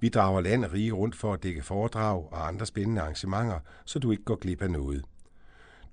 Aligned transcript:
Vi 0.00 0.08
drager 0.08 0.40
land 0.40 0.64
og 0.64 0.72
rige 0.72 0.92
rundt 0.92 1.16
for 1.16 1.32
at 1.32 1.42
dække 1.42 1.62
foredrag 1.62 2.32
og 2.32 2.48
andre 2.48 2.66
spændende 2.66 3.00
arrangementer, 3.00 3.58
så 3.84 3.98
du 3.98 4.10
ikke 4.10 4.24
går 4.24 4.36
glip 4.36 4.62
af 4.62 4.70
noget. 4.70 5.04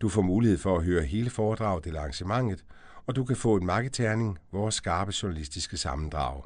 Du 0.02 0.09
får 0.09 0.21
mulighed 0.21 0.57
for 0.57 0.77
at 0.77 0.84
høre 0.84 1.03
hele 1.03 1.29
foredraget 1.29 1.85
eller 1.85 1.99
arrangementet, 1.99 2.65
og 3.05 3.15
du 3.15 3.26
kan 3.26 3.35
få 3.35 3.55
en 3.55 3.65
marketerning, 3.65 4.37
vores 4.51 4.76
skarpe 4.76 5.13
journalistiske 5.23 5.77
sammendrag. 5.77 6.43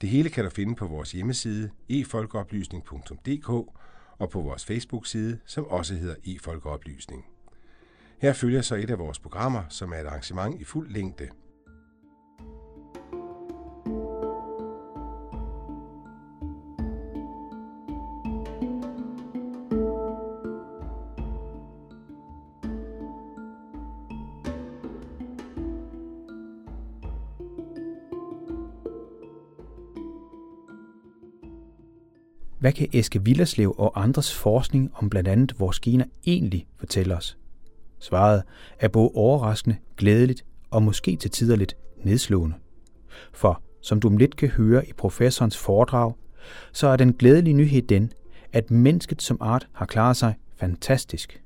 Det 0.00 0.08
hele 0.08 0.30
kan 0.30 0.44
du 0.44 0.50
finde 0.50 0.74
på 0.74 0.86
vores 0.86 1.12
hjemmeside 1.12 1.70
efolkeoplysning.dk 1.88 3.48
og 4.18 4.30
på 4.30 4.40
vores 4.40 4.64
Facebook-side, 4.64 5.38
som 5.46 5.64
også 5.64 5.94
hedder 5.94 6.14
efolkeoplysning. 6.24 7.24
Her 8.18 8.32
følger 8.32 8.62
så 8.62 8.74
et 8.74 8.90
af 8.90 8.98
vores 8.98 9.18
programmer, 9.18 9.62
som 9.68 9.92
er 9.92 9.96
et 9.96 10.06
arrangement 10.06 10.60
i 10.60 10.64
fuld 10.64 10.90
længde– 10.90 11.28
Hvad 32.64 32.72
kan 32.72 32.88
Eske 32.92 33.24
Villerslev 33.24 33.74
og 33.78 34.02
andres 34.02 34.34
forskning 34.34 34.90
om 34.94 35.10
blandt 35.10 35.28
andet 35.28 35.60
vores 35.60 35.80
gener 35.80 36.04
egentlig 36.26 36.66
fortælle 36.76 37.16
os? 37.16 37.38
Svaret 37.98 38.42
er 38.80 38.88
både 38.88 39.10
overraskende, 39.14 39.76
glædeligt 39.96 40.44
og 40.70 40.82
måske 40.82 41.16
til 41.16 41.30
tider 41.30 41.56
lidt 41.56 41.76
nedslående. 42.04 42.56
For 43.32 43.62
som 43.82 44.00
du 44.00 44.08
om 44.08 44.16
lidt 44.16 44.36
kan 44.36 44.48
høre 44.48 44.88
i 44.88 44.92
professorens 44.92 45.56
foredrag, 45.56 46.12
så 46.72 46.86
er 46.86 46.96
den 46.96 47.12
glædelige 47.12 47.54
nyhed 47.54 47.82
den, 47.82 48.12
at 48.52 48.70
mennesket 48.70 49.22
som 49.22 49.38
art 49.40 49.68
har 49.72 49.86
klaret 49.86 50.16
sig 50.16 50.34
fantastisk. 50.56 51.42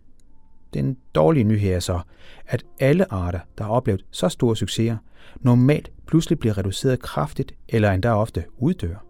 Den 0.75 0.97
dårlige 1.15 1.45
nyhed 1.45 1.73
er 1.73 1.81
så, 1.81 2.01
at 2.47 2.65
alle 2.81 3.13
arter, 3.13 3.41
der 3.59 3.65
har 3.65 3.71
oplevet 3.71 4.05
så 4.11 4.29
store 4.29 4.57
succeser, 4.57 4.97
normalt 5.41 5.93
pludselig 6.07 6.39
bliver 6.39 6.59
reduceret 6.59 7.03
kraftigt 7.03 7.55
eller 7.69 7.91
endda 7.91 8.15
ofte 8.15 8.45
uddør. 8.59 9.08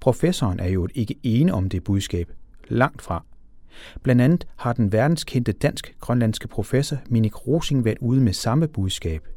Professoren 0.00 0.60
er 0.60 0.68
jo 0.68 0.88
ikke 0.94 1.14
ene 1.22 1.54
om 1.54 1.68
det 1.68 1.84
budskab. 1.84 2.32
Langt 2.68 3.02
fra. 3.02 3.24
Blandt 4.02 4.22
andet 4.22 4.46
har 4.56 4.72
den 4.72 4.92
verdenskendte 4.92 5.52
dansk-grønlandske 5.52 6.48
professor 6.48 6.96
Minik 7.08 7.46
Rosing 7.46 7.84
været 7.84 7.98
ude 8.00 8.20
med 8.20 8.32
samme 8.32 8.68
budskab. 8.68 9.28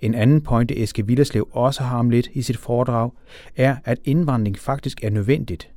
En 0.00 0.14
anden 0.14 0.40
pointe, 0.40 0.82
Eske 0.82 1.06
Villerslev 1.06 1.48
også 1.52 1.82
har 1.82 1.98
om 1.98 2.10
lidt 2.10 2.28
i 2.32 2.42
sit 2.42 2.56
foredrag, 2.56 3.10
er, 3.56 3.76
at 3.84 3.98
indvandring 4.04 4.58
faktisk 4.58 5.04
er 5.04 5.10
nødvendigt. 5.10 5.70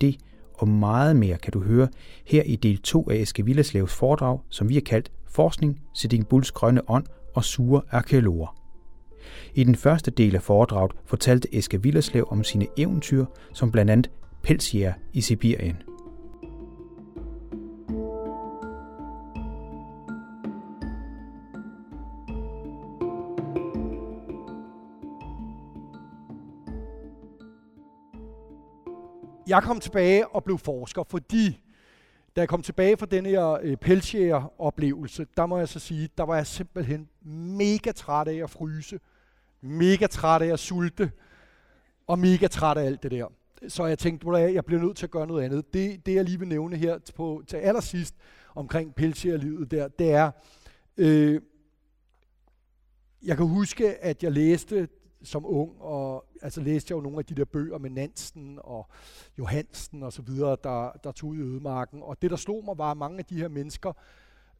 Det 0.00 0.16
og 0.54 0.68
meget 0.68 1.16
mere 1.16 1.38
kan 1.38 1.52
du 1.52 1.60
høre 1.60 1.88
her 2.26 2.42
i 2.42 2.56
del 2.56 2.78
2 2.78 3.10
af 3.10 3.16
Eske 3.16 3.44
Villerslevs 3.44 3.94
foredrag, 3.94 4.40
som 4.48 4.68
vi 4.68 4.74
har 4.74 4.80
kaldt 4.80 5.12
Forskning, 5.28 5.80
Sitting 5.94 6.28
Bulls 6.28 6.50
grønne 6.50 6.90
ånd 6.90 7.06
og 7.34 7.44
sure 7.44 7.82
arkeologer. 7.90 8.61
I 9.54 9.64
den 9.64 9.74
første 9.74 10.10
del 10.10 10.34
af 10.34 10.42
foredraget 10.42 10.92
fortalte 11.04 11.54
Eske 11.54 11.82
Villerslev 11.82 12.26
om 12.30 12.44
sine 12.44 12.66
eventyr, 12.76 13.24
som 13.52 13.72
blandt 13.72 13.90
andet 13.90 14.10
pelsjæger 14.42 14.92
i 15.12 15.20
Sibirien. 15.20 15.76
Jeg 29.46 29.62
kom 29.62 29.80
tilbage 29.80 30.28
og 30.28 30.44
blev 30.44 30.58
forsker, 30.58 31.02
fordi 31.08 31.60
da 32.36 32.40
jeg 32.40 32.48
kom 32.48 32.62
tilbage 32.62 32.96
fra 32.96 33.06
den 33.06 33.26
her 33.26 33.58
øh, 33.62 33.76
pelsjæger-oplevelse, 33.76 35.26
der 35.36 35.46
må 35.46 35.58
jeg 35.58 35.68
så 35.68 35.78
sige, 35.78 36.08
der 36.18 36.24
var 36.24 36.36
jeg 36.36 36.46
simpelthen 36.46 37.08
mega 37.58 37.92
træt 37.92 38.28
af 38.28 38.42
at 38.42 38.50
fryse 38.50 39.00
mega 39.62 40.06
træt 40.06 40.42
af 40.42 40.52
at 40.52 40.58
sulte, 40.58 41.12
og 42.06 42.18
mega 42.18 42.46
træt 42.46 42.76
af 42.76 42.84
alt 42.84 43.02
det 43.02 43.10
der. 43.10 43.26
Så 43.68 43.86
jeg 43.86 43.98
tænkte, 43.98 44.38
at 44.38 44.54
jeg 44.54 44.64
bliver 44.64 44.82
nødt 44.82 44.96
til 44.96 45.06
at 45.06 45.10
gøre 45.10 45.26
noget 45.26 45.44
andet. 45.44 45.74
Det, 45.74 46.06
det 46.06 46.14
jeg 46.14 46.24
lige 46.24 46.38
vil 46.38 46.48
nævne 46.48 46.76
her 46.76 46.98
på, 47.14 47.42
til 47.46 47.56
allersidst 47.56 48.14
omkring 48.54 48.94
pelsjærlivet 48.94 49.70
der, 49.70 49.88
det 49.88 50.12
er, 50.12 50.30
øh, 50.96 51.40
jeg 53.22 53.36
kan 53.36 53.46
huske, 53.46 54.04
at 54.04 54.22
jeg 54.22 54.32
læste 54.32 54.88
som 55.24 55.46
ung, 55.46 55.80
og 55.80 56.24
altså 56.42 56.60
læste 56.60 56.92
jeg 56.92 56.96
jo 56.96 57.00
nogle 57.00 57.18
af 57.18 57.24
de 57.24 57.34
der 57.34 57.44
bøger 57.44 57.78
med 57.78 57.90
Nansen 57.90 58.58
og 58.62 58.88
Johansen 59.38 60.02
og 60.02 60.12
så 60.12 60.22
videre, 60.22 60.56
der, 60.64 60.92
der 61.04 61.12
tog 61.12 61.30
ud 61.30 61.36
i 61.36 61.40
ødemarken. 61.40 62.02
Og 62.02 62.22
det, 62.22 62.30
der 62.30 62.36
slog 62.36 62.64
mig, 62.64 62.78
var, 62.78 62.90
at 62.90 62.96
mange 62.96 63.18
af 63.18 63.24
de 63.24 63.36
her 63.36 63.48
mennesker, 63.48 63.92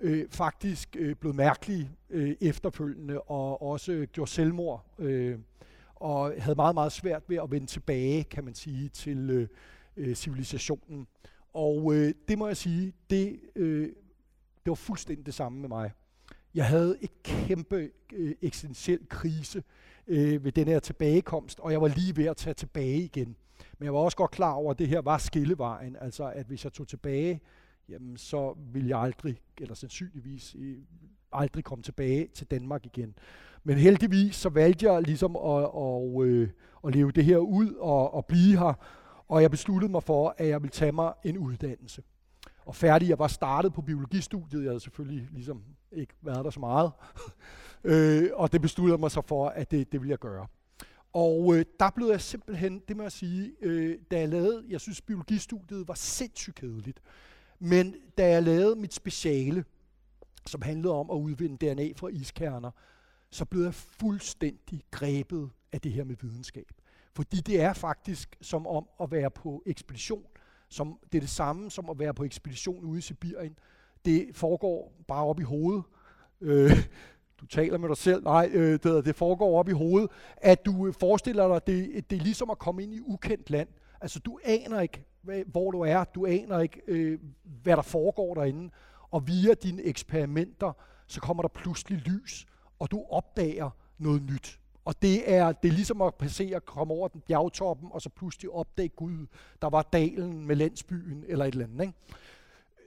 øh, 0.02 0.26
faktisk 0.30 0.96
øh, 0.98 1.14
blevet 1.14 1.36
mærkelige 1.36 1.90
øh, 2.10 2.36
efterfølgende, 2.40 3.20
og 3.20 3.62
også 3.62 4.06
gjorde 4.12 4.30
selvmord, 4.30 4.86
øh, 4.98 5.38
og 5.94 6.34
havde 6.38 6.56
meget, 6.56 6.74
meget 6.74 6.92
svært 6.92 7.22
ved 7.28 7.36
at 7.36 7.50
vende 7.50 7.66
tilbage, 7.66 8.24
kan 8.24 8.44
man 8.44 8.54
sige, 8.54 8.88
til 8.88 9.30
øh, 9.30 9.48
øh, 9.96 10.14
civilisationen. 10.14 11.06
Og 11.54 11.94
øh, 11.94 12.14
det 12.28 12.38
må 12.38 12.46
jeg 12.46 12.56
sige, 12.56 12.92
det, 13.10 13.40
øh, 13.56 13.86
det 14.64 14.70
var 14.70 14.74
fuldstændig 14.74 15.26
det 15.26 15.34
samme 15.34 15.60
med 15.60 15.68
mig. 15.68 15.92
Jeg 16.54 16.66
havde 16.66 16.96
et 17.00 17.22
kæmpe 17.22 17.90
øh, 18.12 18.34
eksistentiel 18.42 19.08
krise 19.08 19.62
øh, 20.06 20.44
ved 20.44 20.52
den 20.52 20.68
her 20.68 20.78
tilbagekomst, 20.78 21.60
og 21.60 21.72
jeg 21.72 21.80
var 21.80 21.88
lige 21.88 22.16
ved 22.16 22.24
at 22.24 22.36
tage 22.36 22.54
tilbage 22.54 22.98
igen. 22.98 23.36
Men 23.78 23.84
jeg 23.84 23.94
var 23.94 24.00
også 24.00 24.16
godt 24.16 24.30
klar 24.30 24.52
over, 24.52 24.70
at 24.70 24.78
det 24.78 24.88
her 24.88 25.00
var 25.00 25.18
skillevejen, 25.18 25.96
altså 26.00 26.24
at 26.24 26.46
hvis 26.46 26.64
jeg 26.64 26.72
tog 26.72 26.88
tilbage, 26.88 27.40
jamen 27.92 28.16
så 28.16 28.54
vil 28.72 28.86
jeg 28.86 28.98
aldrig, 28.98 29.40
eller 29.58 29.74
sandsynligvis 29.74 30.56
øh, 30.58 30.78
aldrig 31.32 31.64
komme 31.64 31.82
tilbage 31.82 32.28
til 32.34 32.46
Danmark 32.46 32.86
igen. 32.86 33.14
Men 33.64 33.78
heldigvis 33.78 34.36
så 34.36 34.48
valgte 34.48 34.92
jeg 34.92 35.02
ligesom 35.02 35.36
at, 35.36 35.70
at, 35.76 36.26
øh, 36.26 36.48
at 36.86 36.94
leve 36.94 37.12
det 37.12 37.24
her 37.24 37.38
ud 37.38 37.74
og 37.74 38.18
at 38.18 38.26
blive 38.26 38.58
her, 38.58 38.74
og 39.28 39.42
jeg 39.42 39.50
besluttede 39.50 39.92
mig 39.92 40.02
for, 40.02 40.34
at 40.38 40.48
jeg 40.48 40.62
ville 40.62 40.72
tage 40.72 40.92
mig 40.92 41.12
en 41.24 41.38
uddannelse. 41.38 42.02
Og 42.66 42.76
færdig, 42.76 43.08
jeg 43.08 43.18
var 43.18 43.28
startet 43.28 43.72
på 43.72 43.82
biologistudiet, 43.82 44.62
jeg 44.62 44.70
havde 44.70 44.80
selvfølgelig 44.80 45.28
ligesom 45.32 45.62
ikke 45.92 46.14
været 46.22 46.44
der 46.44 46.50
så 46.50 46.60
meget, 46.60 46.92
øh, 47.84 48.30
og 48.34 48.52
det 48.52 48.60
besluttede 48.60 48.98
mig 48.98 49.10
så 49.10 49.20
for, 49.20 49.48
at 49.48 49.70
det, 49.70 49.92
det 49.92 50.00
ville 50.00 50.10
jeg 50.10 50.18
gøre. 50.18 50.46
Og 51.12 51.56
øh, 51.56 51.64
der 51.80 51.90
blev 51.90 52.06
jeg 52.06 52.20
simpelthen, 52.20 52.82
det 52.88 52.96
må 52.96 53.02
jeg 53.02 53.12
sige, 53.12 53.52
øh, 53.60 53.98
da 54.10 54.18
jeg 54.18 54.28
lavede, 54.28 54.64
jeg 54.68 54.80
synes 54.80 55.00
biologistudiet 55.00 55.88
var 55.88 55.94
sindssygt 55.94 56.56
kedeligt. 56.56 57.00
Men 57.64 57.94
da 58.18 58.28
jeg 58.28 58.42
lavede 58.42 58.76
mit 58.76 58.94
speciale, 58.94 59.64
som 60.46 60.62
handlede 60.62 60.94
om 60.94 61.10
at 61.10 61.14
udvinde 61.14 61.66
DNA 61.66 61.92
fra 61.96 62.08
iskerner, 62.08 62.70
så 63.30 63.44
blev 63.44 63.62
jeg 63.62 63.74
fuldstændig 63.74 64.82
grebet 64.90 65.50
af 65.72 65.80
det 65.80 65.92
her 65.92 66.04
med 66.04 66.16
videnskab. 66.20 66.72
Fordi 67.14 67.36
det 67.36 67.60
er 67.60 67.72
faktisk 67.72 68.36
som 68.40 68.66
om 68.66 68.88
at 69.00 69.10
være 69.10 69.30
på 69.30 69.62
ekspedition. 69.66 70.24
Som, 70.68 70.98
det 71.12 71.18
er 71.18 71.20
det 71.20 71.30
samme 71.30 71.70
som 71.70 71.90
at 71.90 71.98
være 71.98 72.14
på 72.14 72.24
ekspedition 72.24 72.84
ude 72.84 72.98
i 72.98 73.02
Sibirien. 73.02 73.58
Det 74.04 74.36
foregår 74.36 74.92
bare 75.08 75.24
op 75.24 75.40
i 75.40 75.42
hovedet. 75.42 75.84
Øh, 76.40 76.70
du 77.40 77.46
taler 77.46 77.78
med 77.78 77.88
dig 77.88 77.96
selv. 77.96 78.22
Nej, 78.22 78.50
øh, 78.52 78.78
det, 78.82 79.04
det 79.04 79.16
foregår 79.16 79.58
op 79.58 79.68
i 79.68 79.72
hovedet. 79.72 80.10
At 80.36 80.64
du 80.66 80.92
forestiller 80.92 81.48
dig, 81.48 81.66
det, 81.66 82.10
det 82.10 82.16
er 82.18 82.22
ligesom 82.22 82.50
at 82.50 82.58
komme 82.58 82.82
ind 82.82 82.94
i 82.94 83.00
ukendt 83.00 83.50
land. 83.50 83.68
Altså, 84.00 84.18
du 84.18 84.38
aner 84.44 84.80
ikke, 84.80 85.04
hvor 85.46 85.70
du 85.70 85.80
er. 85.80 86.04
Du 86.04 86.26
aner 86.26 86.60
ikke, 86.60 86.82
øh, 86.86 87.18
hvad 87.62 87.76
der 87.76 87.82
foregår 87.82 88.34
derinde. 88.34 88.70
Og 89.10 89.28
via 89.28 89.54
dine 89.54 89.82
eksperimenter, 89.82 90.72
så 91.06 91.20
kommer 91.20 91.42
der 91.42 91.48
pludselig 91.48 91.98
lys, 91.98 92.46
og 92.78 92.90
du 92.90 93.04
opdager 93.10 93.70
noget 93.98 94.22
nyt. 94.22 94.58
Og 94.84 95.02
det 95.02 95.32
er, 95.32 95.52
det 95.52 95.68
er 95.68 95.72
ligesom 95.72 96.02
at 96.02 96.14
passere, 96.14 96.60
komme 96.60 96.94
over 96.94 97.08
den 97.08 97.20
bjergtoppen, 97.20 97.88
og 97.92 98.02
så 98.02 98.08
pludselig 98.08 98.50
opdage 98.50 98.88
Gud, 98.88 99.26
der 99.62 99.70
var 99.70 99.82
dalen 99.82 100.46
med 100.46 100.56
landsbyen, 100.56 101.24
eller 101.28 101.44
et 101.44 101.52
eller 101.52 101.64
andet. 101.64 101.80
Ikke? 101.80 101.94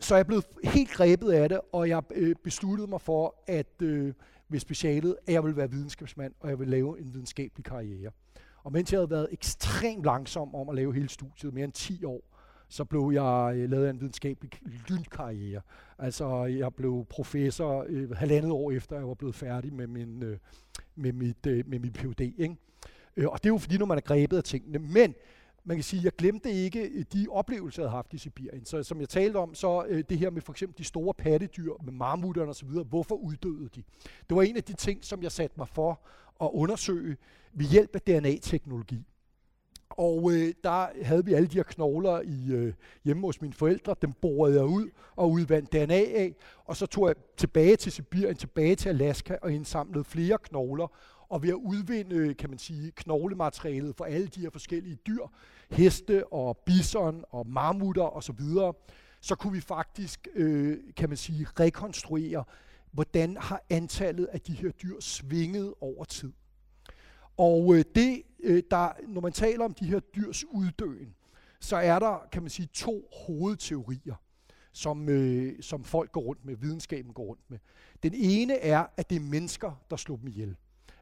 Så 0.01 0.15
jeg 0.15 0.19
er 0.19 0.23
blevet 0.23 0.45
helt 0.63 0.89
grebet 0.89 1.31
af 1.31 1.49
det, 1.49 1.61
og 1.71 1.89
jeg 1.89 2.03
øh, 2.11 2.35
besluttede 2.43 2.87
mig 2.87 3.01
for, 3.01 3.35
at 3.47 3.81
øh, 3.81 4.13
ved 4.49 4.59
specialet, 4.59 5.17
at 5.27 5.33
jeg 5.33 5.43
vil 5.43 5.57
være 5.57 5.71
videnskabsmand, 5.71 6.33
og 6.39 6.49
jeg 6.49 6.59
vil 6.59 6.67
lave 6.67 6.99
en 6.99 7.13
videnskabelig 7.13 7.65
karriere. 7.65 8.11
Og 8.65 8.71
mens 8.71 8.91
jeg 8.91 8.99
havde 8.99 9.09
været 9.09 9.27
ekstremt 9.31 10.03
langsom 10.03 10.55
om 10.55 10.69
at 10.69 10.75
lave 10.75 10.93
hele 10.93 11.09
studiet, 11.09 11.53
mere 11.53 11.63
end 11.63 11.73
10 11.73 12.05
år, 12.05 12.21
så 12.69 12.85
blev 12.85 13.11
jeg 13.13 13.53
øh, 13.55 13.69
lavet 13.69 13.89
en 13.89 13.99
videnskabelig 13.99 14.51
lynkarriere. 14.89 15.61
Altså, 15.99 16.45
jeg 16.45 16.73
blev 16.73 17.05
professor 17.09 17.85
øh, 17.87 18.11
halvandet 18.11 18.51
år 18.51 18.71
efter, 18.71 18.95
jeg 18.95 19.07
var 19.07 19.13
blevet 19.13 19.35
færdig 19.35 19.73
med 19.73 19.87
min, 19.87 20.23
øh, 20.23 20.37
med 20.95 21.13
mit, 21.13 21.45
øh, 21.47 21.63
med 21.67 21.79
min 21.79 21.91
PhD. 21.93 22.21
Ikke? 22.21 22.55
Øh, 23.17 23.27
og 23.27 23.43
det 23.43 23.49
er 23.49 23.53
jo 23.53 23.57
fordi, 23.57 23.77
når 23.77 23.85
man 23.85 23.97
er 23.97 24.01
grebet 24.01 24.37
af 24.37 24.43
tingene. 24.43 24.79
Men 24.79 25.15
man 25.63 25.77
kan 25.77 25.83
sige, 25.83 26.03
jeg 26.03 26.11
glemte 26.15 26.51
ikke 26.51 26.89
øh, 26.89 27.05
de 27.13 27.27
oplevelser, 27.29 27.83
jeg 27.83 27.89
havde 27.89 27.97
haft 27.97 28.13
i 28.13 28.17
Sibirien. 28.17 28.65
Så 28.65 28.83
som 28.83 28.99
jeg 28.99 29.09
talte 29.09 29.37
om, 29.37 29.53
så 29.53 29.85
øh, 29.87 30.03
det 30.09 30.17
her 30.17 30.29
med 30.29 30.41
for 30.41 30.53
eksempel 30.53 30.77
de 30.77 30.83
store 30.83 31.13
pattedyr, 31.13 31.73
med 31.83 31.93
marmutterne 31.93 32.49
osv., 32.49 32.69
hvorfor 32.69 33.15
uddøde 33.15 33.69
de? 33.75 33.83
Det 34.29 34.35
var 34.35 34.41
en 34.41 34.57
af 34.57 34.63
de 34.63 34.73
ting, 34.73 35.05
som 35.05 35.23
jeg 35.23 35.31
satte 35.31 35.53
mig 35.57 35.67
for 35.67 35.99
at 36.41 36.49
undersøge 36.53 37.17
ved 37.55 37.65
hjælp 37.65 37.95
af 37.95 38.01
DNA-teknologi. 38.01 39.05
Og 39.89 40.31
øh, 40.31 40.53
der 40.63 41.03
havde 41.03 41.25
vi 41.25 41.33
alle 41.33 41.47
de 41.47 41.55
her 41.55 41.63
knogler 41.63 42.21
i, 42.21 42.51
øh, 42.51 42.73
hjemme 43.03 43.27
hos 43.27 43.41
mine 43.41 43.53
forældre. 43.53 43.95
Dem 44.01 44.13
borede 44.13 44.55
jeg 44.55 44.65
ud 44.65 44.89
og 45.15 45.31
udvandt 45.31 45.71
DNA 45.71 45.93
af. 45.93 46.35
Og 46.65 46.77
så 46.77 46.85
tog 46.85 47.07
jeg 47.07 47.15
tilbage 47.37 47.75
til 47.75 47.91
Sibirien, 47.91 48.35
tilbage 48.35 48.75
til 48.75 48.89
Alaska 48.89 49.35
og 49.41 49.51
indsamlede 49.51 50.03
flere 50.03 50.37
knogler. 50.37 50.87
Og 51.29 51.43
ved 51.43 51.49
at 51.49 51.55
udvinde, 51.55 52.33
kan 52.33 52.49
man 52.49 52.59
sige, 52.59 52.91
knoglematerialet 52.91 53.95
for 53.95 54.05
alle 54.05 54.27
de 54.27 54.39
her 54.39 54.49
forskellige 54.49 54.95
dyr, 54.95 55.25
heste 55.69 56.33
og 56.33 56.57
bison 56.57 57.23
og 57.29 57.47
marmutter 57.47 58.17
osv., 58.17 58.39
så, 58.39 58.73
så 59.21 59.35
kunne 59.35 59.53
vi 59.53 59.61
faktisk, 59.61 60.27
øh, 60.35 60.77
kan 60.97 61.09
man 61.09 61.17
sige, 61.17 61.47
rekonstruere, 61.59 62.43
hvordan 62.91 63.37
har 63.37 63.61
antallet 63.69 64.25
af 64.25 64.41
de 64.41 64.53
her 64.53 64.71
dyr 64.71 64.99
svinget 64.99 65.73
over 65.81 66.03
tid. 66.03 66.31
Og 67.37 67.75
øh, 67.75 67.85
det, 67.95 68.21
øh, 68.39 68.63
der, 68.71 68.89
når 69.07 69.21
man 69.21 69.31
taler 69.31 69.65
om 69.65 69.73
de 69.73 69.85
her 69.85 69.99
dyrs 69.99 70.43
uddøen, 70.43 71.15
så 71.59 71.75
er 71.75 71.99
der, 71.99 72.27
kan 72.31 72.41
man 72.43 72.49
sige, 72.49 72.69
to 72.73 73.09
hovedteorier, 73.25 74.15
som, 74.73 75.09
øh, 75.09 75.53
som 75.61 75.83
folk 75.83 76.11
går 76.11 76.21
rundt 76.21 76.45
med, 76.45 76.55
videnskaben 76.55 77.13
går 77.13 77.23
rundt 77.23 77.41
med. 77.49 77.57
Den 78.03 78.13
ene 78.15 78.53
er, 78.53 78.85
at 78.97 79.09
det 79.09 79.15
er 79.15 79.19
mennesker, 79.19 79.71
der 79.89 79.95
slog 79.95 80.19
dem 80.19 80.27
ihjel. 80.27 80.55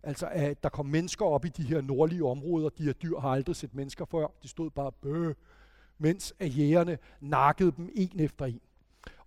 Altså, 0.04 0.28
at 0.32 0.64
der 0.64 0.70
kom 0.70 0.86
mennesker 0.86 1.26
op 1.26 1.46
i 1.46 1.50
de 1.50 1.64
her 1.64 1.82
nordlige 1.82 2.26
områder. 2.26 2.70
De 2.70 2.84
her 2.84 2.94
dyr 2.94 3.20
har 3.20 3.30
aldrig 3.30 3.56
set 3.56 3.76
mennesker 3.76 4.06
før. 4.06 4.28
De 4.44 4.48
stod 4.48 4.70
bare 4.70 4.92
bøh, 4.92 5.36
mens 5.98 6.34
at 6.40 6.58
jægerne 6.58 6.98
nakkede 7.22 7.72
dem 7.78 7.90
en 7.96 8.20
efter 8.20 8.46
en. 8.46 8.60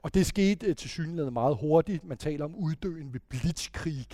Og 0.02 0.14
det 0.14 0.26
skete 0.26 0.66
øh, 0.66 0.76
til 0.76 0.90
synligheden 0.90 1.32
meget 1.32 1.56
hurtigt. 1.56 2.04
Man 2.04 2.18
taler 2.18 2.44
om 2.44 2.54
uddøen 2.54 3.12
ved 3.12 3.20
blitzkrig. 3.28 4.06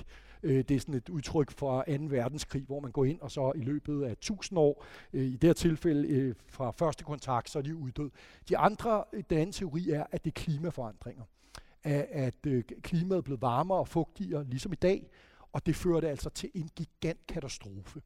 Øh, 0.42 0.64
det 0.68 0.70
er 0.70 0.80
sådan 0.80 0.94
et 0.94 1.08
udtryk 1.08 1.50
fra 1.50 1.84
2. 1.96 2.04
verdenskrig, 2.04 2.62
hvor 2.62 2.80
man 2.80 2.90
går 2.90 3.04
ind 3.04 3.20
og 3.20 3.30
så 3.30 3.52
i 3.54 3.60
løbet 3.60 4.04
af 4.04 4.12
1000 4.12 4.58
år, 4.58 4.84
øh, 5.12 5.24
i 5.24 5.36
det 5.36 5.48
her 5.48 5.52
tilfælde 5.52 6.08
øh, 6.08 6.34
fra 6.46 6.70
første 6.70 7.04
kontakt, 7.04 7.50
så 7.50 7.58
er 7.58 7.62
de 7.62 7.76
uddød. 7.76 8.10
De 8.48 8.58
andre, 8.58 9.04
den 9.12 9.38
anden 9.38 9.52
teori 9.52 9.90
er, 9.90 10.04
at 10.10 10.24
det 10.24 10.30
er 10.30 10.40
klimaforandringer. 10.40 11.24
At, 11.82 12.06
at 12.10 12.46
øh, 12.46 12.64
klimaet 12.82 13.18
er 13.18 13.22
blevet 13.22 13.42
varmere 13.42 13.78
og 13.78 13.88
fugtigere, 13.88 14.44
ligesom 14.44 14.72
i 14.72 14.76
dag, 14.76 15.10
og 15.52 15.66
det 15.66 15.76
førte 15.76 16.08
altså 16.08 16.30
til 16.30 16.50
en 16.54 16.70
gigant 16.76 17.26
katastrofe. 17.26 18.02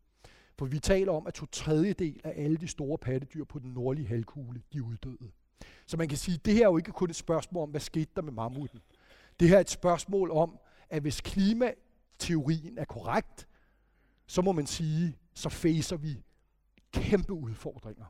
For 0.58 0.66
vi 0.66 0.78
taler 0.78 1.12
om, 1.12 1.26
at 1.26 1.34
to 1.34 1.46
tredjedel 1.46 2.20
af 2.24 2.32
alle 2.36 2.56
de 2.56 2.68
store 2.68 2.98
pattedyr 2.98 3.44
på 3.44 3.58
den 3.58 3.70
nordlige 3.70 4.08
halvkugle, 4.08 4.62
de 4.72 4.82
uddøde. 4.82 5.30
Så 5.86 5.96
man 5.96 6.08
kan 6.08 6.18
sige, 6.18 6.34
at 6.34 6.44
det 6.44 6.54
her 6.54 6.62
er 6.62 6.70
jo 6.70 6.76
ikke 6.76 6.92
kun 6.92 7.10
et 7.10 7.16
spørgsmål 7.16 7.62
om, 7.62 7.70
hvad 7.70 7.80
skete 7.80 8.10
der 8.16 8.22
med 8.22 8.32
mammuten. 8.32 8.80
Det 9.40 9.48
her 9.48 9.56
er 9.56 9.60
et 9.60 9.70
spørgsmål 9.70 10.30
om, 10.30 10.58
at 10.90 11.02
hvis 11.02 11.20
klima 11.20 11.72
teorien 12.18 12.78
er 12.78 12.84
korrekt, 12.84 13.48
så 14.26 14.42
må 14.42 14.52
man 14.52 14.66
sige, 14.66 15.16
så 15.34 15.48
facer 15.48 15.96
vi 15.96 16.22
kæmpe 16.92 17.32
udfordringer. 17.32 18.06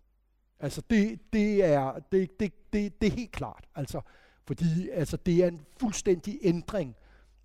Altså 0.61 0.83
det, 0.91 1.21
det, 1.33 1.65
er, 1.65 1.99
det, 2.13 2.41
det, 2.41 2.73
det, 2.73 3.01
det 3.01 3.07
er 3.07 3.17
helt 3.17 3.33
klart. 3.33 3.69
Altså, 3.75 4.01
fordi 4.47 4.89
altså, 4.89 5.17
det 5.17 5.45
er 5.45 5.49
en 5.49 5.61
fuldstændig 5.81 6.39
ændring 6.43 6.97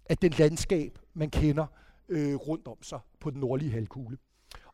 af 0.10 0.18
den 0.18 0.32
landskab, 0.32 1.00
man 1.14 1.30
kender 1.30 1.68
øh, 2.10 2.36
rundt 2.36 2.68
om 2.68 2.84
sig 2.84 3.00
på 3.20 3.30
den 3.30 3.40
nordlige 3.40 3.72
halvkugle. 3.72 4.18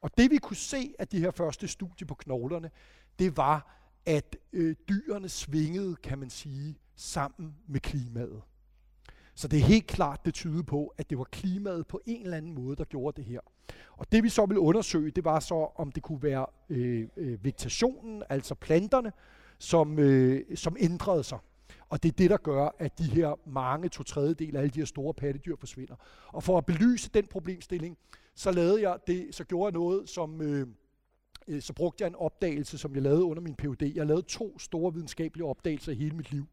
Og 0.01 0.17
det 0.17 0.31
vi 0.31 0.37
kunne 0.37 0.57
se 0.57 0.93
af 0.99 1.07
de 1.07 1.19
her 1.19 1.31
første 1.31 1.67
studier 1.67 2.07
på 2.07 2.15
knoglerne, 2.15 2.71
det 3.19 3.37
var, 3.37 3.77
at 4.05 4.35
øh, 4.53 4.75
dyrene 4.89 5.29
svingede, 5.29 5.95
kan 5.95 6.19
man 6.19 6.29
sige, 6.29 6.77
sammen 6.95 7.55
med 7.67 7.79
klimaet. 7.79 8.41
Så 9.37 9.47
det 9.47 9.59
er 9.59 9.63
helt 9.63 9.87
klart, 9.87 10.25
det 10.25 10.33
tyder 10.33 10.63
på, 10.63 10.93
at 10.97 11.09
det 11.09 11.17
var 11.17 11.23
klimaet 11.23 11.87
på 11.87 12.01
en 12.05 12.23
eller 12.23 12.37
anden 12.37 12.53
måde, 12.53 12.75
der 12.75 12.83
gjorde 12.83 13.21
det 13.21 13.25
her. 13.25 13.39
Og 13.91 14.11
det 14.11 14.23
vi 14.23 14.29
så 14.29 14.45
ville 14.45 14.59
undersøge, 14.59 15.11
det 15.11 15.25
var 15.25 15.39
så, 15.39 15.67
om 15.75 15.91
det 15.91 16.03
kunne 16.03 16.23
være 16.23 16.45
øh, 16.69 17.07
øh, 17.17 17.43
vegetationen, 17.43 18.23
altså 18.29 18.55
planterne, 18.55 19.11
som, 19.59 19.99
øh, 19.99 20.57
som 20.57 20.75
ændrede 20.79 21.23
sig. 21.23 21.39
Og 21.89 22.03
det 22.03 22.09
er 22.09 22.13
det, 22.17 22.29
der 22.29 22.37
gør, 22.37 22.75
at 22.79 22.97
de 22.97 23.03
her 23.03 23.39
mange 23.49 23.89
to 23.89 24.03
tredjedel 24.03 24.55
af 24.55 24.61
alle 24.61 24.69
de 24.69 24.79
her 24.79 24.85
store 24.85 25.13
pattedyr 25.13 25.55
forsvinder. 25.59 25.95
Og 26.27 26.43
for 26.43 26.57
at 26.57 26.65
belyse 26.65 27.09
den 27.13 27.27
problemstilling, 27.27 27.97
så 28.35 28.51
lavede 28.51 28.81
jeg 28.81 28.97
det, 29.07 29.35
så 29.35 29.43
gjorde 29.43 29.65
jeg 29.65 29.73
noget, 29.73 30.09
som 30.09 30.41
øh, 30.41 30.67
øh 31.47 31.61
så 31.61 31.73
brugte 31.73 32.01
jeg 32.01 32.07
en 32.07 32.15
opdagelse, 32.15 32.77
som 32.77 32.93
jeg 32.93 33.01
lavede 33.03 33.23
under 33.23 33.41
min 33.41 33.55
PhD. 33.55 33.95
Jeg 33.95 34.05
lavede 34.05 34.25
to 34.27 34.59
store 34.59 34.93
videnskabelige 34.93 35.45
opdagelser 35.45 35.91
i 35.91 35.95
hele 35.95 36.15
mit 36.15 36.31
liv. 36.31 36.47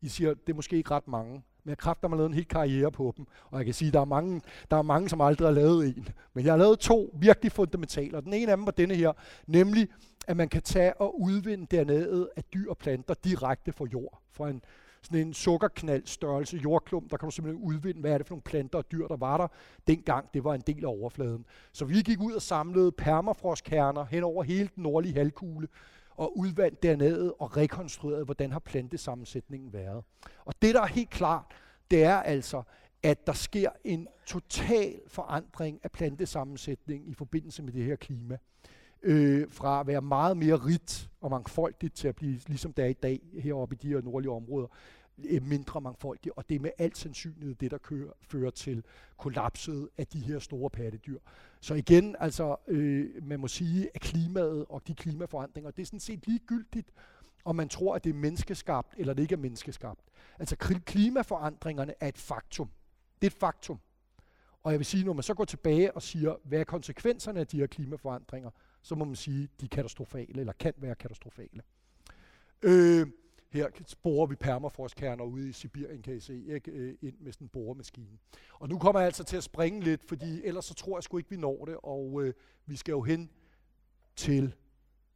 I 0.00 0.08
siger, 0.08 0.34
det 0.34 0.52
er 0.52 0.54
måske 0.54 0.76
ikke 0.76 0.90
ret 0.90 1.08
mange, 1.08 1.42
men 1.64 1.70
jeg 1.70 1.78
kræfter 1.78 2.08
mig 2.08 2.16
lavet 2.16 2.28
en 2.28 2.34
hel 2.34 2.48
karriere 2.48 2.92
på 2.92 3.14
dem. 3.16 3.26
Og 3.50 3.58
jeg 3.58 3.64
kan 3.64 3.74
sige, 3.74 3.88
at 3.88 3.94
der 3.94 4.00
er 4.00 4.04
mange, 4.04 4.42
der 4.70 4.76
er 4.76 4.82
mange 4.82 5.08
som 5.08 5.20
aldrig 5.20 5.48
har 5.48 5.54
lavet 5.54 5.86
en. 5.86 6.08
Men 6.34 6.44
jeg 6.44 6.52
har 6.52 6.58
lavet 6.58 6.78
to 6.78 7.14
virkelig 7.18 7.52
fundamentale. 7.52 8.16
Og 8.16 8.24
den 8.24 8.32
ene 8.32 8.50
af 8.50 8.56
dem 8.56 8.66
var 8.66 8.72
denne 8.72 8.94
her, 8.94 9.12
nemlig 9.46 9.88
at 10.26 10.36
man 10.36 10.48
kan 10.48 10.62
tage 10.62 11.00
og 11.00 11.20
udvinde 11.20 11.76
DNA'et 11.76 12.26
af 12.36 12.44
dyr 12.54 12.70
og 12.70 12.78
planter 12.78 13.14
direkte 13.14 13.72
fra 13.72 13.84
jord. 13.92 14.22
Fra 14.32 14.48
en, 14.48 14.62
sådan 15.02 15.26
en 15.26 15.34
sukkerknald 15.34 16.06
størrelse 16.06 16.56
jordklump, 16.56 17.10
der 17.10 17.16
kan 17.16 17.26
du 17.26 17.30
simpelthen 17.30 17.64
udvinde, 17.64 18.00
hvad 18.00 18.12
er 18.12 18.18
det 18.18 18.26
for 18.26 18.34
nogle 18.34 18.42
planter 18.42 18.78
og 18.78 18.92
dyr, 18.92 19.06
der 19.06 19.16
var 19.16 19.36
der, 19.36 19.48
dengang 19.86 20.28
det 20.34 20.44
var 20.44 20.54
en 20.54 20.62
del 20.66 20.84
af 20.84 20.88
overfladen. 20.88 21.44
Så 21.72 21.84
vi 21.84 22.02
gik 22.02 22.20
ud 22.20 22.32
og 22.32 22.42
samlede 22.42 22.92
permafrostkerner 22.92 24.04
hen 24.04 24.24
over 24.24 24.42
hele 24.42 24.70
den 24.74 24.82
nordlige 24.82 25.14
halvkugle, 25.14 25.68
og 26.16 26.38
udvandt 26.38 26.82
dernede 26.82 27.34
og 27.34 27.56
rekonstrueret, 27.56 28.24
hvordan 28.24 28.52
har 28.52 28.58
plantesammensætningen 28.58 29.72
været. 29.72 30.04
Og 30.44 30.54
det, 30.62 30.74
der 30.74 30.80
er 30.80 30.86
helt 30.86 31.10
klart, 31.10 31.44
det 31.90 32.04
er 32.04 32.16
altså, 32.16 32.62
at 33.02 33.26
der 33.26 33.32
sker 33.32 33.70
en 33.84 34.08
total 34.26 35.00
forandring 35.08 35.80
af 35.82 35.90
plantesammensætningen 35.92 37.10
i 37.10 37.14
forbindelse 37.14 37.62
med 37.62 37.72
det 37.72 37.84
her 37.84 37.96
klima 37.96 38.38
øh, 39.02 39.46
fra 39.50 39.80
at 39.80 39.86
være 39.86 40.02
meget 40.02 40.36
mere 40.36 40.56
rigt 40.56 41.10
og 41.20 41.30
mangfoldigt 41.30 41.94
til 41.94 42.08
at 42.08 42.16
blive, 42.16 42.40
ligesom 42.46 42.72
det 42.72 42.84
er 42.84 42.88
i 42.88 42.92
dag 42.92 43.20
heroppe 43.38 43.74
i 43.74 43.78
de 43.82 43.88
her 43.88 44.00
nordlige 44.00 44.30
områder, 44.30 44.66
Øh, 45.28 45.42
mindre 45.42 45.80
mangfoldige, 45.80 46.38
og 46.38 46.48
det 46.48 46.54
er 46.54 46.60
med 46.60 46.70
alt 46.78 46.98
sandsynlighed 46.98 47.54
det, 47.54 47.70
der 47.70 47.78
kører, 47.78 48.12
fører 48.22 48.50
til 48.50 48.84
kollapset 49.16 49.88
af 49.98 50.06
de 50.06 50.18
her 50.20 50.38
store 50.38 50.70
pattedyr. 50.70 51.18
Så 51.60 51.74
igen, 51.74 52.16
altså, 52.18 52.56
øh, 52.68 53.10
man 53.22 53.40
må 53.40 53.48
sige, 53.48 53.90
at 53.94 54.00
klimaet 54.00 54.66
og 54.68 54.86
de 54.86 54.94
klimaforandringer, 54.94 55.70
det 55.70 55.82
er 55.82 55.86
sådan 55.86 56.00
set 56.00 56.26
ligegyldigt, 56.26 56.90
om 57.44 57.56
man 57.56 57.68
tror, 57.68 57.94
at 57.94 58.04
det 58.04 58.10
er 58.10 58.14
menneskeskabt, 58.14 58.94
eller 58.98 59.14
det 59.14 59.22
ikke 59.22 59.32
er 59.32 59.38
menneskeskabt. 59.38 60.00
Altså 60.38 60.56
klimaforandringerne 60.86 61.94
er 62.00 62.08
et 62.08 62.18
faktum. 62.18 62.70
Det 63.20 63.26
er 63.26 63.30
et 63.30 63.40
faktum. 63.40 63.78
Og 64.62 64.72
jeg 64.72 64.78
vil 64.78 64.86
sige, 64.86 65.04
når 65.04 65.12
man 65.12 65.22
så 65.22 65.34
går 65.34 65.44
tilbage 65.44 65.92
og 65.92 66.02
siger, 66.02 66.36
hvad 66.44 66.60
er 66.60 66.64
konsekvenserne 66.64 67.40
af 67.40 67.46
de 67.46 67.56
her 67.56 67.66
klimaforandringer, 67.66 68.50
så 68.82 68.94
må 68.94 69.04
man 69.04 69.16
sige, 69.16 69.44
at 69.44 69.60
de 69.60 69.64
er 69.64 69.68
katastrofale, 69.68 70.40
eller 70.40 70.52
kan 70.52 70.72
være 70.76 70.94
katastrofale. 70.94 71.62
Øh, 72.62 73.06
her 73.52 73.94
borer 74.02 74.26
vi 74.26 74.34
permafrostkerner 74.34 75.24
ude 75.24 75.48
i 75.48 75.52
Sibirien, 75.52 76.02
kan 76.02 76.16
I 76.16 76.20
se, 76.20 76.44
ikke? 76.46 76.70
Øh, 76.70 76.94
ind 77.02 77.18
med 77.20 77.32
sådan 77.32 77.44
en 77.44 77.48
boremaskine. 77.48 78.18
Og 78.52 78.68
nu 78.68 78.78
kommer 78.78 79.00
jeg 79.00 79.06
altså 79.06 79.24
til 79.24 79.36
at 79.36 79.44
springe 79.44 79.80
lidt, 79.80 80.04
fordi 80.04 80.44
ellers 80.44 80.64
så 80.64 80.74
tror 80.74 80.96
jeg 80.96 81.02
sgu 81.02 81.18
ikke, 81.18 81.30
vi 81.30 81.36
når 81.36 81.64
det, 81.64 81.76
og 81.82 82.22
øh, 82.22 82.34
vi 82.66 82.76
skal 82.76 82.92
jo 82.92 83.02
hen 83.02 83.30
til 84.16 84.54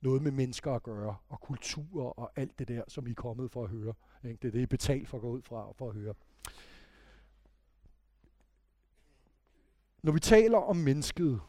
noget 0.00 0.22
med 0.22 0.30
mennesker 0.30 0.72
at 0.72 0.82
gøre, 0.82 1.16
og 1.28 1.40
kultur 1.40 2.18
og 2.18 2.32
alt 2.36 2.58
det 2.58 2.68
der, 2.68 2.82
som 2.88 3.06
I 3.06 3.10
er 3.10 3.14
kommet 3.14 3.50
for 3.50 3.64
at 3.64 3.70
høre. 3.70 3.94
Ikke? 4.24 4.38
Det 4.42 4.48
er 4.48 4.52
det, 4.52 4.58
I 4.58 4.62
er 4.62 4.66
betalt 4.66 5.08
for 5.08 5.16
at 5.16 5.22
gå 5.22 5.30
ud 5.30 5.42
fra 5.42 5.72
for 5.72 5.88
at 5.88 5.94
høre. 5.94 6.14
Når 10.02 10.12
vi 10.12 10.20
taler 10.20 10.58
om 10.58 10.76
mennesket 10.76 11.40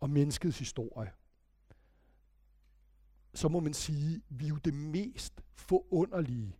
og 0.00 0.10
menneskets 0.10 0.58
historie, 0.58 1.10
så 3.34 3.48
må 3.48 3.60
man 3.60 3.74
sige, 3.74 4.14
at 4.14 4.22
vi 4.28 4.44
er 4.44 4.48
jo 4.48 4.56
det 4.56 4.74
mest 4.74 5.40
forunderlige 5.54 6.56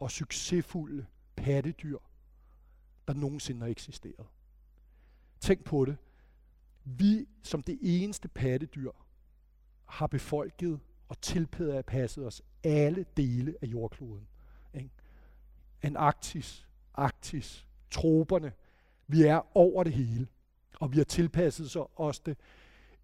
og 0.00 0.10
succesfulde 0.10 1.06
pattedyr, 1.36 1.98
der 3.08 3.14
nogensinde 3.14 3.60
har 3.60 3.68
eksisteret. 3.68 4.26
Tænk 5.40 5.64
på 5.64 5.84
det. 5.84 5.96
Vi 6.84 7.28
som 7.42 7.62
det 7.62 7.78
eneste 7.82 8.28
pattedyr 8.28 8.90
har 9.84 10.06
befolket 10.06 10.80
og 11.08 11.20
tilpasset 11.20 12.26
os 12.26 12.42
alle 12.64 13.04
dele 13.16 13.54
af 13.62 13.66
jordkloden. 13.66 14.28
Ikke? 14.74 14.90
Antarktis, 15.82 16.68
Arktis, 16.94 17.66
troberne. 17.90 18.52
Vi 19.06 19.22
er 19.22 19.56
over 19.56 19.84
det 19.84 19.92
hele. 19.92 20.26
Og 20.80 20.92
vi 20.92 20.96
har 20.96 21.04
tilpasset 21.04 21.76
os 21.96 22.20
det 22.20 22.36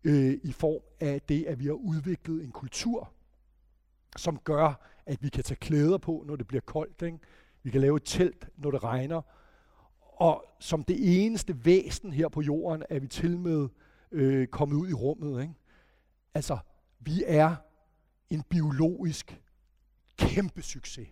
øh, 0.06 0.38
i 0.42 0.52
form 0.52 0.82
af 1.00 1.22
det, 1.22 1.44
at 1.44 1.58
vi 1.58 1.64
har 1.66 1.72
udviklet 1.72 2.44
en 2.44 2.50
kultur, 2.50 3.12
som 4.16 4.38
gør, 4.38 4.86
at 5.06 5.22
vi 5.22 5.28
kan 5.28 5.44
tage 5.44 5.58
klæder 5.58 5.98
på, 5.98 6.24
når 6.26 6.36
det 6.36 6.46
bliver 6.46 6.60
koldt. 6.60 7.02
Ikke? 7.02 7.18
Vi 7.62 7.70
kan 7.70 7.80
lave 7.80 7.96
et 7.96 8.02
telt, 8.04 8.48
når 8.56 8.70
det 8.70 8.84
regner. 8.84 9.22
Og 10.00 10.44
som 10.60 10.84
det 10.84 11.24
eneste 11.24 11.64
væsen 11.64 12.12
her 12.12 12.28
på 12.28 12.40
jorden, 12.40 12.82
er 12.90 13.00
vi 13.00 13.06
til 13.08 13.38
med 13.38 13.68
øh, 14.12 14.46
kommet 14.46 14.76
ud 14.76 14.88
i 14.88 14.92
rummet. 14.92 15.42
Ikke? 15.42 15.54
Altså, 16.34 16.58
vi 17.00 17.24
er 17.26 17.56
en 18.30 18.42
biologisk 18.42 19.40
kæmpe 20.16 20.62
succes. 20.62 21.08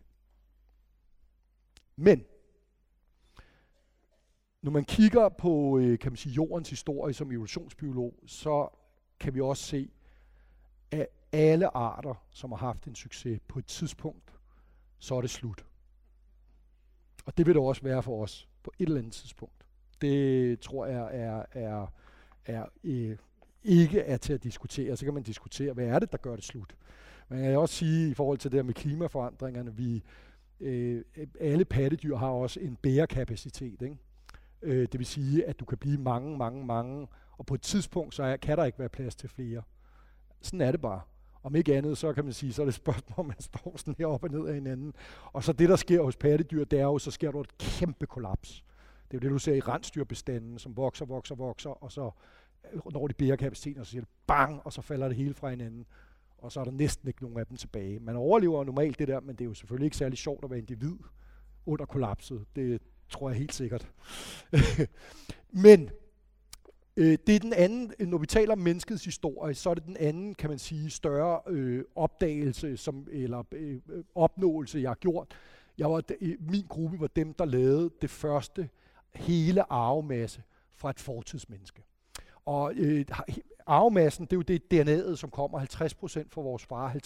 Men, 1.96 2.24
når 4.62 4.70
man 4.70 4.84
kigger 4.84 5.28
på 5.28 5.78
øh, 5.78 5.98
kan 5.98 6.12
man 6.12 6.16
sige, 6.16 6.32
jordens 6.32 6.70
historie 6.70 7.14
som 7.14 7.32
evolutionsbiolog, 7.32 8.14
så 8.26 8.68
kan 9.24 9.34
vi 9.34 9.40
også 9.40 9.62
se, 9.62 9.90
at 10.90 11.06
alle 11.32 11.76
arter, 11.76 12.14
som 12.30 12.52
har 12.52 12.58
haft 12.58 12.84
en 12.84 12.94
succes 12.94 13.40
på 13.48 13.58
et 13.58 13.66
tidspunkt, 13.66 14.32
så 14.98 15.14
er 15.14 15.20
det 15.20 15.30
slut. 15.30 15.66
Og 17.26 17.38
det 17.38 17.46
vil 17.46 17.54
det 17.54 17.62
også 17.62 17.82
være 17.82 18.02
for 18.02 18.22
os 18.22 18.48
på 18.62 18.72
et 18.78 18.86
eller 18.86 18.98
andet 18.98 19.12
tidspunkt. 19.12 19.66
Det 20.00 20.60
tror 20.60 20.86
jeg 20.86 21.08
er, 21.12 21.44
er, 21.52 21.86
er 22.44 22.66
øh, 22.84 23.16
ikke 23.64 24.00
er 24.00 24.16
til 24.16 24.32
at 24.32 24.42
diskutere. 24.42 24.96
Så 24.96 25.04
kan 25.04 25.14
man 25.14 25.22
diskutere, 25.22 25.72
hvad 25.72 25.86
er 25.86 25.98
det, 25.98 26.12
der 26.12 26.18
gør 26.18 26.34
det 26.34 26.44
slut. 26.44 26.76
Men 27.28 27.38
jeg 27.38 27.50
kan 27.50 27.58
også 27.58 27.74
sige 27.74 28.10
i 28.10 28.14
forhold 28.14 28.38
til 28.38 28.50
det 28.50 28.58
her 28.58 28.62
med 28.62 28.74
klimaforandringerne, 28.74 29.76
vi 29.76 30.02
øh, 30.60 31.04
alle 31.40 31.64
pattedyr 31.64 32.16
har 32.16 32.28
også 32.28 32.60
en 32.60 32.76
bærekapacitet. 32.76 33.82
Ikke? 33.82 33.96
Øh, 34.62 34.88
det 34.92 34.98
vil 34.98 35.06
sige, 35.06 35.46
at 35.46 35.60
du 35.60 35.64
kan 35.64 35.78
blive 35.78 35.98
mange, 35.98 36.38
mange, 36.38 36.66
mange, 36.66 37.06
og 37.38 37.46
på 37.46 37.54
et 37.54 37.62
tidspunkt, 37.62 38.14
så 38.14 38.22
er, 38.22 38.36
kan 38.36 38.58
der 38.58 38.64
ikke 38.64 38.78
være 38.78 38.88
plads 38.88 39.14
til 39.14 39.28
flere. 39.28 39.62
Sådan 40.40 40.60
er 40.60 40.70
det 40.70 40.80
bare. 40.80 41.00
Om 41.42 41.56
ikke 41.56 41.76
andet, 41.76 41.98
så 41.98 42.12
kan 42.12 42.24
man 42.24 42.32
sige, 42.32 42.52
så 42.52 42.62
er 42.62 42.66
det 42.66 42.70
et 42.70 42.74
spørgsmål, 42.74 43.14
om 43.16 43.26
man 43.26 43.40
står 43.40 43.74
sådan 43.76 43.94
her 43.98 44.06
op 44.06 44.24
og 44.24 44.30
ned 44.30 44.46
af 44.46 44.54
hinanden. 44.54 44.94
Og 45.32 45.44
så 45.44 45.52
det, 45.52 45.68
der 45.68 45.76
sker 45.76 46.02
hos 46.02 46.16
pattedyr, 46.16 46.64
det 46.64 46.78
er 46.78 46.84
jo, 46.84 46.98
så 46.98 47.10
sker 47.10 47.30
der 47.30 47.40
et 47.40 47.58
kæmpe 47.58 48.06
kollaps. 48.06 48.64
Det 49.10 49.16
er 49.16 49.18
jo 49.18 49.28
det, 49.28 49.30
du 49.30 49.38
ser 49.38 49.54
i 49.54 49.60
rensdyrbestanden, 49.60 50.58
som 50.58 50.76
vokser, 50.76 51.04
vokser, 51.04 51.34
vokser, 51.34 51.70
og 51.70 51.92
så 51.92 52.10
øh, 52.72 52.80
når 52.92 53.08
de 53.08 53.14
bærekapaciteten, 53.14 53.80
og 53.80 53.86
så 53.86 53.90
siger 53.90 54.02
det 54.02 54.10
bang, 54.26 54.60
og 54.64 54.72
så 54.72 54.82
falder 54.82 55.08
det 55.08 55.16
hele 55.16 55.34
fra 55.34 55.50
hinanden. 55.50 55.86
Og 56.38 56.52
så 56.52 56.60
er 56.60 56.64
der 56.64 56.70
næsten 56.70 57.08
ikke 57.08 57.22
nogen 57.22 57.38
af 57.38 57.46
dem 57.46 57.56
tilbage. 57.56 58.00
Man 58.00 58.16
overlever 58.16 58.64
normalt 58.64 58.98
det 58.98 59.08
der, 59.08 59.20
men 59.20 59.36
det 59.36 59.40
er 59.40 59.48
jo 59.48 59.54
selvfølgelig 59.54 59.84
ikke 59.84 59.96
særlig 59.96 60.18
sjovt 60.18 60.44
at 60.44 60.50
være 60.50 60.58
individ 60.58 60.96
under 61.66 61.84
kollapset. 61.84 62.44
Det 62.56 62.82
tror 63.08 63.30
jeg 63.30 63.38
helt 63.38 63.54
sikkert. 63.54 63.92
men 65.64 65.90
Øh, 66.96 67.18
det 67.26 67.36
er 67.36 67.40
den 67.40 67.52
anden, 67.52 67.92
når 67.98 68.18
vi 68.18 68.26
taler 68.26 68.52
om 68.52 68.58
menneskets 68.58 69.04
historie, 69.04 69.54
så 69.54 69.70
er 69.70 69.74
det 69.74 69.86
den 69.86 69.96
anden, 69.96 70.34
kan 70.34 70.50
man 70.50 70.58
sige, 70.58 70.90
større 70.90 71.40
øh, 71.46 71.84
opdagelse 71.94 72.76
som, 72.76 73.06
eller 73.10 73.42
øh, 73.52 73.80
opnåelse, 74.14 74.78
jeg 74.78 74.90
har 74.90 74.94
gjort. 74.94 75.34
Jeg 75.78 75.90
var, 75.90 76.02
min 76.50 76.64
gruppe 76.68 77.00
var 77.00 77.06
dem, 77.06 77.34
der 77.34 77.44
lavede 77.44 77.90
det 78.02 78.10
første 78.10 78.68
hele 79.14 79.72
arvemasse 79.72 80.42
fra 80.74 80.90
et 80.90 81.00
fortidsmenneske. 81.00 81.84
Og 82.44 82.72
øh, 82.76 83.04
arvemassen, 83.66 84.24
det 84.24 84.32
er 84.32 84.36
jo 84.36 84.42
det 84.42 84.62
DNA'et, 84.74 85.16
som 85.16 85.30
kommer 85.30 85.60
50% 85.60 85.64
fra 86.30 86.40
vores 86.40 86.64
far, 86.64 86.90
50% 86.92 86.96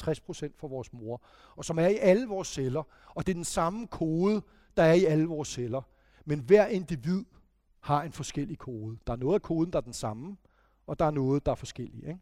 fra 0.57 0.67
vores 0.67 0.93
mor, 0.93 1.23
og 1.57 1.65
som 1.65 1.79
er 1.79 1.87
i 1.87 1.97
alle 1.97 2.27
vores 2.27 2.49
celler. 2.49 2.83
Og 3.15 3.27
det 3.27 3.33
er 3.33 3.35
den 3.35 3.45
samme 3.45 3.87
kode, 3.87 4.43
der 4.77 4.83
er 4.83 4.93
i 4.93 5.05
alle 5.05 5.27
vores 5.27 5.49
celler. 5.49 5.83
Men 6.25 6.41
hver 6.41 6.67
individ 6.67 7.25
har 7.89 8.03
en 8.03 8.13
forskellig 8.13 8.59
kode. 8.59 8.97
Der 9.07 9.13
er 9.13 9.17
noget 9.17 9.35
af 9.35 9.43
koden, 9.43 9.73
der 9.73 9.77
er 9.79 9.83
den 9.83 9.93
samme, 9.93 10.37
og 10.87 10.99
der 10.99 11.05
er 11.05 11.11
noget, 11.11 11.47
der 11.47 11.53
er 11.53 11.57
forskellig. 11.57 12.09
Ikke? 12.09 12.19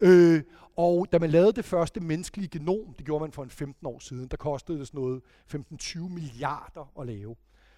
Øh, 0.00 0.42
og 0.76 1.06
da 1.12 1.18
man 1.18 1.30
lavede 1.30 1.52
det 1.52 1.64
første 1.64 2.00
menneskelige 2.00 2.48
genom, 2.48 2.94
det 2.98 3.06
gjorde 3.06 3.22
man 3.22 3.32
for 3.32 3.42
en 3.42 3.50
15 3.50 3.86
år 3.86 3.98
siden, 3.98 4.28
der 4.28 4.36
kostede 4.36 4.78
det 4.78 4.86
sådan 4.86 5.00
noget 5.00 5.22
15-20 5.54 5.98
milliarder 6.08 6.92
at 7.00 7.06
lave. 7.06 7.36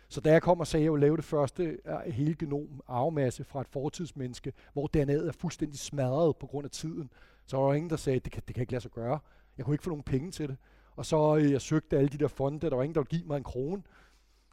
Så 0.09 0.21
da 0.21 0.33
jeg 0.33 0.43
kom 0.43 0.61
og 0.61 0.67
sagde, 0.67 0.83
at 0.83 0.85
jeg 0.85 0.93
ville 0.93 1.07
lave 1.07 1.17
det 1.17 1.25
første 1.25 1.63
øh, 1.65 2.13
hele 2.13 2.35
genom 2.35 2.81
arvemasse 2.87 3.45
fra 3.45 3.61
et 3.61 3.69
fortidsmenneske, 3.69 4.53
hvor 4.73 4.89
DNA'et 4.97 5.29
er 5.29 5.33
fuldstændig 5.33 5.79
smadret 5.79 6.37
på 6.37 6.47
grund 6.47 6.65
af 6.65 6.71
tiden, 6.71 7.11
så 7.47 7.57
var 7.57 7.67
der 7.67 7.75
ingen, 7.75 7.91
der 7.91 7.97
sagde, 7.97 8.17
at 8.17 8.25
det 8.25 8.33
kan, 8.33 8.43
det 8.47 8.55
kan 8.55 8.63
ikke 8.63 8.73
lade 8.73 8.83
sig 8.83 8.91
gøre. 8.91 9.19
Jeg 9.57 9.65
kunne 9.65 9.75
ikke 9.75 9.85
få 9.85 9.91
nogen 9.91 10.03
penge 10.03 10.31
til 10.31 10.49
det. 10.49 10.57
Og 10.97 11.07
så 11.07 11.37
øh, 11.37 11.53
jeg 11.53 11.61
søgte 11.61 11.99
alle 11.99 12.09
de 12.09 12.19
der 12.19 12.29
fonde, 12.29 12.71
der 12.71 12.77
var 12.77 12.83
ingen, 12.83 12.95
der 12.95 13.01
ville 13.01 13.19
give 13.19 13.27
mig 13.27 13.37
en 13.37 13.45
krone. 13.45 13.83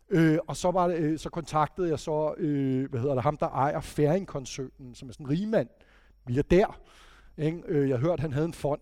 Øh, 0.10 0.38
og 0.48 0.58
så, 0.58 0.72
var 0.72 0.88
det, 0.88 0.98
øh, 0.98 1.20
så 1.20 1.30
kontaktede 1.30 1.90
jeg 1.90 2.00
så, 2.00 2.34
øh, 2.38 2.90
hvad 2.90 3.00
hedder 3.00 3.14
det, 3.14 3.24
ham 3.24 3.38
der 3.38 3.48
ejer 3.48 3.80
Færing-koncernen, 3.80 4.96
som 4.96 5.10
er 5.10 5.14
sådan 5.14 5.26
en 5.26 5.30
rigmand, 5.30 5.68
milliardær. 6.26 6.80
Ikke? 7.38 7.62
Øh, 7.68 7.90
jeg 7.90 7.98
hørte, 7.98 8.22
han 8.22 8.34
havde 8.34 8.46
en 8.46 8.54
fond, 8.54 8.82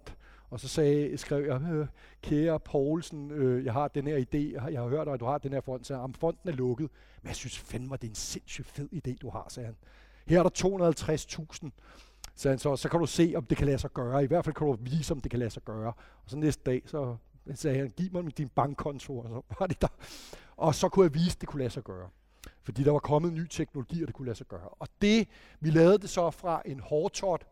og 0.50 0.60
så 0.60 0.68
sagde, 0.68 1.18
skrev 1.18 1.46
jeg, 1.46 1.62
øh, 1.74 1.88
kære 2.22 2.60
Poulsen, 2.60 3.32
øh, 3.32 3.66
jeg 3.66 3.74
har 3.74 3.88
den 3.88 4.08
her 4.08 4.18
idé, 4.18 4.72
jeg 4.72 4.82
har 4.82 4.88
hørt, 4.88 5.08
at 5.08 5.20
du 5.20 5.26
har 5.26 5.38
den 5.38 5.54
her 5.54 5.62
fond, 5.62 5.84
så 5.84 5.96
om 5.96 6.14
fonden 6.14 6.50
er 6.50 6.56
lukket. 6.56 6.90
Men 7.22 7.28
jeg 7.28 7.36
synes 7.36 7.60
fandme, 7.60 7.96
det 7.96 8.04
er 8.04 8.10
en 8.10 8.16
sindssygt 8.16 8.68
fed 8.68 8.90
idé, 8.94 9.18
du 9.22 9.30
har, 9.30 9.46
sagde 9.50 9.66
han. 9.66 9.76
Her 10.28 10.40
er 10.40 10.44
der 10.44 10.94
250.000, 11.60 11.70
sagde 12.36 12.52
han 12.52 12.60
så, 12.60 12.76
så 12.76 12.90
kan 12.90 13.00
du 13.00 13.06
se, 13.06 13.34
om 13.36 13.46
det 13.46 13.58
kan 13.58 13.66
lade 13.66 13.78
sig 13.78 13.94
gøre. 13.94 14.24
I 14.24 14.28
hvert 14.28 14.46
fald 14.46 14.56
kan 14.56 14.68
du 14.68 14.78
vise, 14.82 15.14
om 15.14 15.20
det 15.20 15.32
kan 15.32 15.40
lade 15.40 15.50
sig 15.50 15.64
gøre. 15.64 15.94
Og 16.24 16.30
så 16.30 16.38
næste 16.38 16.64
dag, 16.66 16.82
så 16.86 17.16
sagde 17.56 17.78
han, 17.78 17.90
giv 17.90 18.12
mig 18.14 18.38
din 18.38 18.50
bankkonto, 18.50 19.20
og 19.20 19.30
så 19.30 19.56
var 19.60 19.68
det 19.68 19.82
der. 19.82 19.88
Og 20.56 20.76
så 20.76 20.90
kunne 20.90 21.04
jeg 21.04 21.14
vise, 21.14 21.36
at 21.36 21.42
det 21.42 21.50
kunne 21.50 21.60
lade 21.60 21.70
sig 21.70 21.84
gøre. 21.84 22.10
Fordi 22.64 22.84
der 22.84 22.92
var 22.92 23.00
kommet 23.00 23.34
ny 23.34 23.48
teknologi, 23.50 24.02
og 24.02 24.08
det 24.08 24.16
kunne 24.16 24.26
lade 24.26 24.38
sig 24.38 24.48
gøre. 24.48 24.68
Og 24.68 24.88
det, 25.02 25.28
vi 25.60 25.70
lavede 25.70 25.98
det 25.98 26.10
så 26.10 26.32
fra 26.32 26.62
en 26.66 26.80
hårtot, 26.80 27.48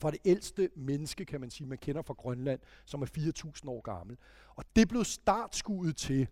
fra 0.00 0.10
det 0.10 0.18
ældste 0.24 0.70
menneske, 0.76 1.24
kan 1.24 1.40
man 1.40 1.50
sige, 1.50 1.66
man 1.66 1.78
kender 1.78 2.02
fra 2.02 2.14
Grønland, 2.14 2.60
som 2.84 3.02
er 3.02 3.06
4.000 3.06 3.68
år 3.68 3.80
gammel. 3.80 4.16
Og 4.54 4.64
det 4.76 4.88
blev 4.88 5.04
startskuddet 5.04 5.96
til, 5.96 6.28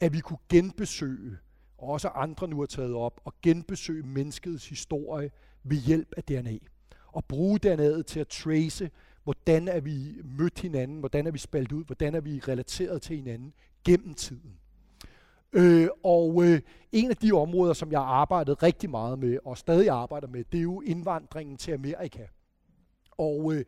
at 0.00 0.12
vi 0.12 0.20
kunne 0.20 0.38
genbesøge, 0.48 1.38
og 1.78 1.88
også 1.88 2.08
andre 2.08 2.48
nu 2.48 2.58
har 2.58 2.66
taget 2.66 2.94
op, 2.94 3.20
og 3.24 3.34
genbesøge 3.42 4.02
menneskets 4.02 4.68
historie 4.68 5.30
ved 5.62 5.76
hjælp 5.76 6.14
af 6.16 6.24
DNA. 6.24 6.58
Og 7.06 7.24
bruge 7.24 7.60
DNA'et 7.66 8.02
til 8.02 8.20
at 8.20 8.28
trace, 8.28 8.90
hvordan 9.24 9.68
er 9.68 9.80
vi 9.80 10.20
mødt 10.24 10.60
hinanden, 10.60 10.98
hvordan 10.98 11.26
er 11.26 11.30
vi 11.30 11.38
spaltet 11.38 11.72
ud, 11.72 11.84
hvordan 11.84 12.14
er 12.14 12.20
vi 12.20 12.40
relateret 12.48 13.02
til 13.02 13.16
hinanden 13.16 13.52
gennem 13.84 14.14
tiden. 14.14 14.58
Øh, 15.52 15.88
og 16.04 16.44
øh, 16.44 16.60
en 16.92 17.10
af 17.10 17.16
de 17.16 17.32
områder, 17.32 17.72
som 17.72 17.92
jeg 17.92 18.00
har 18.00 18.06
arbejdet 18.06 18.62
rigtig 18.62 18.90
meget 18.90 19.18
med, 19.18 19.38
og 19.44 19.58
stadig 19.58 19.88
arbejder 19.90 20.28
med, 20.28 20.44
det 20.52 20.58
er 20.58 20.62
jo 20.62 20.80
indvandringen 20.80 21.56
til 21.56 21.72
Amerika. 21.72 22.26
Og 23.10 23.52
øh, 23.54 23.64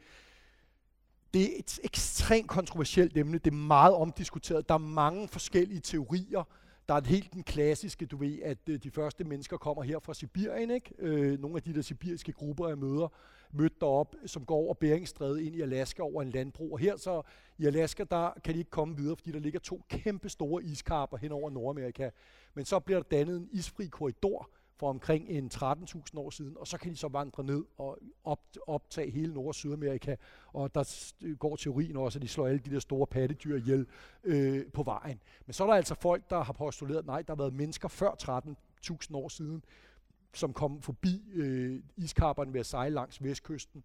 det 1.35 1.43
er 1.43 1.59
et 1.59 1.81
ekstremt 1.85 2.49
kontroversielt 2.49 3.17
emne, 3.17 3.39
det 3.39 3.51
er 3.51 3.57
meget 3.57 3.95
omdiskuteret, 3.95 4.69
der 4.69 4.75
er 4.75 4.79
mange 4.79 5.29
forskellige 5.29 5.81
teorier, 5.81 6.45
der 6.89 6.95
er 6.95 7.01
helt 7.05 7.33
den 7.33 7.43
klassiske, 7.43 8.07
du 8.07 8.17
ved, 8.17 8.39
at 8.43 8.59
øh, 8.69 8.79
de 8.83 8.91
første 8.91 9.25
mennesker 9.25 9.57
kommer 9.57 9.83
her 9.83 9.99
fra 9.99 10.15
Sibirien, 10.15 10.71
ikke? 10.71 10.95
Øh, 10.99 11.41
nogle 11.41 11.57
af 11.57 11.63
de 11.63 11.75
der 11.75 11.83
sibiriske 11.83 12.33
grupper, 12.33 12.69
jeg 12.69 12.79
møder, 12.79 13.13
mødt 13.53 13.81
derop, 13.81 14.15
som 14.27 14.45
går 14.45 14.57
over 14.57 14.75
Beringstrædet 14.75 15.41
ind 15.41 15.57
i 15.57 15.61
Alaska 15.61 16.03
over 16.03 16.23
en 16.23 16.31
landbro. 16.31 16.73
Og 16.73 16.79
her 16.79 16.97
så 16.97 17.23
i 17.59 17.67
Alaska, 17.67 18.05
der 18.11 18.31
kan 18.45 18.55
de 18.55 18.59
ikke 18.59 18.71
komme 18.71 18.97
videre, 18.97 19.17
fordi 19.17 19.33
der 19.33 19.39
ligger 19.39 19.61
to 19.61 19.83
kæmpe 19.89 20.29
store 20.29 20.65
iskarper 20.65 21.17
hen 21.17 21.33
over 21.33 21.51
Nordamerika. 21.51 22.11
Men 22.55 22.65
så 22.65 22.81
bliver 22.81 23.01
der 23.01 23.09
dannet 23.17 23.37
en 23.37 23.49
isfri 23.53 23.87
korridor 23.87 24.51
for 24.77 24.89
omkring 24.89 25.29
en 25.29 25.51
13.000 25.55 26.19
år 26.19 26.31
siden, 26.31 26.57
og 26.57 26.67
så 26.67 26.79
kan 26.79 26.91
de 26.91 26.97
så 26.97 27.09
vandre 27.09 27.45
ned 27.45 27.65
og 27.79 27.99
op, 28.25 28.41
optage 28.67 29.11
hele 29.11 29.35
Nord- 29.35 29.47
og 29.47 29.55
Sydamerika. 29.55 30.17
Og 30.53 30.75
der 30.75 31.13
går 31.39 31.57
teorien 31.57 31.97
også, 31.97 32.19
at 32.19 32.23
de 32.23 32.29
slår 32.29 32.47
alle 32.47 32.59
de 32.59 32.71
der 32.71 32.81
store 32.81 33.07
pattedyr 33.07 33.57
ihjel 33.57 33.87
øh, 34.25 34.67
på 34.73 34.83
vejen. 34.83 35.21
Men 35.47 35.55
så 35.55 35.63
er 35.65 35.67
der 35.67 35.75
altså 35.75 35.95
folk, 35.95 36.31
der 36.31 36.43
har 36.43 36.53
postuleret, 36.53 37.07
nej, 37.07 37.23
der 37.23 37.35
har 37.35 37.37
været 37.37 37.55
mennesker 37.55 37.89
før 37.89 38.11
13.000 38.91 39.17
år 39.17 39.29
siden, 39.29 39.65
som 40.35 40.53
kom 40.53 40.83
forbi 40.83 41.23
øh, 41.35 41.83
iskarperne 41.97 42.53
ved 42.53 42.61
at 42.61 42.67
sejle 42.67 42.95
langs 42.95 43.23
vestkysten. 43.23 43.85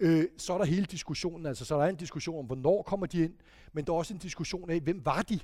Øh, 0.00 0.24
så 0.36 0.54
er 0.54 0.58
der 0.58 0.64
hele 0.64 0.86
diskussionen, 0.86 1.46
altså 1.46 1.64
så 1.64 1.74
er 1.74 1.82
der 1.82 1.88
en 1.88 1.96
diskussion 1.96 2.38
om, 2.38 2.46
hvornår 2.46 2.82
kommer 2.82 3.06
de 3.06 3.24
ind, 3.24 3.34
men 3.72 3.84
der 3.84 3.92
er 3.92 3.96
også 3.96 4.14
en 4.14 4.20
diskussion 4.20 4.70
af, 4.70 4.80
hvem 4.80 5.04
var 5.04 5.22
de? 5.22 5.40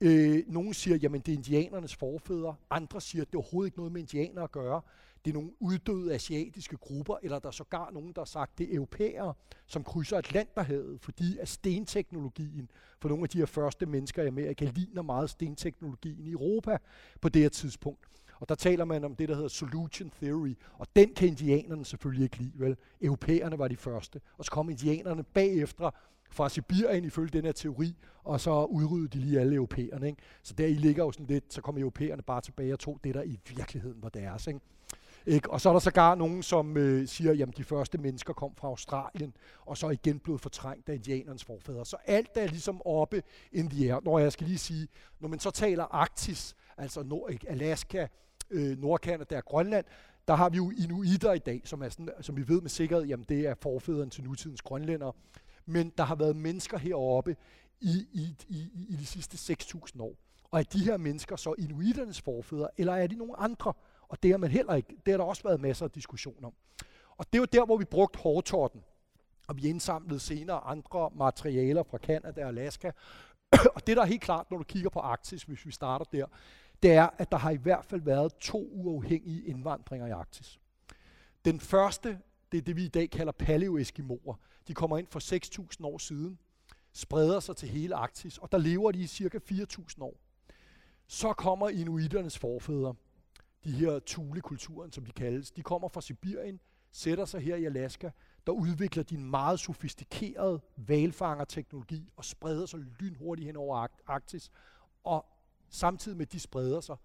Øh, 0.00 0.42
nogle 0.46 0.74
siger, 0.74 0.96
jamen 0.96 1.20
det 1.20 1.32
er 1.32 1.36
indianernes 1.36 1.94
forfædre. 1.94 2.54
Andre 2.70 3.00
siger, 3.00 3.22
at 3.22 3.28
det 3.28 3.34
er 3.34 3.38
overhovedet 3.38 3.68
ikke 3.68 3.78
noget 3.78 3.92
med 3.92 4.00
indianer 4.00 4.42
at 4.42 4.52
gøre. 4.52 4.80
Det 5.24 5.30
er 5.30 5.34
nogle 5.34 5.50
uddøde 5.60 6.14
asiatiske 6.14 6.76
grupper, 6.76 7.16
eller 7.22 7.38
der 7.38 7.48
er 7.48 7.52
sågar 7.52 7.90
nogen, 7.90 8.12
der 8.12 8.20
har 8.20 8.24
sagt, 8.26 8.52
at 8.52 8.58
det 8.58 8.70
er 8.70 8.76
europæere, 8.76 9.34
som 9.66 9.84
krydser 9.84 10.18
Atlanterhavet, 10.18 11.00
fordi 11.00 11.38
at 11.38 11.48
stenteknologien 11.48 12.70
for 13.00 13.08
nogle 13.08 13.22
af 13.22 13.28
de 13.28 13.38
her 13.38 13.46
første 13.46 13.86
mennesker 13.86 14.22
i 14.22 14.26
Amerika 14.26 14.64
ligner 14.74 15.02
meget 15.02 15.30
stenteknologien 15.30 16.26
i 16.26 16.30
Europa 16.30 16.78
på 17.20 17.28
det 17.28 17.42
her 17.42 17.48
tidspunkt. 17.48 18.06
Og 18.40 18.48
der 18.48 18.54
taler 18.54 18.84
man 18.84 19.04
om 19.04 19.16
det, 19.16 19.28
der 19.28 19.34
hedder 19.34 19.48
solution 19.48 20.10
theory, 20.10 20.54
og 20.78 20.86
den 20.96 21.14
kan 21.14 21.28
indianerne 21.28 21.84
selvfølgelig 21.84 22.24
ikke 22.24 22.36
lide, 22.36 22.52
vel? 22.54 22.76
Europæerne 23.02 23.58
var 23.58 23.68
de 23.68 23.76
første, 23.76 24.20
og 24.38 24.44
så 24.44 24.50
kom 24.50 24.70
indianerne 24.70 25.22
bagefter 25.22 25.90
fra 26.30 26.48
Sibirien 26.48 27.04
ifølge 27.04 27.28
den 27.28 27.44
her 27.44 27.52
teori, 27.52 27.96
og 28.24 28.40
så 28.40 28.64
udryddede 28.64 29.08
de 29.08 29.18
lige 29.18 29.40
alle 29.40 29.54
europæerne. 29.54 30.06
Ikke? 30.06 30.22
Så 30.42 30.54
der 30.54 30.66
i 30.66 30.74
ligger 30.74 31.04
jo 31.04 31.12
sådan 31.12 31.26
lidt, 31.26 31.54
så 31.54 31.60
kom 31.60 31.78
europæerne 31.78 32.22
bare 32.22 32.40
tilbage 32.40 32.72
og 32.72 32.78
tog 32.78 33.00
det, 33.04 33.14
der 33.14 33.22
i 33.22 33.40
virkeligheden 33.56 34.02
var 34.02 34.08
deres. 34.08 34.46
Ikke? 34.46 34.60
Ikke? 35.26 35.50
Og 35.50 35.60
så 35.60 35.68
er 35.68 35.72
der 35.72 35.80
sågar 35.80 36.14
nogen, 36.14 36.42
som 36.42 36.76
øh, 36.76 37.08
siger, 37.08 37.46
at 37.46 37.56
de 37.56 37.64
første 37.64 37.98
mennesker 37.98 38.32
kom 38.32 38.56
fra 38.56 38.68
Australien, 38.68 39.34
og 39.66 39.78
så 39.78 39.90
igen 39.90 40.18
blev 40.18 40.38
fortrængt 40.38 40.88
af 40.88 40.94
indianernes 40.94 41.44
forfædre. 41.44 41.86
Så 41.86 41.96
alt 42.06 42.30
er 42.34 42.46
ligesom 42.46 42.82
oppe 42.84 43.22
in 43.52 43.70
the 43.70 43.92
air. 43.92 44.00
Når 44.04 44.18
jeg 44.18 44.32
skal 44.32 44.46
lige 44.46 44.58
sige, 44.58 44.88
når 45.20 45.28
man 45.28 45.38
så 45.38 45.50
taler 45.50 45.84
Arktis, 45.84 46.56
altså 46.76 47.02
Nord 47.02 47.30
Alaska, 47.46 48.06
øh, 48.50 48.78
Nordkanada 48.78 49.36
og 49.36 49.44
Grønland, 49.44 49.84
der 50.28 50.34
har 50.34 50.48
vi 50.48 50.56
jo 50.56 50.70
inuitter 50.70 51.32
i 51.32 51.38
dag, 51.38 51.62
som, 51.64 51.82
er 51.82 51.88
sådan, 51.88 52.08
som 52.20 52.36
vi 52.36 52.48
ved 52.48 52.60
med 52.60 52.70
sikkerhed, 52.70 53.04
jamen 53.04 53.26
det 53.28 53.46
er 53.46 53.54
forfædrene 53.54 54.10
til 54.10 54.24
nutidens 54.24 54.62
grønlændere. 54.62 55.12
Men 55.66 55.92
der 55.98 56.04
har 56.04 56.14
været 56.14 56.36
mennesker 56.36 56.78
heroppe 56.78 57.36
i, 57.80 58.06
i, 58.12 58.36
i, 58.48 58.70
i 58.88 58.96
de 58.96 59.06
sidste 59.06 59.52
6.000 59.52 60.02
år. 60.02 60.16
Og 60.50 60.58
er 60.58 60.64
de 60.64 60.84
her 60.84 60.96
mennesker 60.96 61.36
så 61.36 61.54
inuiternes 61.58 62.20
forfædre, 62.20 62.68
eller 62.76 62.92
er 62.92 63.06
de 63.06 63.16
nogle 63.16 63.36
andre? 63.38 63.72
Og 64.08 64.22
det 64.22 64.30
har 64.30 64.38
man 64.38 64.50
heller 64.50 64.74
ikke. 64.74 64.96
Det 65.06 65.12
har 65.12 65.18
der 65.18 65.24
også 65.24 65.42
været 65.42 65.60
masser 65.60 65.84
af 65.84 65.90
diskussion 65.90 66.44
om. 66.44 66.52
Og 67.16 67.26
det 67.32 67.38
er 67.38 67.42
jo 67.42 67.44
der, 67.44 67.64
hvor 67.64 67.76
vi 67.76 67.84
brugte 67.84 68.18
hårtorten. 68.18 68.80
Og 69.48 69.56
vi 69.56 69.68
indsamlede 69.68 70.20
senere 70.20 70.60
andre 70.60 71.10
materialer 71.14 71.82
fra 71.82 71.98
Kanada 71.98 72.42
og 72.42 72.48
Alaska. 72.48 72.90
og 73.74 73.86
det, 73.86 73.96
der 73.96 74.02
er 74.02 74.06
helt 74.06 74.22
klart, 74.22 74.50
når 74.50 74.58
du 74.58 74.64
kigger 74.64 74.90
på 74.90 75.00
Arktis, 75.00 75.42
hvis 75.42 75.66
vi 75.66 75.72
starter 75.72 76.04
der, 76.04 76.26
det 76.82 76.92
er, 76.92 77.08
at 77.18 77.32
der 77.32 77.38
har 77.38 77.50
i 77.50 77.56
hvert 77.56 77.84
fald 77.84 78.00
været 78.00 78.34
to 78.34 78.68
uafhængige 78.72 79.44
indvandringer 79.44 80.06
i 80.06 80.10
Arktis. 80.10 80.60
Den 81.44 81.60
første, 81.60 82.18
det 82.52 82.58
er 82.58 82.62
det, 82.62 82.76
vi 82.76 82.84
i 82.84 82.88
dag 82.88 83.10
kalder 83.10 83.32
paleoeskimoer. 83.32 84.34
De 84.68 84.74
kommer 84.74 84.98
ind 84.98 85.06
for 85.06 85.20
6.000 85.80 85.86
år 85.86 85.98
siden, 85.98 86.38
spreder 86.92 87.40
sig 87.40 87.56
til 87.56 87.68
hele 87.68 87.94
Arktis, 87.94 88.38
og 88.38 88.52
der 88.52 88.58
lever 88.58 88.92
de 88.92 88.98
i 88.98 89.06
cirka 89.06 89.38
4.000 89.38 90.02
år. 90.02 90.20
Så 91.06 91.32
kommer 91.32 91.68
inuiternes 91.68 92.38
forfædre, 92.38 92.94
de 93.64 93.72
her 93.72 93.98
tulekulturen, 93.98 94.92
som 94.92 95.06
de 95.06 95.12
kaldes. 95.12 95.50
De 95.50 95.62
kommer 95.62 95.88
fra 95.88 96.00
Sibirien, 96.00 96.60
sætter 96.92 97.24
sig 97.24 97.40
her 97.40 97.56
i 97.56 97.64
Alaska, 97.64 98.10
der 98.46 98.52
udvikler 98.52 99.02
de 99.02 99.14
en 99.14 99.30
meget 99.30 99.60
sofistikeret 99.60 100.60
valfangerteknologi 100.76 102.12
og 102.16 102.24
spreder 102.24 102.66
sig 102.66 102.80
lynhurtigt 102.80 103.46
hen 103.46 103.56
over 103.56 103.86
Arktis. 104.06 104.50
Og 105.04 105.26
samtidig 105.68 106.16
med, 106.16 106.26
at 106.26 106.32
de 106.32 106.40
spreder 106.40 106.80
sig, 106.80 106.96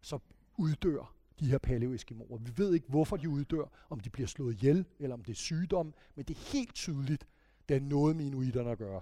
så 0.00 0.18
uddør 0.56 1.14
de 1.40 1.50
her 1.50 1.58
paleoeskimoer. 1.58 2.38
Vi 2.38 2.52
ved 2.56 2.74
ikke, 2.74 2.88
hvorfor 2.88 3.16
de 3.16 3.28
uddør, 3.28 3.64
om 3.90 4.00
de 4.00 4.10
bliver 4.10 4.26
slået 4.26 4.54
ihjel, 4.54 4.86
eller 4.98 5.14
om 5.14 5.24
det 5.24 5.32
er 5.32 5.36
sygdom, 5.36 5.94
men 6.14 6.24
det 6.24 6.36
er 6.36 6.52
helt 6.52 6.74
tydeligt, 6.74 7.26
det 7.68 7.76
er 7.76 7.80
noget 7.80 8.16
med 8.16 8.24
inuiterne 8.24 8.70
at 8.70 8.78
gøre. 8.78 9.00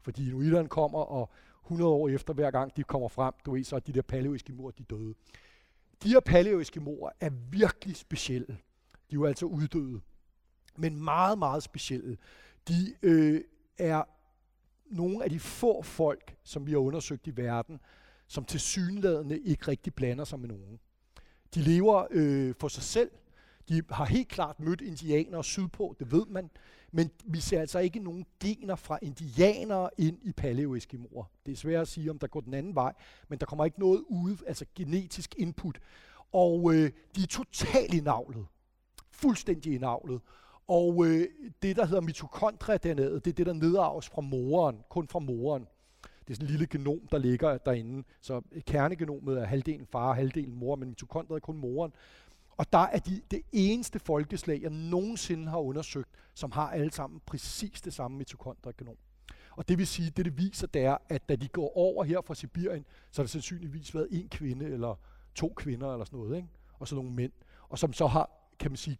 Fordi 0.00 0.28
inuiterne 0.28 0.68
kommer, 0.68 0.98
og 0.98 1.30
100 1.64 1.90
år 1.90 2.08
efter, 2.08 2.34
hver 2.34 2.50
gang 2.50 2.76
de 2.76 2.82
kommer 2.82 3.08
frem, 3.08 3.34
du 3.46 3.52
ved, 3.52 3.64
så 3.64 3.76
er 3.76 3.80
de 3.80 3.92
der 3.92 4.02
paleoeskimoer, 4.02 4.70
de 4.70 4.82
døde. 4.82 5.14
De 6.02 6.08
her 6.08 6.20
paleoeskimoer 6.20 7.10
er 7.20 7.30
virkelig 7.30 7.96
specielle. 7.96 8.46
De 8.46 8.54
er 9.10 9.14
jo 9.14 9.24
altså 9.24 9.46
uddøde. 9.46 10.00
Men 10.76 11.04
meget, 11.04 11.38
meget 11.38 11.62
specielle. 11.62 12.18
De 12.68 12.94
øh, 13.02 13.40
er 13.78 14.02
nogle 14.86 15.24
af 15.24 15.30
de 15.30 15.40
få 15.40 15.82
folk, 15.82 16.36
som 16.42 16.66
vi 16.66 16.70
har 16.70 16.78
undersøgt 16.78 17.26
i 17.26 17.36
verden, 17.36 17.80
som 18.26 18.44
til 18.44 18.60
synlædende 18.60 19.38
ikke 19.38 19.68
rigtig 19.68 19.94
blander 19.94 20.24
sig 20.24 20.40
med 20.40 20.48
nogen. 20.48 20.78
De 21.54 21.60
lever 21.60 22.06
øh, 22.10 22.54
for 22.60 22.68
sig 22.68 22.82
selv. 22.82 23.10
De 23.68 23.82
har 23.90 24.04
helt 24.04 24.28
klart 24.28 24.60
mødt 24.60 24.80
indianere 24.80 25.44
sydpå, 25.44 25.96
det 25.98 26.12
ved 26.12 26.26
man. 26.26 26.50
Men 26.92 27.10
vi 27.24 27.40
ser 27.40 27.60
altså 27.60 27.78
ikke 27.78 27.98
nogen 27.98 28.26
gener 28.40 28.76
fra 28.76 28.98
indianere 29.02 29.90
ind 29.98 30.18
i 30.22 30.32
paleoeskimoer. 30.32 31.24
Det 31.46 31.52
er 31.52 31.56
svært 31.56 31.80
at 31.80 31.88
sige, 31.88 32.10
om 32.10 32.18
der 32.18 32.26
går 32.26 32.40
den 32.40 32.54
anden 32.54 32.74
vej, 32.74 32.92
men 33.28 33.38
der 33.38 33.46
kommer 33.46 33.64
ikke 33.64 33.80
noget 33.80 34.04
ud, 34.08 34.36
altså 34.46 34.64
genetisk 34.74 35.34
input. 35.38 35.78
Og 36.32 36.74
øh, 36.74 36.90
de 37.16 37.22
er 37.22 37.26
totalt 37.26 37.94
indavlet. 37.94 38.46
Fuldstændig 39.10 39.74
indavlet. 39.74 40.20
Og 40.68 41.06
øh, 41.06 41.28
det, 41.62 41.76
der 41.76 41.86
hedder 41.86 42.00
mitokondria 42.00 42.76
dernede, 42.76 43.14
det 43.14 43.26
er 43.26 43.32
det, 43.32 43.46
der 43.46 43.52
nedarves 43.52 44.08
fra 44.08 44.20
moren, 44.20 44.76
kun 44.90 45.08
fra 45.08 45.18
moren. 45.18 45.66
Det 46.28 46.34
er 46.34 46.36
sådan 46.36 46.46
en 46.46 46.50
lille 46.50 46.66
genom, 46.66 47.00
der 47.10 47.18
ligger 47.18 47.58
derinde. 47.58 48.04
Så 48.20 48.42
kernegenomet 48.66 49.38
er 49.38 49.44
halvdelen 49.44 49.86
far 49.86 50.08
og 50.08 50.16
halvdelen 50.16 50.54
mor, 50.54 50.76
men 50.76 50.88
mitokondriet 50.88 51.36
er 51.36 51.40
kun 51.40 51.56
moren. 51.56 51.92
Og 52.50 52.72
der 52.72 52.78
er 52.78 52.98
de 52.98 53.20
det 53.30 53.42
eneste 53.52 53.98
folkeslag, 53.98 54.62
jeg 54.62 54.70
nogensinde 54.70 55.48
har 55.48 55.58
undersøgt, 55.58 56.08
som 56.34 56.52
har 56.52 56.70
alle 56.70 56.92
sammen 56.92 57.20
præcis 57.26 57.80
det 57.80 57.94
samme 57.94 58.18
mitokondriegenom. 58.18 58.96
Og 59.50 59.68
det 59.68 59.78
vil 59.78 59.86
sige, 59.86 60.10
det 60.10 60.24
det 60.24 60.38
viser, 60.38 60.66
det 60.66 60.82
er, 60.82 60.96
at 61.08 61.28
da 61.28 61.36
de 61.36 61.48
går 61.48 61.76
over 61.76 62.04
her 62.04 62.20
fra 62.26 62.34
Sibirien, 62.34 62.84
så 63.10 63.22
har 63.22 63.24
det 63.24 63.30
sandsynligvis 63.30 63.94
været 63.94 64.08
en 64.10 64.28
kvinde 64.28 64.66
eller 64.66 64.94
to 65.34 65.52
kvinder 65.56 65.92
eller 65.92 66.04
sådan 66.04 66.18
noget, 66.18 66.36
ikke? 66.36 66.48
og 66.78 66.88
så 66.88 66.94
nogle 66.94 67.10
mænd, 67.10 67.32
og 67.68 67.78
som 67.78 67.92
så 67.92 68.06
har, 68.06 68.30
kan 68.58 68.70
man 68.70 68.76
sige, 68.76 68.98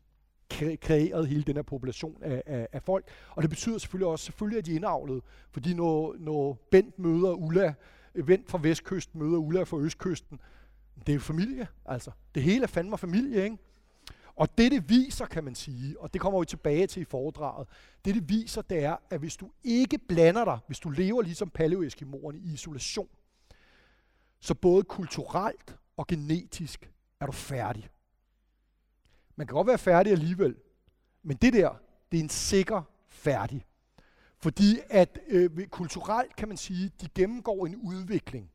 kreeret 0.51 1.29
hele 1.29 1.43
den 1.43 1.57
her 1.57 1.63
population 1.63 2.23
af, 2.23 2.43
af, 2.47 2.69
af 2.73 2.83
folk. 2.83 3.09
Og 3.31 3.43
det 3.43 3.51
betyder 3.51 3.79
selvfølgelig 3.79 4.09
også, 4.09 4.25
selvfølgelig 4.25 4.59
at 4.59 4.67
de 4.67 4.71
er 4.71 4.77
indavlet, 4.77 5.23
fordi 5.51 5.75
når, 5.75 6.17
når 6.19 6.59
Bent 6.71 6.99
møder 6.99 7.33
Ulla, 7.33 7.75
øh, 8.15 8.29
Vent 8.29 8.51
fra 8.51 8.59
vestkysten 8.63 9.21
møder 9.21 9.39
Ulla 9.39 9.63
fra 9.63 9.79
østkysten, 9.79 10.41
det 10.99 11.09
er 11.09 11.15
jo 11.15 11.21
familie, 11.21 11.67
altså. 11.87 12.11
Det 12.35 12.43
hele 12.43 12.63
er 12.63 12.67
fandme 12.67 12.99
familie, 12.99 13.45
ikke? 13.45 13.59
Og 14.37 14.59
det, 14.59 14.73
det 14.73 14.91
viser, 14.91 15.27
kan 15.27 15.45
man 15.45 15.55
sige, 15.55 16.01
og 16.01 16.13
det 16.13 16.21
kommer 16.21 16.41
vi 16.41 16.47
tilbage 16.47 16.87
til 16.87 17.03
i 17.03 17.05
foredraget, 17.05 17.69
det, 18.05 18.15
det 18.15 18.29
viser, 18.29 18.63
det 18.63 18.85
er, 18.85 18.97
at 19.11 19.21
hvis 19.21 19.37
du 19.37 19.51
ikke 19.65 19.99
blander 19.99 20.45
dig, 20.45 20.59
hvis 20.67 20.79
du 20.79 20.91
lever 20.91 21.23
ligesom 21.23 21.51
paleoeskimoerne 21.51 22.39
i 22.39 22.53
isolation, 22.53 23.09
så 24.41 24.55
både 24.55 24.83
kulturelt 24.85 25.77
og 25.97 26.07
genetisk 26.07 26.91
er 27.21 27.27
du 27.27 27.33
færdig. 27.33 27.89
Man 29.39 29.47
kan 29.47 29.55
godt 29.55 29.67
være 29.67 29.79
færdig 29.79 30.13
alligevel, 30.13 30.57
men 31.23 31.37
det 31.37 31.53
der, 31.53 31.71
det 32.13 32.19
er 32.19 32.23
en 32.23 32.29
sikker 32.29 32.83
færdig. 33.09 33.65
Fordi 34.39 34.79
at 34.91 35.19
øh, 35.29 35.67
kulturelt 35.67 36.37
kan 36.37 36.49
man 36.49 36.57
sige, 36.57 36.91
de 37.01 37.09
gennemgår 37.15 37.67
en 37.67 37.77
udvikling, 37.77 38.51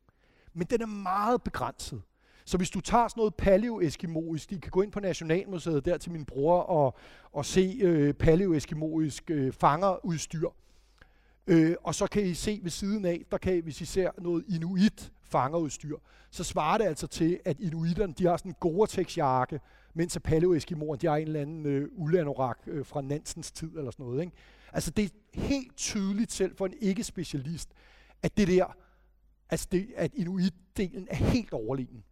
men 0.52 0.66
den 0.66 0.82
er 0.82 0.86
meget 0.86 1.42
begrænset. 1.42 2.02
Så 2.44 2.56
hvis 2.56 2.70
du 2.70 2.80
tager 2.80 3.08
sådan 3.08 3.20
noget 3.20 3.34
paleoeskimoisk, 3.34 4.50
de 4.50 4.60
kan 4.60 4.70
gå 4.70 4.82
ind 4.82 4.92
på 4.92 5.00
Nationalmuseet 5.00 5.84
der 5.84 5.98
til 5.98 6.12
min 6.12 6.24
bror 6.24 6.60
og, 6.60 6.96
og 7.32 7.46
se 7.46 7.78
øh, 7.80 8.14
paleoeskimoisk 8.14 9.30
øh, 9.30 9.52
fangerudstyr. 9.52 10.48
Øh, 11.46 11.76
og 11.82 11.94
så 11.94 12.06
kan 12.06 12.22
I 12.22 12.34
se 12.34 12.60
ved 12.62 12.70
siden 12.70 13.04
af, 13.04 13.24
der 13.30 13.38
kan 13.38 13.56
I, 13.56 13.60
hvis 13.60 13.80
I 13.80 13.84
ser 13.84 14.10
noget 14.18 14.44
inuit 14.48 15.12
fangerudstyr, 15.22 15.96
så 16.30 16.44
svarer 16.44 16.78
det 16.78 16.84
altså 16.84 17.06
til, 17.06 17.40
at 17.44 17.60
inuiterne 17.60 18.12
de 18.12 18.26
har 18.26 18.36
sådan 18.36 18.50
en 18.50 18.56
Gore-Tex-jakke, 18.60 19.60
mens 19.94 20.18
paleoeskimoerne 20.24 20.98
de 21.00 21.06
har 21.06 21.16
en 21.16 21.26
eller 21.26 21.40
anden 21.40 21.66
øh, 21.66 21.88
uldanorak 21.96 22.58
øh, 22.66 22.86
fra 22.86 23.02
Nansens 23.02 23.52
tid 23.52 23.76
eller 23.76 23.90
sådan 23.90 24.06
noget. 24.06 24.20
Ikke? 24.20 24.32
Altså 24.72 24.90
det 24.90 25.04
er 25.04 25.40
helt 25.40 25.76
tydeligt 25.76 26.32
selv 26.32 26.56
for 26.56 26.66
en 26.66 26.74
ikke-specialist, 26.80 27.68
at 28.22 28.36
det 28.36 28.48
der, 28.48 28.76
altså 29.50 29.68
det, 29.72 29.88
at 29.96 30.14
inuit-delen 30.14 31.06
er 31.10 31.16
helt 31.16 31.52
overlegen. 31.52 32.04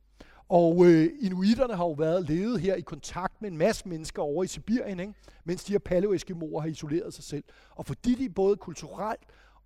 Og 0.49 0.87
øh, 0.87 1.11
inuiterne 1.21 1.77
har 1.77 1.85
jo 1.85 1.93
været 1.93 2.29
levet 2.29 2.61
her 2.61 2.75
i 2.75 2.81
kontakt 2.81 3.43
med 3.43 3.51
en 3.51 3.57
masse 3.57 3.89
mennesker 3.89 4.23
over 4.23 4.45
i 4.45 4.47
Sibirien, 4.47 5.01
ikke? 5.01 5.15
mens 5.45 5.65
de 5.65 5.73
her 5.73 5.79
paleoeskimoer 5.79 6.61
har 6.61 6.69
isoleret 6.69 7.15
sig 7.15 7.25
selv. 7.25 7.45
Og 7.71 7.87
fordi 7.87 8.15
de 8.15 8.29
både 8.29 8.57
kulturelt 8.57 9.21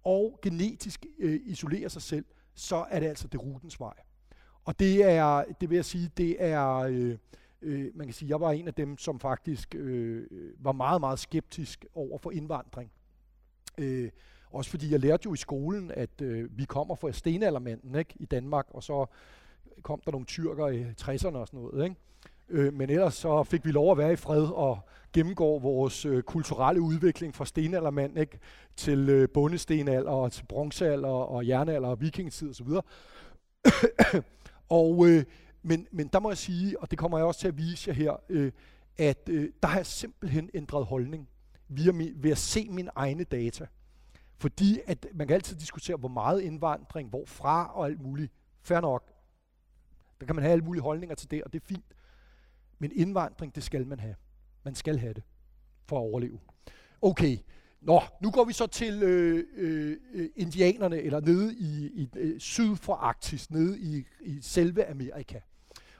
og 0.04 0.38
genetisk 0.42 1.06
øh, 1.18 1.40
isolerer 1.44 1.88
sig 1.88 2.02
selv, 2.02 2.24
så 2.54 2.86
er 2.90 3.00
det 3.00 3.06
altså 3.06 3.28
det 3.28 3.42
rutens 3.42 3.80
vej. 3.80 3.94
Og 4.64 4.78
det 4.78 5.04
er, 5.04 5.44
det 5.60 5.70
vil 5.70 5.76
jeg 5.76 5.84
sige, 5.84 6.10
det 6.16 6.36
er, 6.38 6.76
øh, 6.76 7.16
øh, 7.66 7.90
man 7.94 8.06
kan 8.06 8.14
sige, 8.14 8.28
jeg 8.28 8.40
var 8.40 8.52
en 8.52 8.68
af 8.68 8.74
dem, 8.74 8.98
som 8.98 9.20
faktisk 9.20 9.74
øh, 9.74 10.26
var 10.58 10.72
meget, 10.72 11.00
meget 11.00 11.18
skeptisk 11.18 11.86
over 11.94 12.18
for 12.18 12.30
indvandring. 12.30 12.90
Øh, 13.78 14.10
også 14.50 14.70
fordi 14.70 14.92
jeg 14.92 15.00
lærte 15.00 15.22
jo 15.24 15.34
i 15.34 15.36
skolen, 15.36 15.90
at 15.90 16.20
øh, 16.22 16.58
vi 16.58 16.64
kommer 16.64 16.94
fra 16.94 17.12
stenaldermanden 17.12 17.94
ikke, 17.94 18.14
i 18.16 18.24
Danmark, 18.24 18.66
og 18.70 18.82
så 18.82 19.06
kom 19.82 20.00
der 20.04 20.10
nogle 20.10 20.26
tyrker 20.26 20.68
i 20.68 20.84
60'erne 21.00 21.36
og 21.36 21.46
sådan 21.46 21.60
noget. 21.60 21.84
Ikke? 21.84 21.96
Øh, 22.48 22.74
men 22.74 22.90
ellers 22.90 23.14
så 23.14 23.42
fik 23.42 23.64
vi 23.64 23.70
lov 23.70 23.92
at 23.92 23.98
være 23.98 24.12
i 24.12 24.16
fred 24.16 24.42
og 24.42 24.78
gennemgå 25.12 25.58
vores 25.58 26.04
øh, 26.04 26.22
kulturelle 26.22 26.80
udvikling 26.80 27.34
fra 27.34 27.44
stenaldermand 27.44 28.18
ikke? 28.18 28.38
til 28.76 29.08
øh, 29.08 29.28
bundestenalder 29.28 30.10
og 30.10 30.32
til 30.32 30.44
bronzealder 30.44 31.08
og 31.08 31.48
jernalder 31.48 31.88
og 31.88 32.00
vikingetid 32.00 32.50
osv. 32.50 32.68
og, 34.68 35.08
øh, 35.08 35.24
men, 35.66 35.86
men 35.90 36.08
der 36.08 36.20
må 36.20 36.30
jeg 36.30 36.38
sige, 36.38 36.80
og 36.80 36.90
det 36.90 36.98
kommer 36.98 37.18
jeg 37.18 37.26
også 37.26 37.40
til 37.40 37.48
at 37.48 37.58
vise 37.58 37.88
jer 37.88 37.94
her, 37.94 38.16
øh, 38.28 38.52
at 38.98 39.28
øh, 39.28 39.52
der 39.62 39.68
har 39.68 39.76
jeg 39.76 39.86
simpelthen 39.86 40.50
ændret 40.54 40.86
holdning 40.86 41.28
via 41.68 41.92
mi, 41.92 42.12
ved 42.16 42.30
at 42.30 42.38
se 42.38 42.68
mine 42.70 42.90
egne 42.94 43.24
data. 43.24 43.66
Fordi 44.38 44.80
at 44.86 45.06
man 45.14 45.26
kan 45.26 45.34
altid 45.34 45.56
diskutere, 45.56 45.96
hvor 45.96 46.08
meget 46.08 46.40
indvandring, 46.40 47.08
hvorfra 47.08 47.76
og 47.76 47.86
alt 47.86 48.00
muligt. 48.00 48.32
Fair 48.62 48.80
nok. 48.80 49.12
Der 50.20 50.26
kan 50.26 50.34
man 50.34 50.42
have 50.42 50.52
alle 50.52 50.64
mulige 50.64 50.82
holdninger 50.82 51.14
til 51.14 51.30
det, 51.30 51.44
og 51.44 51.52
det 51.52 51.62
er 51.62 51.66
fint. 51.66 51.94
Men 52.78 52.92
indvandring, 52.94 53.54
det 53.54 53.62
skal 53.62 53.86
man 53.86 54.00
have. 54.00 54.14
Man 54.64 54.74
skal 54.74 54.98
have 54.98 55.14
det 55.14 55.22
for 55.86 55.96
at 55.96 56.00
overleve. 56.00 56.38
Okay, 57.02 57.38
Nå, 57.80 58.02
nu 58.22 58.30
går 58.30 58.44
vi 58.44 58.52
så 58.52 58.66
til 58.66 59.02
øh, 59.02 59.44
øh, 59.56 59.96
øh 60.14 60.28
indianerne, 60.36 60.98
eller 60.98 61.20
nede 61.20 61.54
i, 61.54 61.86
i 61.86 62.08
øh, 62.16 62.40
syd 62.40 62.76
for 62.76 62.94
Arktis, 62.94 63.50
nede 63.50 63.80
i, 63.80 64.04
i 64.20 64.40
selve 64.40 64.86
Amerika. 64.86 65.40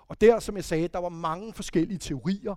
Og 0.08 0.20
der, 0.20 0.40
som 0.40 0.56
jeg 0.56 0.64
sagde, 0.64 0.88
der 0.88 0.98
var 0.98 1.08
mange 1.08 1.52
forskellige 1.52 1.98
teorier 1.98 2.54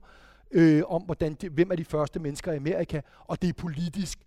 øh, 0.51 0.83
om, 0.87 1.01
hvordan 1.01 1.33
det, 1.33 1.51
hvem 1.51 1.71
er 1.71 1.75
de 1.75 1.85
første 1.85 2.19
mennesker 2.19 2.51
i 2.51 2.55
Amerika, 2.55 3.01
og 3.27 3.41
det 3.41 3.49
er 3.49 3.53
politisk 3.53 4.19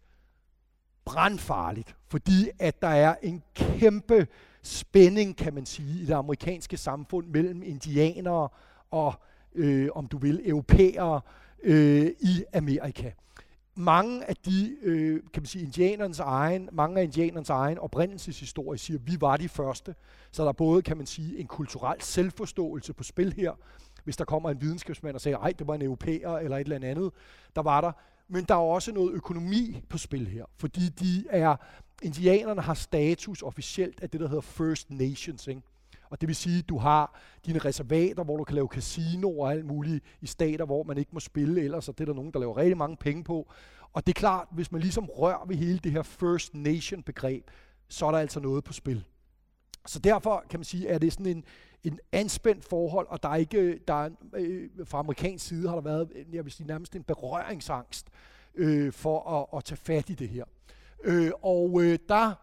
brandfarligt, 1.04 1.96
fordi 2.08 2.50
at 2.58 2.82
der 2.82 2.88
er 2.88 3.14
en 3.22 3.42
kæmpe 3.54 4.26
spænding, 4.62 5.36
kan 5.36 5.54
man 5.54 5.66
sige, 5.66 6.02
i 6.02 6.06
det 6.06 6.14
amerikanske 6.14 6.76
samfund 6.76 7.26
mellem 7.26 7.62
indianere 7.62 8.48
og, 8.90 9.14
øh, 9.54 9.88
om 9.94 10.06
du 10.06 10.18
vil, 10.18 10.48
europæere 10.48 11.20
øh, 11.62 12.10
i 12.20 12.44
Amerika. 12.52 13.10
Mange 13.74 14.28
af 14.28 14.36
de, 14.36 14.76
øh, 14.82 15.20
kan 15.32 15.42
man 15.42 15.46
sige, 15.46 15.64
indianernes 15.64 16.20
egen, 16.20 16.68
mange 16.72 17.00
af 17.00 17.04
indianernes 17.04 17.50
egen 17.50 17.78
oprindelseshistorie 17.78 18.78
siger, 18.78 18.98
at 18.98 19.06
vi 19.06 19.16
var 19.20 19.36
de 19.36 19.48
første. 19.48 19.94
Så 20.32 20.42
der 20.42 20.48
er 20.48 20.52
både, 20.52 20.82
kan 20.82 20.96
man 20.96 21.06
sige, 21.06 21.38
en 21.38 21.46
kulturel 21.46 22.00
selvforståelse 22.00 22.92
på 22.92 23.02
spil 23.02 23.32
her, 23.32 23.52
hvis 24.04 24.16
der 24.16 24.24
kommer 24.24 24.50
en 24.50 24.60
videnskabsmand 24.60 25.14
og 25.14 25.20
siger, 25.20 25.38
ej, 25.38 25.52
det 25.58 25.66
var 25.66 25.74
en 25.74 25.82
europæer 25.82 26.30
eller 26.30 26.56
et 26.56 26.60
eller 26.60 26.88
andet, 26.88 27.10
der 27.56 27.62
var 27.62 27.80
der. 27.80 27.92
Men 28.28 28.44
der 28.44 28.54
er 28.54 28.58
også 28.58 28.92
noget 28.92 29.12
økonomi 29.12 29.82
på 29.88 29.98
spil 29.98 30.26
her, 30.26 30.44
fordi 30.58 30.88
de 30.88 31.24
er, 31.30 31.56
indianerne 32.02 32.60
har 32.60 32.74
status 32.74 33.42
officielt 33.42 34.00
af 34.02 34.10
det, 34.10 34.20
der 34.20 34.28
hedder 34.28 34.40
First 34.40 34.90
Nations, 34.90 35.46
ikke? 35.46 35.62
Og 36.12 36.20
det 36.20 36.26
vil 36.26 36.36
sige, 36.36 36.58
at 36.58 36.68
du 36.68 36.78
har 36.78 37.20
dine 37.46 37.58
reservater, 37.58 38.24
hvor 38.24 38.36
du 38.36 38.44
kan 38.44 38.54
lave 38.54 38.68
casino 38.68 39.38
og 39.38 39.52
alt 39.52 39.66
muligt 39.66 40.04
i 40.20 40.26
stater, 40.26 40.64
hvor 40.64 40.82
man 40.82 40.98
ikke 40.98 41.10
må 41.12 41.20
spille 41.20 41.62
ellers, 41.62 41.88
og 41.88 41.98
det 41.98 42.04
er 42.04 42.06
der 42.06 42.14
nogen, 42.14 42.32
der 42.32 42.40
laver 42.40 42.56
rigtig 42.56 42.76
mange 42.76 42.96
penge 42.96 43.24
på. 43.24 43.52
Og 43.92 44.06
det 44.06 44.12
er 44.12 44.20
klart, 44.20 44.48
hvis 44.50 44.72
man 44.72 44.80
ligesom 44.80 45.04
rører 45.04 45.46
ved 45.46 45.56
hele 45.56 45.78
det 45.78 45.92
her 45.92 46.02
First 46.02 46.54
Nation 46.54 47.02
begreb, 47.02 47.50
så 47.88 48.06
er 48.06 48.10
der 48.10 48.18
altså 48.18 48.40
noget 48.40 48.64
på 48.64 48.72
spil. 48.72 49.04
Så 49.86 49.98
derfor 49.98 50.44
kan 50.50 50.60
man 50.60 50.64
sige, 50.64 50.90
at 50.90 51.00
det 51.00 51.06
er 51.06 51.10
sådan 51.10 51.26
en, 51.26 51.44
en 51.84 51.98
anspændt 52.12 52.64
forhold, 52.64 53.06
og 53.10 53.22
der 53.22 53.28
er 53.28 53.36
ikke, 53.36 53.78
der 53.88 54.04
er, 54.04 54.10
øh, 54.34 54.68
fra 54.84 54.98
amerikansk 54.98 55.46
side 55.46 55.68
har 55.68 55.74
der 55.74 55.82
været, 55.82 56.08
øh, 56.14 56.34
jeg 56.34 56.44
vil 56.44 56.52
sige, 56.52 56.66
nærmest 56.66 56.96
en 56.96 57.02
berøringsangst 57.02 58.06
øh, 58.54 58.92
for 58.92 59.30
at, 59.30 59.58
at 59.58 59.64
tage 59.64 59.76
fat 59.76 60.10
i 60.10 60.14
det 60.14 60.28
her. 60.28 60.44
Øh, 61.04 61.30
og 61.42 61.82
øh, 61.82 61.98
der 62.08 62.34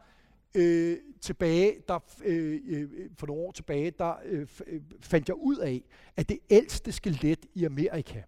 øh, 0.55 0.97
tilbage, 1.21 1.75
der, 1.87 1.99
øh, 2.23 2.59
øh, 2.67 2.81
øh, 2.81 3.09
for 3.17 3.27
nogle 3.27 3.41
år 3.41 3.51
tilbage, 3.51 3.91
der 3.91 4.13
øh, 4.25 4.47
øh, 4.67 4.81
fandt 5.01 5.27
jeg 5.27 5.35
ud 5.35 5.57
af, 5.57 5.83
at 6.17 6.29
det 6.29 6.39
ældste 6.49 6.91
skelet 6.91 7.45
i 7.53 7.65
Amerika, 7.65 8.21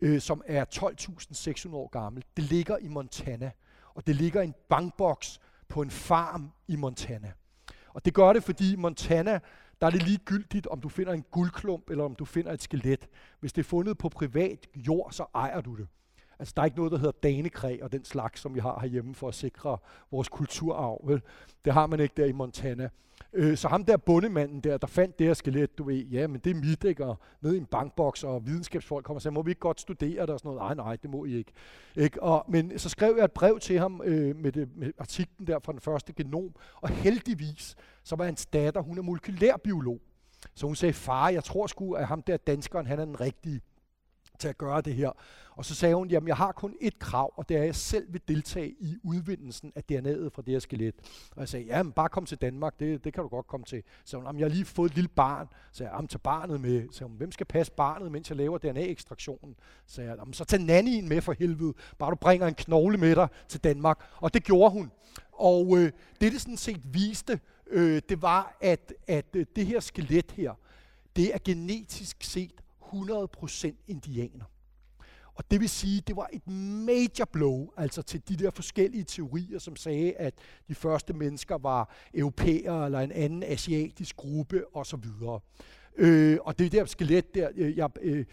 øh, 0.00 0.20
som 0.20 0.42
er 0.46 0.64
12.600 1.68 1.74
år 1.74 1.88
gammelt, 1.88 2.26
det 2.36 2.44
ligger 2.44 2.78
i 2.78 2.88
Montana. 2.88 3.50
Og 3.94 4.06
det 4.06 4.16
ligger 4.16 4.40
i 4.40 4.44
en 4.44 4.54
bankboks 4.68 5.40
på 5.68 5.82
en 5.82 5.90
farm 5.90 6.50
i 6.68 6.76
Montana. 6.76 7.32
Og 7.88 8.04
det 8.04 8.14
gør 8.14 8.32
det, 8.32 8.44
fordi 8.44 8.76
Montana, 8.76 9.40
der 9.80 9.86
er 9.86 9.90
det 9.90 10.02
ligegyldigt, 10.02 10.66
om 10.66 10.80
du 10.80 10.88
finder 10.88 11.12
en 11.12 11.24
guldklump, 11.30 11.90
eller 11.90 12.04
om 12.04 12.14
du 12.14 12.24
finder 12.24 12.52
et 12.52 12.62
skelet. 12.62 13.08
Hvis 13.40 13.52
det 13.52 13.62
er 13.62 13.68
fundet 13.68 13.98
på 13.98 14.08
privat 14.08 14.66
jord, 14.76 15.12
så 15.12 15.26
ejer 15.34 15.60
du 15.60 15.76
det. 15.76 15.88
Altså, 16.38 16.52
der 16.56 16.62
er 16.62 16.66
ikke 16.66 16.76
noget, 16.76 16.92
der 16.92 16.98
hedder 16.98 17.12
danekræ 17.22 17.78
og 17.82 17.92
den 17.92 18.04
slags, 18.04 18.40
som 18.40 18.54
vi 18.54 18.60
har 18.60 18.78
herhjemme 18.80 19.14
for 19.14 19.28
at 19.28 19.34
sikre 19.34 19.78
vores 20.10 20.28
kulturarv. 20.28 21.00
Vel? 21.04 21.22
Det 21.64 21.72
har 21.72 21.86
man 21.86 22.00
ikke 22.00 22.14
der 22.16 22.24
i 22.26 22.32
Montana. 22.32 22.88
Øh, 23.32 23.56
så 23.56 23.68
ham 23.68 23.84
der 23.84 23.96
bundemanden 23.96 24.60
der, 24.60 24.78
der 24.78 24.86
fandt 24.86 25.18
det 25.18 25.26
her 25.26 25.34
skelet, 25.34 25.78
du 25.78 25.84
ved, 25.84 25.96
ja, 25.96 26.26
men 26.26 26.40
det 26.40 26.50
er 26.50 26.54
mit, 26.54 26.84
ikke? 26.84 27.06
Og 27.06 27.18
nede 27.40 27.54
i 27.54 27.58
en 27.58 27.66
bankboks, 27.66 28.24
og 28.24 28.46
videnskabsfolk 28.46 29.04
kommer 29.04 29.18
og 29.18 29.22
siger, 29.22 29.32
må 29.32 29.42
vi 29.42 29.50
ikke 29.50 29.60
godt 29.60 29.80
studere 29.80 30.20
det 30.22 30.30
og 30.30 30.38
sådan 30.38 30.48
noget? 30.48 30.76
Nej, 30.76 30.84
nej, 30.86 30.96
det 30.96 31.10
må 31.10 31.24
I 31.24 31.36
ikke. 31.36 31.52
ikke? 31.96 32.22
Og, 32.22 32.44
men 32.48 32.78
så 32.78 32.88
skrev 32.88 33.14
jeg 33.16 33.24
et 33.24 33.32
brev 33.32 33.58
til 33.60 33.78
ham 33.78 34.02
øh, 34.04 34.36
med, 34.36 34.52
det, 34.52 34.68
med 34.76 34.92
artiklen 34.98 35.46
der 35.46 35.58
fra 35.58 35.72
den 35.72 35.80
første 35.80 36.12
genom, 36.12 36.54
og 36.80 36.88
heldigvis, 36.88 37.76
så 38.04 38.16
var 38.16 38.24
hans 38.24 38.46
datter, 38.46 38.80
hun 38.80 38.98
er 38.98 39.02
molekylærbiolog. 39.02 40.00
Så 40.54 40.66
hun 40.66 40.76
sagde, 40.76 40.92
far, 40.92 41.28
jeg 41.28 41.44
tror 41.44 41.66
sgu, 41.66 41.92
at 41.92 42.06
ham 42.06 42.22
der 42.22 42.36
danskeren, 42.36 42.86
han 42.86 42.98
er 42.98 43.04
den 43.04 43.20
rigtige 43.20 43.60
til 44.38 44.48
at 44.48 44.58
gøre 44.58 44.80
det 44.80 44.94
her. 44.94 45.10
Og 45.56 45.64
så 45.64 45.74
sagde 45.74 45.94
hun, 45.94 46.10
jamen 46.10 46.28
jeg 46.28 46.36
har 46.36 46.52
kun 46.52 46.74
et 46.80 46.98
krav, 46.98 47.32
og 47.36 47.48
det 47.48 47.56
er, 47.56 47.60
at 47.60 47.66
jeg 47.66 47.74
selv 47.74 48.12
vil 48.12 48.20
deltage 48.28 48.74
i 48.80 48.96
udvindelsen 49.02 49.72
af 49.76 49.82
DNA'et 49.92 50.28
fra 50.28 50.42
det 50.42 50.52
her 50.52 50.58
skelet. 50.58 50.94
Og 51.30 51.40
jeg 51.40 51.48
sagde, 51.48 51.66
jamen 51.66 51.92
bare 51.92 52.08
kom 52.08 52.26
til 52.26 52.38
Danmark, 52.38 52.80
det, 52.80 53.04
det 53.04 53.12
kan 53.14 53.22
du 53.22 53.28
godt 53.28 53.46
komme 53.46 53.64
til. 53.64 53.82
Så 54.04 54.16
hun, 54.16 54.26
jamen 54.26 54.40
jeg 54.40 54.44
har 54.44 54.50
lige 54.54 54.64
fået 54.64 54.90
et 54.90 54.94
lille 54.94 55.08
barn. 55.08 55.48
Så 55.72 55.78
sagde 55.78 55.90
jeg, 55.90 55.96
jamen 55.96 56.08
tag 56.08 56.20
barnet 56.20 56.60
med. 56.60 56.88
Så 56.90 57.04
hun, 57.04 57.16
hvem 57.16 57.32
skal 57.32 57.46
passe 57.46 57.72
barnet, 57.72 58.12
mens 58.12 58.28
jeg 58.28 58.36
laver 58.36 58.58
DNA-ekstraktionen? 58.58 59.54
Så 59.86 59.94
sagde 59.94 60.10
jeg, 60.10 60.18
jamen 60.18 60.34
så 60.34 60.44
tag 60.44 60.60
nannien 60.60 61.08
med 61.08 61.20
for 61.20 61.34
helvede, 61.38 61.74
bare 61.98 62.10
du 62.10 62.16
bringer 62.16 62.46
en 62.46 62.54
knogle 62.54 62.98
med 62.98 63.16
dig 63.16 63.28
til 63.48 63.60
Danmark. 63.60 63.98
Og 64.16 64.34
det 64.34 64.44
gjorde 64.44 64.70
hun. 64.70 64.90
Og 65.32 65.78
øh, 65.78 65.92
det, 66.20 66.32
det 66.32 66.40
sådan 66.40 66.56
set 66.56 66.94
viste, 66.94 67.40
øh, 67.66 68.02
det 68.08 68.22
var, 68.22 68.56
at, 68.60 68.94
at 69.06 69.26
øh, 69.36 69.46
det 69.56 69.66
her 69.66 69.80
skelet 69.80 70.32
her, 70.32 70.52
det 71.16 71.34
er 71.34 71.38
genetisk 71.44 72.16
set 72.20 72.63
100% 72.94 73.84
indianer. 73.86 74.44
Og 75.34 75.50
det 75.50 75.60
vil 75.60 75.68
sige, 75.68 76.00
det 76.00 76.16
var 76.16 76.28
et 76.32 76.48
major 76.86 77.24
blow, 77.32 77.68
altså 77.76 78.02
til 78.02 78.28
de 78.28 78.36
der 78.36 78.50
forskellige 78.50 79.04
teorier, 79.04 79.58
som 79.58 79.76
sagde, 79.76 80.12
at 80.12 80.34
de 80.68 80.74
første 80.74 81.12
mennesker 81.12 81.58
var 81.58 81.94
europæere 82.14 82.84
eller 82.84 83.00
en 83.00 83.12
anden 83.12 83.42
asiatisk 83.42 84.16
gruppe 84.16 84.76
osv. 84.76 85.04
Øh, 85.96 86.38
og 86.40 86.58
det 86.58 86.72
der 86.72 86.84
skelet 86.84 87.34
der, 87.34 87.50
øh, 87.54 87.76
jeg, 87.76 87.90
øh, 88.00 88.24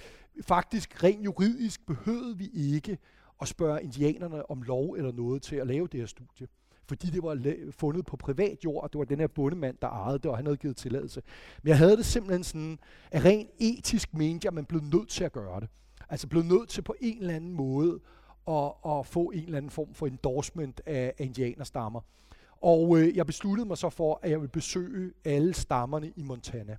faktisk 0.41 1.03
rent 1.03 1.25
juridisk 1.25 1.85
behøvede 1.85 2.37
vi 2.37 2.49
ikke 2.53 2.97
at 3.41 3.47
spørge 3.47 3.83
indianerne 3.83 4.51
om 4.51 4.61
lov 4.61 4.93
eller 4.93 5.11
noget 5.11 5.41
til 5.41 5.55
at 5.55 5.67
lave 5.67 5.87
det 5.87 5.99
her 5.99 6.07
studie 6.07 6.47
fordi 6.91 7.09
det 7.09 7.23
var 7.23 7.55
fundet 7.71 8.05
på 8.05 8.17
privat 8.17 8.57
jord, 8.65 8.83
og 8.83 8.93
det 8.93 8.99
var 8.99 9.05
den 9.05 9.19
her 9.19 9.27
bondemand, 9.27 9.77
der 9.81 9.87
ejede 9.87 10.19
det, 10.19 10.25
og 10.25 10.35
han 10.35 10.45
havde 10.45 10.57
givet 10.57 10.77
tilladelse. 10.77 11.21
Men 11.63 11.69
jeg 11.69 11.77
havde 11.77 11.97
det 11.97 12.05
simpelthen 12.05 12.43
sådan, 12.43 12.79
at 13.11 13.25
rent 13.25 13.49
etisk 13.59 14.13
mente 14.13 14.45
jeg, 14.45 14.49
at 14.49 14.53
man 14.53 14.65
blev 14.65 14.81
nødt 14.81 15.09
til 15.09 15.23
at 15.23 15.31
gøre 15.31 15.59
det. 15.59 15.69
Altså 16.09 16.27
blev 16.27 16.43
nødt 16.43 16.69
til 16.69 16.81
på 16.81 16.95
en 17.01 17.17
eller 17.17 17.35
anden 17.35 17.53
måde 17.53 17.99
at, 18.47 18.71
at 18.85 19.05
få 19.05 19.29
en 19.29 19.43
eller 19.43 19.57
anden 19.57 19.71
form 19.71 19.93
for 19.93 20.07
endorsement 20.07 20.81
af, 20.85 21.13
af 21.17 21.25
indianerstammer. 21.25 22.01
Og 22.61 22.99
øh, 22.99 23.17
jeg 23.17 23.25
besluttede 23.25 23.67
mig 23.67 23.77
så 23.77 23.89
for, 23.89 24.19
at 24.23 24.31
jeg 24.31 24.39
ville 24.39 24.51
besøge 24.51 25.13
alle 25.25 25.53
stammerne 25.53 26.11
i 26.15 26.23
Montana. 26.23 26.77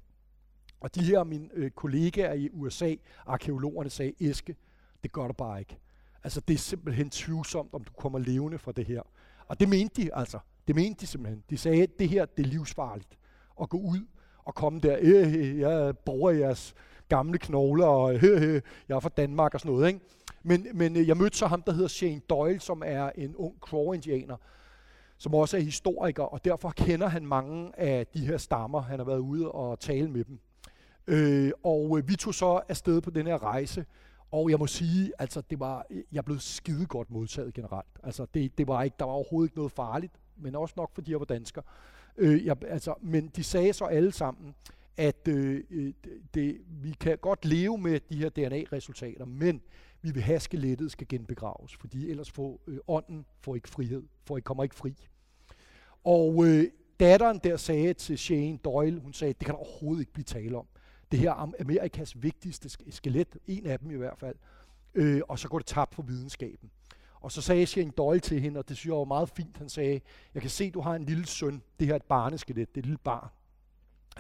Og 0.81 0.95
de 0.95 1.05
her 1.05 1.25
mine 1.25 1.49
øh, 1.53 1.71
kollegaer 1.71 2.33
i 2.33 2.49
USA, 2.53 2.95
arkeologerne, 3.27 3.91
sagde, 3.91 4.13
Eske, 4.21 4.57
det 5.03 5.13
gør 5.13 5.27
du 5.27 5.33
bare 5.33 5.59
ikke. 5.59 5.79
Altså 6.25 6.41
det 6.41 6.55
er 6.55 6.59
simpelthen 6.59 7.11
tvivlsomt, 7.11 7.75
om 7.75 7.85
du 7.85 7.93
kommer 7.93 8.19
levende 8.19 8.59
fra 8.59 8.73
det 8.73 8.87
her. 8.87 9.03
Og 9.53 9.61
det 9.61 9.69
mente 9.69 10.03
de 10.03 10.15
altså. 10.15 10.39
Det 10.67 10.77
mente 10.77 11.01
de 11.01 11.07
simpelthen. 11.07 11.45
De 11.51 11.59
sagde, 11.59 11.83
at 11.83 11.99
det 11.99 12.09
her 12.09 12.25
det 12.25 12.47
er 12.47 12.49
livsfarligt 12.49 13.19
at 13.61 13.69
gå 13.69 13.79
ud 13.79 14.07
og 14.45 14.55
komme 14.55 14.81
der. 14.81 14.99
Øh, 15.01 15.35
øh, 15.35 15.35
øh 15.35 15.59
jeg 15.59 15.99
bruger 15.99 16.31
jeres 16.31 16.75
gamle 17.09 17.39
knogler, 17.39 17.87
og 17.87 18.15
øh, 18.15 18.25
øh, 18.25 18.43
øh, 18.43 18.61
jeg 18.89 18.97
er 18.97 19.01
fra 19.01 19.09
Danmark 19.09 19.55
og 19.55 19.61
sådan 19.61 19.73
noget. 19.73 19.89
Ikke? 19.89 20.01
Men, 20.43 20.67
men 20.75 21.07
jeg 21.07 21.17
mødte 21.17 21.37
så 21.37 21.47
ham, 21.47 21.63
der 21.63 21.73
hedder 21.73 21.89
Shane 21.89 22.21
Doyle, 22.31 22.61
som 22.61 22.83
er 22.87 23.11
en 23.15 23.37
ung 23.37 23.55
Crow-indianer, 23.61 24.37
som 25.19 25.35
også 25.35 25.57
er 25.57 25.61
historiker, 25.61 26.23
og 26.23 26.45
derfor 26.45 26.71
kender 26.71 27.09
han 27.09 27.27
mange 27.27 27.81
af 27.81 28.07
de 28.07 28.27
her 28.27 28.37
stammer. 28.37 28.81
Han 28.81 28.99
har 28.99 29.07
været 29.07 29.19
ude 29.19 29.53
og 29.53 29.81
tale 29.81 30.11
med 30.11 30.25
dem. 30.25 30.41
Øh, 31.07 31.53
og 31.65 32.01
vi 32.05 32.17
tog 32.17 32.35
så 32.35 32.61
afsted 32.69 33.01
på 33.01 33.11
den 33.11 33.27
her 33.27 33.43
rejse, 33.43 33.85
og 34.33 34.51
jeg 34.51 34.59
må 34.59 34.67
sige, 34.67 35.13
altså 35.19 35.43
det 35.51 35.61
var, 35.61 35.87
øh, 35.91 36.03
jeg 36.13 36.25
blev 36.25 36.39
skide 36.39 36.87
godt 36.87 37.11
modtaget 37.11 37.55
generelt. 37.55 38.01
Altså 38.03 38.27
det, 38.35 38.59
det 38.59 38.67
var 38.67 38.83
ikke, 38.83 38.97
der 38.99 39.05
var 39.05 39.13
overhovedet 39.13 39.49
ikke 39.49 39.57
noget 39.57 39.73
farligt, 39.73 40.13
men 40.37 40.55
også 40.55 40.75
nok 40.77 40.95
fordi 40.95 41.11
jeg 41.11 41.19
var 41.19 41.27
dansker. 41.27 41.63
Øh, 42.17 42.47
jeg, 42.47 42.57
altså, 42.65 42.95
men 43.01 43.29
de 43.37 43.45
sagde 43.45 43.73
så 43.73 43.85
alle 43.85 44.13
sammen, 44.13 44.55
at 44.97 45.29
øh, 45.29 45.65
øh 45.71 45.93
det, 46.35 46.61
vi 46.83 46.91
kan 47.01 47.19
godt 47.19 47.45
leve 47.45 47.79
med 47.79 48.01
de 48.01 48.17
her 48.17 48.29
DNA-resultater, 48.29 49.25
men 49.25 49.63
vi 50.03 50.11
vil 50.11 50.23
have 50.23 50.41
skelettet 50.41 50.93
skal 50.93 51.09
genbegraves, 51.09 51.77
fordi 51.77 52.11
ellers 52.11 52.31
får 52.31 52.61
øh, 52.67 52.79
ånden 52.89 53.27
får 53.41 53.55
ikke 53.55 53.69
frihed, 53.69 54.03
får 54.25 54.37
ikke, 54.37 54.45
kommer 54.45 54.63
ikke 54.63 54.77
fri. 54.77 54.95
Og 56.05 56.47
øh, 56.47 56.65
datteren 57.01 57.41
der 57.45 57.57
sagde 57.57 57.95
til 57.95 58.19
Shane 58.19 58.59
Doyle, 58.65 59.01
hun 59.01 59.13
sagde, 59.13 59.33
det 59.33 59.47
kan 59.47 59.55
der 59.55 59.61
overhovedet 59.61 60.01
ikke 60.01 60.13
blive 60.13 60.25
tale 60.25 60.57
om 60.57 60.67
det 61.13 61.21
her 61.21 61.55
Amerikas 61.61 62.23
vigtigste 62.23 62.69
skelet, 62.91 63.37
en 63.47 63.67
af 63.67 63.79
dem 63.79 63.91
i 63.91 63.95
hvert 63.95 64.19
fald, 64.19 64.37
øh, 64.95 65.21
og 65.29 65.39
så 65.39 65.49
går 65.49 65.59
det 65.59 65.67
tabt 65.67 65.95
for 65.95 66.03
videnskaben. 66.03 66.71
Og 67.21 67.33
så 67.33 67.43
sagde 67.43 67.67
Shane 67.67 67.91
Doyle 67.91 68.21
til 68.21 68.41
hende, 68.41 68.59
og 68.59 68.69
det 68.69 68.77
synes 68.77 68.91
jeg 68.91 68.99
var 68.99 69.05
meget 69.05 69.29
fint, 69.29 69.57
han 69.57 69.69
sagde, 69.69 70.01
jeg 70.35 70.43
kan 70.43 70.51
se, 70.51 70.71
du 70.71 70.81
har 70.81 70.95
en 70.95 71.05
lille 71.05 71.27
søn, 71.27 71.63
det 71.79 71.87
her 71.87 71.95
er 71.95 71.97
et 71.97 72.03
barneskelet, 72.03 72.69
det 72.69 72.77
er 72.77 72.81
et 72.81 72.87
lille 72.87 72.99
barn. 72.99 73.29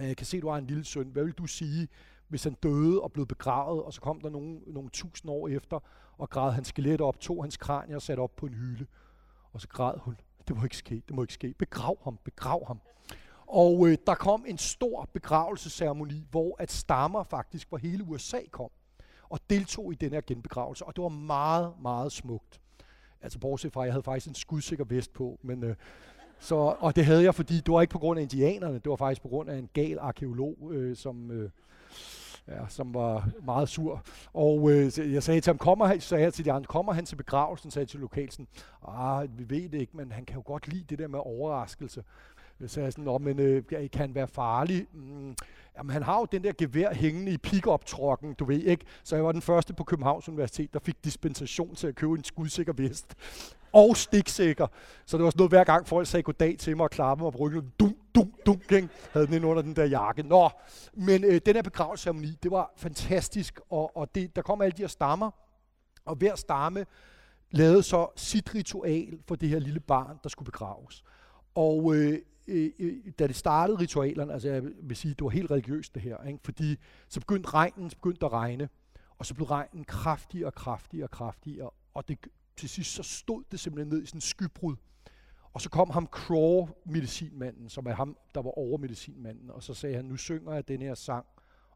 Øh, 0.00 0.08
jeg 0.08 0.16
kan 0.16 0.26
se, 0.26 0.40
du 0.40 0.48
har 0.48 0.58
en 0.58 0.66
lille 0.66 0.84
søn, 0.84 1.08
hvad 1.08 1.24
vil 1.24 1.32
du 1.32 1.46
sige, 1.46 1.88
hvis 2.28 2.44
han 2.44 2.52
døde 2.52 3.00
og 3.00 3.12
blev 3.12 3.26
begravet, 3.26 3.82
og 3.82 3.92
så 3.92 4.00
kom 4.00 4.20
der 4.20 4.30
nogle, 4.30 4.60
nogle 4.66 4.90
tusind 4.90 5.30
år 5.30 5.48
efter, 5.48 5.80
og 6.18 6.30
græd 6.30 6.52
hans 6.52 6.68
skelet 6.68 7.00
op, 7.00 7.20
tog 7.20 7.44
hans 7.44 7.56
kranie 7.56 7.96
og 7.96 8.02
satte 8.02 8.20
op 8.20 8.36
på 8.36 8.46
en 8.46 8.54
hylde. 8.54 8.86
Og 9.52 9.60
så 9.60 9.68
græd 9.68 9.98
hun, 9.98 10.16
det 10.48 10.56
må 10.56 10.64
ikke 10.64 10.76
ske, 10.76 11.02
det 11.08 11.16
må 11.16 11.22
ikke 11.22 11.34
ske, 11.34 11.54
begrav 11.58 11.98
ham, 12.04 12.18
begrav 12.24 12.66
ham. 12.66 12.80
Og 13.52 13.88
øh, 13.88 13.98
der 14.06 14.14
kom 14.14 14.44
en 14.48 14.58
stor 14.58 15.08
begravelsesceremoni, 15.12 16.26
hvor 16.30 16.56
at 16.58 16.72
stammer 16.72 17.22
faktisk 17.22 17.68
fra 17.68 17.76
hele 17.76 18.04
USA 18.04 18.38
kom 18.50 18.70
og 19.32 19.40
deltog 19.50 19.92
i 19.92 19.94
den 19.94 20.12
her 20.12 20.20
genbegravelse. 20.26 20.84
Og 20.84 20.96
det 20.96 21.02
var 21.02 21.08
meget, 21.08 21.72
meget 21.82 22.12
smukt. 22.12 22.60
Altså 23.22 23.38
bortset 23.38 23.72
fra, 23.72 23.80
at 23.80 23.86
jeg 23.86 23.92
havde 23.92 24.02
faktisk 24.02 24.28
en 24.28 24.34
skudsikker 24.34 24.84
vest 24.84 25.12
på, 25.12 25.38
men... 25.42 25.64
Øh, 25.64 25.74
så, 26.38 26.54
og 26.78 26.96
det 26.96 27.04
havde 27.04 27.22
jeg, 27.22 27.34
fordi 27.34 27.56
det 27.56 27.68
var 27.68 27.80
ikke 27.80 27.92
på 27.92 27.98
grund 27.98 28.18
af 28.18 28.22
indianerne, 28.22 28.74
det 28.74 28.90
var 28.90 28.96
faktisk 28.96 29.22
på 29.22 29.28
grund 29.28 29.50
af 29.50 29.56
en 29.56 29.68
gal 29.72 29.98
arkeolog, 29.98 30.56
øh, 30.70 30.96
som, 30.96 31.30
øh, 31.30 31.50
ja, 32.48 32.68
som 32.68 32.94
var 32.94 33.28
meget 33.42 33.68
sur. 33.68 34.02
Og 34.32 34.70
øh, 34.70 35.12
jeg 35.12 35.22
sagde 35.22 35.40
til 35.40 35.50
ham, 35.50 35.58
kommer 35.58 35.86
han, 35.86 36.00
sagde 36.00 36.24
jeg 36.24 36.34
til 36.34 36.44
de 36.44 36.52
andre, 36.52 36.66
kommer 36.66 36.92
han 36.92 37.06
til 37.06 37.16
begravelsen, 37.16 37.70
sagde 37.70 37.84
jeg 37.84 37.88
til 37.88 38.00
lokalsen. 38.00 38.46
Ah, 38.88 39.38
vi 39.38 39.50
ved 39.50 39.68
det 39.68 39.80
ikke, 39.80 39.96
men 39.96 40.12
han 40.12 40.24
kan 40.24 40.36
jo 40.36 40.42
godt 40.46 40.68
lide 40.68 40.84
det 40.84 40.98
der 40.98 41.08
med 41.08 41.18
overraskelse. 41.22 42.04
Jeg 42.62 42.70
sådan, 42.92 43.18
men 43.20 43.38
øh, 43.38 43.62
kan 43.68 43.90
han 43.94 44.14
være 44.14 44.28
farlig? 44.28 44.86
Mm, 44.92 45.34
jamen, 45.78 45.90
han 45.90 46.02
har 46.02 46.18
jo 46.18 46.26
den 46.32 46.44
der 46.44 46.52
gevær 46.58 46.94
hængende 46.94 47.32
i 47.32 47.38
pick-up-trokken, 47.38 48.34
du 48.34 48.44
ved 48.44 48.62
ikke. 48.62 48.84
Så 49.04 49.16
jeg 49.16 49.24
var 49.24 49.32
den 49.32 49.42
første 49.42 49.74
på 49.74 49.84
Københavns 49.84 50.28
Universitet, 50.28 50.74
der 50.74 50.80
fik 50.80 51.04
dispensation 51.04 51.74
til 51.74 51.86
at 51.86 51.94
købe 51.94 52.12
en 52.12 52.24
skudsikker 52.24 52.72
vest. 52.72 53.14
Og 53.72 53.96
stiksikker. 53.96 54.66
Så 55.06 55.16
det 55.16 55.24
var 55.24 55.30
sådan 55.30 55.38
noget, 55.38 55.50
hver 55.50 55.64
gang 55.64 55.86
folk 55.86 56.06
sagde 56.06 56.22
goddag 56.22 56.56
til 56.58 56.76
mig 56.76 56.84
og 56.84 56.90
klappede 56.90 57.24
mig 57.24 57.32
på 57.32 57.38
ryggen. 57.38 57.72
Dum, 57.80 57.96
dum, 58.14 58.32
dum, 58.46 58.60
ikke? 58.70 58.88
Havde 59.12 59.26
den 59.26 59.34
ind 59.34 59.46
under 59.46 59.62
den 59.62 59.76
der 59.76 59.84
jakke. 59.84 60.22
Nå, 60.22 60.50
men 60.94 61.24
øh, 61.24 61.40
den 61.46 61.54
her 61.54 61.62
begravelsesceremoni, 61.62 62.38
det 62.42 62.50
var 62.50 62.72
fantastisk. 62.76 63.60
Og, 63.70 63.96
og 63.96 64.14
det, 64.14 64.36
der 64.36 64.42
kom 64.42 64.62
alle 64.62 64.72
de 64.76 64.82
her 64.82 64.88
stammer. 64.88 65.30
Og 66.04 66.16
hver 66.16 66.34
stamme 66.34 66.86
lavede 67.50 67.82
så 67.82 68.06
sit 68.16 68.54
ritual 68.54 69.18
for 69.28 69.34
det 69.34 69.48
her 69.48 69.58
lille 69.58 69.80
barn, 69.80 70.18
der 70.22 70.28
skulle 70.28 70.46
begraves. 70.46 71.04
Og 71.54 71.94
øh, 71.96 72.18
øh, 72.52 72.70
øh, 72.78 73.12
da 73.18 73.26
det 73.26 73.36
startede 73.36 73.78
ritualerne, 73.78 74.32
altså 74.32 74.48
jeg 74.48 74.62
vil 74.82 74.96
sige, 74.96 75.14
det 75.14 75.24
var 75.24 75.30
helt 75.30 75.50
religiøst 75.50 75.94
det 75.94 76.02
her, 76.02 76.22
ikke? 76.22 76.38
fordi 76.44 76.76
så 77.08 77.20
begyndte 77.20 77.48
regnen, 77.48 77.90
så 77.90 77.96
begyndte 77.96 78.26
at 78.26 78.32
regne, 78.32 78.68
og 79.18 79.26
så 79.26 79.34
blev 79.34 79.46
regnen 79.46 79.84
kraftigere 79.84 80.46
og 80.46 80.54
kraftigere 80.54 81.06
og 81.06 81.10
kraftigere, 81.10 81.70
og 81.94 82.08
det, 82.08 82.18
til 82.56 82.68
sidst 82.68 82.90
så 82.90 83.02
stod 83.02 83.42
det 83.50 83.60
simpelthen 83.60 83.94
ned 83.94 84.02
i 84.02 84.06
sådan 84.06 84.16
en 84.16 84.20
skybrud. 84.20 84.76
Og 85.52 85.60
så 85.60 85.70
kom 85.70 85.90
ham 85.90 86.06
Craw, 86.06 86.68
medicinmanden, 86.84 87.68
som 87.68 87.86
er 87.86 87.94
ham, 87.94 88.16
der 88.34 88.42
var 88.42 88.50
over 88.50 88.78
medicinmanden, 88.78 89.50
og 89.50 89.62
så 89.62 89.74
sagde 89.74 89.96
han, 89.96 90.04
nu 90.04 90.16
synger 90.16 90.52
jeg 90.52 90.68
den 90.68 90.82
her 90.82 90.94
sang, 90.94 91.26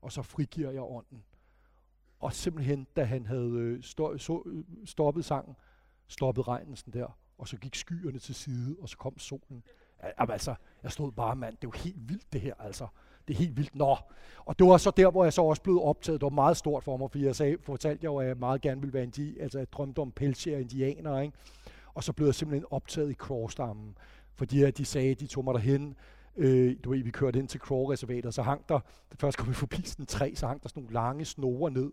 og 0.00 0.12
så 0.12 0.22
frigiver 0.22 0.70
jeg 0.70 0.82
ånden. 0.82 1.24
Og 2.18 2.32
simpelthen, 2.32 2.86
da 2.96 3.04
han 3.04 3.26
havde 3.26 3.50
øh, 3.50 3.82
stå, 3.82 4.18
så, 4.18 4.42
øh, 4.46 4.64
stoppet 4.84 5.24
sangen, 5.24 5.54
stoppede 6.08 6.46
regnen 6.48 6.76
sådan 6.76 7.00
der, 7.00 7.18
og 7.38 7.48
så 7.48 7.56
gik 7.56 7.74
skyerne 7.74 8.18
til 8.18 8.34
side, 8.34 8.76
og 8.80 8.88
så 8.88 8.96
kom 8.96 9.18
solen. 9.18 9.62
Jamen 10.20 10.32
altså, 10.32 10.54
jeg 10.82 10.92
stod 10.92 11.12
bare, 11.12 11.37
mand, 11.37 11.56
det 11.56 11.64
er 11.64 11.70
jo 11.74 11.82
helt 11.85 12.09
vildt 12.09 12.32
det 12.32 12.40
her, 12.40 12.54
altså. 12.59 12.87
Det 13.28 13.35
er 13.35 13.38
helt 13.38 13.56
vildt. 13.56 13.74
Nå. 13.74 13.96
Og 14.44 14.59
det 14.59 14.66
var 14.66 14.76
så 14.76 14.90
der, 14.90 15.11
hvor 15.11 15.24
jeg 15.24 15.32
så 15.32 15.42
også 15.42 15.62
blev 15.62 15.80
optaget. 15.82 16.20
Det 16.20 16.24
var 16.24 16.30
meget 16.30 16.56
stort 16.56 16.85
for 16.85 16.96
mig, 16.96 17.11
fordi 17.11 17.24
jeg 17.24 17.37
sagde, 17.37 17.56
fortalte 17.62 18.04
jeg 18.04 18.09
jo, 18.09 18.16
at 18.16 18.28
jeg 18.28 18.37
meget 18.37 18.61
gerne 18.61 18.80
ville 18.80 18.92
være 18.92 19.02
indi, 19.02 19.38
altså 19.38 19.59
jeg 19.59 19.72
drømte 19.72 19.98
om 19.98 20.11
pelsjære 20.11 20.61
indianer, 20.61 21.20
ikke? 21.20 21.37
Og 21.94 22.04
så 22.04 22.12
blev 22.12 22.26
jeg 22.26 22.35
simpelthen 22.35 22.66
optaget 22.70 23.11
i 23.11 23.14
Crawstammen. 23.14 23.98
fordi 24.35 24.62
at 24.62 24.78
de 24.78 24.85
sagde, 24.85 25.11
at 25.11 25.20
de 25.20 25.26
tog 25.26 25.44
mig 25.44 25.54
derhen, 25.54 25.96
Øh, 26.37 26.76
du 26.85 26.90
ved, 26.90 27.02
vi 27.02 27.11
kørte 27.11 27.38
ind 27.38 27.48
til 27.48 27.61
Crow-reservatet, 27.61 28.35
så 28.35 28.42
hang 28.42 28.68
der, 28.68 28.80
først 29.14 29.38
kom 29.38 29.48
vi 29.48 29.54
forbi 29.54 29.82
sådan 29.85 30.02
en 30.02 30.06
træ, 30.06 30.32
så 30.35 30.46
hang 30.46 30.62
der 30.62 30.68
sådan 30.68 30.82
nogle 30.82 30.94
lange 30.94 31.24
snore 31.24 31.70
ned 31.70 31.92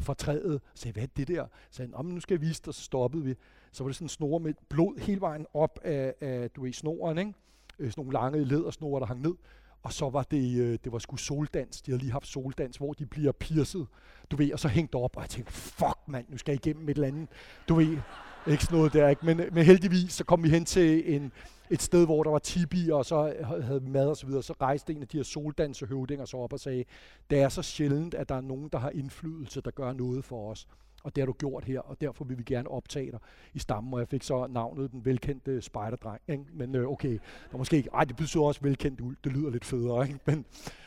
fra 0.00 0.14
træet. 0.14 0.54
og 0.54 0.60
sagde 0.74 0.92
hvad 0.92 1.02
er 1.02 1.06
det 1.16 1.28
der? 1.28 1.46
Så 1.70 1.76
sagde 1.76 1.92
han, 1.96 2.06
nu 2.06 2.20
skal 2.20 2.34
jeg 2.34 2.40
vise 2.40 2.62
dig, 2.64 2.74
så 2.74 2.82
stoppede 2.82 3.24
vi. 3.24 3.34
Så 3.72 3.84
var 3.84 3.88
det 3.88 3.96
sådan 3.96 4.04
en 4.04 4.08
snore 4.08 4.40
med 4.40 4.54
blod 4.68 5.00
hele 5.00 5.20
vejen 5.20 5.46
op 5.54 5.78
af, 5.82 6.14
af 6.20 6.50
du 6.50 6.62
ved, 6.62 6.72
snoren, 6.72 7.18
ikke? 7.18 7.32
Øh, 7.78 7.90
sådan 7.90 8.04
nogle 8.04 8.12
lange 8.12 8.44
lædersnore, 8.44 9.00
der 9.00 9.06
hang 9.06 9.20
ned. 9.20 9.34
Og 9.82 9.92
så 9.92 10.10
var 10.10 10.22
det, 10.22 10.60
øh, 10.60 10.78
det 10.84 10.92
var 10.92 10.98
sgu 10.98 11.16
soldans. 11.16 11.82
De 11.82 11.90
havde 11.90 12.02
lige 12.02 12.12
haft 12.12 12.26
soldans, 12.26 12.76
hvor 12.76 12.92
de 12.92 13.06
bliver 13.06 13.32
pirset, 13.32 13.86
du 14.30 14.36
ved, 14.36 14.52
og 14.52 14.58
så 14.58 14.68
hængt 14.68 14.94
op. 14.94 15.16
Og 15.16 15.22
jeg 15.22 15.30
tænkte, 15.30 15.52
fuck 15.52 15.98
mand, 16.06 16.26
nu 16.28 16.38
skal 16.38 16.52
jeg 16.52 16.66
igennem 16.66 16.88
et 16.88 16.94
eller 16.94 17.08
andet, 17.08 17.28
du 17.68 17.74
ved, 17.74 17.98
ikke 18.46 18.64
sådan 18.64 18.78
noget 18.78 18.92
der, 18.92 19.08
ikke? 19.08 19.26
Men, 19.26 19.36
men 19.52 19.64
heldigvis, 19.64 20.12
så 20.12 20.24
kom 20.24 20.42
vi 20.42 20.48
hen 20.48 20.64
til 20.64 21.14
en, 21.14 21.32
et 21.70 21.82
sted, 21.82 22.04
hvor 22.04 22.22
der 22.22 22.30
var 22.30 22.38
tibi, 22.38 22.90
og 22.90 23.04
så 23.04 23.34
havde 23.62 23.82
vi 23.82 23.88
mad 23.88 24.08
og 24.08 24.16
så 24.16 24.26
videre. 24.26 24.42
Så 24.42 24.54
rejste 24.60 24.92
en 24.92 25.02
af 25.02 25.08
de 25.08 25.16
her 25.16 25.24
soldansehøvdinger 25.24 26.24
så 26.24 26.36
op 26.36 26.52
og 26.52 26.60
sagde, 26.60 26.84
det 27.30 27.38
er 27.38 27.48
så 27.48 27.62
sjældent, 27.62 28.14
at 28.14 28.28
der 28.28 28.34
er 28.34 28.40
nogen, 28.40 28.68
der 28.72 28.78
har 28.78 28.90
indflydelse, 28.90 29.60
der 29.60 29.70
gør 29.70 29.92
noget 29.92 30.24
for 30.24 30.50
os 30.50 30.66
og 31.04 31.16
det 31.16 31.22
har 31.22 31.26
du 31.26 31.32
gjort 31.32 31.64
her, 31.64 31.80
og 31.80 32.00
derfor 32.00 32.24
vil 32.24 32.38
vi 32.38 32.42
gerne 32.42 32.68
optage 32.68 33.10
dig 33.10 33.18
i 33.54 33.58
stammen, 33.58 33.94
og 33.94 34.00
jeg 34.00 34.08
fik 34.08 34.22
så 34.22 34.46
navnet 34.46 34.92
den 34.92 35.04
velkendte 35.04 35.62
spejderdreng, 35.62 36.20
ikke? 36.28 36.44
men 36.52 36.74
øh, 36.74 36.88
okay, 36.88 37.18
der 37.52 37.58
måske 37.58 37.76
ikke, 37.76 37.90
ej, 37.94 38.04
det 38.04 38.16
betyder 38.16 38.44
også 38.44 38.60
velkendt 38.62 39.00
ud. 39.00 39.14
det 39.24 39.32
lyder 39.32 39.50
lidt 39.50 39.64
federe, 39.64 40.06
ikke? 40.06 40.20
men 40.26 40.44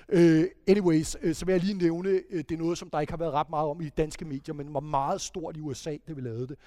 øh, 0.09 0.45
anyways, 0.67 1.17
øh, 1.21 1.35
så 1.35 1.45
vil 1.45 1.53
jeg 1.53 1.61
lige 1.61 1.77
nævne, 1.77 2.09
øh, 2.09 2.43
det 2.49 2.51
er 2.51 2.57
noget, 2.57 2.77
som 2.77 2.89
der 2.89 2.99
ikke 2.99 3.13
har 3.13 3.17
været 3.17 3.33
ret 3.33 3.49
meget 3.49 3.69
om 3.69 3.81
i 3.81 3.89
danske 3.89 4.25
medier, 4.25 4.55
men 4.55 4.73
var 4.73 4.79
meget 4.79 5.21
stort 5.21 5.57
i 5.57 5.59
USA, 5.59 5.97
det 6.07 6.15
vi 6.15 6.21
lavede 6.21 6.47
det, 6.47 6.57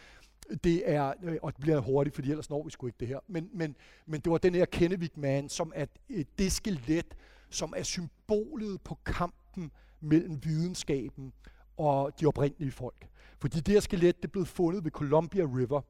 det 0.64 0.90
er, 0.90 1.12
øh, 1.22 1.36
og 1.42 1.52
det 1.52 1.60
bliver 1.60 1.80
hurtigt, 1.80 2.14
fordi 2.14 2.30
ellers 2.30 2.50
når 2.50 2.62
vi 2.64 2.70
sgu 2.70 2.86
ikke 2.86 2.96
det 3.00 3.08
her, 3.08 3.18
men, 3.26 3.50
men, 3.52 3.76
men 4.06 4.20
det 4.20 4.32
var 4.32 4.38
den 4.38 4.54
her 4.54 4.64
Kennevik 4.64 5.16
Man, 5.16 5.48
som 5.48 5.72
er 5.74 5.86
øh, 6.10 6.24
det 6.38 6.52
skelet, 6.52 7.16
som 7.50 7.74
er 7.76 7.82
symbolet 7.82 8.80
på 8.80 8.98
kampen 9.06 9.70
mellem 10.00 10.44
videnskaben 10.44 11.32
og 11.76 12.20
de 12.20 12.26
oprindelige 12.26 12.72
folk. 12.72 13.08
Fordi 13.40 13.60
det 13.60 13.74
her 13.74 13.80
skelet 13.80 14.22
det 14.22 14.32
blev 14.32 14.46
fundet 14.46 14.84
ved 14.84 14.90
Columbia 14.90 15.42
River. 15.42 15.80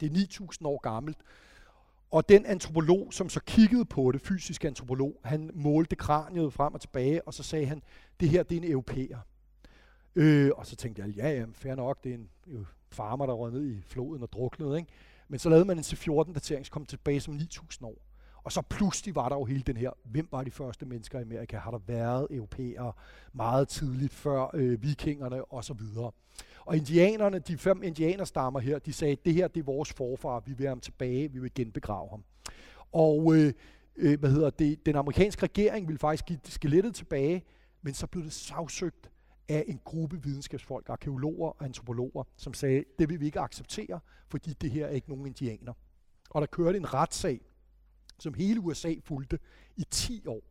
Det 0.00 0.12
er 0.12 0.46
9.000 0.50 0.66
år 0.66 0.80
gammelt. 0.80 1.18
Og 2.10 2.28
den 2.28 2.46
antropolog, 2.46 3.12
som 3.12 3.28
så 3.28 3.40
kiggede 3.40 3.84
på 3.84 4.12
det, 4.12 4.20
fysisk 4.20 4.64
antropolog, 4.64 5.20
han 5.24 5.50
målte 5.54 5.96
kraniet 5.96 6.52
frem 6.52 6.74
og 6.74 6.80
tilbage, 6.80 7.28
og 7.28 7.34
så 7.34 7.42
sagde 7.42 7.66
han, 7.66 7.82
det 8.20 8.28
her 8.28 8.42
det 8.42 8.56
er 8.56 8.60
en 8.60 8.70
europæer. 8.70 9.18
Øh, 10.14 10.50
og 10.56 10.66
så 10.66 10.76
tænkte 10.76 11.02
jeg, 11.02 11.10
ja, 11.10 11.28
ja, 11.28 11.44
fair 11.52 11.74
nok, 11.74 12.04
det 12.04 12.10
er 12.10 12.14
en 12.14 12.28
farmer, 12.92 13.26
der 13.26 13.32
rød 13.32 13.50
ned 13.50 13.66
i 13.66 13.82
floden 13.86 14.22
og 14.22 14.32
druknede. 14.32 14.76
Ikke? 14.76 14.90
Men 15.28 15.38
så 15.38 15.48
lavede 15.48 15.64
man 15.64 15.78
en 15.78 15.84
C14-datering, 15.84 16.66
som 16.66 16.70
kom 16.70 16.86
tilbage 16.86 17.20
som 17.20 17.34
9.000 17.34 17.86
år. 17.86 17.96
Og 18.44 18.52
så 18.52 18.62
pludselig 18.62 19.14
var 19.14 19.28
der 19.28 19.36
jo 19.36 19.44
hele 19.44 19.62
den 19.62 19.76
her, 19.76 19.90
hvem 20.04 20.28
var 20.30 20.44
de 20.44 20.50
første 20.50 20.86
mennesker 20.86 21.18
i 21.18 21.22
Amerika? 21.22 21.56
Har 21.56 21.70
der 21.70 21.78
været 21.86 22.26
europæere 22.30 22.92
meget 23.32 23.68
tidligt 23.68 24.12
før 24.12 24.50
øh, 24.54 24.82
vikingerne 24.82 25.52
osv.? 25.52 25.80
Og 26.64 26.76
indianerne, 26.76 27.38
de 27.38 27.58
fem 27.58 27.82
indianerstammer 27.82 28.60
her, 28.60 28.78
de 28.78 28.92
sagde, 28.92 29.16
det 29.24 29.34
her 29.34 29.48
det 29.48 29.60
er 29.60 29.64
vores 29.64 29.92
forfar, 29.92 30.40
vi 30.40 30.52
vil 30.52 30.64
have 30.64 30.68
ham 30.68 30.80
tilbage, 30.80 31.32
vi 31.32 31.38
vil 31.38 31.54
genbegrave 31.54 32.08
ham. 32.10 32.24
Og 32.92 33.36
øh, 33.36 33.52
øh, 33.96 34.20
hvad 34.20 34.30
hedder 34.30 34.50
det, 34.50 34.86
den 34.86 34.96
amerikanske 34.96 35.42
regering 35.42 35.88
ville 35.88 35.98
faktisk 35.98 36.26
give 36.26 36.38
skelettet 36.44 36.94
tilbage, 36.94 37.44
men 37.82 37.94
så 37.94 38.06
blev 38.06 38.24
det 38.24 38.32
sagsøgt 38.32 39.10
af 39.48 39.64
en 39.68 39.80
gruppe 39.84 40.22
videnskabsfolk, 40.22 40.88
arkeologer 40.88 41.48
og 41.48 41.64
antropologer, 41.64 42.24
som 42.36 42.54
sagde, 42.54 42.84
det 42.98 43.08
vil 43.08 43.20
vi 43.20 43.26
ikke 43.26 43.40
acceptere, 43.40 44.00
fordi 44.28 44.52
det 44.52 44.70
her 44.70 44.86
er 44.86 44.90
ikke 44.90 45.08
nogen 45.08 45.26
indianer. 45.26 45.72
Og 46.30 46.40
der 46.40 46.46
kørte 46.46 46.78
en 46.78 46.94
retssag, 46.94 47.40
som 48.18 48.34
hele 48.34 48.60
USA 48.60 48.94
fulgte 49.04 49.38
i 49.76 49.84
10 49.90 50.26
år, 50.26 50.42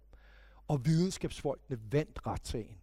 og 0.68 0.86
videnskabsfolkene 0.86 1.80
vandt 1.92 2.28
retssagen 2.28 2.78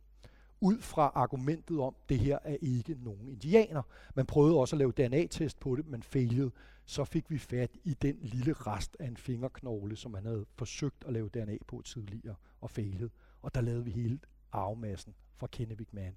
ud 0.61 0.81
fra 0.81 1.12
argumentet 1.14 1.81
om, 1.81 1.94
at 2.03 2.09
det 2.09 2.18
her 2.18 2.38
er 2.44 2.57
ikke 2.61 2.97
nogen 3.05 3.29
indianer. 3.29 3.83
Man 4.14 4.27
prøvede 4.27 4.57
også 4.57 4.77
at 4.77 4.79
lave 4.79 4.92
DNA-test 4.92 5.61
på 5.61 5.77
det, 5.77 5.87
men 5.87 6.03
failede. 6.03 6.51
Så 6.85 7.05
fik 7.05 7.31
vi 7.31 7.38
fat 7.38 7.71
i 7.85 7.94
den 7.94 8.18
lille 8.23 8.53
rest 8.53 8.97
af 9.01 9.07
en 9.07 9.16
fingerknogle, 9.16 9.97
som 9.97 10.12
man 10.12 10.25
havde 10.25 10.47
forsøgt 10.57 11.05
at 11.07 11.12
lave 11.12 11.29
DNA 11.29 11.57
på 11.66 11.83
tidligere, 11.83 12.35
og 12.61 12.71
failede. 12.71 13.11
Og 13.42 13.55
der 13.55 13.61
lavede 13.61 13.85
vi 13.85 13.90
hele 13.90 14.18
arvemassen 14.53 15.14
fra 15.38 15.46
Kennevik 15.46 15.94
Man. 15.94 16.16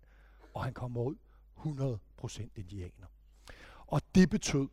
Og 0.54 0.64
han 0.64 0.74
kom 0.74 0.98
ud 0.98 1.16
100% 1.58 2.48
indianer. 2.56 3.08
Og 3.88 4.02
det 4.16 4.30
betød, 4.30 4.68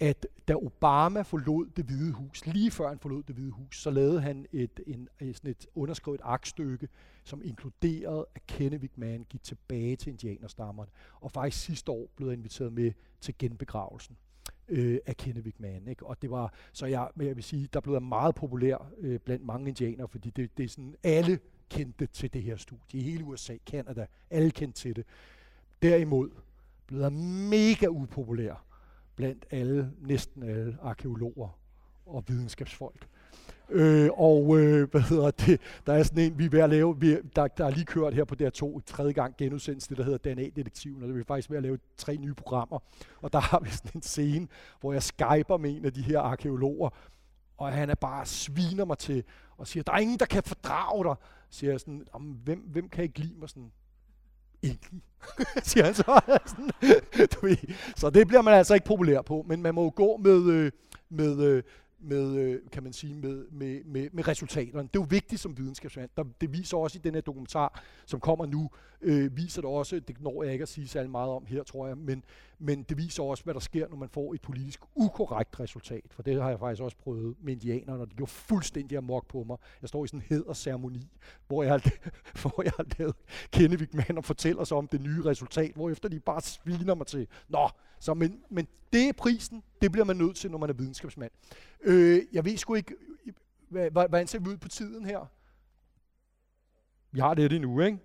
at 0.00 0.26
da 0.48 0.54
Obama 0.54 1.22
forlod 1.22 1.66
det 1.76 1.84
hvide 1.84 2.12
hus, 2.12 2.46
lige 2.46 2.70
før 2.70 2.88
han 2.88 2.98
forlod 2.98 3.22
det 3.22 3.34
hvide 3.34 3.50
hus, 3.50 3.82
så 3.82 3.90
lavede 3.90 4.20
han 4.20 4.46
et, 4.52 4.80
en, 4.86 5.08
sådan 5.20 5.50
et 5.50 5.66
underskrevet 5.74 6.20
aktstykke, 6.24 6.88
som 7.24 7.42
inkluderede, 7.44 8.26
at 8.34 8.46
Kennevik 8.46 8.98
Man 8.98 9.26
gik 9.30 9.42
tilbage 9.42 9.96
til 9.96 10.10
indianerstammerne. 10.10 10.90
Og 11.20 11.30
faktisk 11.30 11.64
sidste 11.64 11.92
år 11.92 12.08
blev 12.16 12.28
jeg 12.28 12.36
inviteret 12.36 12.72
med 12.72 12.92
til 13.20 13.34
genbegravelsen 13.38 14.16
øh, 14.68 14.98
af 15.06 15.16
Kennevik 15.16 15.60
Man. 15.60 15.88
Ikke? 15.88 16.06
Og 16.06 16.22
det 16.22 16.30
var, 16.30 16.54
så 16.72 16.86
jeg, 16.86 17.08
jeg 17.16 17.36
vil 17.36 17.44
sige, 17.44 17.68
der 17.72 17.80
blev 17.80 18.02
meget 18.02 18.34
populær 18.34 18.90
øh, 18.98 19.20
blandt 19.20 19.44
mange 19.44 19.68
indianere, 19.68 20.08
fordi 20.08 20.30
det, 20.30 20.56
det 20.56 20.64
er 20.64 20.68
sådan, 20.68 20.94
alle 21.02 21.38
kendte 21.70 22.06
til 22.06 22.32
det 22.32 22.42
her 22.42 22.56
studie. 22.56 23.00
I 23.00 23.02
hele 23.02 23.24
USA, 23.24 23.56
Canada, 23.66 24.06
alle 24.30 24.50
kendte 24.50 24.80
til 24.80 24.96
det. 24.96 25.04
Derimod 25.82 26.30
blev 26.86 27.00
der 27.00 27.10
mega 27.50 27.86
upopulær 27.86 28.64
blandt 29.16 29.46
alle, 29.50 29.92
næsten 30.00 30.42
alle 30.42 30.78
arkeologer 30.82 31.58
og 32.06 32.24
videnskabsfolk. 32.28 33.06
Øh, 33.70 34.10
og 34.14 34.60
øh, 34.60 34.90
hvad 34.90 35.00
hedder 35.00 35.30
det, 35.30 35.60
der 35.86 35.92
er 35.92 36.02
sådan 36.02 36.24
en, 36.24 36.38
vi 36.38 36.44
er 36.44 36.50
ved 36.50 36.60
at 36.60 36.70
lave, 36.70 37.00
vi, 37.00 37.16
der, 37.36 37.46
der 37.46 37.66
er 37.66 37.70
lige 37.70 37.84
kørt 37.84 38.14
her 38.14 38.24
på 38.24 38.34
DR2 38.40 38.80
tredje 38.86 39.12
gang 39.12 39.36
genudsendelse, 39.36 39.88
det 39.88 39.98
der 39.98 40.04
hedder 40.04 40.34
DNA-detektiven, 40.34 41.02
og 41.02 41.08
det 41.08 41.20
er 41.20 41.24
faktisk 41.24 41.50
ved 41.50 41.56
at 41.56 41.62
lave 41.62 41.78
tre 41.96 42.16
nye 42.16 42.34
programmer. 42.34 42.78
Og 43.22 43.32
der 43.32 43.40
har 43.40 43.60
vi 43.60 43.70
sådan 43.70 43.90
en 43.94 44.02
scene, 44.02 44.48
hvor 44.80 44.92
jeg 44.92 45.02
skyper 45.02 45.56
med 45.56 45.76
en 45.76 45.84
af 45.84 45.92
de 45.92 46.02
her 46.02 46.20
arkeologer, 46.20 46.90
og 47.56 47.72
han 47.72 47.90
er 47.90 47.94
bare 47.94 48.26
sviner 48.26 48.84
mig 48.84 48.98
til, 48.98 49.24
og 49.56 49.66
siger, 49.66 49.82
der 49.82 49.92
er 49.92 49.98
ingen, 49.98 50.18
der 50.18 50.26
kan 50.26 50.42
fordrage 50.42 51.04
dig. 51.04 51.14
Siger 51.54 51.70
jeg 51.70 51.80
sådan, 51.80 52.06
hvem, 52.44 52.58
hvem 52.58 52.88
kan 52.88 53.04
ikke 53.04 53.18
lide 53.18 53.38
mig 53.38 53.48
sådan? 53.48 53.70
ingen, 54.64 55.02
siger 55.68 55.84
han 55.84 55.94
så. 55.94 56.20
du 57.34 57.46
ved. 57.46 57.56
Så 57.96 58.10
det 58.10 58.26
bliver 58.26 58.42
man 58.42 58.54
altså 58.54 58.74
ikke 58.74 58.86
populær 58.86 59.22
på, 59.22 59.44
men 59.48 59.62
man 59.62 59.74
må 59.74 59.82
jo 59.82 59.92
gå 59.96 60.16
med, 60.16 60.50
øh, 60.50 60.72
med, 61.08 61.42
øh, 61.42 61.62
med, 61.98 62.36
øh, 62.36 62.60
kan 62.72 62.82
man 62.82 62.92
sige, 62.92 63.14
med, 63.14 63.46
med, 63.50 63.84
med, 63.84 64.08
med 64.12 64.28
resultaterne. 64.28 64.82
Det 64.82 64.96
er 64.96 65.02
jo 65.02 65.06
vigtigt 65.10 65.40
som 65.40 65.58
videnskabsmand. 65.58 66.10
Der, 66.16 66.24
det 66.40 66.52
viser 66.52 66.76
også 66.76 66.98
i 66.98 67.00
den 67.04 67.14
her 67.14 67.20
dokumentar, 67.20 67.82
som 68.06 68.20
kommer 68.20 68.46
nu, 68.46 68.70
øh, 69.00 69.36
viser 69.36 69.60
det 69.60 69.70
også, 69.70 70.00
det 70.00 70.20
når 70.20 70.42
jeg 70.42 70.52
ikke 70.52 70.62
at 70.62 70.68
sige 70.68 70.88
særlig 70.88 71.10
meget 71.10 71.30
om 71.30 71.46
her, 71.46 71.62
tror 71.62 71.86
jeg, 71.86 71.98
men, 71.98 72.24
men 72.58 72.82
det 72.82 72.98
viser 72.98 73.22
også, 73.22 73.44
hvad 73.44 73.54
der 73.54 73.60
sker, 73.60 73.88
når 73.88 73.96
man 73.96 74.08
får 74.08 74.34
et 74.34 74.42
politisk 74.42 74.80
ukorrekt 74.94 75.60
resultat. 75.60 76.04
For 76.10 76.22
det 76.22 76.42
har 76.42 76.50
jeg 76.50 76.58
faktisk 76.58 76.82
også 76.82 76.96
prøvet 76.96 77.36
med 77.42 77.52
indianerne, 77.52 78.02
og 78.02 78.08
det 78.08 78.16
gjorde 78.16 78.30
fuldstændig 78.30 78.98
amok 78.98 79.28
på 79.28 79.44
mig. 79.44 79.56
Jeg 79.82 79.88
står 79.88 80.04
i 80.04 80.08
sådan 80.08 80.20
en 80.20 80.26
hederceremoni, 80.28 81.08
hvor 81.46 81.62
jeg 81.62 81.72
har, 81.72 81.90
hvor 82.42 82.62
jeg 82.62 82.72
har 82.76 82.86
lavet 82.98 83.16
Kennevik 83.52 83.94
Mand 83.94 84.18
og 84.18 84.24
fortæller 84.24 84.64
sig 84.64 84.76
om 84.76 84.88
det 84.88 85.00
nye 85.00 85.24
resultat, 85.24 85.74
hvor 85.74 85.90
efter 85.90 86.08
de 86.08 86.20
bare 86.20 86.40
sviner 86.40 86.94
mig 86.94 87.06
til, 87.06 87.26
nå, 87.48 87.68
så, 88.00 88.14
men, 88.14 88.40
men 88.50 88.68
det 88.92 89.08
er 89.08 89.12
prisen, 89.12 89.62
det 89.82 89.92
bliver 89.92 90.04
man 90.04 90.16
nødt 90.16 90.36
til, 90.36 90.50
når 90.50 90.58
man 90.58 90.70
er 90.70 90.74
videnskabsmand. 90.74 91.30
Øh, 91.80 92.22
jeg 92.32 92.44
ved 92.44 92.56
sgu 92.56 92.74
ikke, 92.74 92.94
hvordan 93.68 94.26
ser 94.26 94.38
vi 94.38 94.48
ud 94.48 94.56
på 94.56 94.68
tiden 94.68 95.04
her? 95.04 95.26
Vi 97.10 97.20
har 97.20 97.34
det 97.34 97.52
endnu, 97.52 97.80
ikke? 97.80 97.98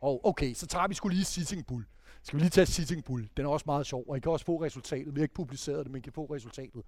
Og 0.00 0.26
okay, 0.26 0.54
så 0.54 0.66
tager 0.66 0.88
vi 0.88 0.94
skulle 0.94 1.14
lige 1.14 1.24
Sitting 1.24 1.66
Bull. 1.66 1.84
Skal 2.22 2.36
vi 2.36 2.42
lige 2.42 2.50
tage 2.50 2.66
Sitting 2.66 3.04
Bull? 3.04 3.28
Den 3.36 3.46
er 3.46 3.50
også 3.50 3.64
meget 3.66 3.86
sjov, 3.86 4.04
og 4.08 4.16
I 4.16 4.20
kan 4.20 4.32
også 4.32 4.46
få 4.46 4.64
resultatet. 4.64 5.14
Vi 5.14 5.20
har 5.20 5.24
ikke 5.24 5.34
publiceret 5.34 5.84
det, 5.84 5.92
men 5.92 5.98
I 5.98 6.02
kan 6.02 6.12
få 6.12 6.24
resultatet. 6.24 6.82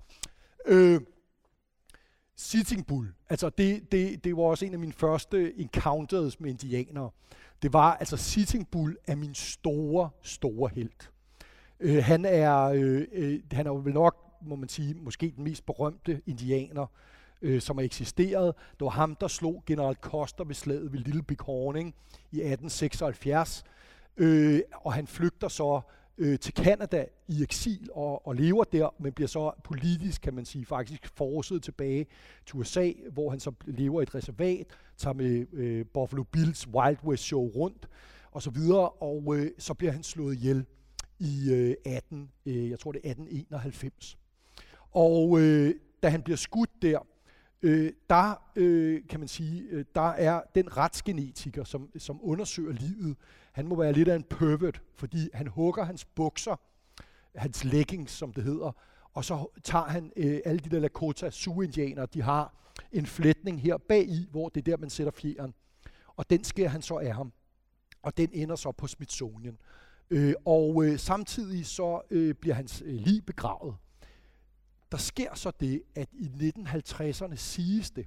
Øh, 0.66 1.01
Sitting 2.37 2.87
Bull, 2.87 3.12
altså 3.31 3.49
det, 3.49 3.92
det, 3.92 4.25
det 4.25 4.37
var 4.37 4.42
også 4.42 4.64
en 4.64 4.73
af 4.73 4.79
mine 4.79 4.92
første 4.92 5.61
encounters 5.61 6.40
med 6.40 6.51
indianere. 6.51 7.11
Det 7.62 7.73
var, 7.73 7.95
altså 7.95 8.16
Sitting 8.16 8.68
Bull 8.71 8.97
er 9.07 9.14
min 9.14 9.35
store, 9.35 10.11
store 10.23 10.71
held. 10.75 10.90
Øh, 11.81 12.05
han 12.05 12.25
er, 12.25 12.62
øh, 12.62 13.05
øh, 13.12 13.40
han 13.53 13.66
er 13.66 13.71
jo 13.71 13.77
vel 13.77 13.95
nok, 13.95 14.16
må 14.42 14.57
man 14.57 14.68
sige, 14.68 14.95
måske 14.95 15.33
den 15.37 15.45
mest 15.45 15.66
berømte 15.66 16.23
indianer, 16.27 16.87
øh, 17.42 17.61
som 17.61 17.79
har 17.79 17.85
eksisteret. 17.85 18.55
Det 18.73 18.85
var 18.85 18.90
ham, 18.90 19.14
der 19.14 19.29
slog 19.29 19.62
general 19.66 19.95
Koster 19.95 20.45
ved 20.45 20.55
slaget 20.55 20.92
ved 20.92 20.99
Little 20.99 21.23
Big 21.23 21.38
Horning 21.40 21.95
i 22.33 22.37
1876. 22.37 23.64
Øh, 24.16 24.61
og 24.85 24.92
han 24.92 25.07
flygter 25.07 25.48
så 25.48 25.81
øh, 26.18 26.38
til 26.38 26.55
Kanada 26.55 27.07
i 27.29 27.42
eksil 27.42 27.88
og, 27.92 28.27
og 28.27 28.35
lever 28.35 28.64
der, 28.64 28.94
men 28.98 29.12
bliver 29.12 29.29
så 29.29 29.53
politisk, 29.64 30.22
kan 30.22 30.35
man 30.35 30.44
sige, 30.44 30.66
faktisk 30.66 31.09
forset 31.16 31.62
tilbage 31.62 32.07
til 32.46 32.57
USA, 32.57 32.92
hvor 33.12 33.31
han 33.31 33.40
så 33.40 33.53
lever 33.66 34.01
i 34.01 34.03
et 34.03 34.14
reservat, 34.14 34.66
tager 34.96 35.14
med 35.14 35.46
øh, 35.53 35.87
Buffalo 35.94 36.22
Bills 36.22 36.68
Wild 36.68 36.98
West 37.05 37.22
Show 37.22 37.48
rundt, 37.48 37.88
og 38.31 38.42
så 38.42 38.51
videre, 38.51 38.88
og 38.88 39.37
øh, 39.37 39.51
så 39.59 39.75
bliver 39.75 39.92
han 39.92 40.03
slået 40.03 40.35
ihjel 40.35 40.64
i 41.18 41.53
øh, 41.53 41.75
18, 41.85 42.31
øh, 42.46 42.70
jeg 42.70 42.79
tror 42.79 42.92
det 42.92 43.01
er 43.05 43.11
1891. 43.11 44.18
Og 44.90 45.40
øh, 45.40 45.75
da 46.03 46.09
han 46.09 46.22
bliver 46.22 46.37
skudt 46.37 46.70
der, 46.83 46.98
øh, 47.62 47.92
der 48.11 48.35
øh, 48.57 49.03
kan 49.09 49.20
man 49.20 49.29
sige, 49.29 49.62
øh, 49.70 49.85
der 49.94 50.11
er 50.11 50.42
den 50.55 50.77
retsgenetiker, 50.77 51.64
som, 51.64 51.90
som 51.98 52.18
undersøger 52.22 52.72
livet, 52.72 53.16
han 53.53 53.66
må 53.68 53.75
være 53.75 53.92
lidt 53.92 54.09
af 54.09 54.16
en 54.16 54.22
pervert, 54.22 54.83
fordi 54.96 55.29
han 55.35 55.46
hugger 55.46 55.85
hans 55.85 56.05
bukser, 56.05 56.57
hans 57.35 57.64
leggings, 57.64 58.12
som 58.12 58.33
det 58.33 58.44
hedder, 58.44 58.72
og 59.14 59.25
så 59.25 59.46
tager 59.64 59.85
han 59.85 60.12
øh, 60.16 60.40
alle 60.44 60.59
de 60.59 60.70
der 60.70 60.81
Lakota 60.81 61.31
Sioux-indianere, 61.31 62.07
de 62.07 62.22
har 62.22 62.55
en 62.92 63.07
flætning 63.07 63.61
her 63.61 63.77
bag 63.77 64.09
i, 64.09 64.29
hvor 64.31 64.48
det 64.48 64.61
er 64.61 64.64
der, 64.64 64.77
man 64.77 64.90
sætter 64.90 65.12
fjeren. 65.12 65.55
Og 66.16 66.31
den 66.31 66.44
sker 66.44 66.68
han 66.68 66.83
så 66.83 66.94
af 66.94 67.14
ham. 67.14 67.33
Og 68.03 68.16
den 68.16 68.31
ender 68.33 68.57
så 68.57 68.72
på 68.72 68.87
Smithsonian. 68.87 69.59
Øh, 70.11 70.35
og 70.44 70.85
øh, 70.85 70.98
samtidig 70.98 71.66
så 71.66 72.01
øh, 72.11 72.35
bliver 72.35 72.55
hans 72.55 72.83
øh, 72.87 72.94
lig 72.94 73.27
begravet. 73.27 73.75
Der 74.92 74.98
sker 74.98 75.35
så 75.35 75.52
det, 75.61 75.83
at 75.94 76.09
i 76.12 76.52
1950'erne 76.59 77.37
siges 77.37 77.90
det, 77.90 78.07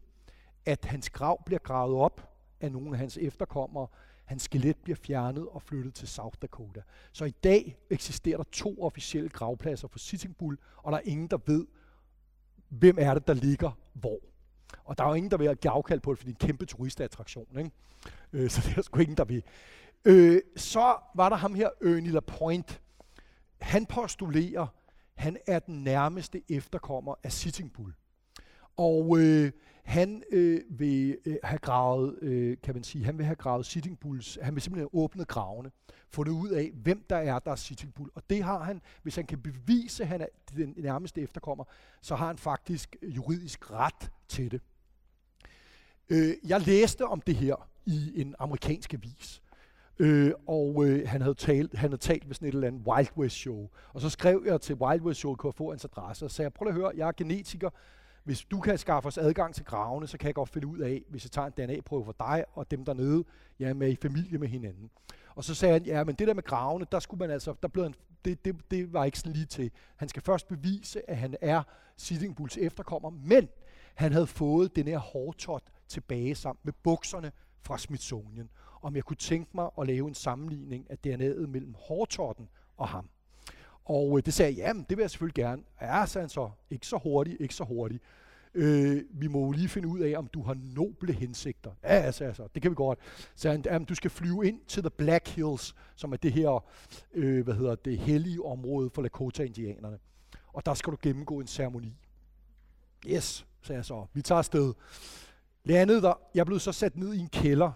at 0.66 0.86
hans 0.86 1.10
grav 1.10 1.44
bliver 1.46 1.60
gravet 1.60 1.96
op 1.96 2.30
af 2.62 2.72
nogle 2.72 2.92
af 2.92 2.98
hans 2.98 3.18
efterkommere. 3.18 3.88
Hans 4.26 4.44
skelet 4.44 4.78
bliver 4.78 4.96
fjernet 4.96 5.48
og 5.48 5.62
flyttet 5.62 5.94
til 5.94 6.08
South 6.08 6.38
Dakota. 6.42 6.82
Så 7.12 7.26
i 7.26 7.32
dag 7.32 7.78
eksisterer 7.90 8.38
der 8.38 8.44
to 8.52 8.84
officielle 8.84 9.30
gravpladser 9.30 9.88
for 9.88 10.00
Sitting 10.00 10.38
Bull, 10.38 10.58
og 10.78 10.92
der 10.92 10.98
er 10.98 11.02
ingen, 11.02 11.28
der 11.28 11.38
ved, 11.46 11.68
hvem 12.70 12.98
er 13.00 13.14
det, 13.14 13.28
der 13.28 13.34
ligger 13.34 13.72
hvor. 13.94 14.20
Og 14.84 14.98
der 14.98 15.04
er 15.04 15.08
jo 15.08 15.14
ingen, 15.14 15.32
der 15.32 15.38
vil 15.38 15.48
have 15.48 15.72
afkald 15.72 16.00
på 16.00 16.12
det, 16.12 16.20
for 16.20 16.26
det 16.26 16.32
er 16.32 16.36
en 16.36 16.48
kæmpe 16.48 16.66
turistattraktion. 16.66 17.58
Ikke? 17.58 17.72
Øh, 18.34 18.50
så 18.50 18.62
det 18.66 18.78
er 18.78 18.82
sgu 18.82 19.00
ingen, 19.00 19.18
der 19.18 19.26
vil. 19.26 19.44
Øh, 20.06 20.42
så 20.56 20.98
var 21.16 21.30
der 21.30 21.36
ham 21.36 21.56
her, 21.56 21.70
Ernie 21.82 22.12
Lapointe. 22.12 22.80
Han 23.62 23.86
postulerer, 23.86 24.68
han 25.16 25.38
er 25.48 25.60
den 25.60 25.84
nærmeste 25.84 26.42
efterkommer 26.50 27.16
af 27.24 27.32
Sitting 27.32 27.74
Bull. 27.74 27.94
Og 28.78 29.20
øh, 29.20 29.52
han 29.84 30.24
øh, 30.32 30.62
vil 30.70 31.18
øh, 31.26 31.36
have 31.44 31.60
gravet, 31.60 32.20
øh, 32.22 32.58
kan 32.64 32.74
man 32.74 32.84
sige, 32.84 33.06
han 33.06 33.18
vil 33.18 33.26
have 33.26 33.36
gravet 33.36 33.66
Sitting 33.66 34.00
Bulls, 34.00 34.38
han 34.42 34.56
vil 34.56 34.62
simpelthen 34.62 34.90
have 34.94 35.04
åbnet 35.04 35.28
gravene, 35.28 35.72
fundet 36.10 36.34
ud 36.34 36.50
af, 36.50 36.72
hvem 36.74 37.06
der 37.10 37.16
er, 37.16 37.40
der 37.40 37.52
er 37.52 37.56
Sitting 37.56 37.94
Bull. 37.94 38.10
Og 38.16 38.30
det 38.30 38.44
har 38.44 38.64
han, 38.64 38.82
hvis 39.04 39.16
han 39.16 39.26
kan 39.26 39.42
bevise, 39.42 40.04
at 40.04 40.10
han 40.10 40.22
er 40.22 40.28
den 40.56 40.74
nærmeste 40.78 41.22
efterkommer, 41.22 41.64
så 42.02 42.16
har 42.16 42.28
han 42.28 42.38
faktisk 42.38 42.96
øh, 43.02 43.16
juridisk 43.16 43.72
ret 43.72 44.12
til 44.28 44.52
det. 44.52 44.62
Øh, 46.10 46.34
jeg 46.48 46.62
læste 46.62 47.06
om 47.06 47.22
det 47.22 47.36
her 47.36 47.70
i 47.86 48.22
en 48.22 48.36
amerikansk 48.40 48.94
avis, 48.94 49.42
Øh, 50.00 50.32
og 50.48 50.86
øh, 50.86 51.08
han, 51.08 51.22
havde 51.22 51.36
talt, 51.36 51.76
han 51.78 51.90
havde 51.90 52.02
talt 52.02 52.28
med 52.28 52.36
sådan 52.36 52.48
et 52.48 52.54
eller 52.54 52.68
andet 52.68 52.88
Wild 52.88 53.18
West 53.18 53.36
show. 53.36 53.70
Og 53.94 54.02
så 54.02 54.10
skrev 54.10 54.44
jeg 54.46 54.62
til 54.62 54.76
Wild 54.76 55.02
West 55.02 55.20
show, 55.20 55.36
kunne 55.36 55.54
få 55.54 55.70
hans 55.70 55.86
adresse, 55.86 56.26
og 56.26 56.32
sagde, 56.32 56.52
prøv 56.52 56.68
at 56.68 56.74
høre, 56.74 56.92
jeg 56.96 57.08
er 57.08 57.12
genetiker. 57.12 57.70
Hvis 58.24 58.46
du 58.46 58.60
kan 58.60 58.78
skaffe 58.78 59.08
os 59.08 59.18
adgang 59.18 59.56
til 59.56 59.66
gravene, 59.66 60.08
så 60.08 60.18
kan 60.18 60.28
jeg 60.28 60.36
godt 60.36 60.50
finde 60.50 60.68
ud 60.68 60.80
af, 60.80 61.04
hvis 61.10 61.26
jeg 61.26 61.32
tager 61.32 61.48
en 61.48 61.54
DNA-prøve 61.58 62.06
for 62.06 62.16
dig 62.20 62.44
og 62.54 62.72
dem 62.72 62.86
dernede, 62.86 63.24
jeg 63.60 63.70
er 63.70 63.74
med 63.74 63.90
i 63.90 63.96
familie 64.02 64.38
med 64.38 64.48
hinanden. 64.48 64.90
Og 65.36 65.44
så 65.44 65.56
sagde 65.56 65.74
han, 65.74 65.86
ja, 65.86 66.04
men 66.04 66.16
det 66.16 66.28
der 66.28 66.34
med 66.34 66.44
gravene, 66.44 66.86
der 66.92 67.00
skulle 67.00 67.20
man 67.20 67.32
altså, 67.32 67.54
der 67.62 67.68
blev 67.68 67.84
han, 67.84 67.94
det, 68.26 68.46
det, 68.46 68.56
det 68.72 68.94
var 68.94 69.06
ikke 69.06 69.20
sådan 69.20 69.34
lige 69.34 69.46
til. 69.46 69.72
Han 69.96 70.10
skal 70.10 70.22
først 70.22 70.48
bevise, 70.48 71.10
at 71.10 71.18
han 71.18 71.36
er 71.42 71.64
Sitting 71.98 72.36
Bulls 72.36 72.58
efterkommer, 72.58 73.10
men 73.10 73.50
han 73.96 74.12
havde 74.12 74.28
fået 74.28 74.76
den 74.76 74.88
her 74.88 74.98
hårtot 74.98 75.64
tilbage 75.88 76.36
sammen 76.36 76.60
med 76.64 76.74
bukserne 76.84 77.32
fra 77.62 77.78
Smithsonian 77.78 78.50
om 78.86 78.96
jeg 78.96 79.04
kunne 79.04 79.18
tænke 79.18 79.52
mig 79.54 79.70
at 79.78 79.88
lave 79.88 80.08
en 80.08 80.14
sammenligning 80.14 80.88
af 80.90 80.98
DNA'et 81.08 81.48
mellem 81.48 81.76
hårtotten 81.78 82.50
og 82.78 82.88
ham. 82.88 83.10
Og 83.86 84.18
øh, 84.18 84.26
det 84.26 84.34
sagde 84.34 84.52
jeg, 84.52 84.58
jamen 84.58 84.86
det 84.90 84.98
vil 84.98 85.04
jeg 85.04 85.12
selvfølgelig 85.12 85.36
gerne. 85.36 85.64
Ja, 85.82 86.06
sagde 86.06 86.24
han 86.24 86.30
så, 86.30 86.50
ikke 86.70 86.88
så 86.88 86.98
hurtigt, 86.98 87.42
ikke 87.42 87.56
så 87.56 87.64
hurtigt. 87.64 88.04
Øh, 88.54 89.04
vi 89.10 89.28
må 89.28 89.46
jo 89.46 89.52
lige 89.52 89.68
finde 89.68 89.88
ud 89.88 90.00
af, 90.00 90.18
om 90.18 90.28
du 90.28 90.44
har 90.44 90.58
noble 90.76 91.14
hensigter. 91.14 91.72
Ja, 91.84 92.12
sagde 92.12 92.28
jeg 92.28 92.36
så, 92.36 92.48
det 92.56 92.62
kan 92.62 92.72
vi 92.72 92.76
godt. 92.76 93.00
Så 93.36 93.52
han, 93.52 93.62
jamen, 93.66 93.86
du 93.86 93.96
skal 93.96 94.12
flyve 94.12 94.48
ind 94.48 94.60
til 94.68 94.84
The 94.84 94.90
Black 94.90 95.28
Hills, 95.28 95.76
som 95.96 96.14
er 96.14 96.18
det 96.18 96.32
her, 96.32 96.64
øh, 97.14 97.44
hvad 97.44 97.54
hedder 97.54 97.76
det, 97.76 97.98
hellige 97.98 98.46
område 98.46 98.90
for 98.90 99.02
Lakota-indianerne. 99.02 100.00
Og 100.54 100.66
der 100.66 100.74
skal 100.74 100.92
du 100.92 100.98
gennemgå 101.02 101.40
en 101.40 101.48
ceremoni. 101.48 101.94
Yes, 103.08 103.46
sagde 103.62 103.78
jeg 103.78 103.86
så. 103.86 104.06
Vi 104.14 104.22
tager 104.22 104.40
afsted. 104.40 104.74
Landet 105.64 106.04
der, 106.04 106.14
jeg 106.36 106.46
blev 106.46 106.60
så 106.60 106.72
sat 106.72 106.98
ned 106.98 107.14
i 107.14 107.20
en 107.20 107.30
kælder, 107.30 107.72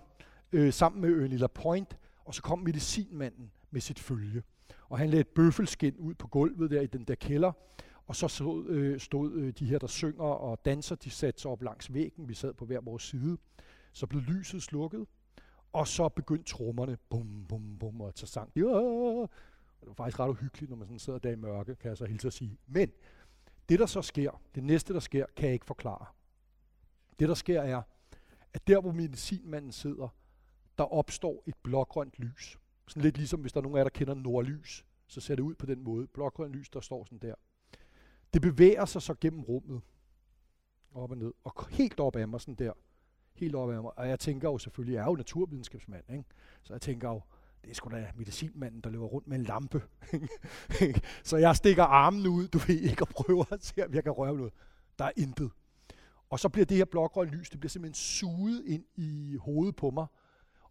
øh, 0.51 0.73
sammen 0.73 1.01
med 1.01 1.23
Ernie 1.23 1.37
Lapointe, 1.37 1.97
og 2.25 2.35
så 2.35 2.41
kom 2.41 2.59
medicinmanden 2.59 3.51
med 3.71 3.81
sit 3.81 3.99
følge. 3.99 4.43
Og 4.89 4.97
han 4.97 5.09
lagde 5.09 5.21
et 5.21 5.27
bøffelskin 5.27 5.95
ud 5.97 6.13
på 6.13 6.27
gulvet 6.27 6.71
der 6.71 6.81
i 6.81 6.87
den 6.87 7.03
der 7.03 7.15
kælder, 7.15 7.51
og 8.07 8.15
så 8.15 8.27
stod, 8.27 8.65
øh, 8.67 8.99
stod 8.99 9.33
øh, 9.33 9.53
de 9.59 9.65
her, 9.65 9.79
der 9.79 9.87
synger 9.87 10.23
og 10.23 10.65
danser, 10.65 10.95
de 10.95 11.09
satte 11.09 11.41
sig 11.41 11.51
op 11.51 11.63
langs 11.63 11.93
væggen, 11.93 12.29
vi 12.29 12.33
sad 12.33 12.53
på 12.53 12.65
hver 12.65 12.81
vores 12.81 13.03
side. 13.03 13.37
Så 13.93 14.07
blev 14.07 14.21
lyset 14.21 14.63
slukket, 14.63 15.05
og 15.73 15.87
så 15.87 16.09
begyndte 16.09 16.43
trommerne, 16.43 16.97
bum, 17.09 17.45
bum, 17.49 17.77
bum, 17.79 18.01
og 18.01 18.11
så 18.15 18.25
sang 18.25 18.55
de, 18.55 18.59
det 18.59 19.87
var 19.87 19.93
faktisk 19.93 20.19
ret 20.19 20.29
uhyggeligt, 20.29 20.69
når 20.69 20.77
man 20.77 20.87
sådan 20.87 20.99
sidder 20.99 21.19
der 21.19 21.31
i 21.31 21.35
mørke, 21.35 21.75
kan 21.75 21.89
jeg 21.89 21.97
så 21.97 22.05
hilse 22.05 22.27
at 22.27 22.33
sige. 22.33 22.57
Men 22.67 22.91
det, 23.69 23.79
der 23.79 23.85
så 23.85 24.01
sker, 24.01 24.41
det 24.55 24.63
næste, 24.63 24.93
der 24.93 24.99
sker, 24.99 25.25
kan 25.35 25.45
jeg 25.45 25.53
ikke 25.53 25.65
forklare. 25.65 26.05
Det, 27.19 27.29
der 27.29 27.35
sker, 27.35 27.61
er, 27.61 27.81
at 28.53 28.67
der, 28.67 28.81
hvor 28.81 28.91
medicinmanden 28.91 29.71
sidder, 29.71 30.15
der 30.79 30.93
opstår 30.93 31.43
et 31.47 31.55
blågrønt 31.63 32.13
lys. 32.17 32.59
Sådan 32.87 33.03
lidt 33.03 33.17
ligesom 33.17 33.41
hvis 33.41 33.53
der 33.53 33.59
er 33.59 33.61
nogen 33.61 33.75
af 33.75 33.79
jer, 33.79 33.83
der 33.83 33.89
kender 33.89 34.13
nordlys, 34.13 34.85
så 35.07 35.21
ser 35.21 35.35
det 35.35 35.43
ud 35.43 35.55
på 35.55 35.65
den 35.65 35.83
måde. 35.83 36.07
Blågrønt 36.07 36.53
lys, 36.53 36.69
der 36.69 36.81
står 36.81 37.03
sådan 37.03 37.17
der. 37.17 37.35
Det 38.33 38.41
bevæger 38.41 38.85
sig 38.85 39.01
så 39.01 39.15
gennem 39.21 39.41
rummet, 39.41 39.81
op 40.93 41.11
og 41.11 41.17
ned, 41.17 41.33
og 41.43 41.67
helt 41.69 41.99
op 41.99 42.15
ad 42.15 42.25
mig 42.25 42.41
sådan 42.41 42.55
der. 42.55 42.73
Helt 43.33 43.55
op 43.55 43.69
ad 43.69 43.81
mig. 43.81 43.97
Og 43.97 44.09
jeg 44.09 44.19
tænker 44.19 44.49
jo 44.49 44.57
selvfølgelig, 44.57 44.93
jeg 44.93 45.01
er 45.01 45.05
jo 45.05 45.15
naturvidenskabsmand, 45.15 46.03
ikke? 46.09 46.23
så 46.63 46.73
jeg 46.73 46.81
tænker 46.81 47.09
jo, 47.09 47.21
det 47.63 47.69
er 47.69 47.75
sgu 47.75 47.89
da 47.89 48.11
medicinmanden, 48.15 48.81
der 48.81 48.89
løber 48.89 49.05
rundt 49.05 49.27
med 49.27 49.37
en 49.37 49.43
lampe. 49.43 49.81
så 51.23 51.37
jeg 51.37 51.55
stikker 51.55 51.83
armen 51.83 52.27
ud, 52.27 52.47
du 52.47 52.57
ved 52.57 52.79
ikke, 52.79 53.03
og 53.03 53.07
prøver 53.07 53.53
at 53.53 53.63
se, 53.65 53.85
om 53.85 53.93
jeg 53.93 54.03
kan 54.03 54.11
røre 54.11 54.35
noget. 54.35 54.53
Der 54.99 55.05
er 55.05 55.11
intet. 55.17 55.51
Og 56.29 56.39
så 56.39 56.49
bliver 56.49 56.65
det 56.65 56.77
her 56.77 56.85
blågrønne 56.85 57.31
lys, 57.31 57.49
det 57.49 57.59
bliver 57.59 57.69
simpelthen 57.69 57.93
suget 57.93 58.65
ind 58.65 58.85
i 58.95 59.35
hovedet 59.35 59.75
på 59.75 59.89
mig, 59.89 60.07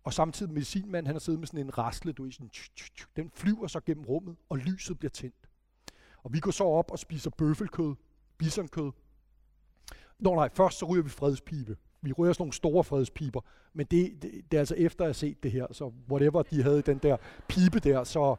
og 0.08 0.14
samtidig 0.14 0.52
medicinmanden, 0.52 1.06
han 1.06 1.14
har 1.14 1.20
siddet 1.20 1.40
med 1.40 1.46
sådan 1.46 1.60
en 1.60 1.78
rasle, 1.78 2.12
du 2.12 2.24
i 2.24 2.32
sådan, 2.32 2.48
tch, 2.48 2.70
tch, 2.76 2.92
tch, 2.94 3.06
den 3.16 3.30
flyver 3.34 3.66
så 3.66 3.80
gennem 3.80 4.04
rummet, 4.04 4.36
og 4.48 4.58
lyset 4.58 4.98
bliver 4.98 5.10
tændt. 5.10 5.48
Og 6.22 6.32
vi 6.32 6.40
går 6.40 6.50
så 6.50 6.64
op 6.64 6.90
og 6.90 6.98
spiser 6.98 7.30
bøffelkød, 7.30 7.94
bisonkød. 8.38 8.92
Nå 10.18 10.34
nej, 10.34 10.48
først 10.54 10.78
så 10.78 10.86
ryger 10.86 11.02
vi 11.02 11.08
fredspibe. 11.08 11.76
Vi 12.02 12.12
ryger 12.12 12.32
sådan 12.32 12.42
nogle 12.42 12.52
store 12.52 12.84
fredspiber, 12.84 13.40
men 13.72 13.86
det, 13.90 14.22
det, 14.22 14.32
det 14.50 14.56
er 14.56 14.60
altså 14.60 14.74
efter 14.74 15.04
at 15.04 15.08
have 15.08 15.14
set 15.14 15.42
det 15.42 15.52
her, 15.52 15.66
så 15.72 15.92
whatever 16.10 16.42
de 16.42 16.62
havde 16.62 16.82
den 16.82 16.98
der 16.98 17.16
pibe 17.48 17.78
der, 17.78 18.04
så, 18.04 18.36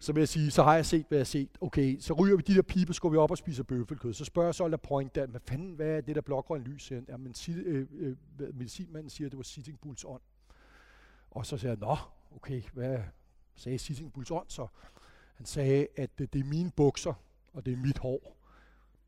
så 0.00 0.12
vil 0.12 0.20
jeg 0.20 0.28
sige, 0.28 0.50
så 0.50 0.62
har 0.62 0.74
jeg 0.74 0.86
set, 0.86 1.06
hvad 1.08 1.18
jeg 1.18 1.20
har 1.20 1.24
set. 1.24 1.48
Okay, 1.60 1.98
så 2.00 2.14
ryger 2.14 2.36
vi 2.36 2.42
de 2.46 2.54
der 2.54 2.62
piber, 2.62 2.92
så 2.92 3.00
går 3.00 3.08
vi 3.08 3.16
op 3.16 3.30
og 3.30 3.38
spiser 3.38 3.62
bøffelkød. 3.62 4.12
Så 4.12 4.24
spørger 4.24 4.48
jeg 4.48 4.54
så 4.54 4.68
La 4.68 4.76
point 4.76 5.14
der, 5.14 5.26
hvad 5.26 5.40
fanden, 5.40 5.72
hvad 5.72 5.96
er 5.96 6.00
det 6.00 6.14
der 6.14 6.20
blågrøn 6.20 6.62
lys 6.62 6.88
her? 6.88 7.00
Jamen, 7.08 7.34
øh, 7.48 7.86
øh, 7.98 8.16
medicinmanden 8.54 9.10
siger, 9.10 9.28
at 9.28 9.32
det 9.32 9.36
var 9.36 9.44
Sitting 9.44 9.80
Bulls 9.80 10.04
ånd. 10.04 10.20
Og 11.36 11.46
så 11.46 11.56
siger 11.56 11.70
jeg, 11.70 11.78
nå, 11.78 11.96
okay, 12.36 12.62
hvad 12.72 12.98
sagde 13.54 13.78
Sitting 13.78 14.12
Bulls 14.12 14.28
så? 14.28 14.66
Han 15.34 15.46
sagde, 15.46 15.86
at 15.96 16.18
det, 16.18 16.32
det 16.32 16.40
er 16.40 16.44
mine 16.44 16.70
bukser, 16.70 17.14
og 17.52 17.66
det 17.66 17.72
er 17.72 17.76
mit 17.76 17.98
hår. 17.98 18.36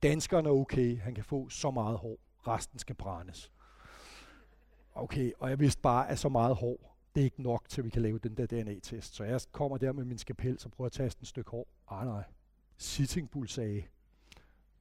Danskerne 0.02 0.48
er 0.48 0.52
okay, 0.52 1.00
han 1.00 1.14
kan 1.14 1.24
få 1.24 1.48
så 1.48 1.70
meget 1.70 1.98
hår. 1.98 2.18
Resten 2.46 2.78
skal 2.78 2.94
brændes. 2.94 3.52
Okay, 4.94 5.32
og 5.38 5.50
jeg 5.50 5.60
vidste 5.60 5.80
bare, 5.82 6.08
at 6.08 6.18
så 6.18 6.28
meget 6.28 6.56
hår, 6.56 6.96
det 7.14 7.20
er 7.20 7.24
ikke 7.24 7.42
nok 7.42 7.68
til, 7.68 7.80
at 7.80 7.84
vi 7.84 7.90
kan 7.90 8.02
lave 8.02 8.18
den 8.18 8.36
der 8.36 8.46
DNA-test. 8.46 9.14
Så 9.14 9.24
jeg 9.24 9.40
kommer 9.52 9.78
der 9.78 9.92
med 9.92 10.04
min 10.04 10.18
skapel, 10.18 10.58
så 10.58 10.68
prøver 10.68 10.86
jeg 10.86 11.00
at 11.00 11.06
taste 11.06 11.20
en 11.20 11.26
stykke 11.26 11.50
hår. 11.50 11.66
Ah 11.90 12.06
nej, 12.06 12.22
Sitting 12.76 13.30
Bull 13.30 13.48
sagde, 13.48 13.82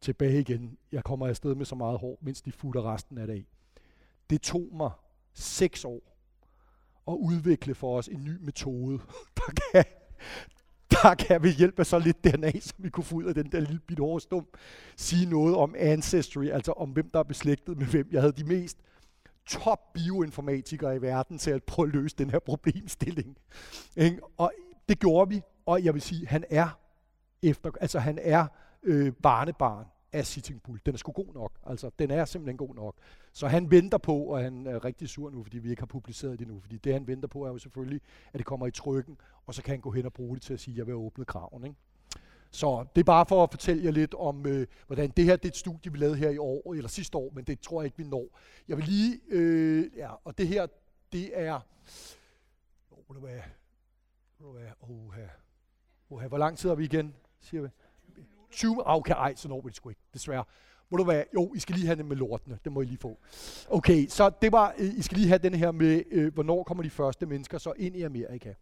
tilbage 0.02 0.40
igen, 0.40 0.78
jeg 0.92 1.04
kommer 1.04 1.28
afsted 1.28 1.56
med 1.56 1.66
så 1.66 1.76
meget 1.76 2.00
hår, 2.00 2.18
mens 2.22 2.42
de 2.42 2.52
futter 2.52 2.94
resten 2.94 3.18
af 3.18 3.28
det 3.28 3.38
i. 3.38 3.48
Det 4.30 4.42
tog 4.42 4.70
mig 4.72 4.92
seks 5.34 5.86
år 5.86 6.17
at 7.08 7.14
udvikle 7.14 7.76
for 7.76 7.98
os 7.98 8.08
en 8.08 8.24
ny 8.24 8.38
metode, 8.42 9.00
der 9.38 9.54
kan, 9.72 9.84
der 10.92 11.16
kan 11.16 11.44
ved 11.44 11.54
hjælp 11.54 11.80
af 11.80 11.86
så 11.86 12.00
lidt 12.00 12.24
DNA, 12.24 12.60
som 12.60 12.84
vi 12.84 12.90
kunne 12.90 13.04
få 13.04 13.16
ud 13.16 13.24
af 13.24 13.34
den 13.34 13.52
der 13.52 13.60
lille 13.60 13.80
bit 13.88 14.00
hårstum, 14.00 14.48
sige 14.98 15.30
noget 15.30 15.56
om 15.56 15.76
ancestry, 15.78 16.46
altså 16.46 16.72
om 16.72 16.90
hvem 16.90 17.10
der 17.10 17.20
er 17.20 17.24
beslægtet 17.24 17.78
med 17.78 17.86
hvem. 17.86 18.08
Jeg 18.12 18.22
havde 18.22 18.34
de 18.34 18.44
mest 18.44 18.78
top 19.48 19.94
bioinformatikere 19.94 20.96
i 20.96 21.02
verden 21.02 21.38
til 21.38 21.52
at 21.52 21.64
prøve 21.64 21.88
at 21.88 21.94
løse 21.94 22.16
den 22.18 22.30
her 22.30 22.40
problemstilling. 22.40 23.38
Og 24.38 24.52
det 24.90 25.00
gjorde 25.00 25.30
vi, 25.30 25.42
og 25.66 25.84
jeg 25.84 25.94
vil 25.94 26.02
sige, 26.02 26.28
han 26.28 26.44
er 26.50 26.80
efter, 27.44 27.72
altså 27.82 28.00
han 28.00 28.20
er 28.22 28.48
øh, 28.84 29.14
barnebarn 29.14 29.86
af 30.14 30.26
Sitting 30.26 30.64
Bull. 30.64 30.80
Den 30.86 30.94
er 30.94 30.98
sgu 30.98 31.12
god 31.12 31.34
nok. 31.34 31.52
Altså, 31.66 31.92
den 32.00 32.12
er 32.12 32.26
simpelthen 32.26 32.58
god 32.58 32.76
nok. 32.76 32.96
Så 33.32 33.48
han 33.48 33.72
venter 33.72 33.98
på, 33.98 34.18
og 34.18 34.40
han 34.40 34.68
er 34.68 34.86
rigtig 34.86 35.10
sur 35.10 35.30
nu, 35.30 35.44
fordi 35.44 35.58
vi 35.58 35.70
ikke 35.70 35.82
har 35.82 35.88
publiceret 35.88 36.40
det 36.40 36.48
nu. 36.48 36.60
Fordi 36.60 36.78
det, 36.78 36.94
han 36.94 37.08
venter 37.08 37.28
på, 37.28 37.46
er 37.46 37.50
jo 37.50 37.58
selvfølgelig, 37.58 38.02
at 38.34 38.38
det 38.38 38.46
kommer 38.46 38.68
i 38.68 38.72
trykken, 38.72 39.18
og 39.46 39.54
så 39.54 39.64
kan 39.64 39.72
han 39.72 39.82
gå 39.82 39.92
hen 39.92 40.06
og 40.06 40.14
bruge 40.14 40.36
det 40.36 40.44
til 40.44 40.54
at 40.54 40.60
sige, 40.60 40.74
at 40.74 40.78
jeg 40.78 40.88
vil 40.88 40.96
åbne 40.96 41.26
kraven. 41.26 41.64
Ikke? 41.64 41.76
Så 42.52 42.86
det 42.96 43.02
er 43.02 43.06
bare 43.06 43.26
for 43.26 43.44
at 43.44 43.52
fortælle 43.52 43.84
jer 43.84 43.92
lidt 43.92 44.14
om, 44.14 44.46
øh, 44.46 44.68
hvordan 44.88 45.10
det 45.10 45.26
her 45.26 45.36
det 45.36 45.46
er 45.46 45.50
et 45.50 45.56
studie, 45.56 45.92
vi 45.92 45.98
lavede 45.98 46.18
her 46.18 46.30
i 46.30 46.38
år, 46.38 46.74
eller 46.74 46.90
sidste 46.90 47.18
år, 47.18 47.32
men 47.34 47.44
det 47.44 47.60
tror 47.60 47.82
jeg 47.82 47.86
ikke, 47.86 47.98
vi 47.98 48.04
når. 48.04 48.40
Jeg 48.68 48.78
vil 48.78 48.86
lige, 48.86 49.20
øh, 49.28 49.86
ja, 49.96 50.12
og 50.24 50.38
det 50.38 50.48
her, 50.48 50.68
det 51.12 51.42
er, 51.42 51.60
oh, 52.92 53.16
det 53.16 53.24
var, 53.24 53.30
oh, 54.82 55.18
oh, 56.10 56.24
hvor 56.24 56.38
lang 56.38 56.58
tid 56.58 56.70
er 56.70 56.76
vi 56.76 56.84
igen, 56.84 57.16
siger 57.40 57.62
vi? 57.62 57.68
20, 58.52 58.84
ah, 58.86 58.96
okay, 58.96 59.14
ej, 59.14 59.36
så 59.36 59.48
når 59.48 59.62
vi 59.62 59.70
det 59.70 59.76
sgu 59.76 59.90
ikke, 59.90 60.02
desværre. 60.14 60.44
Må 60.90 60.98
du 60.98 61.04
være, 61.04 61.26
jo, 61.34 61.54
I 61.56 61.60
skal 61.60 61.76
lige 61.76 61.86
have 61.86 61.96
den 61.96 62.08
med 62.08 62.16
lortene, 62.16 62.60
det 62.64 62.72
må 62.72 62.82
I 62.82 62.86
lige 62.86 62.98
få. 62.98 63.18
Okay, 63.70 64.08
så 64.08 64.30
det 64.42 64.52
var, 64.52 64.74
øh, 64.78 64.94
I 64.98 65.02
skal 65.02 65.18
lige 65.18 65.28
have 65.28 65.38
den 65.38 65.54
her 65.54 65.72
med, 65.72 66.04
øh, 66.12 66.34
hvornår 66.34 66.64
kommer 66.64 66.84
de 66.84 66.90
første 66.90 67.26
mennesker 67.26 67.58
så 67.58 67.74
ind 67.78 67.96
i 67.96 68.02
Amerika. 68.02 68.54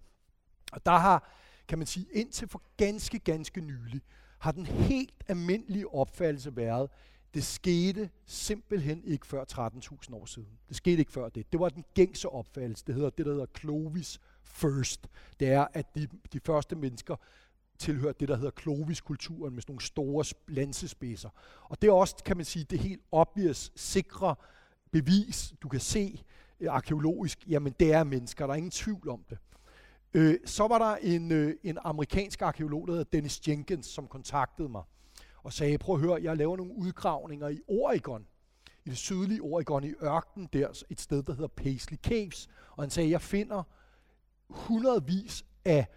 Og 0.72 0.86
der 0.86 0.98
har, 0.98 1.32
kan 1.68 1.78
man 1.78 1.88
sige, 1.88 2.06
indtil 2.12 2.48
for 2.48 2.62
ganske, 2.78 3.20
ganske 3.20 3.62
nylig, 3.62 4.02
har 4.40 4.52
den 4.52 4.66
helt 4.66 5.14
almindelige 5.28 5.94
opfattelse 5.94 6.56
været, 6.56 6.90
det 7.34 7.44
skete 7.44 8.10
simpelthen 8.26 9.04
ikke 9.04 9.28
før 9.28 9.44
13.000 9.52 10.16
år 10.16 10.26
siden. 10.26 10.50
Det 10.70 10.78
skete 10.78 11.00
ikke 11.00 11.12
før 11.12 11.30
det. 11.30 11.52
Det 11.52 11.60
var 11.60 11.70
den 11.70 11.84
gængse 11.94 12.30
opfattelse. 12.30 12.84
Det 12.88 12.96
hedder 12.96 13.10
det, 13.10 13.26
der 13.26 13.32
hedder 13.32 13.46
Clovis 13.60 14.20
first. 14.44 15.08
Det 15.40 15.48
er, 15.48 15.68
at 15.74 15.96
de, 15.96 16.08
de 16.34 16.40
første 16.40 16.76
mennesker 16.76 17.16
tilhørte 17.80 18.20
det, 18.20 18.28
der 18.28 18.36
hedder 18.36 18.52
Clovis-kulturen 18.62 19.54
med 19.54 19.62
sådan 19.62 19.72
nogle 19.74 19.86
store 19.86 20.26
lansespidser. 20.48 21.30
Og 21.64 21.82
det 21.82 21.88
er 21.88 21.92
også, 21.92 22.16
kan 22.26 22.38
man 22.38 22.46
sige, 22.46 22.66
det 22.70 22.80
helt 22.80 23.02
obvious, 23.12 23.72
sikre 23.76 24.36
bevis, 24.92 25.54
du 25.62 25.70
kan 25.70 25.80
se 25.80 26.24
øh, 26.60 26.74
arkeologisk, 26.74 27.48
jamen 27.48 27.74
det 27.80 27.94
er 27.94 28.04
mennesker, 28.04 28.46
der 28.46 28.54
er 28.54 28.58
ingen 28.58 28.72
tvivl 28.72 29.10
om 29.10 29.26
det. 29.30 29.38
Øh, 30.14 30.38
så 30.46 30.68
var 30.68 30.78
der 30.78 30.96
en, 30.96 31.32
øh, 31.32 31.56
en 31.64 31.78
amerikansk 31.84 32.42
arkeolog, 32.42 32.88
der 32.88 32.94
hedder 32.94 33.10
Dennis 33.14 33.48
Jenkins, 33.48 33.86
som 33.86 34.08
kontaktede 34.08 34.70
mig 34.70 34.84
og 35.44 35.54
sagde, 35.54 35.78
prøv 35.78 35.96
at 35.96 36.02
høre, 36.02 36.24
jeg 36.24 36.38
laver 36.38 36.58
nogle 36.58 36.76
udgravninger 36.76 37.48
i 37.50 37.60
Oregon, 37.68 38.28
i 38.86 38.90
det 38.90 38.98
sydlige 38.98 39.42
Oregon, 39.42 39.84
i 39.84 39.94
ørkenen 40.04 40.50
der, 40.54 40.84
et 40.90 41.02
sted, 41.02 41.24
der 41.24 41.34
hedder 41.34 41.48
Paisley 41.48 41.98
Caves. 41.98 42.48
Og 42.72 42.84
han 42.84 42.90
sagde, 42.90 43.10
jeg 43.10 43.22
finder 43.22 43.64
hundredvis 44.50 45.46
af 45.66 45.88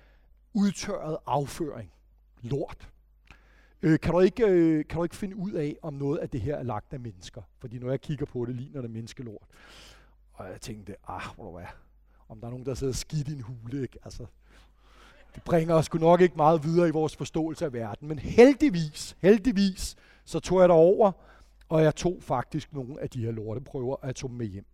udtørret 0.55 1.17
afføring. 1.27 1.93
Lort. 2.43 2.89
Øh, 3.83 4.01
kan, 4.01 4.13
du 4.13 4.21
ikke, 4.21 4.47
øh, 4.47 4.85
kan 4.85 4.97
du 4.97 5.03
ikke 5.03 5.17
finde 5.17 5.37
ud 5.37 5.53
af, 5.53 5.77
om 5.83 5.95
noget 5.95 6.19
af 6.19 6.31
det 6.31 6.41
her 6.41 6.57
er 6.57 6.63
lagt 6.63 6.93
af 6.93 7.01
mennesker? 7.01 7.43
Fordi 7.59 7.79
når 7.79 7.91
jeg 7.91 8.01
kigger 8.01 8.27
på 8.27 8.45
det, 8.45 8.55
ligner 8.57 8.81
det 8.81 8.91
menneskelort. 8.91 9.47
Og 10.33 10.51
jeg 10.51 10.61
tænkte, 10.61 10.95
ah, 11.09 11.23
hvor 11.35 11.51
du 11.51 11.57
er. 11.57 11.67
Om 12.29 12.41
der 12.41 12.47
er 12.47 12.51
nogen, 12.51 12.67
der 12.67 12.75
sidder 12.75 12.93
skidt 12.93 13.29
i 13.29 13.33
en 13.33 13.41
hule, 13.41 13.83
ikke? 13.83 13.99
Altså, 14.05 14.27
det 15.35 15.43
bringer 15.43 15.75
os 15.75 15.85
sgu 15.85 15.99
nok 15.99 16.21
ikke 16.21 16.37
meget 16.37 16.65
videre 16.65 16.89
i 16.89 16.91
vores 16.91 17.17
forståelse 17.17 17.65
af 17.65 17.73
verden. 17.73 18.09
Men 18.09 18.19
heldigvis, 18.19 19.17
heldigvis, 19.21 19.97
så 20.25 20.41
tog 20.41 20.61
jeg 20.61 20.71
over, 20.71 21.13
og 21.69 21.83
jeg 21.83 21.95
tog 21.95 22.17
faktisk 22.21 22.73
nogle 22.73 23.01
af 23.01 23.11
de 23.11 23.25
her 23.25 23.31
lorteprøver, 23.31 23.97
og 23.97 24.07
jeg 24.07 24.17
tog 24.17 24.31
dem 24.31 24.39
med 24.39 24.47
hjem. 24.47 24.67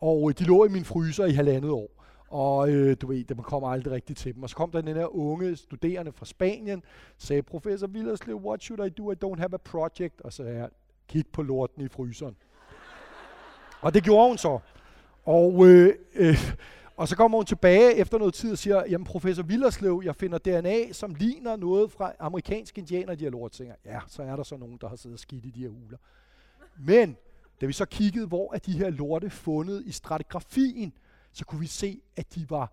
Og 0.00 0.30
øh, 0.30 0.34
de 0.38 0.44
lå 0.44 0.64
i 0.64 0.68
min 0.68 0.84
fryser 0.84 1.24
i 1.24 1.32
halvandet 1.32 1.70
år. 1.70 1.97
Og 2.28 2.70
øh, 2.70 2.96
du 3.00 3.06
ved, 3.06 3.24
man 3.34 3.44
kommer 3.44 3.68
aldrig 3.68 3.92
rigtigt 3.92 4.18
til 4.18 4.34
dem. 4.34 4.42
Og 4.42 4.50
så 4.50 4.56
kom 4.56 4.70
der 4.70 4.80
den 4.80 4.96
her 4.96 5.16
unge 5.16 5.56
studerende 5.56 6.12
fra 6.12 6.26
Spanien, 6.26 6.82
sagde, 7.18 7.42
professor 7.42 7.86
Villerslev, 7.86 8.36
what 8.36 8.62
should 8.62 8.86
I 8.86 8.88
do? 8.88 9.12
I 9.12 9.14
don't 9.24 9.38
have 9.38 9.54
a 9.54 9.56
project. 9.56 10.20
Og 10.20 10.32
så 10.32 10.36
sagde 10.36 10.58
jeg, 10.58 10.68
kig 11.08 11.24
på 11.32 11.42
lorten 11.42 11.82
i 11.82 11.88
fryseren. 11.88 12.36
og 13.80 13.94
det 13.94 14.04
gjorde 14.04 14.28
hun 14.28 14.38
så. 14.38 14.58
Og, 15.24 15.66
øh, 15.66 15.94
øh, 16.14 16.36
og 16.96 17.08
så 17.08 17.16
kommer 17.16 17.38
hun 17.38 17.46
tilbage 17.46 17.94
efter 17.94 18.18
noget 18.18 18.34
tid 18.34 18.52
og 18.52 18.58
siger, 18.58 18.84
jamen 18.90 19.04
professor 19.04 19.42
Villerslev, 19.42 20.02
jeg 20.04 20.16
finder 20.16 20.38
DNA, 20.38 20.92
som 20.92 21.14
ligner 21.14 21.56
noget 21.56 21.92
fra 21.92 22.12
amerikanske 22.18 22.78
indianer, 22.78 23.14
de 23.14 23.24
her 23.24 23.30
lort. 23.30 23.52
Tænker, 23.52 23.74
ja, 23.84 24.00
så 24.06 24.22
er 24.22 24.36
der 24.36 24.42
så 24.42 24.56
nogen, 24.56 24.78
der 24.80 24.88
har 24.88 24.96
siddet 24.96 25.20
skidt 25.20 25.44
i 25.44 25.50
de 25.50 25.60
her 25.60 25.68
huler. 25.68 25.98
Men 26.78 27.16
da 27.60 27.66
vi 27.66 27.72
så 27.72 27.84
kiggede, 27.84 28.26
hvor 28.26 28.54
er 28.54 28.58
de 28.58 28.72
her 28.72 28.90
lorte 28.90 29.30
fundet 29.30 29.82
i 29.86 29.92
stratigrafien, 29.92 30.92
så 31.32 31.44
kunne 31.44 31.60
vi 31.60 31.66
se, 31.66 32.00
at 32.16 32.34
de 32.34 32.50
var, 32.50 32.72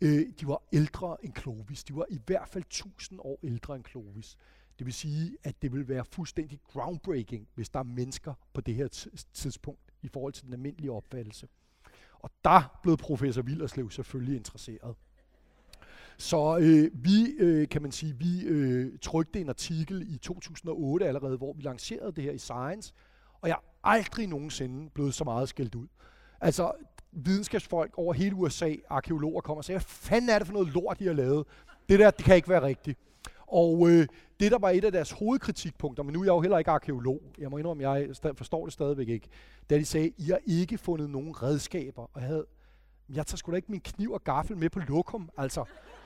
øh, 0.00 0.26
de 0.40 0.46
var 0.46 0.62
ældre 0.72 1.16
end 1.24 1.34
Clovis. 1.36 1.84
De 1.84 1.96
var 1.96 2.06
i 2.10 2.20
hvert 2.26 2.48
fald 2.48 2.64
1000 2.64 3.20
år 3.20 3.38
ældre 3.42 3.76
end 3.76 3.84
Clovis. 3.84 4.36
Det 4.78 4.86
vil 4.86 4.94
sige, 4.94 5.36
at 5.44 5.62
det 5.62 5.72
vil 5.72 5.88
være 5.88 6.04
fuldstændig 6.04 6.60
groundbreaking, 6.64 7.48
hvis 7.54 7.68
der 7.68 7.78
er 7.78 7.84
mennesker 7.84 8.34
på 8.52 8.60
det 8.60 8.74
her 8.74 8.88
tidspunkt 9.34 9.92
i 10.02 10.08
forhold 10.08 10.32
til 10.32 10.44
den 10.44 10.52
almindelige 10.52 10.92
opfattelse. 10.92 11.48
Og 12.18 12.30
der 12.44 12.80
blev 12.82 12.96
professor 12.96 13.42
Villerslev 13.42 13.90
selvfølgelig 13.90 14.36
interesseret. 14.36 14.96
Så 16.18 16.58
øh, 16.58 17.04
vi, 17.04 17.26
øh, 17.38 17.68
kan 17.68 17.82
man 17.82 17.92
sige, 17.92 18.18
vi 18.18 18.42
øh, 18.44 18.98
trykte 19.02 19.40
en 19.40 19.48
artikel 19.48 20.14
i 20.14 20.18
2008 20.18 21.06
allerede, 21.06 21.36
hvor 21.36 21.52
vi 21.52 21.62
lancerede 21.62 22.12
det 22.12 22.24
her 22.24 22.32
i 22.32 22.38
Science, 22.38 22.92
og 23.40 23.48
jeg 23.48 23.54
er 23.54 23.88
aldrig 23.88 24.26
nogensinde 24.26 24.90
blevet 24.90 25.14
så 25.14 25.24
meget 25.24 25.48
skældt 25.48 25.74
ud. 25.74 25.86
Altså, 26.40 26.72
videnskabsfolk 27.12 27.98
over 27.98 28.12
hele 28.12 28.34
USA, 28.34 28.74
arkeologer, 28.90 29.40
kommer 29.40 29.58
og 29.58 29.64
siger, 29.64 29.78
hvad 29.78 29.84
fanden 29.86 30.30
er 30.30 30.38
det 30.38 30.46
for 30.46 30.54
noget 30.54 30.68
lort, 30.68 30.98
de 30.98 31.06
har 31.06 31.12
lavet? 31.12 31.46
Det 31.88 31.98
der, 31.98 32.10
det 32.10 32.24
kan 32.24 32.36
ikke 32.36 32.48
være 32.48 32.62
rigtigt. 32.62 32.98
Og 33.46 33.90
øh, 33.90 34.06
det, 34.40 34.52
der 34.52 34.58
var 34.58 34.70
et 34.70 34.84
af 34.84 34.92
deres 34.92 35.10
hovedkritikpunkter, 35.10 36.02
men 36.02 36.12
nu 36.12 36.20
er 36.20 36.24
jeg 36.24 36.32
jo 36.32 36.40
heller 36.40 36.58
ikke 36.58 36.70
arkeolog, 36.70 37.22
jeg 37.38 37.50
må 37.50 37.58
indrømme, 37.58 37.90
jeg 37.90 38.08
forstår 38.34 38.64
det 38.64 38.72
stadigvæk 38.72 39.08
ikke, 39.08 39.28
da 39.70 39.78
de 39.78 39.84
sagde, 39.84 40.12
I 40.18 40.24
har 40.24 40.38
ikke 40.46 40.78
fundet 40.78 41.10
nogen 41.10 41.42
redskaber, 41.42 42.02
og 42.02 42.20
jeg 42.20 42.28
havde, 42.28 42.46
jeg 43.14 43.26
tager 43.26 43.36
sgu 43.36 43.50
da 43.50 43.56
ikke 43.56 43.72
min 43.72 43.80
kniv 43.80 44.12
og 44.12 44.24
gaffel 44.24 44.56
med 44.56 44.70
på 44.70 44.80
lokum, 44.88 45.30
altså. 45.38 45.64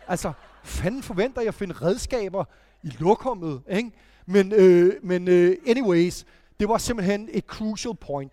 Altså, 0.09 0.33
fanden 0.65 1.03
forventer 1.03 1.41
jeg 1.41 1.49
at 1.49 1.55
finde 1.55 1.75
redskaber 1.75 2.45
i 2.83 2.93
lokummet, 2.99 3.63
ikke? 3.71 3.91
Men, 4.27 4.53
øh, 4.53 4.93
men 5.03 5.29
øh, 5.29 5.57
anyways, 5.67 6.25
det 6.61 6.69
var 6.69 6.79
simpelthen 6.79 7.29
et 7.33 7.45
crucial 7.45 7.95
point. 7.95 8.33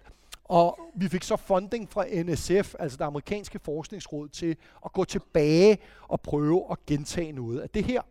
Og 0.51 0.79
vi 0.95 1.07
fik 1.07 1.23
så 1.23 1.35
funding 1.35 1.89
fra 1.89 2.05
NSF, 2.23 2.75
altså 2.79 2.97
det 2.97 3.03
amerikanske 3.03 3.59
forskningsråd, 3.59 4.29
til 4.29 4.57
at 4.85 4.93
gå 4.93 5.03
tilbage 5.03 5.77
og 6.01 6.21
prøve 6.21 6.65
at 6.71 6.85
gentage 6.85 7.31
noget 7.31 7.59
af 7.59 7.69
det 7.69 7.83
her. 7.83 8.01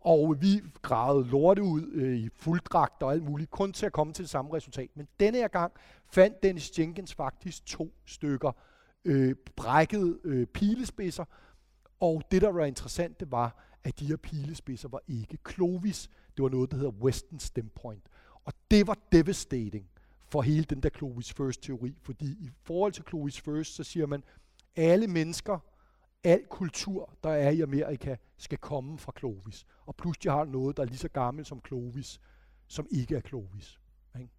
Og 0.00 0.42
vi 0.42 0.60
gravede 0.82 1.28
lorte 1.28 1.62
ud 1.62 1.82
øh, 1.92 2.16
i 2.16 2.28
fulddragt 2.36 3.02
og 3.02 3.12
alt 3.12 3.22
muligt, 3.22 3.50
kun 3.50 3.72
til 3.72 3.86
at 3.86 3.92
komme 3.92 4.12
til 4.12 4.22
det 4.22 4.30
samme 4.30 4.54
resultat. 4.54 4.88
Men 4.94 5.08
denne 5.20 5.38
her 5.38 5.48
gang 5.48 5.72
fandt 6.12 6.42
Dennis 6.42 6.78
Jenkins 6.78 7.14
faktisk 7.14 7.66
to 7.66 7.92
stykker 8.06 8.52
øh, 9.04 9.36
brækkede 9.56 10.18
øh, 10.24 10.46
pilespidser. 10.46 11.24
Og 12.00 12.22
det, 12.30 12.42
der 12.42 12.52
var 12.52 12.64
interessant, 12.64 13.20
det 13.20 13.30
var, 13.30 13.56
at 13.84 14.00
de 14.00 14.06
her 14.06 14.16
pilespidser 14.16 14.88
var 14.88 15.00
ikke 15.08 15.38
Clovis. 15.50 16.10
Det 16.36 16.42
var 16.42 16.48
noget, 16.48 16.70
der 16.70 16.76
hedder 16.76 16.92
Western 16.92 17.38
Stem 17.38 17.68
Point. 17.82 18.02
Og 18.44 18.52
det 18.70 18.86
var 18.86 18.98
devastating 19.12 19.91
for 20.32 20.42
hele 20.42 20.64
den 20.64 20.80
der 20.80 20.88
Clovis 20.88 21.32
First-teori. 21.32 21.94
Fordi 22.02 22.26
i 22.26 22.50
forhold 22.62 22.92
til 22.92 23.04
Clovis 23.08 23.40
First, 23.40 23.74
så 23.74 23.84
siger 23.84 24.06
man, 24.06 24.24
alle 24.76 25.06
mennesker, 25.06 25.58
al 26.24 26.46
kultur, 26.50 27.14
der 27.24 27.30
er 27.30 27.50
i 27.50 27.60
Amerika, 27.60 28.16
skal 28.36 28.58
komme 28.58 28.98
fra 28.98 29.12
Clovis. 29.18 29.66
Og 29.86 29.96
pludselig 29.96 30.32
har 30.32 30.44
noget, 30.44 30.76
der 30.76 30.82
er 30.82 30.86
lige 30.86 30.98
så 30.98 31.08
gammelt 31.08 31.46
som 31.48 31.60
Clovis, 31.66 32.20
som 32.66 32.86
ikke 32.90 33.16
er 33.16 33.20
Clovis. 33.20 33.80
Ikke? 34.18 34.30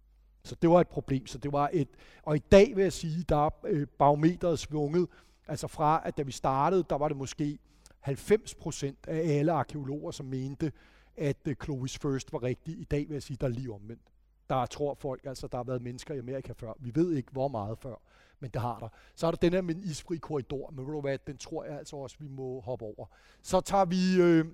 Så 0.44 0.54
det 0.62 0.70
var 0.70 0.80
et 0.80 0.88
problem. 0.88 1.26
Så 1.26 1.38
det 1.38 1.52
var 1.52 1.70
et, 1.72 1.88
og 2.22 2.36
i 2.36 2.42
dag 2.52 2.76
vil 2.76 2.82
jeg 2.82 2.92
sige, 2.92 3.24
der 3.28 3.46
er 3.46 3.50
øh, 3.64 3.86
barometeret 3.86 4.58
svunget. 4.58 5.08
Altså 5.48 5.66
fra, 5.66 6.02
at 6.04 6.16
da 6.16 6.22
vi 6.22 6.32
startede, 6.32 6.84
der 6.90 6.98
var 6.98 7.08
det 7.08 7.16
måske 7.16 7.58
90 8.00 8.54
procent 8.54 8.98
af 9.06 9.38
alle 9.38 9.52
arkeologer, 9.52 10.10
som 10.10 10.26
mente, 10.26 10.72
at 11.16 11.48
øh, 11.48 11.56
Clovis 11.64 11.98
First 11.98 12.32
var 12.32 12.42
rigtig. 12.42 12.78
I 12.78 12.84
dag 12.84 13.08
vil 13.08 13.14
jeg 13.14 13.22
sige, 13.22 13.36
der 13.40 13.46
er 13.46 13.50
lige 13.50 13.72
omvendt. 13.72 14.13
Der 14.50 14.66
tror 14.66 14.94
folk, 14.94 15.26
altså 15.26 15.46
der 15.46 15.58
har 15.58 15.64
været 15.64 15.82
mennesker 15.82 16.14
i 16.14 16.18
Amerika 16.18 16.52
før. 16.52 16.72
Vi 16.78 16.94
ved 16.94 17.12
ikke, 17.12 17.32
hvor 17.32 17.48
meget 17.48 17.78
før, 17.78 17.96
men 18.40 18.50
det 18.50 18.60
har 18.60 18.78
der. 18.78 18.88
Så 19.14 19.26
er 19.26 19.30
der 19.30 19.38
den 19.38 19.52
her 19.52 19.60
med 19.60 19.74
en 19.74 19.84
isfri 19.84 20.16
korridor, 20.16 20.70
men 20.70 20.86
ved 20.86 20.92
du 20.92 21.00
hvad, 21.00 21.18
den 21.26 21.38
tror 21.38 21.64
jeg 21.64 21.78
altså 21.78 21.96
også, 21.96 22.16
vi 22.18 22.28
må 22.28 22.60
hoppe 22.60 22.84
over. 22.84 23.06
Så 23.42 23.60
tager 23.60 23.84
vi 23.84 24.20
øh, 24.20 24.44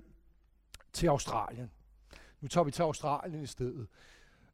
til 0.93 1.07
Australien. 1.07 1.71
Nu 2.41 2.49
tager 2.49 2.65
vi 2.65 2.71
til 2.71 2.83
Australien 2.83 3.43
i 3.43 3.47
stedet. 3.47 3.87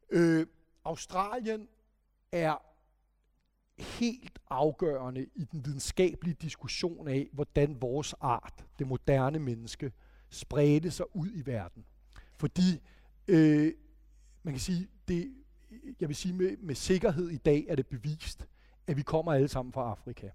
Øh, 0.09 0.47
Australien 0.85 1.67
er 2.31 2.57
helt 3.77 4.39
afgørende 4.49 5.27
i 5.35 5.43
den 5.43 5.65
videnskabelige 5.65 6.33
diskussion 6.41 7.07
af, 7.07 7.29
hvordan 7.33 7.81
vores 7.81 8.13
art, 8.21 8.65
det 8.79 8.87
moderne 8.87 9.39
menneske, 9.39 9.91
spredte 10.29 10.91
sig 10.91 11.15
ud 11.15 11.29
i 11.33 11.45
verden. 11.45 11.85
Fordi 12.35 12.81
øh, 13.27 13.73
man 14.43 14.53
kan 14.53 14.61
sige, 14.61 14.87
det, 15.07 15.33
jeg 15.99 16.07
vil 16.07 16.15
sige 16.15 16.33
med, 16.33 16.57
med 16.57 16.75
sikkerhed 16.75 17.29
i 17.29 17.37
dag 17.37 17.65
er 17.69 17.75
det 17.75 17.87
bevist, 17.87 18.47
at 18.87 18.97
vi 18.97 19.01
kommer 19.01 19.33
alle 19.33 19.47
sammen 19.47 19.73
fra 19.73 19.91
Afrika. 19.91 20.29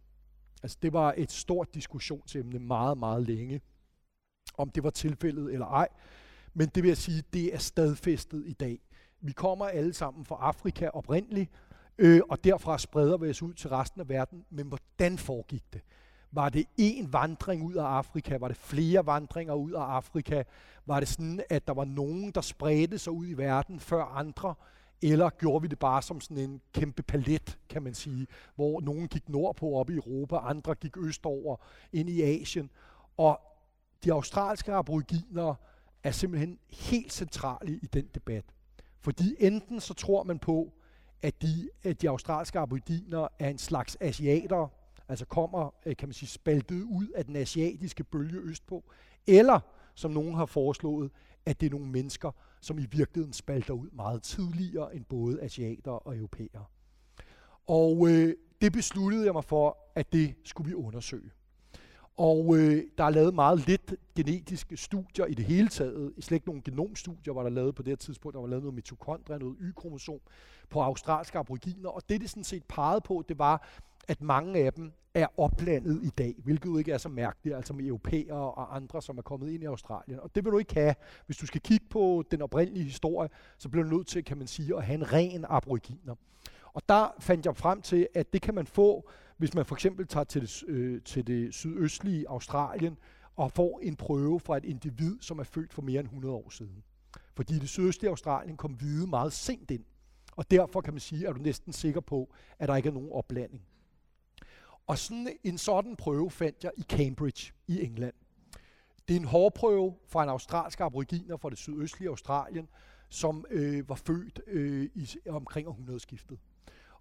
Altså 0.62 0.78
det 0.82 0.92
var 0.92 1.14
et 1.16 1.30
stort 1.30 1.74
diskussionsemne 1.74 2.58
meget, 2.58 2.98
meget 2.98 3.22
længe, 3.22 3.60
om 4.58 4.70
det 4.70 4.82
var 4.82 4.90
tilfældet 4.90 5.52
eller 5.52 5.66
ej. 5.66 5.88
Men 6.54 6.68
det 6.68 6.82
vil 6.82 6.88
jeg 6.88 6.96
sige, 6.96 7.22
det 7.32 7.54
er 7.54 7.58
stadfæstet 7.58 8.44
i 8.46 8.52
dag. 8.52 8.78
Vi 9.20 9.32
kommer 9.32 9.66
alle 9.66 9.92
sammen 9.92 10.24
fra 10.24 10.36
Afrika 10.40 10.88
oprindeligt, 10.88 11.50
øh, 11.98 12.20
og 12.28 12.44
derfra 12.44 12.78
spreder 12.78 13.16
vi 13.16 13.30
os 13.30 13.42
ud 13.42 13.54
til 13.54 13.70
resten 13.70 14.00
af 14.00 14.08
verden. 14.08 14.44
Men 14.50 14.66
hvordan 14.66 15.18
foregik 15.18 15.72
det? 15.72 15.80
Var 16.32 16.48
det 16.48 16.66
én 16.80 17.10
vandring 17.10 17.62
ud 17.62 17.74
af 17.74 17.84
Afrika? 17.84 18.36
Var 18.36 18.48
det 18.48 18.56
flere 18.56 19.06
vandringer 19.06 19.54
ud 19.54 19.72
af 19.72 19.80
Afrika? 19.80 20.42
Var 20.86 21.00
det 21.00 21.08
sådan, 21.08 21.42
at 21.50 21.66
der 21.66 21.74
var 21.74 21.84
nogen, 21.84 22.30
der 22.30 22.40
spredte 22.40 22.98
sig 22.98 23.12
ud 23.12 23.26
i 23.28 23.32
verden 23.32 23.80
før 23.80 24.04
andre? 24.04 24.54
Eller 25.02 25.30
gjorde 25.30 25.62
vi 25.62 25.68
det 25.68 25.78
bare 25.78 26.02
som 26.02 26.20
sådan 26.20 26.36
en 26.36 26.60
kæmpe 26.72 27.02
palet, 27.02 27.58
kan 27.68 27.82
man 27.82 27.94
sige, 27.94 28.26
hvor 28.54 28.80
nogen 28.80 29.08
gik 29.08 29.28
nordpå 29.28 29.72
op 29.74 29.90
i 29.90 29.94
Europa, 29.94 30.36
andre 30.36 30.74
gik 30.74 30.96
østover 30.96 31.56
ind 31.92 32.08
i 32.08 32.22
Asien. 32.22 32.70
Og 33.16 33.40
de 34.04 34.12
australske 34.12 34.72
aboriginer 34.72 35.54
er 36.04 36.10
simpelthen 36.10 36.58
helt 36.70 37.12
centrale 37.12 37.72
i 37.72 37.86
den 37.86 38.08
debat. 38.14 38.44
Fordi 39.00 39.36
enten 39.38 39.80
så 39.80 39.94
tror 39.94 40.22
man 40.22 40.38
på, 40.38 40.72
at 41.22 41.42
de, 41.42 41.70
at 41.82 42.02
de 42.02 42.08
australske 42.08 42.58
aboriginer 42.58 43.28
er 43.38 43.48
en 43.48 43.58
slags 43.58 43.96
asiater, 44.00 44.68
altså 45.08 45.24
kommer, 45.24 45.74
øh, 45.86 45.96
kan 45.96 46.08
man 46.08 46.12
sige, 46.12 46.28
spaltet 46.28 46.82
ud 46.82 47.06
af 47.14 47.24
den 47.24 47.36
asiatiske 47.36 48.04
bølge 48.04 48.38
østpå, 48.38 48.84
eller, 49.26 49.60
som 49.94 50.10
nogen 50.10 50.34
har 50.34 50.46
foreslået, 50.46 51.10
at 51.46 51.60
det 51.60 51.66
er 51.66 51.70
nogle 51.70 51.86
mennesker, 51.86 52.30
som 52.60 52.78
i 52.78 52.86
virkeligheden 52.90 53.32
spalter 53.32 53.74
ud 53.74 53.88
meget 53.92 54.22
tidligere 54.22 54.96
end 54.96 55.04
både 55.04 55.42
asiater 55.42 55.90
og 55.90 56.16
europæere. 56.16 56.64
Og 57.66 58.08
øh, 58.08 58.34
det 58.60 58.72
besluttede 58.72 59.24
jeg 59.24 59.32
mig 59.32 59.44
for, 59.44 59.78
at 59.94 60.12
det 60.12 60.34
skulle 60.44 60.68
vi 60.68 60.74
undersøge. 60.74 61.30
Og 62.16 62.56
øh, 62.56 62.84
der 62.98 63.04
er 63.04 63.10
lavet 63.10 63.34
meget 63.34 63.66
lidt 63.66 63.94
genetiske 64.16 64.76
studier 64.76 65.26
i 65.26 65.34
det 65.34 65.44
hele 65.44 65.68
taget. 65.68 66.12
Slet 66.20 66.36
ikke 66.36 66.46
nogen 66.46 66.62
genomstudier 66.62 67.34
var 67.34 67.42
der 67.42 67.50
lavet 67.50 67.74
på 67.74 67.82
det 67.82 67.90
her 67.90 67.96
tidspunkt. 67.96 68.34
Der 68.34 68.40
var 68.40 68.48
lavet 68.48 68.62
noget 68.62 68.74
mitokondria, 68.74 69.38
noget 69.38 69.56
Y-kromosom 69.60 70.20
på 70.70 70.80
australske 70.80 71.38
aboriginer. 71.38 71.88
Og 71.88 72.02
det, 72.08 72.20
det 72.20 72.30
sådan 72.30 72.44
set 72.44 72.64
pegede 72.64 73.00
på, 73.00 73.24
det 73.28 73.38
var, 73.38 73.68
at 74.08 74.22
mange 74.22 74.64
af 74.64 74.72
dem 74.72 74.92
er 75.14 75.26
oplandet 75.36 76.00
i 76.04 76.08
dag, 76.08 76.34
hvilket 76.44 76.66
jo 76.66 76.76
ikke 76.76 76.92
er 76.92 76.98
så 76.98 77.08
mærkeligt, 77.08 77.56
altså 77.56 77.72
med 77.72 77.84
europæere 77.84 78.52
og 78.52 78.76
andre, 78.76 79.02
som 79.02 79.18
er 79.18 79.22
kommet 79.22 79.50
ind 79.50 79.62
i 79.62 79.66
Australien. 79.66 80.20
Og 80.20 80.34
det 80.34 80.44
vil 80.44 80.52
du 80.52 80.58
ikke 80.58 80.74
have. 80.74 80.94
Hvis 81.26 81.36
du 81.36 81.46
skal 81.46 81.60
kigge 81.60 81.86
på 81.90 82.24
den 82.30 82.42
oprindelige 82.42 82.84
historie, 82.84 83.28
så 83.58 83.68
bliver 83.68 83.84
du 83.84 83.96
nødt 83.96 84.06
til, 84.06 84.24
kan 84.24 84.38
man 84.38 84.46
sige, 84.46 84.76
at 84.76 84.84
have 84.84 84.94
en 84.94 85.12
ren 85.12 85.44
aboriginer. 85.48 86.14
Og 86.72 86.82
der 86.88 87.14
fandt 87.20 87.46
jeg 87.46 87.56
frem 87.56 87.82
til, 87.82 88.08
at 88.14 88.32
det 88.32 88.42
kan 88.42 88.54
man 88.54 88.66
få, 88.66 89.10
hvis 89.36 89.54
man 89.54 89.64
for 89.64 89.74
eksempel 89.74 90.06
tager 90.06 90.24
til 90.24 90.42
det, 90.42 90.64
øh, 90.68 91.02
til 91.02 91.26
det 91.26 91.54
sydøstlige 91.54 92.28
Australien 92.28 92.98
og 93.36 93.52
får 93.52 93.80
en 93.82 93.96
prøve 93.96 94.40
fra 94.40 94.56
et 94.56 94.64
individ, 94.64 95.16
som 95.20 95.38
er 95.38 95.44
født 95.44 95.72
for 95.72 95.82
mere 95.82 96.00
end 96.00 96.08
100 96.08 96.34
år 96.34 96.50
siden. 96.50 96.82
Fordi 97.34 97.58
det 97.58 97.68
sydøstlige 97.68 98.10
Australien 98.10 98.56
kom 98.56 98.72
hvide 98.72 99.06
meget 99.06 99.32
sent 99.32 99.70
ind. 99.70 99.84
Og 100.36 100.50
derfor 100.50 100.80
kan 100.80 100.92
man 100.92 101.00
sige, 101.00 101.28
at 101.28 101.34
du 101.34 101.40
næsten 101.40 101.72
sikker 101.72 102.00
på, 102.00 102.34
at 102.58 102.68
der 102.68 102.76
ikke 102.76 102.88
er 102.88 102.92
nogen 102.92 103.12
opblanding. 103.12 103.62
Og 104.86 104.98
sådan 104.98 105.28
en 105.44 105.58
sådan 105.58 105.96
prøve 105.96 106.30
fandt 106.30 106.64
jeg 106.64 106.72
i 106.76 106.82
Cambridge 106.82 107.52
i 107.66 107.84
England. 107.84 108.14
Det 109.08 109.16
er 109.16 109.20
en 109.20 109.26
hårprøve 109.26 109.94
fra 110.08 110.22
en 110.22 110.28
australsk 110.28 110.80
aboriginer 110.80 111.36
fra 111.36 111.50
det 111.50 111.58
sydøstlige 111.58 112.08
Australien, 112.08 112.68
som 113.08 113.44
øh, 113.50 113.88
var 113.88 113.94
født 113.94 114.40
øh, 114.46 114.90
i, 114.94 115.08
omkring 115.28 115.68
århundredeskiftet. 115.68 116.38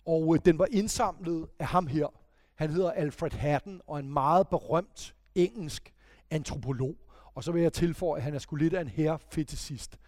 Og 0.05 0.35
øh, 0.35 0.41
den 0.45 0.59
var 0.59 0.67
indsamlet 0.71 1.47
af 1.59 1.67
ham 1.67 1.87
her. 1.87 2.07
Han 2.55 2.69
hedder 2.69 2.91
Alfred 2.91 3.31
Haddon 3.31 3.81
og 3.87 3.99
en 3.99 4.09
meget 4.09 4.47
berømt 4.47 5.15
engelsk 5.35 5.93
antropolog. 6.29 6.95
Og 7.35 7.43
så 7.43 7.51
vil 7.51 7.61
jeg 7.61 7.73
tilføje, 7.73 8.17
at 8.17 8.23
han 8.23 8.33
er 8.33 8.39
sgu 8.39 8.55
lidt 8.55 8.73
af 8.73 8.81
en 8.81 8.87
herrefetisist. 8.87 9.99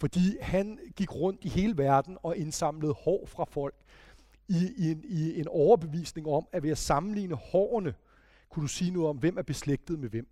Fordi 0.00 0.38
han 0.40 0.78
gik 0.96 1.14
rundt 1.14 1.44
i 1.44 1.48
hele 1.48 1.78
verden 1.78 2.18
og 2.22 2.36
indsamlede 2.36 2.92
hår 2.92 3.26
fra 3.26 3.44
folk 3.44 3.74
i, 4.48 4.72
i, 4.76 4.90
en, 4.90 5.04
i 5.04 5.40
en 5.40 5.48
overbevisning 5.48 6.26
om, 6.26 6.48
at 6.52 6.62
ved 6.62 6.70
at 6.70 6.78
sammenligne 6.78 7.34
hårene, 7.34 7.94
kunne 8.48 8.62
du 8.62 8.68
sige 8.68 8.90
noget 8.90 9.08
om, 9.08 9.16
hvem 9.16 9.38
er 9.38 9.42
beslægtet 9.42 9.98
med 9.98 10.08
hvem. 10.08 10.28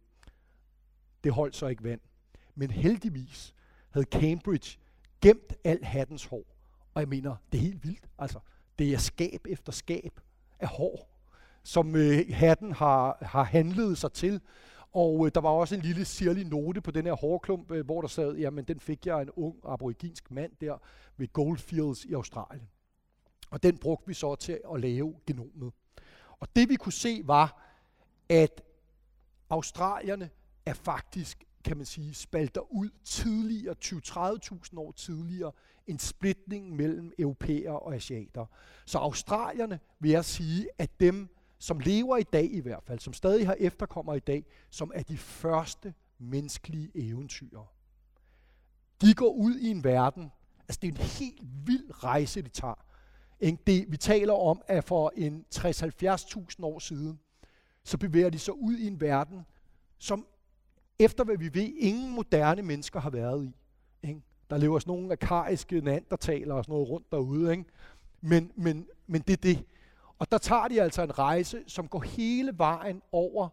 Det 1.25 1.33
holdt 1.33 1.57
så 1.57 1.67
ikke 1.67 1.85
vand. 1.85 2.01
Men 2.55 2.71
heldigvis 2.71 3.55
havde 3.91 4.07
Cambridge 4.11 4.79
gemt 5.21 5.55
al 5.65 5.85
hattens 5.85 6.25
hår. 6.25 6.45
Og 6.95 7.01
jeg 7.01 7.09
mener, 7.09 7.37
det 7.53 7.59
er 7.59 7.63
helt 7.63 7.85
vildt. 7.85 8.09
Altså, 8.19 8.39
det 8.79 8.95
er 8.95 8.99
skab 8.99 9.47
efter 9.49 9.73
skab 9.73 10.21
af 10.59 10.69
hår, 10.69 11.09
som 11.63 11.97
øh, 11.97 12.19
hatten 12.31 12.73
har, 12.73 13.19
har 13.23 13.43
handlet 13.45 13.99
sig 13.99 14.13
til. 14.13 14.41
Og 14.93 15.27
øh, 15.27 15.33
der 15.35 15.41
var 15.41 15.49
også 15.49 15.75
en 15.75 15.81
lille 15.81 16.05
sirlig 16.05 16.45
note 16.45 16.81
på 16.81 16.91
den 16.91 17.07
her 17.07 17.13
hårklump, 17.13 17.71
øh, 17.71 17.85
hvor 17.85 18.01
der 18.01 18.09
sad, 18.09 18.37
jamen 18.37 18.65
den 18.65 18.81
fik 18.81 19.07
jeg 19.07 19.23
en 19.23 19.31
ung 19.31 19.57
aboriginsk 19.65 20.31
mand 20.31 20.53
der 20.61 20.79
ved 21.17 21.33
Goldfields 21.33 22.05
i 22.05 22.13
Australien. 22.13 22.69
Og 23.51 23.63
den 23.63 23.79
brugte 23.79 24.07
vi 24.07 24.15
så 24.15 24.35
til 24.35 24.61
at 24.75 24.81
lave 24.81 25.15
genomet. 25.27 25.73
Og 26.41 26.49
det 26.57 26.69
vi 26.69 26.77
kunne 26.77 26.93
se 26.93 27.23
var, 27.25 27.63
at 28.29 28.63
australierne 29.51 30.31
er 30.67 30.75
faktisk, 30.75 31.45
kan 31.65 31.77
man 31.77 31.87
sige, 31.87 32.15
spalter 32.15 32.73
ud 32.73 32.91
tidligere, 33.05 33.75
20-30.000 33.85 34.79
år 34.79 34.93
tidligere, 34.93 35.53
en 35.87 35.99
splitning 35.99 36.77
mellem 36.77 37.13
europæer 37.19 37.73
og 37.73 37.95
asiater. 37.95 38.47
Så 38.87 38.99
australierne, 38.99 39.81
vil 39.99 40.11
jeg 40.11 40.25
sige, 40.25 40.69
at 40.79 41.01
dem, 41.01 41.29
som 41.59 41.79
lever 41.79 42.17
i 42.17 42.23
dag 42.23 42.53
i 42.53 42.61
hvert 42.61 42.83
fald, 42.85 42.99
som 42.99 43.13
stadig 43.13 43.47
har 43.47 43.57
efterkommer 43.59 44.15
i 44.15 44.21
dag, 44.21 44.47
som 44.71 44.93
er 44.95 45.03
de 45.03 45.19
første 45.19 45.95
menneskelige 46.19 46.91
eventyr. 46.95 47.61
De 49.01 49.15
går 49.15 49.33
ud 49.33 49.57
i 49.57 49.71
en 49.71 49.85
verden, 49.85 50.33
altså 50.61 50.79
det 50.83 50.89
er 50.89 50.93
en 50.93 51.07
helt 51.07 51.43
vild 51.67 52.05
rejse, 52.05 52.43
de 52.43 52.49
tager. 52.49 52.85
Det, 53.41 53.85
vi 53.89 53.97
taler 53.97 54.33
om, 54.33 54.63
at 54.67 54.85
for 54.85 55.13
en 55.17 55.45
60-70.000 55.55 56.65
år 56.65 56.79
siden, 56.79 57.21
så 57.85 57.99
bevæger 57.99 58.31
de 58.31 58.39
sig 58.39 58.55
ud 58.55 58.77
i 58.77 58.87
en 58.87 59.01
verden, 59.01 59.47
som 59.99 60.27
efter 60.99 61.25
hvad 61.25 61.37
vi 61.39 61.55
ved, 61.55 61.73
ingen 61.79 62.15
moderne 62.15 62.63
mennesker 62.63 63.01
har 63.01 63.11
været 63.11 63.45
i. 63.45 63.57
Ikke? 64.09 64.21
Der 64.51 64.57
lever 64.57 64.79
sådan 64.79 64.95
nogle 64.95 65.13
arkaiske 65.13 65.81
neandertalere 65.81 66.57
og 66.57 66.65
sådan 66.65 66.73
noget 66.73 66.89
rundt 66.89 67.11
derude. 67.11 67.51
Ikke? 67.51 67.65
Men, 68.21 68.53
men, 68.57 68.87
men 69.07 69.23
det 69.23 69.33
er 69.33 69.37
det. 69.37 69.65
Og 70.19 70.33
der 70.33 70.39
tager 70.39 70.69
de 70.69 70.83
altså 70.83 71.03
en 71.03 71.19
rejse, 71.19 71.65
som 71.67 71.89
går 71.89 72.01
hele 72.01 72.59
vejen 72.59 73.03
over 73.13 73.49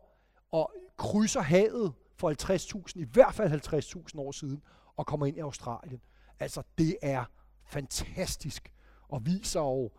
og 0.52 0.74
krydser 0.98 1.42
havet 1.42 1.94
for 2.16 2.54
50.000, 2.94 3.00
i 3.00 3.04
hvert 3.04 3.34
fald 3.34 3.74
50.000 4.14 4.20
år 4.20 4.32
siden, 4.32 4.64
og 4.96 5.06
kommer 5.06 5.26
ind 5.26 5.38
i 5.38 5.40
Australien. 5.40 6.02
Altså, 6.40 6.64
det 6.78 6.98
er 7.02 7.26
fantastisk 7.66 8.73
og 9.14 9.26
viser 9.26 9.59
jo, 9.59 9.91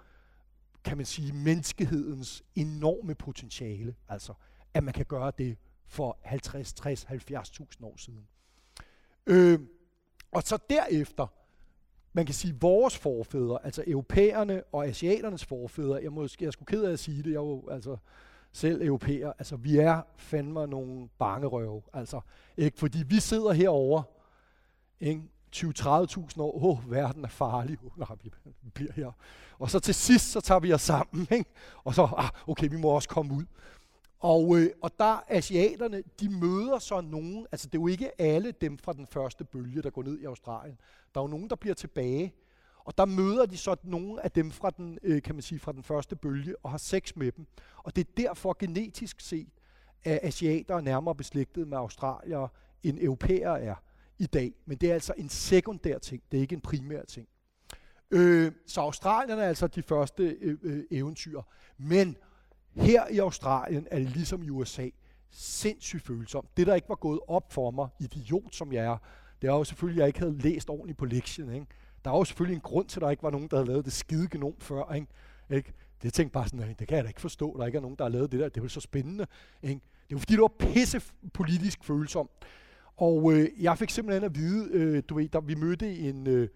kan 0.85 0.97
man 0.97 1.07
sige, 1.07 1.33
menneskehedens 1.33 2.43
enorme 2.55 3.15
potentiale. 3.15 3.95
Altså, 4.09 4.35
at 4.75 4.85
man 4.85 4.95
kan 4.95 5.05
gøre 5.05 5.33
det 5.39 5.57
for 5.87 6.19
50, 6.23 6.73
60, 6.73 7.05
70.000 7.05 7.85
år 7.85 7.97
siden. 7.97 8.27
Øh, 9.27 9.61
og 10.33 10.43
så 10.43 10.59
derefter, 10.71 11.27
man 12.13 12.27
kan 12.27 12.35
sige, 12.35 12.57
vores 12.61 12.99
forfædre, 12.99 13.65
altså 13.65 13.85
europæerne 13.87 14.63
og 14.73 14.87
asiaternes 14.87 15.45
forfædre, 15.45 16.03
jeg, 16.03 16.13
måske, 16.13 16.45
jeg 16.45 16.53
skulle 16.53 16.67
ked 16.67 16.85
af 16.85 16.93
at 16.93 16.99
sige 16.99 17.23
det, 17.23 17.31
jeg 17.31 17.37
er 17.37 17.41
jo 17.41 17.69
altså 17.69 17.97
selv 18.53 18.83
europæer, 18.83 19.33
altså 19.39 19.57
vi 19.57 19.77
er 19.77 20.03
fandme 20.17 20.67
nogle 20.67 21.09
bangerøve, 21.19 21.83
altså, 21.93 22.21
ikke? 22.57 22.79
fordi 22.79 23.03
vi 23.07 23.21
sidder 23.21 23.53
herovre, 23.53 24.03
ikke? 25.01 25.23
20-30.000 25.57 26.41
år, 26.41 26.55
åh, 26.57 26.65
oh, 26.65 26.91
verden 26.91 27.25
er 27.25 27.29
farlig, 27.29 27.79
oh, 27.85 27.99
nej, 27.99 28.09
vi 28.63 28.71
bliver 28.75 28.93
her. 28.93 29.13
Og 29.59 29.71
så 29.71 29.81
til 29.81 29.95
sidst, 29.95 30.33
så 30.33 30.41
tager 30.41 30.61
vi 30.61 30.73
os 30.73 30.83
sammen, 30.83 31.27
ikke? 31.31 31.51
og 31.85 31.95
så, 31.95 32.09
ah, 32.17 32.29
okay, 32.47 32.69
vi 32.69 32.77
må 32.77 32.89
også 32.89 33.09
komme 33.09 33.35
ud. 33.35 33.45
Og, 34.19 34.59
øh, 34.59 34.71
og 34.83 34.91
der 34.99 35.25
asiaterne, 35.29 36.03
de 36.21 36.29
møder 36.29 36.79
så 36.79 37.01
nogen, 37.01 37.47
altså 37.53 37.67
det 37.67 37.79
er 37.79 37.83
jo 37.83 37.87
ikke 37.87 38.21
alle 38.21 38.53
dem 38.53 38.79
fra 38.79 38.93
den 38.93 39.07
første 39.07 39.45
bølge, 39.45 39.83
der 39.83 39.91
går 39.91 40.03
ned 40.03 40.19
i 40.19 40.25
Australien. 40.25 40.79
Der 41.15 41.21
er 41.21 41.25
jo 41.25 41.29
nogen, 41.29 41.51
der 41.51 41.57
bliver 41.57 41.75
tilbage, 41.75 42.35
og 42.85 42.99
der 42.99 43.05
møder 43.05 43.47
de 43.47 43.57
så 43.57 43.77
nogle 43.83 44.25
af 44.25 44.31
dem 44.31 44.51
fra 44.51 44.71
den, 44.71 44.99
øh, 45.03 45.23
kan 45.23 45.35
man 45.35 45.43
sige, 45.43 45.59
fra 45.59 45.73
den 45.73 45.83
første 45.83 46.17
bølge, 46.17 46.55
og 46.63 46.71
har 46.71 46.79
sex 46.79 47.17
med 47.17 47.33
dem. 47.33 47.47
Og 47.77 47.97
det 47.97 48.07
er 48.07 48.13
derfor 48.17 48.57
genetisk 48.59 49.21
set, 49.21 49.49
at 50.05 50.21
asiater 50.23 50.77
er 50.77 50.81
nærmere 50.81 51.15
beslægtet 51.15 51.69
med 51.69 51.79
australier, 51.79 52.49
end 52.83 52.99
europæer 52.99 53.51
er 53.51 53.75
i 54.19 54.27
dag. 54.27 54.53
Men 54.67 54.79
det 54.79 54.91
er 54.91 54.95
altså 54.95 55.15
en 55.17 55.29
sekundær 55.29 55.99
ting, 55.99 56.23
det 56.33 56.39
er 56.39 56.41
ikke 56.41 56.55
en 56.55 56.61
primær 56.61 57.03
ting. 57.03 57.29
Øh, 58.11 58.53
så 58.67 58.81
Australien 58.81 59.39
er 59.39 59.45
altså 59.45 59.67
de 59.67 59.83
første 59.83 60.23
øh, 60.41 60.59
øh, 60.63 60.85
eventyr. 60.91 61.41
Men 61.79 62.17
her 62.75 63.09
i 63.09 63.19
Australien 63.19 63.87
er 63.91 63.99
det 63.99 64.11
ligesom 64.11 64.43
i 64.43 64.51
USA 64.51 64.89
sindssygt 65.31 66.07
følsomt. 66.07 66.57
Det, 66.57 66.67
der 66.67 66.75
ikke 66.75 66.89
var 66.89 66.95
gået 66.95 67.21
op 67.29 67.53
for 67.53 67.71
mig, 67.71 67.89
idiot 68.01 68.55
som 68.55 68.73
jeg 68.73 68.85
er, 68.85 68.97
det 69.43 69.49
er 69.49 69.55
jo 69.55 69.65
selvfølgelig, 69.65 70.01
at 70.01 70.03
jeg 70.03 70.07
ikke 70.07 70.19
havde 70.19 70.39
læst 70.39 70.71
ordentligt 70.71 70.99
på 70.99 71.05
lektien. 71.05 71.55
Ikke? 71.55 71.67
Der 72.05 72.11
er 72.11 72.17
jo 72.17 72.25
selvfølgelig 72.25 72.55
en 72.55 72.61
grund 72.61 72.89
til, 72.89 72.99
at 72.99 73.03
der 73.03 73.11
ikke 73.11 73.23
var 73.23 73.31
nogen, 73.31 73.49
der 73.49 73.57
havde 73.57 73.69
lavet 73.69 73.85
det 73.85 73.93
skide 73.93 74.29
genom 74.29 74.55
før. 74.59 74.93
Ikke? 74.93 75.07
Ikke? 75.51 75.73
Det 76.03 76.13
tænkte 76.13 76.33
bare 76.33 76.49
sådan, 76.49 76.75
det 76.79 76.89
kan 76.89 76.97
jeg 76.97 77.05
da 77.05 77.09
ikke 77.09 77.21
forstå, 77.21 77.57
der 77.59 77.67
ikke 77.67 77.77
er 77.77 77.83
nogen, 77.83 77.97
der 77.97 78.05
har 78.05 78.09
lavet 78.11 78.33
det 78.33 78.41
der. 78.41 78.49
Det 78.49 78.61
er 78.61 78.65
jo 78.65 78.69
så 78.69 78.81
spændende. 78.81 79.27
Ikke? 79.63 79.81
Det 79.81 80.11
er 80.11 80.13
jo 80.13 80.19
fordi, 80.19 80.33
det 80.33 80.41
var 80.41 80.53
pisse 80.59 81.03
politisk 81.33 81.85
følsomt. 81.85 82.31
Og 82.97 83.33
øh, 83.33 83.49
jeg 83.61 83.79
fik 83.79 83.91
simpelthen 83.91 84.25
at 84.25 84.35
vide, 84.35 84.69
øh, 84.71 85.03
du 85.09 85.15
ved, 85.15 85.29
da 85.29 85.39
vi 85.39 85.55
mødte 85.55 85.99
en, 85.99 86.27
øh, 86.27 86.49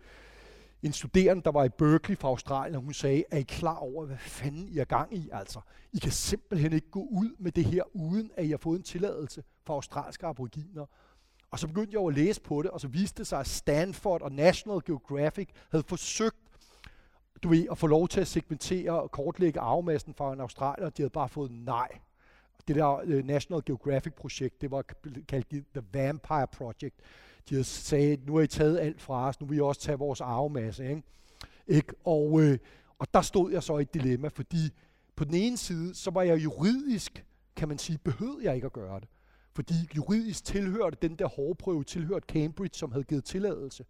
en 0.83 0.93
studerende, 0.93 1.43
der 1.43 1.51
var 1.51 1.65
i 1.65 1.69
Berkeley 1.69 2.17
fra 2.17 2.29
Australien, 2.29 2.75
og 2.75 2.83
hun 2.83 2.93
sagde, 2.93 3.25
er 3.31 3.39
I 3.39 3.43
klar 3.43 3.77
over, 3.77 4.07
hvad 4.07 4.19
fanden 4.19 4.69
I 4.69 4.79
er 4.79 4.85
gang 4.85 5.17
i? 5.17 5.29
Altså, 5.33 5.61
I 5.93 5.99
kan 5.99 6.13
simpelthen 6.13 6.73
ikke 6.73 6.91
gå 6.91 7.01
ud 7.01 7.37
med 7.39 7.53
det 7.53 7.65
her, 7.65 7.83
uden 7.93 8.31
at 8.37 8.45
I 8.45 8.51
har 8.51 8.57
fået 8.57 8.79
en 8.79 8.83
tilladelse 8.83 9.43
fra 9.65 9.75
australske 9.75 10.27
aboriginer. 10.27 10.87
Og 11.51 11.59
så 11.59 11.67
begyndte 11.67 11.99
jeg 11.99 12.07
at 12.07 12.15
læse 12.15 12.41
på 12.41 12.63
det, 12.63 12.71
og 12.71 12.81
så 12.81 12.89
viste 12.89 13.19
det 13.19 13.27
sig, 13.27 13.41
at 13.41 13.47
Stanford 13.47 14.23
og 14.23 14.33
National 14.33 14.81
Geographic 14.87 15.49
havde 15.71 15.85
forsøgt 15.89 16.37
du 17.43 17.49
ved, 17.49 17.67
at 17.71 17.79
få 17.79 17.87
lov 17.87 18.09
til 18.09 18.21
at 18.21 18.27
segmentere 18.27 19.03
og 19.03 19.11
kortlægge 19.11 19.61
arvemassen 19.61 20.15
fra 20.15 20.33
en 20.33 20.41
australier, 20.41 20.87
og 20.87 20.97
de 20.97 21.03
havde 21.03 21.11
bare 21.11 21.29
fået 21.29 21.51
nej. 21.51 21.89
Det 22.69 22.77
der 22.77 23.01
øh, 23.05 23.25
National 23.25 23.63
Geographic-projekt, 23.67 24.61
det 24.61 24.71
var 24.71 24.83
kaldt 25.29 25.49
The 25.51 25.83
Vampire 25.93 26.47
Project. 26.47 26.95
De 27.49 27.65
sagde, 27.65 28.19
nu 28.27 28.35
har 28.37 28.43
I 28.43 28.47
taget 28.47 28.79
alt 28.79 29.01
fra 29.01 29.29
os, 29.29 29.41
nu 29.41 29.47
vil 29.47 29.59
I 29.59 29.61
også 29.61 29.81
tage 29.81 29.99
vores 29.99 30.21
arvemasse. 30.21 30.89
Ikke? 30.89 31.03
Ikke? 31.67 31.95
Og, 32.05 32.43
øh, 32.43 32.59
og 32.99 33.15
der 33.15 33.21
stod 33.21 33.53
jeg 33.53 33.63
så 33.63 33.79
i 33.79 33.83
et 33.83 33.95
dilemma, 33.95 34.29
fordi 34.29 34.71
på 35.17 35.25
den 35.25 35.35
ene 35.35 35.57
side, 35.57 35.95
så 35.95 36.11
var 36.11 36.23
jeg 36.23 36.45
juridisk, 36.45 37.25
kan 37.57 37.69
man 37.69 37.79
sige, 37.79 37.99
behøvede 37.99 38.45
jeg 38.45 38.55
ikke 38.55 38.67
at 38.67 38.73
gøre 38.73 39.01
det. 39.01 39.09
Fordi 39.55 39.75
juridisk 39.97 40.45
tilhørte 40.45 40.97
den 41.03 41.17
der 41.17 41.27
hårdprøve, 41.27 41.85
tilhørte 41.85 42.27
Cambridge, 42.29 42.79
som 42.79 42.93
havde 42.93 43.05
givet 43.05 43.25
tilladelse. 43.25 43.85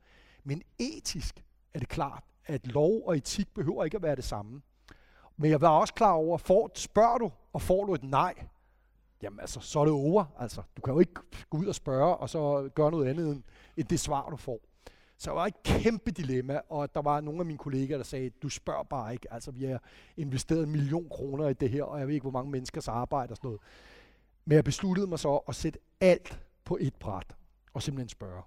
Men 0.45 0.63
etisk 0.79 1.45
er 1.75 1.79
det 1.79 1.89
klart, 1.89 2.25
at 2.47 2.67
lov 2.67 3.03
og 3.07 3.17
etik 3.17 3.55
behøver 3.55 3.85
ikke 3.85 3.97
at 3.97 4.03
være 4.03 4.17
det 4.17 4.25
samme. 4.25 4.63
Men 5.37 5.51
jeg 5.51 5.61
var 5.61 5.69
også 5.69 5.95
klar 5.95 6.13
over, 6.13 6.35
at 6.35 6.41
får, 6.41 6.71
spørger 6.75 7.19
du, 7.19 7.31
og 7.53 7.63
får 7.63 7.85
du 7.85 7.95
et 7.95 8.03
nej, 8.03 8.35
jamen 9.23 9.41
altså, 9.41 9.61
så 9.61 9.81
er 9.81 9.85
det 9.85 9.95
over. 9.95 10.25
Altså, 10.39 10.63
du 10.77 10.83
kan 10.83 10.95
jo 10.95 11.01
ikke 11.01 11.15
gå 11.51 11.59
ud 11.59 11.67
og 11.67 11.75
spørge, 11.75 12.17
og 12.17 12.31
så 12.31 12.71
gøre 12.75 12.91
noget 12.91 13.09
andet 13.09 13.33
end, 13.33 13.43
end 13.77 13.87
det 13.87 14.01
svar, 14.01 14.31
du 14.31 14.37
får. 14.37 14.61
Så 15.19 15.31
der 15.31 15.35
var 15.35 15.47
et 15.47 15.63
kæmpe 15.63 16.11
dilemma, 16.11 16.61
og 16.69 16.95
der 16.95 17.03
var 17.03 17.21
nogle 17.21 17.41
af 17.41 17.47
mine 17.47 17.59
kollegaer, 17.59 17.97
der 17.97 18.05
sagde, 18.05 18.31
du 18.31 18.49
spørger 18.49 18.83
bare 18.83 19.13
ikke. 19.13 19.33
Altså, 19.33 19.51
vi 19.51 19.65
har 19.65 19.83
investeret 20.17 20.63
en 20.63 20.71
million 20.71 21.09
kroner 21.09 21.49
i 21.49 21.53
det 21.53 21.71
her, 21.71 21.83
og 21.83 21.99
jeg 21.99 22.07
ved 22.07 22.15
ikke, 22.15 22.25
hvor 22.25 22.31
mange 22.31 22.51
menneskers 22.51 22.89
arbejde 22.89 23.33
og 23.33 23.37
sådan 23.37 23.49
noget. 23.49 23.61
Men 24.45 24.57
jeg 24.57 24.65
besluttede 24.65 25.07
mig 25.07 25.19
så 25.19 25.37
at 25.37 25.55
sætte 25.55 25.79
alt 26.01 26.41
på 26.65 26.79
et 26.81 26.95
bræt, 26.95 27.37
og 27.75 27.83
simpelthen 27.83 28.09
spørge. 28.09 28.43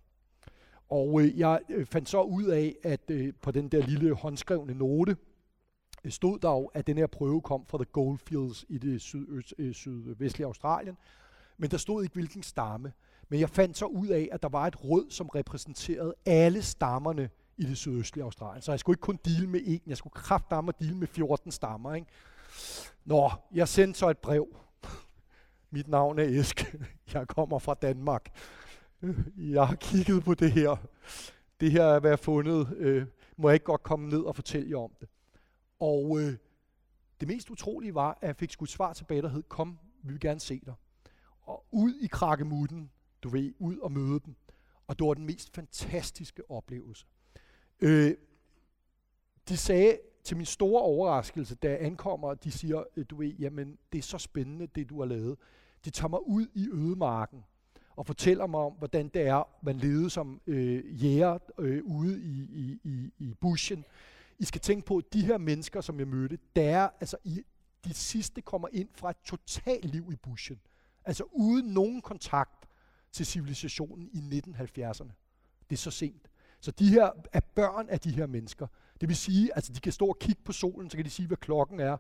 Og 0.90 1.22
øh, 1.22 1.40
jeg 1.40 1.60
øh, 1.70 1.86
fandt 1.86 2.10
så 2.10 2.22
ud 2.22 2.44
af, 2.44 2.76
at 2.84 3.12
øh, 3.12 3.34
på 3.42 3.52
den 3.52 3.68
der 3.68 3.88
lille 3.88 4.14
håndskrevne 4.14 4.74
note, 4.74 5.18
Øh, 6.04 6.12
stod 6.12 6.40
der 6.40 6.50
jo, 6.50 6.66
at 6.66 6.88
den 6.88 6.98
her 6.98 7.08
prøve 7.08 7.42
kom 7.42 7.66
fra 7.66 7.78
The 7.78 7.86
Goldfields 7.86 8.66
i 8.70 8.78
det 8.78 9.02
sydøst, 9.02 9.54
øh, 9.58 9.74
sydvestlige 9.74 10.46
Australien, 10.46 10.98
men 11.58 11.72
der 11.72 11.78
stod 11.78 12.04
ikke 12.04 12.14
hvilken 12.14 12.44
stamme. 12.44 12.94
Men 13.30 13.40
jeg 13.40 13.50
fandt 13.50 13.78
så 13.78 13.86
ud 13.86 14.08
af, 14.08 14.30
at 14.32 14.44
der 14.44 14.50
var 14.50 14.68
et 14.68 14.84
rød, 14.84 15.10
som 15.10 15.30
repræsenterede 15.30 16.14
alle 16.26 16.62
stammerne 16.62 17.30
i 17.58 17.64
det 17.64 17.78
sydøstlige 17.78 18.24
Australien. 18.24 18.62
Så 18.62 18.72
jeg 18.72 18.80
skulle 18.80 18.94
ikke 18.94 19.02
kun 19.02 19.20
dele 19.26 19.48
med 19.48 19.62
en, 19.64 19.82
jeg 19.88 19.98
skulle 19.98 20.14
kraftdamme 20.14 20.72
og 20.72 20.80
dele 20.80 20.98
med 20.98 21.08
14 21.08 21.52
stammer. 21.52 21.94
Ikke? 21.94 22.08
Nå, 23.06 23.32
jeg 23.54 23.68
sendte 23.68 24.00
så 24.00 24.10
et 24.10 24.18
brev. 24.18 24.48
Mit 25.72 25.88
navn 25.88 26.20
er 26.20 26.24
Esk. 26.24 26.76
Jeg 27.14 27.28
kommer 27.28 27.60
fra 27.60 27.74
Danmark. 27.74 28.30
Øh, 29.02 29.20
jeg 29.38 29.68
har 29.68 29.76
kigget 29.76 30.24
på 30.24 30.34
det 30.34 30.52
her. 30.52 30.76
Det 31.60 31.72
her 31.72 31.84
er, 31.84 32.00
hvad 32.00 32.10
jeg 32.10 32.18
har 32.18 32.24
fundet. 32.24 32.78
Øh, 32.78 33.06
må 33.38 33.50
jeg 33.50 33.54
ikke 33.54 33.66
godt 33.66 33.84
komme 33.84 34.10
ned 34.10 34.20
og 34.22 34.36
fortælle 34.36 34.70
jer 34.70 34.78
om 34.78 34.92
det? 35.00 35.10
Og 35.82 36.20
øh, 36.20 36.38
det 37.20 37.28
mest 37.28 37.50
utrolige 37.50 37.96
var, 37.96 38.18
at 38.22 38.28
jeg 38.28 38.36
fik 38.36 38.52
skudt 38.52 38.70
svar 38.70 38.94
tilbage, 38.94 39.22
der 39.22 39.30
hed, 39.30 39.44
kom, 39.44 39.80
vi 40.04 40.12
vil 40.12 40.20
gerne 40.20 40.40
se 40.40 40.62
dig. 40.66 40.74
Og 41.42 41.66
ud 41.72 41.94
i 41.94 42.08
krakkemutten, 42.08 42.92
du 43.24 43.30
ved, 43.30 43.54
ud 43.60 43.78
og 43.78 43.92
møde 43.92 44.20
dem. 44.26 44.36
Og 44.88 45.00
det 45.00 45.08
var 45.08 45.14
den 45.14 45.26
mest 45.26 45.56
fantastiske 45.56 46.52
oplevelse. 46.52 47.06
Øh, 47.80 48.14
de 49.50 49.58
sagde 49.58 50.00
til 50.24 50.38
min 50.38 50.46
store 50.46 50.82
overraskelse, 50.82 51.56
da 51.56 51.70
jeg 51.70 51.82
ankommer, 51.82 52.34
de 52.34 52.52
siger, 52.52 52.84
øh, 52.98 53.06
du 53.10 53.16
ved, 53.16 53.34
jamen, 53.40 53.78
det 53.92 53.98
er 53.98 54.04
så 54.04 54.18
spændende, 54.18 54.68
det 54.68 54.90
du 54.90 55.00
har 55.00 55.06
lavet. 55.06 55.38
De 55.86 55.90
tager 55.90 56.10
mig 56.10 56.28
ud 56.28 56.48
i 56.54 56.70
ødemarken 56.70 57.44
og 57.96 58.06
fortæller 58.06 58.48
mig 58.48 58.60
om, 58.60 58.74
hvordan 58.74 59.08
det 59.08 59.22
er, 59.22 59.44
man 59.64 59.78
levede 59.78 60.10
som 60.10 60.42
øh, 60.48 61.04
jæger 61.04 61.38
øh, 61.58 61.84
ude 61.84 62.22
i, 62.22 62.42
i, 62.42 62.80
i, 62.84 63.14
i 63.20 63.34
buschen 63.34 63.86
i 64.42 64.46
skal 64.46 64.62
tænke 64.62 64.86
på, 64.86 64.98
at 64.98 65.04
de 65.14 65.26
her 65.26 65.38
mennesker, 65.38 65.82
som 65.82 66.00
jeg 66.00 66.08
mødte, 66.08 66.38
der 66.56 66.90
altså 67.00 67.18
i, 67.24 67.42
de 67.86 67.94
sidste 67.94 68.42
kommer 68.42 68.68
ind 68.72 68.90
fra 68.94 69.10
et 69.10 69.18
totalt 69.26 69.86
liv 69.86 70.10
i 70.12 70.16
buschen. 70.16 70.60
Altså 71.06 71.24
uden 71.32 71.66
nogen 71.66 72.02
kontakt 72.02 72.66
til 73.12 73.26
civilisationen 73.26 74.10
i 74.14 74.42
1970'erne. 74.48 75.12
Det 75.70 75.76
er 75.76 75.78
så 75.78 75.92
sent. 75.92 76.28
Så 76.60 76.72
de 76.72 76.90
her 76.90 77.10
er 77.34 77.40
børn 77.40 77.90
af 77.90 78.00
de 78.00 78.12
her 78.12 78.28
mennesker. 78.28 78.68
Det 79.02 79.10
vil 79.10 79.18
sige, 79.18 79.56
altså 79.56 79.74
de 79.74 79.80
kan 79.80 79.92
stå 79.92 80.06
og 80.06 80.20
kigge 80.20 80.42
på 80.46 80.52
solen, 80.52 80.90
så 80.90 80.98
kan 80.98 81.06
de 81.06 81.10
sige, 81.10 81.28
hvad 81.28 81.38
klokken 81.38 81.80
er. 81.80 81.98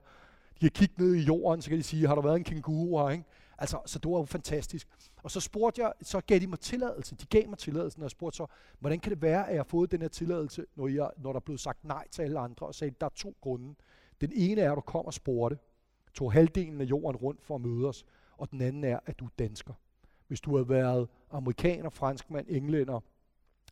De 0.53 0.59
kan 0.59 0.71
kigge 0.71 0.95
ned 0.97 1.15
i 1.15 1.21
jorden, 1.21 1.61
så 1.61 1.69
kan 1.69 1.77
de 1.77 1.83
sige, 1.83 2.07
har 2.07 2.15
der 2.15 2.21
været 2.21 2.35
en 2.35 2.43
kænguru 2.43 2.97
her, 2.97 3.09
ikke? 3.09 3.23
Altså, 3.61 3.79
så 3.85 3.99
det 3.99 4.11
var 4.11 4.17
jo 4.17 4.25
fantastisk. 4.25 4.87
Og 5.23 5.31
så 5.31 5.39
spurgte 5.39 5.81
jeg, 5.81 5.93
så 6.01 6.21
gav 6.21 6.39
de 6.39 6.47
mig 6.47 6.59
tilladelse. 6.59 7.15
De 7.15 7.25
gav 7.25 7.49
mig 7.49 7.57
tilladelsen, 7.57 8.01
og 8.01 8.03
jeg 8.03 8.11
spurgte 8.11 8.37
så, 8.37 8.45
hvordan 8.79 8.99
kan 8.99 9.11
det 9.11 9.21
være, 9.21 9.47
at 9.47 9.53
jeg 9.53 9.59
har 9.59 9.63
fået 9.63 9.91
den 9.91 10.01
her 10.01 10.07
tilladelse, 10.07 10.65
når, 10.75 10.87
jeg, 10.87 11.09
når 11.17 11.31
der 11.31 11.39
er 11.39 11.43
blevet 11.43 11.59
sagt 11.59 11.83
nej 11.83 12.07
til 12.11 12.21
alle 12.21 12.39
andre, 12.39 12.67
og 12.67 12.75
sagde, 12.75 12.95
der 12.99 13.05
er 13.05 13.11
to 13.15 13.35
grunde. 13.41 13.75
Den 14.21 14.31
ene 14.35 14.61
er, 14.61 14.71
at 14.71 14.75
du 14.75 14.81
kom 14.81 15.05
og 15.05 15.13
spurgte, 15.13 15.57
tog 16.13 16.33
halvdelen 16.33 16.81
af 16.81 16.85
jorden 16.85 17.15
rundt 17.15 17.43
for 17.43 17.55
at 17.55 17.61
møde 17.61 17.87
os, 17.87 18.05
og 18.37 18.51
den 18.51 18.61
anden 18.61 18.83
er, 18.83 18.99
at 19.05 19.19
du 19.19 19.25
er 19.25 19.29
dansker. 19.39 19.73
Hvis 20.27 20.41
du 20.41 20.55
havde 20.55 20.69
været 20.69 21.07
amerikaner, 21.31 21.89
franskmand, 21.89 22.45
englænder, 22.49 22.99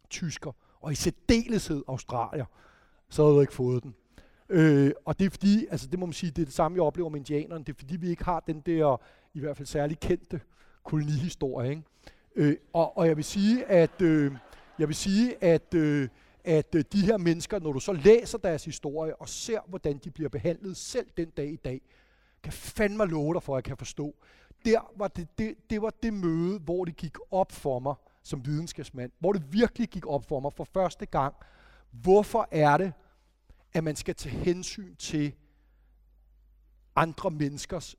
tysker, 0.09 0.51
og 0.79 0.91
i 0.91 0.95
særdeleshed 0.95 1.83
australier, 1.87 2.45
så 3.09 3.23
havde 3.23 3.35
du 3.35 3.41
ikke 3.41 3.53
fået 3.53 3.83
den. 3.83 3.95
Øh, 4.49 4.91
og 5.05 5.19
det 5.19 5.25
er 5.25 5.29
fordi, 5.29 5.67
altså 5.71 5.87
det 5.87 5.99
må 5.99 6.05
man 6.05 6.13
sige, 6.13 6.31
det 6.31 6.41
er 6.41 6.45
det 6.45 6.53
samme, 6.53 6.75
jeg 6.75 6.83
oplever 6.83 7.09
med 7.09 7.19
indianerne, 7.19 7.63
det 7.63 7.73
er 7.73 7.77
fordi, 7.77 7.97
vi 7.97 8.09
ikke 8.09 8.23
har 8.23 8.39
den 8.39 8.61
der, 8.61 9.01
i 9.34 9.39
hvert 9.39 9.57
fald 9.57 9.67
særlig 9.67 9.99
kendte 9.99 10.41
kolonihistorie. 10.84 11.69
Ikke? 11.69 11.84
Øh, 12.36 12.55
og, 12.73 12.97
og 12.97 13.07
jeg 13.07 13.17
vil 13.17 13.23
sige, 13.23 13.65
at, 13.65 14.01
øh, 14.01 14.36
jeg 14.80 14.88
vil 14.88 14.95
sige, 14.95 15.43
at, 15.43 15.73
øh, 15.73 16.09
at 16.43 16.75
øh, 16.75 16.84
de 16.93 17.01
her 17.01 17.17
mennesker, 17.17 17.59
når 17.59 17.71
du 17.71 17.80
så 17.80 17.93
læser 17.93 18.38
deres 18.38 18.65
historie 18.65 19.15
og 19.15 19.30
ser, 19.30 19.59
hvordan 19.67 19.97
de 19.97 20.11
bliver 20.11 20.30
behandlet 20.30 20.77
selv 20.77 21.07
den 21.17 21.30
dag 21.30 21.49
i 21.51 21.55
dag, 21.55 21.82
kan 22.43 22.53
fandme 22.53 23.05
love 23.05 23.34
dig 23.34 23.43
for, 23.43 23.53
at 23.53 23.57
jeg 23.57 23.63
kan 23.63 23.77
forstå. 23.77 24.15
Der 24.65 24.91
var 24.95 25.07
det, 25.07 25.27
det, 25.38 25.55
det 25.69 25.82
var 25.82 25.93
det 26.03 26.13
møde, 26.13 26.59
hvor 26.59 26.86
det 26.86 26.95
gik 26.95 27.17
op 27.32 27.51
for 27.51 27.80
mig 27.80 27.95
som 28.23 28.45
videnskabsmand, 28.45 29.11
hvor 29.19 29.34
det 29.34 29.53
virkelig 29.53 29.89
gik 29.89 30.07
op 30.07 30.25
for 30.25 30.39
mig 30.39 30.53
for 30.53 30.63
første 30.63 31.05
gang, 31.05 31.36
hvorfor 31.91 32.47
er 32.51 32.77
det, 32.77 32.93
at 33.73 33.84
man 33.84 33.95
skal 33.95 34.15
tage 34.15 34.36
hensyn 34.36 34.95
til 34.95 35.34
andre 36.95 37.32
menneskers 37.32 37.95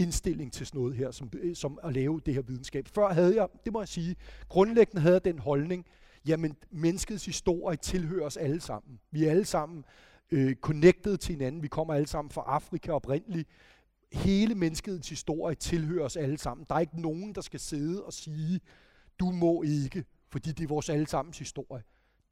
indstilling 0.00 0.52
til 0.52 0.66
sådan 0.66 0.80
noget 0.80 0.96
her, 0.96 1.10
som, 1.10 1.30
øh, 1.32 1.56
som 1.56 1.78
at 1.82 1.92
lave 1.92 2.20
det 2.26 2.34
her 2.34 2.42
videnskab. 2.42 2.88
Før 2.88 3.12
havde 3.12 3.36
jeg, 3.36 3.48
det 3.64 3.72
må 3.72 3.80
jeg 3.80 3.88
sige, 3.88 4.16
grundlæggende 4.48 5.02
havde 5.02 5.14
jeg 5.14 5.24
den 5.24 5.38
holdning, 5.38 5.86
Jamen, 6.26 6.56
menneskets 6.70 7.24
historie 7.24 7.76
tilhører 7.76 8.26
os 8.26 8.36
alle 8.36 8.60
sammen. 8.60 9.00
Vi 9.10 9.24
er 9.24 9.30
alle 9.30 9.44
sammen 9.44 9.84
øh, 10.30 10.54
connected 10.54 11.16
til 11.16 11.34
hinanden. 11.34 11.62
Vi 11.62 11.68
kommer 11.68 11.94
alle 11.94 12.06
sammen 12.06 12.30
fra 12.30 12.42
Afrika 12.46 12.92
oprindeligt. 12.92 13.48
Hele 14.12 14.54
menneskets 14.54 15.08
historie 15.08 15.54
tilhører 15.54 16.04
os 16.04 16.16
alle 16.16 16.38
sammen. 16.38 16.66
Der 16.68 16.74
er 16.74 16.80
ikke 16.80 17.00
nogen, 17.00 17.34
der 17.34 17.40
skal 17.40 17.60
sidde 17.60 18.04
og 18.04 18.12
sige, 18.12 18.60
du 19.20 19.30
må 19.30 19.62
ikke, 19.62 20.04
fordi 20.28 20.52
det 20.52 20.64
er 20.64 20.68
vores 20.68 20.88
allesammens 20.88 21.38
historie. 21.38 21.82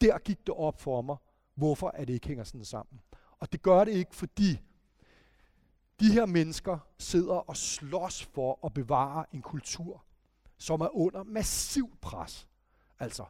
Der 0.01 0.19
gik 0.19 0.39
det 0.47 0.55
op 0.55 0.81
for 0.81 1.03
mig, 1.03 1.17
hvorfor 1.55 1.89
at 1.89 2.09
det 2.09 2.15
ikke 2.15 2.29
hænger 2.29 2.45
sådan 2.45 2.65
sammen. 2.65 3.01
Og 3.39 3.53
det 3.53 3.63
gør 3.63 3.85
det 3.85 3.93
ikke, 3.93 4.17
fordi 4.17 4.61
de 6.01 6.13
her 6.13 6.27
mennesker 6.27 6.79
sidder 6.99 7.35
og 7.35 7.57
slås 7.57 8.25
for 8.25 8.59
at 8.67 8.75
bevare 8.75 9.25
en 9.33 9.43
kultur, 9.43 10.05
som 10.59 10.81
er 10.81 10.97
under 10.97 11.23
massiv 11.23 11.97
pres. 12.01 12.49
Altså, 13.01 13.25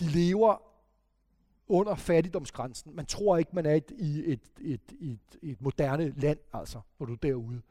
de 0.00 0.04
lever 0.04 0.62
under 1.68 1.94
fattigdomsgrænsen. 1.94 2.96
Man 2.96 3.06
tror 3.06 3.36
ikke, 3.36 3.50
man 3.54 3.66
er 3.66 3.74
et, 3.74 3.90
i 3.98 4.32
et, 4.32 4.40
et, 4.60 4.80
et, 5.00 5.38
et 5.42 5.60
moderne 5.60 6.14
land, 6.16 6.38
altså, 6.52 6.80
når 6.98 7.06
du 7.06 7.12
er 7.12 7.16
derude. 7.16 7.62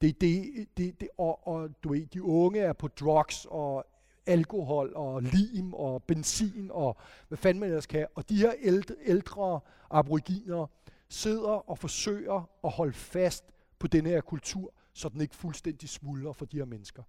Det, 0.00 0.20
det, 0.20 0.66
det, 0.76 1.00
det, 1.00 1.08
og, 1.18 1.48
og 1.48 1.70
du 1.82 1.88
ved, 1.88 2.06
de 2.06 2.22
unge 2.22 2.60
er 2.60 2.72
på 2.72 2.88
drugs 2.88 3.46
og 3.50 3.84
alkohol 4.26 4.92
og 4.96 5.22
lim 5.22 5.74
og 5.74 6.02
benzin 6.02 6.70
og 6.72 6.96
hvad 7.28 7.38
fanden 7.38 7.60
man 7.60 7.68
ellers 7.68 7.86
kan. 7.86 8.06
Og 8.14 8.28
de 8.28 8.36
her 8.36 8.52
ældre, 8.62 8.94
ældre 9.04 9.60
aboriginer 9.90 10.66
sidder 11.08 11.70
og 11.70 11.78
forsøger 11.78 12.48
at 12.64 12.70
holde 12.70 12.92
fast 12.92 13.44
på 13.84 13.88
denne 13.88 14.08
her 14.08 14.20
kultur, 14.20 14.74
så 14.92 15.08
den 15.08 15.20
ikke 15.20 15.36
fuldstændig 15.36 15.88
smuldrer 15.88 16.32
for 16.32 16.44
de 16.44 16.56
her 16.56 16.64
mennesker. 16.64 17.02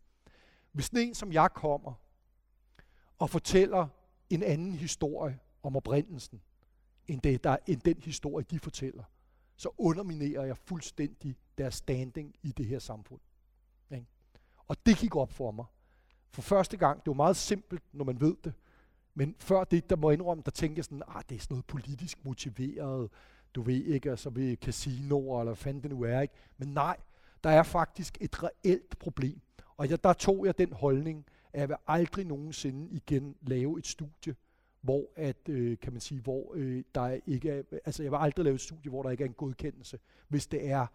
Hvis 0.71 0.89
en 0.89 1.15
som 1.15 1.33
jeg 1.33 1.49
kommer 1.53 1.93
og 3.19 3.29
fortæller 3.29 3.87
en 4.29 4.43
anden 4.43 4.71
historie 4.71 5.39
om 5.63 5.75
oprindelsen, 5.75 6.41
end, 7.07 7.21
det, 7.21 7.43
der, 7.43 7.57
end 7.67 7.81
den 7.81 8.01
historie, 8.01 8.45
de 8.49 8.59
fortæller, 8.59 9.03
så 9.55 9.69
underminerer 9.77 10.45
jeg 10.45 10.57
fuldstændig 10.57 11.35
deres 11.57 11.75
standing 11.75 12.35
i 12.43 12.51
det 12.51 12.65
her 12.65 12.79
samfund. 12.79 13.21
Ikke? 13.91 14.05
Og 14.67 14.85
det 14.85 14.97
gik 14.97 15.15
op 15.15 15.31
for 15.31 15.51
mig. 15.51 15.65
For 16.31 16.41
første 16.41 16.77
gang, 16.77 16.99
det 16.99 17.07
var 17.07 17.13
meget 17.13 17.37
simpelt, 17.37 17.83
når 17.93 18.05
man 18.05 18.21
ved 18.21 18.35
det, 18.43 18.53
men 19.13 19.35
før 19.39 19.63
det, 19.63 19.89
der 19.89 19.95
må 19.95 20.09
jeg 20.09 20.13
indrømme, 20.13 20.43
der 20.45 20.51
tænkte 20.51 20.79
jeg 20.79 20.85
sådan, 20.85 21.03
ah, 21.07 21.23
det 21.29 21.35
er 21.35 21.39
sådan 21.39 21.53
noget 21.53 21.65
politisk 21.65 22.25
motiveret, 22.25 23.11
du 23.55 23.61
ved 23.61 23.83
ikke, 23.83 24.09
altså 24.09 24.29
ved 24.29 24.57
casinoer, 24.57 25.39
eller 25.39 25.51
hvad 25.51 25.55
fanden 25.55 25.83
det 25.83 25.91
nu 25.91 26.01
er, 26.01 26.21
ikke? 26.21 26.33
Men 26.57 26.67
nej, 26.67 26.97
der 27.43 27.49
er 27.49 27.63
faktisk 27.63 28.17
et 28.21 28.43
reelt 28.43 28.99
problem. 28.99 29.41
Og 29.77 29.89
jeg, 29.89 30.03
der 30.03 30.13
tog 30.13 30.45
jeg 30.45 30.57
den 30.57 30.73
holdning, 30.73 31.25
at 31.53 31.59
jeg 31.59 31.69
vil 31.69 31.77
aldrig 31.87 32.25
nogensinde 32.25 32.89
igen 32.91 33.35
lave 33.41 33.79
et 33.79 33.87
studie, 33.87 34.35
hvor 34.81 35.11
at, 35.15 35.49
øh, 35.49 35.77
kan 35.77 35.93
man 35.93 36.01
sige, 36.01 36.21
hvor 36.21 36.51
øh, 36.55 36.83
der 36.95 37.19
ikke 37.27 37.49
er, 37.49 37.63
altså 37.85 38.03
jeg 38.03 38.11
vil 38.11 38.17
aldrig 38.17 38.43
lave 38.43 38.55
et 38.55 38.61
studie, 38.61 38.89
hvor 38.89 39.03
der 39.03 39.09
ikke 39.09 39.23
er 39.23 39.27
en 39.27 39.33
godkendelse, 39.33 39.99
hvis 40.27 40.47
det 40.47 40.69
er 40.69 40.87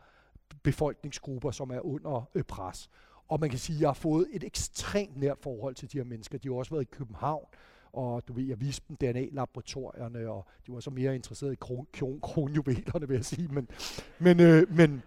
befolkningsgrupper, 0.62 1.50
som 1.50 1.70
er 1.70 1.80
under 1.86 2.30
øh, 2.34 2.42
pres. 2.44 2.90
Og 3.28 3.40
man 3.40 3.50
kan 3.50 3.58
sige, 3.58 3.76
at 3.76 3.80
jeg 3.80 3.88
har 3.88 3.94
fået 3.94 4.26
et 4.32 4.44
ekstremt 4.44 5.16
nært 5.16 5.38
forhold 5.40 5.74
til 5.74 5.92
de 5.92 5.98
her 5.98 6.04
mennesker. 6.04 6.38
De 6.38 6.48
har 6.48 6.54
også 6.54 6.70
været 6.70 6.82
i 6.82 6.88
København, 6.92 7.46
og 7.92 8.28
du 8.28 8.32
ved, 8.32 8.44
jeg 8.44 8.60
viste 8.60 8.84
dem 8.88 8.96
DNA-laboratorierne, 8.96 10.30
og 10.30 10.46
de 10.66 10.72
var 10.72 10.80
så 10.80 10.90
mere 10.90 11.14
interesserede 11.14 11.52
i 11.52 11.56
kron, 11.60 11.86
kron, 11.92 12.20
kronjuvelerne, 12.20 13.08
vil 13.08 13.14
jeg 13.14 13.24
sige. 13.24 13.48
Men, 13.48 13.68
men, 14.18 14.40
øh, 14.40 14.76
men, 14.76 15.02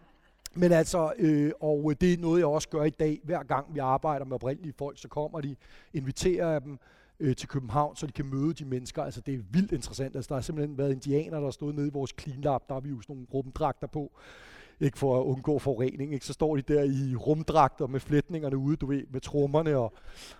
men 0.55 0.71
altså, 0.71 1.13
øh, 1.19 1.51
og 1.59 1.93
det 2.01 2.13
er 2.13 2.17
noget, 2.17 2.39
jeg 2.39 2.47
også 2.47 2.69
gør 2.69 2.83
i 2.83 2.89
dag. 2.89 3.19
Hver 3.23 3.43
gang 3.43 3.73
vi 3.73 3.79
arbejder 3.79 4.25
med 4.25 4.35
oprindelige 4.35 4.73
folk, 4.77 4.97
så 4.97 5.07
kommer 5.07 5.41
de, 5.41 5.55
inviterer 5.93 6.51
jeg 6.51 6.63
dem 6.63 6.79
øh, 7.19 7.35
til 7.35 7.49
København, 7.49 7.95
så 7.95 8.07
de 8.07 8.11
kan 8.11 8.25
møde 8.25 8.53
de 8.53 8.65
mennesker. 8.65 9.03
Altså, 9.03 9.21
det 9.21 9.33
er 9.33 9.39
vildt 9.51 9.71
interessant. 9.71 10.15
Altså, 10.15 10.29
der 10.29 10.35
har 10.35 10.41
simpelthen 10.41 10.77
været 10.77 10.91
indianer, 10.91 11.37
der 11.37 11.43
har 11.43 11.51
stået 11.51 11.75
nede 11.75 11.87
i 11.87 11.91
vores 11.93 12.13
clean 12.19 12.41
lab. 12.41 12.61
Der 12.67 12.73
har 12.73 12.81
vi 12.81 12.89
jo 12.89 13.01
sådan 13.01 13.15
nogle 13.15 13.27
rumdragter 13.33 13.87
på 13.87 14.11
ikke 14.79 14.99
for 14.99 15.19
at 15.19 15.23
undgå 15.23 15.59
forurening, 15.59 16.13
ikke? 16.13 16.25
så 16.25 16.33
står 16.33 16.55
de 16.55 16.61
der 16.61 16.83
i 16.83 17.15
rumdragter 17.15 17.87
med 17.87 17.99
flætningerne 17.99 18.57
ude, 18.57 18.75
du 18.75 18.85
ved, 18.85 19.03
med 19.11 19.21
trommerne 19.21 19.77
og, 19.77 19.93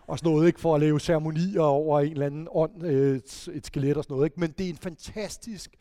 og 0.07 0.19
sådan 0.19 0.31
noget, 0.31 0.47
ikke? 0.47 0.59
for 0.59 0.75
at 0.75 0.81
lave 0.81 0.99
ceremonier 0.99 1.61
over 1.61 1.99
en 1.99 2.11
eller 2.11 2.25
anden 2.25 2.47
ånd, 2.51 2.83
øh, 2.83 3.15
et, 3.15 3.49
et 3.53 3.65
skelet 3.65 3.97
og 3.97 4.03
sådan 4.03 4.15
noget. 4.15 4.25
Ikke? 4.25 4.39
Men 4.39 4.51
det 4.57 4.65
er 4.65 4.69
en 4.69 4.77
fantastisk 4.77 5.75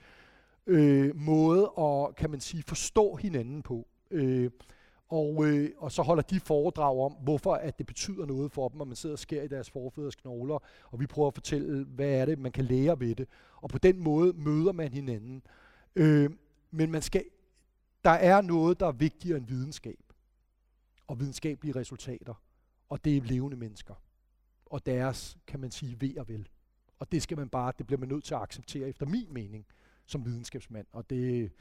øh, 0.66 1.16
måde 1.16 1.70
at, 1.78 2.16
kan 2.16 2.30
man 2.30 2.40
sige, 2.40 2.62
forstå 2.62 3.14
hinanden 3.14 3.62
på. 3.62 3.86
Øh, 4.10 4.50
og, 5.12 5.46
øh, 5.46 5.70
og 5.78 5.92
så 5.92 6.02
holder 6.02 6.22
de 6.22 6.40
foredrag 6.40 6.98
om, 6.98 7.12
hvorfor 7.12 7.54
at 7.54 7.78
det 7.78 7.86
betyder 7.86 8.26
noget 8.26 8.52
for 8.52 8.68
dem, 8.68 8.80
at 8.80 8.86
man 8.86 8.96
sidder 8.96 9.14
og 9.14 9.18
skærer 9.18 9.44
i 9.44 9.48
deres 9.48 9.70
forfædres 9.70 10.16
knogler, 10.16 10.58
og 10.90 11.00
vi 11.00 11.06
prøver 11.06 11.28
at 11.28 11.34
fortælle, 11.34 11.84
hvad 11.84 12.08
er 12.08 12.24
det, 12.24 12.38
man 12.38 12.52
kan 12.52 12.64
lære 12.64 13.00
ved 13.00 13.14
det. 13.14 13.28
Og 13.56 13.68
på 13.68 13.78
den 13.78 13.98
måde 13.98 14.32
møder 14.36 14.72
man 14.72 14.92
hinanden. 14.92 15.42
Øh, 15.96 16.30
men 16.70 16.90
man 16.90 17.02
skal 17.02 17.24
der 18.04 18.10
er 18.10 18.40
noget, 18.40 18.80
der 18.80 18.86
er 18.86 18.92
vigtigere 18.92 19.38
end 19.38 19.46
videnskab 19.46 20.12
og 21.06 21.20
videnskabelige 21.20 21.76
resultater, 21.76 22.34
og 22.88 23.04
det 23.04 23.16
er 23.16 23.20
levende 23.20 23.56
mennesker 23.56 23.94
og 24.66 24.86
deres, 24.86 25.38
kan 25.46 25.60
man 25.60 25.70
sige, 25.70 26.00
ved 26.00 26.16
og 26.16 26.28
vel. 26.28 26.48
Og 26.98 27.12
det 27.12 27.22
skal 27.22 27.38
man 27.38 27.48
bare, 27.48 27.72
det 27.78 27.86
bliver 27.86 28.00
man 28.00 28.08
nødt 28.08 28.24
til 28.24 28.34
at 28.34 28.42
acceptere 28.42 28.88
efter 28.88 29.06
min 29.06 29.26
mening 29.30 29.66
som 30.06 30.24
videnskabsmand, 30.24 30.86
og 30.92 31.10
det 31.10 31.52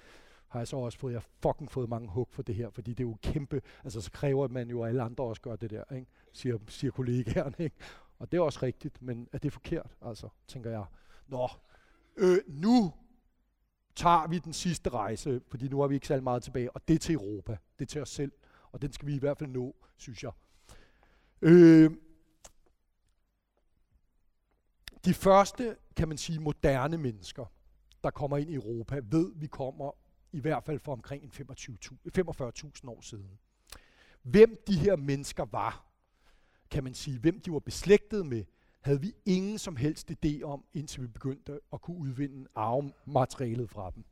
har 0.48 0.60
jeg 0.60 0.68
så 0.68 0.78
også 0.78 0.98
fået, 0.98 1.14
jeg 1.14 1.22
fucking 1.24 1.72
fået 1.72 1.90
mange 1.90 2.10
hug 2.10 2.28
for 2.32 2.42
det 2.42 2.56
her, 2.56 2.70
fordi 2.70 2.94
det 2.94 3.04
er 3.04 3.08
jo 3.08 3.18
kæmpe, 3.22 3.62
altså 3.84 4.02
så 4.02 4.12
kræver 4.12 4.48
man 4.48 4.70
jo, 4.70 4.84
at 4.84 4.90
alle 4.90 5.02
andre 5.02 5.24
også 5.24 5.42
gør 5.42 5.56
det 5.56 5.70
der, 5.70 5.96
ikke? 5.96 6.08
Siger, 6.34 6.58
siger 6.68 6.92
kollegaerne, 6.92 7.56
ikke? 7.60 7.76
Og 8.20 8.32
det 8.32 8.38
er 8.38 8.42
også 8.42 8.60
rigtigt, 8.64 9.02
men 9.02 9.28
er 9.32 9.38
det 9.38 9.54
forkert, 9.54 9.98
altså, 10.02 10.30
tænker 10.48 10.70
jeg. 10.70 10.86
Nå, 11.28 11.50
øh, 12.18 12.38
nu 12.48 12.94
tager 13.96 14.28
vi 14.28 14.40
den 14.40 14.54
sidste 14.54 14.90
rejse, 14.90 15.42
fordi 15.48 15.68
nu 15.68 15.82
har 15.82 15.88
vi 15.88 15.96
ikke 15.96 16.08
særlig 16.08 16.24
meget 16.24 16.44
tilbage, 16.44 16.72
og 16.72 16.88
det 16.88 16.94
er 16.94 17.00
til 17.00 17.16
Europa. 17.16 17.58
Det 17.80 17.86
er 17.86 17.90
til 17.90 18.02
os 18.02 18.10
selv, 18.10 18.32
og 18.72 18.82
den 18.82 18.94
skal 18.94 19.08
vi 19.08 19.16
i 19.16 19.20
hvert 19.20 19.38
fald 19.38 19.50
nå, 19.50 19.76
synes 19.98 20.24
jeg. 20.24 20.32
Øh, 21.42 21.92
de 25.06 25.14
første, 25.14 25.78
kan 25.96 26.08
man 26.08 26.18
sige, 26.18 26.40
moderne 26.40 26.98
mennesker, 26.98 27.46
der 28.04 28.10
kommer 28.10 28.38
ind 28.38 28.50
i 28.50 28.56
Europa, 28.56 29.02
ved, 29.04 29.32
vi 29.36 29.48
kommer 29.48 29.92
i 30.32 30.40
hvert 30.40 30.64
fald 30.64 30.80
for 30.80 30.92
omkring 30.92 31.24
45.000 31.24 32.90
år 32.90 33.02
siden. 33.02 33.40
Hvem 34.22 34.64
de 34.68 34.80
her 34.80 34.96
mennesker 34.96 35.46
var, 35.46 35.86
kan 36.72 36.84
man 36.84 36.94
sige, 36.94 37.20
hvem 37.20 37.40
de 37.40 37.52
var 37.52 37.60
beslægtet 37.60 38.26
med, 38.26 38.44
havde 38.82 39.02
vi 39.02 39.14
ingen 39.26 39.58
som 39.58 39.76
helst 39.76 40.12
idé 40.12 40.44
om, 40.44 40.64
indtil 40.74 41.02
vi 41.02 41.08
begyndte 41.08 41.60
at 41.74 41.82
kunne 41.82 41.98
udvinde 41.98 42.48
arvematerialet 42.56 43.70
fra 43.70 43.92
dem. 43.96 44.04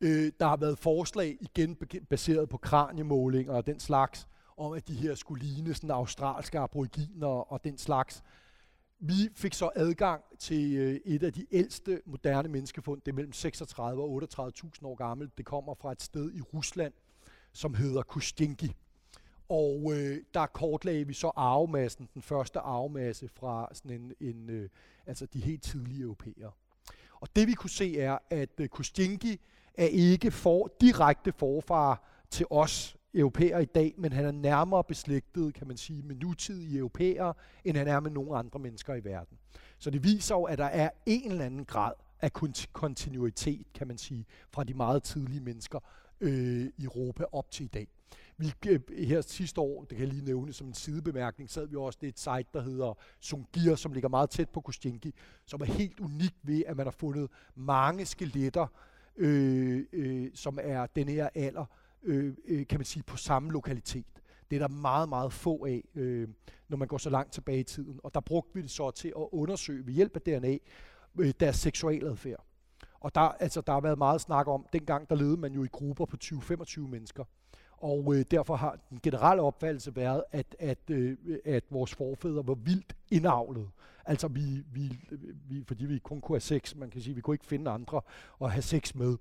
Øh, 0.00 0.32
der 0.40 0.46
har 0.46 0.56
været 0.56 0.78
forslag, 0.78 1.38
igen 1.40 1.76
baseret 2.10 2.48
på 2.48 2.56
kraniemålinger 2.56 3.54
og 3.54 3.66
den 3.66 3.80
slags, 3.80 4.28
om 4.56 4.72
at 4.72 4.88
de 4.88 4.94
her 4.94 5.14
skulle 5.14 5.44
ligne 5.44 5.74
sådan 5.74 5.90
australske 5.90 6.58
aboriginer 6.58 7.26
og 7.26 7.64
den 7.64 7.78
slags. 7.78 8.22
Vi 8.98 9.28
fik 9.34 9.54
så 9.54 9.70
adgang 9.76 10.22
til 10.38 10.76
øh, 10.76 11.00
et 11.04 11.22
af 11.22 11.32
de 11.32 11.46
ældste 11.50 12.00
moderne 12.06 12.48
menneskefund. 12.48 13.00
Det 13.00 13.12
er 13.12 13.16
mellem 13.16 13.32
36 13.32 14.02
og 14.02 14.22
38.000 14.22 14.86
år 14.86 14.94
gammelt. 14.94 15.38
Det 15.38 15.46
kommer 15.46 15.74
fra 15.74 15.92
et 15.92 16.02
sted 16.02 16.32
i 16.34 16.40
Rusland, 16.40 16.92
som 17.52 17.74
hedder 17.74 18.02
Kustinki. 18.02 18.76
Og 19.52 19.92
øh, 19.96 20.20
der 20.34 20.46
kortlagde 20.46 21.06
vi 21.06 21.12
så 21.12 21.32
arvemassen, 21.36 22.08
den 22.14 22.22
første 22.22 22.58
arvemasse 22.58 23.28
fra 23.28 23.68
sådan 23.72 24.00
en, 24.00 24.12
en 24.20 24.50
øh, 24.50 24.68
altså 25.06 25.26
de 25.26 25.40
helt 25.40 25.62
tidlige 25.62 26.02
europæere. 26.02 26.50
Og 27.20 27.28
det 27.36 27.46
vi 27.46 27.52
kunne 27.52 27.70
se 27.70 28.00
er, 28.00 28.18
at 28.30 28.60
øh, 28.60 28.68
Kustinki 28.68 29.40
er 29.74 29.86
ikke 29.86 30.30
for, 30.30 30.70
direkte 30.80 31.32
forfar 31.32 32.08
til 32.30 32.46
os 32.50 32.96
europæere 33.14 33.62
i 33.62 33.66
dag, 33.66 33.94
men 33.98 34.12
han 34.12 34.24
er 34.24 34.30
nærmere 34.30 34.84
beslægtet, 34.84 35.54
kan 35.54 35.66
man 35.66 35.76
sige, 35.76 36.02
med 36.02 36.16
nutidige 36.16 36.78
europæere, 36.78 37.34
end 37.64 37.76
han 37.76 37.88
er 37.88 38.00
med 38.00 38.10
nogle 38.10 38.36
andre 38.36 38.58
mennesker 38.58 38.94
i 38.94 39.04
verden. 39.04 39.38
Så 39.78 39.90
det 39.90 40.04
viser 40.04 40.34
jo, 40.34 40.42
at 40.42 40.58
der 40.58 40.64
er 40.64 40.90
en 41.06 41.30
eller 41.30 41.44
anden 41.44 41.64
grad 41.64 41.92
af 42.20 42.32
kontinuitet, 42.72 43.66
kan 43.74 43.86
man 43.86 43.98
sige, 43.98 44.26
fra 44.50 44.64
de 44.64 44.74
meget 44.74 45.02
tidlige 45.02 45.40
mennesker 45.40 45.78
øh, 46.20 46.66
i 46.78 46.84
Europa 46.84 47.24
op 47.32 47.50
til 47.50 47.64
i 47.64 47.68
dag. 47.68 47.88
Vi, 48.42 48.54
øh, 48.68 48.80
her 48.98 49.20
sidste 49.20 49.60
år, 49.60 49.80
det 49.80 49.88
kan 49.88 49.98
jeg 49.98 50.08
lige 50.08 50.24
nævne 50.24 50.52
som 50.52 50.66
en 50.66 50.74
sidebemærkning, 50.74 51.50
sad 51.50 51.66
vi 51.66 51.76
også 51.76 51.98
det 52.02 52.08
et 52.08 52.18
site, 52.18 52.44
der 52.54 52.60
hedder 52.62 52.98
Sungir, 53.20 53.74
som 53.74 53.92
ligger 53.92 54.08
meget 54.08 54.30
tæt 54.30 54.48
på 54.48 54.60
Kostinki, 54.60 55.14
som 55.46 55.60
er 55.60 55.64
helt 55.64 56.00
unikt 56.00 56.36
ved, 56.42 56.62
at 56.66 56.76
man 56.76 56.86
har 56.86 56.90
fundet 56.90 57.30
mange 57.54 58.06
skeletter, 58.06 58.66
øh, 59.16 59.84
øh, 59.92 60.30
som 60.34 60.58
er 60.62 60.86
den 60.86 61.08
her 61.08 61.28
alder, 61.34 61.64
øh, 62.02 62.34
øh, 62.44 62.66
kan 62.66 62.78
man 62.78 62.84
sige, 62.84 63.02
på 63.02 63.16
samme 63.16 63.52
lokalitet. 63.52 64.06
Det 64.50 64.56
er 64.56 64.60
der 64.60 64.68
meget, 64.68 65.08
meget 65.08 65.32
få 65.32 65.66
af, 65.66 65.84
øh, 65.94 66.28
når 66.68 66.76
man 66.76 66.88
går 66.88 66.98
så 66.98 67.10
langt 67.10 67.32
tilbage 67.32 67.60
i 67.60 67.64
tiden. 67.64 68.00
Og 68.04 68.14
der 68.14 68.20
brugte 68.20 68.54
vi 68.54 68.62
det 68.62 68.70
så 68.70 68.90
til 68.90 69.08
at 69.08 69.28
undersøge 69.32 69.86
ved 69.86 69.94
hjælp 69.94 70.16
af 70.16 70.22
DNA 70.22 70.56
øh, 71.18 71.32
deres 71.40 71.56
seksualadfærd. 71.56 72.44
Og 73.00 73.14
der, 73.14 73.20
altså, 73.20 73.60
der 73.60 73.72
har 73.72 73.80
været 73.80 73.98
meget 73.98 74.20
snak 74.20 74.48
om, 74.48 74.66
dengang 74.72 75.10
der 75.10 75.16
levede 75.16 75.36
man 75.36 75.52
jo 75.52 75.64
i 75.64 75.68
grupper 75.72 76.04
på 76.06 76.16
20-25 76.24 76.80
mennesker. 76.80 77.24
Og 77.82 78.14
øh, 78.14 78.24
derfor 78.30 78.56
har 78.56 78.78
den 78.90 79.00
generelle 79.02 79.42
opfattelse 79.42 79.96
været, 79.96 80.24
at, 80.30 80.56
at, 80.58 80.90
øh, 80.90 81.16
at 81.44 81.64
vores 81.70 81.94
forfædre 81.94 82.46
var 82.46 82.54
vildt 82.54 82.96
indavlet. 83.10 83.70
Altså 84.04 84.28
vi, 84.28 84.64
vi, 84.72 84.98
vi, 85.48 85.64
fordi 85.68 85.86
vi 85.86 85.98
kun 85.98 86.20
kunne 86.20 86.34
have 86.34 86.40
sex, 86.40 86.74
man 86.74 86.90
kan 86.90 87.00
sige, 87.00 87.14
vi 87.14 87.20
kunne 87.20 87.34
ikke 87.34 87.46
finde 87.46 87.70
andre 87.70 88.00
at 88.40 88.50
have 88.50 88.62
sex 88.62 88.94
med. 88.94 89.16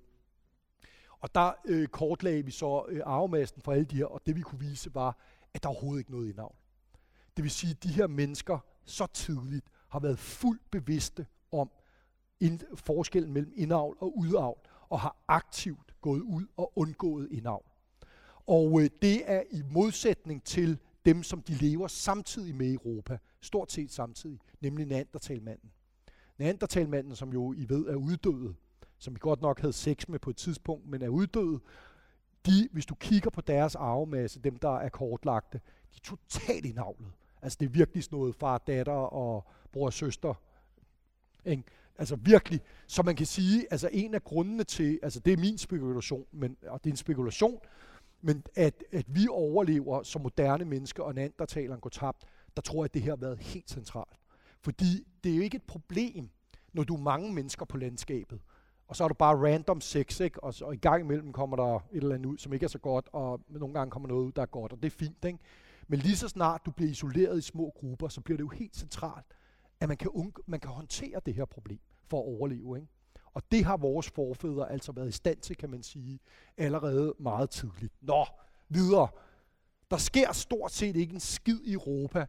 Og 1.20 1.36
der 1.36 1.51
øh, 1.66 1.88
kortlagde 1.88 2.45
vi 2.45 2.51
så 2.51 2.86
øh, 2.89 3.01
arvemassen 3.05 3.62
for 3.62 3.72
alle 3.72 3.86
de 3.86 3.95
her, 3.95 4.05
og 4.05 4.22
det 4.26 4.36
vi 4.36 4.41
kunne 4.41 4.59
vise 4.59 4.95
var, 4.95 5.18
at 5.53 5.64
der 5.64 5.70
overhovedet 5.70 5.99
ikke 5.99 6.12
noget 6.12 6.30
indavl. 6.30 6.55
Det 7.36 7.43
vil 7.43 7.51
sige, 7.51 7.72
at 7.72 7.84
de 7.84 7.89
her 7.89 8.07
mennesker 8.07 8.59
så 8.86 9.07
tidligt 9.14 9.66
har 9.89 9.99
været 9.99 10.20
fuldt 10.20 10.72
bevidste 10.72 11.26
om 11.51 11.72
ind, 12.39 12.59
forskellen 12.76 13.34
mellem 13.34 13.53
indavl 13.55 13.97
og 13.99 14.18
udavl, 14.18 14.59
og 14.89 14.99
har 14.99 15.16
aktivt 15.28 15.95
gået 16.01 16.22
ud 16.22 16.45
og 16.57 16.72
undgået 16.76 17.32
indavl. 17.32 17.70
Og 18.52 18.82
øh, 18.82 18.89
det 19.02 19.32
er 19.32 19.43
i 19.52 19.62
modsætning 19.72 20.43
til 20.43 20.80
dem, 21.06 21.24
som 21.24 21.41
de 21.41 21.54
lever 21.54 21.88
samtidig 21.88 22.56
med 22.56 22.68
i 22.68 22.74
Europa, 22.74 23.18
stort 23.41 23.72
set 23.72 23.91
samtidig, 23.91 24.39
nemlig 24.62 24.86
Neandertalmanden. 24.86 25.72
Neandertalmanden, 26.38 27.16
som 27.16 27.34
jo 27.34 27.54
I 27.54 27.66
ved 27.70 27.86
er 27.86 27.95
uddødet, 27.95 28.56
som 28.97 29.14
vi 29.14 29.20
godt 29.20 29.41
nok 29.41 29.60
havde 29.60 29.74
sex 29.74 30.08
med 30.08 30.20
på 30.20 30.30
et 30.30 30.36
tidspunkt, 30.36 30.88
men 30.88 31.02
er 31.02 31.10
uddødet, 31.10 31.62
de, 32.45 32.70
hvis 32.72 32.86
du 32.86 32.95
kigger 32.95 33.30
på 33.30 33.41
deres 33.41 33.76
arvemasse, 33.76 34.39
dem 34.39 34.56
der 34.56 34.78
er 34.78 34.89
kortlagte, 34.89 35.58
de 35.93 35.95
er 35.95 36.04
totalt 36.04 36.66
indavlet. 36.66 37.12
Altså 37.41 37.58
det 37.60 37.66
er 37.66 37.70
virkelig 37.70 38.04
sådan 38.04 38.20
noget 38.20 38.36
far, 38.36 38.58
datter 38.58 38.93
og 38.93 39.47
bror 39.72 39.86
og 39.86 39.93
søster. 39.93 40.34
Ikke? 41.45 41.64
Altså 41.97 42.16
virkelig, 42.16 42.62
så 42.88 43.04
man 43.04 43.16
kan 43.16 43.26
sige, 43.26 43.66
altså 43.72 43.89
en 43.91 44.14
af 44.14 44.24
grundene 44.24 44.64
til, 44.64 44.99
altså 45.04 45.20
det 45.20 45.34
er 45.34 45.38
min 45.38 45.58
spekulation, 45.58 46.26
men, 46.32 46.58
og 46.68 46.84
det 46.84 46.89
er 46.89 46.93
en 46.93 46.97
spekulation, 46.97 47.60
men 48.22 48.43
at, 48.55 48.84
at 48.91 49.05
vi 49.07 49.28
overlever 49.30 50.03
som 50.03 50.22
moderne 50.22 50.65
mennesker, 50.65 51.03
og 51.03 51.15
neandertaleren 51.15 51.80
går 51.80 51.89
tabt, 51.89 52.26
der 52.55 52.61
tror 52.61 52.84
jeg, 52.84 52.86
at 52.86 52.93
det 52.93 53.01
her 53.01 53.11
har 53.11 53.17
været 53.17 53.39
helt 53.39 53.69
centralt. 53.69 54.19
Fordi 54.61 55.07
det 55.24 55.32
er 55.32 55.36
jo 55.36 55.41
ikke 55.41 55.55
et 55.55 55.63
problem, 55.63 56.30
når 56.74 56.84
du 56.84 56.95
er 56.95 57.01
mange 57.01 57.34
mennesker 57.34 57.65
på 57.65 57.78
landskabet, 57.78 58.39
og 58.88 58.95
så 58.95 59.03
er 59.03 59.07
du 59.07 59.13
bare 59.13 59.36
random 59.36 59.82
sex, 59.82 60.19
ikke? 60.19 60.43
Og, 60.43 60.53
så, 60.53 60.65
og 60.65 60.74
i 60.74 60.78
gang 60.78 61.03
imellem 61.03 61.34
kommer 61.34 61.57
der 61.57 61.76
et 61.76 61.82
eller 61.91 62.15
andet 62.15 62.26
ud, 62.26 62.38
som 62.38 62.53
ikke 62.53 62.63
er 62.63 62.67
så 62.67 62.80
godt, 62.80 63.09
og 63.13 63.41
nogle 63.49 63.74
gange 63.74 63.91
kommer 63.91 64.07
noget 64.07 64.26
ud, 64.26 64.32
der 64.32 64.41
er 64.41 64.45
godt, 64.45 64.72
og 64.74 64.84
det 64.84 64.86
er 64.86 64.95
fint, 64.95 65.26
ikke? 65.26 65.39
Men 65.88 65.99
lige 65.99 66.15
så 66.15 66.28
snart 66.28 66.65
du 66.65 66.72
bliver 66.72 66.91
isoleret 66.91 67.38
i 67.38 67.41
små 67.41 67.72
grupper, 67.76 68.07
så 68.07 68.22
bliver 68.22 68.38
det 68.38 68.43
jo 68.43 68.49
helt 68.49 68.76
centralt, 68.76 69.26
at 69.80 69.88
man 69.88 69.97
kan, 69.97 70.34
man 70.45 70.59
kan 70.59 70.69
håndtere 70.72 71.22
det 71.26 71.34
her 71.34 71.45
problem 71.45 71.80
for 72.07 72.17
at 72.17 72.26
overleve. 72.26 72.78
Ikke? 72.78 72.88
Og 73.34 73.44
det 73.52 73.66
har 73.66 73.78
vores 73.78 74.10
forfædre 74.10 74.72
altså 74.72 74.92
været 74.92 75.10
i 75.10 75.12
stand 75.12 75.38
til, 75.38 75.58
kan 75.58 75.70
man 75.70 75.84
sige, 75.84 76.20
allerede 76.58 77.14
meget 77.20 77.50
tidligt. 77.50 77.94
Nå, 78.02 78.26
videre. 78.70 79.08
Der 79.92 79.98
sker 79.98 80.34
stort 80.34 80.72
set 80.72 80.96
ikke 80.96 81.14
en 81.14 81.20
skid 81.20 81.60
i 81.64 81.74
Europa 81.74 82.26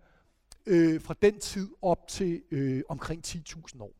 øh, 0.66 1.00
fra 1.00 1.14
den 1.22 1.40
tid 1.40 1.68
op 1.82 2.08
til 2.08 2.42
øh, 2.50 2.82
omkring 2.88 3.22
10.000 3.26 3.82
år. 3.82 3.92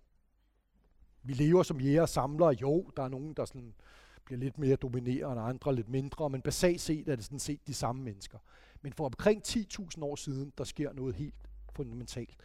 Vi 1.22 1.32
lever 1.32 1.62
som 1.62 1.80
jæger 1.80 2.02
og 2.02 2.08
samlere. 2.08 2.50
Jo, 2.50 2.90
der 2.96 3.02
er 3.02 3.08
nogen, 3.08 3.34
der 3.34 3.44
sådan 3.44 3.74
bliver 4.24 4.38
lidt 4.38 4.58
mere 4.58 4.76
dominerende, 4.76 5.42
og 5.42 5.48
andre 5.48 5.74
lidt 5.74 5.88
mindre, 5.88 6.30
men 6.30 6.42
basalt 6.42 6.80
set 6.80 7.08
er 7.08 7.16
det 7.16 7.24
sådan 7.24 7.38
set 7.38 7.66
de 7.66 7.74
samme 7.74 8.02
mennesker. 8.02 8.38
Men 8.82 8.92
for 8.92 9.04
omkring 9.04 9.42
10.000 9.48 10.04
år 10.04 10.16
siden, 10.16 10.52
der 10.58 10.64
sker 10.64 10.92
noget 10.92 11.14
helt 11.14 11.34
fundamentalt. 11.72 12.36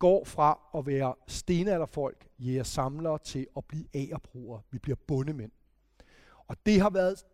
Går 0.00 0.24
fra 0.24 0.60
at 0.74 0.86
være 0.86 1.14
stenalderfolk, 1.26 2.28
jæger 2.38 2.62
samlere, 2.62 3.18
til 3.18 3.46
at 3.56 3.64
blive 3.64 3.84
agerbrugere. 3.94 4.62
Vi 4.70 4.78
bliver 4.78 4.96
bundemænd. 5.06 5.52
Og 6.46 6.56
det 6.66 6.80
har 6.80 6.90
været 6.90 7.24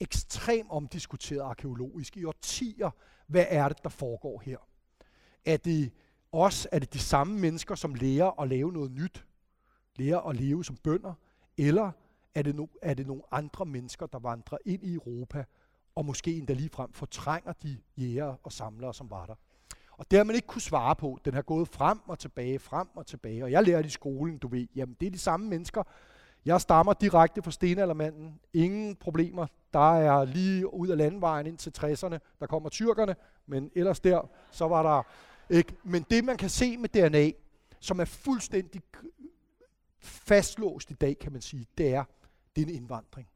ekstremt 0.00 0.70
omdiskuteret 0.70 1.40
arkeologisk 1.40 2.16
i 2.16 2.24
årtier. 2.24 2.90
Hvad 3.26 3.46
er 3.48 3.68
det, 3.68 3.82
der 3.82 3.88
foregår 3.88 4.42
her? 4.44 4.58
Er 5.44 5.56
det 5.56 5.92
os, 6.32 6.68
er 6.72 6.78
det 6.78 6.94
de 6.94 6.98
samme 6.98 7.38
mennesker, 7.38 7.74
som 7.74 7.94
lærer 7.94 8.40
at 8.40 8.48
lave 8.48 8.72
noget 8.72 8.90
nyt? 8.90 9.26
Lærer 9.96 10.20
at 10.20 10.36
leve 10.36 10.64
som 10.64 10.76
bønder? 10.76 11.14
Eller 11.56 11.92
er 12.34 12.42
det, 12.42 12.54
no, 12.54 12.66
er 12.82 12.94
det 12.94 13.06
nogle 13.06 13.22
andre 13.30 13.66
mennesker, 13.66 14.06
der 14.06 14.18
vandrer 14.18 14.58
ind 14.64 14.84
i 14.84 14.94
Europa, 14.94 15.44
og 15.94 16.04
måske 16.04 16.36
endda 16.36 16.52
ligefrem 16.52 16.92
fortrænger 16.92 17.52
de 17.52 17.78
jæger 17.96 18.34
og 18.42 18.52
samlere, 18.52 18.94
som 18.94 19.10
var 19.10 19.26
der? 19.26 19.34
Og 20.00 20.10
det 20.10 20.16
har 20.16 20.24
man 20.24 20.36
ikke 20.36 20.46
kunne 20.46 20.62
svare 20.62 20.96
på. 20.96 21.18
Den 21.24 21.34
har 21.34 21.42
gået 21.42 21.68
frem 21.68 21.98
og 22.06 22.18
tilbage, 22.18 22.58
frem 22.58 22.88
og 22.94 23.06
tilbage. 23.06 23.44
Og 23.44 23.50
jeg 23.50 23.62
lærte 23.62 23.86
i 23.86 23.90
skolen, 23.90 24.38
du 24.38 24.48
ved, 24.48 24.66
jamen 24.76 24.96
det 25.00 25.06
er 25.06 25.10
de 25.10 25.18
samme 25.18 25.48
mennesker. 25.48 25.82
Jeg 26.44 26.60
stammer 26.60 26.92
direkte 26.92 27.42
fra 27.42 27.50
stenaldermanden. 27.50 28.40
Ingen 28.52 28.96
problemer. 28.96 29.46
Der 29.72 29.98
er 29.98 30.24
lige 30.24 30.74
ud 30.74 30.88
af 30.88 30.96
landvejen 30.96 31.46
ind 31.46 31.58
til 31.58 31.72
60'erne. 31.78 32.18
Der 32.40 32.46
kommer 32.46 32.68
tyrkerne, 32.68 33.16
men 33.46 33.70
ellers 33.74 34.00
der, 34.00 34.30
så 34.50 34.68
var 34.68 34.82
der 34.82 35.02
ikke. 35.56 35.76
Men 35.84 36.06
det 36.10 36.24
man 36.24 36.36
kan 36.36 36.48
se 36.48 36.76
med 36.76 36.88
DNA, 36.88 37.30
som 37.80 38.00
er 38.00 38.04
fuldstændig 38.04 38.82
fastlåst 39.98 40.90
i 40.90 40.94
dag, 40.94 41.18
kan 41.18 41.32
man 41.32 41.42
sige, 41.42 41.66
det 41.78 41.94
er, 41.94 42.04
det 42.56 42.62
er 42.62 42.66
en 42.66 42.74
indvandring. 42.74 43.28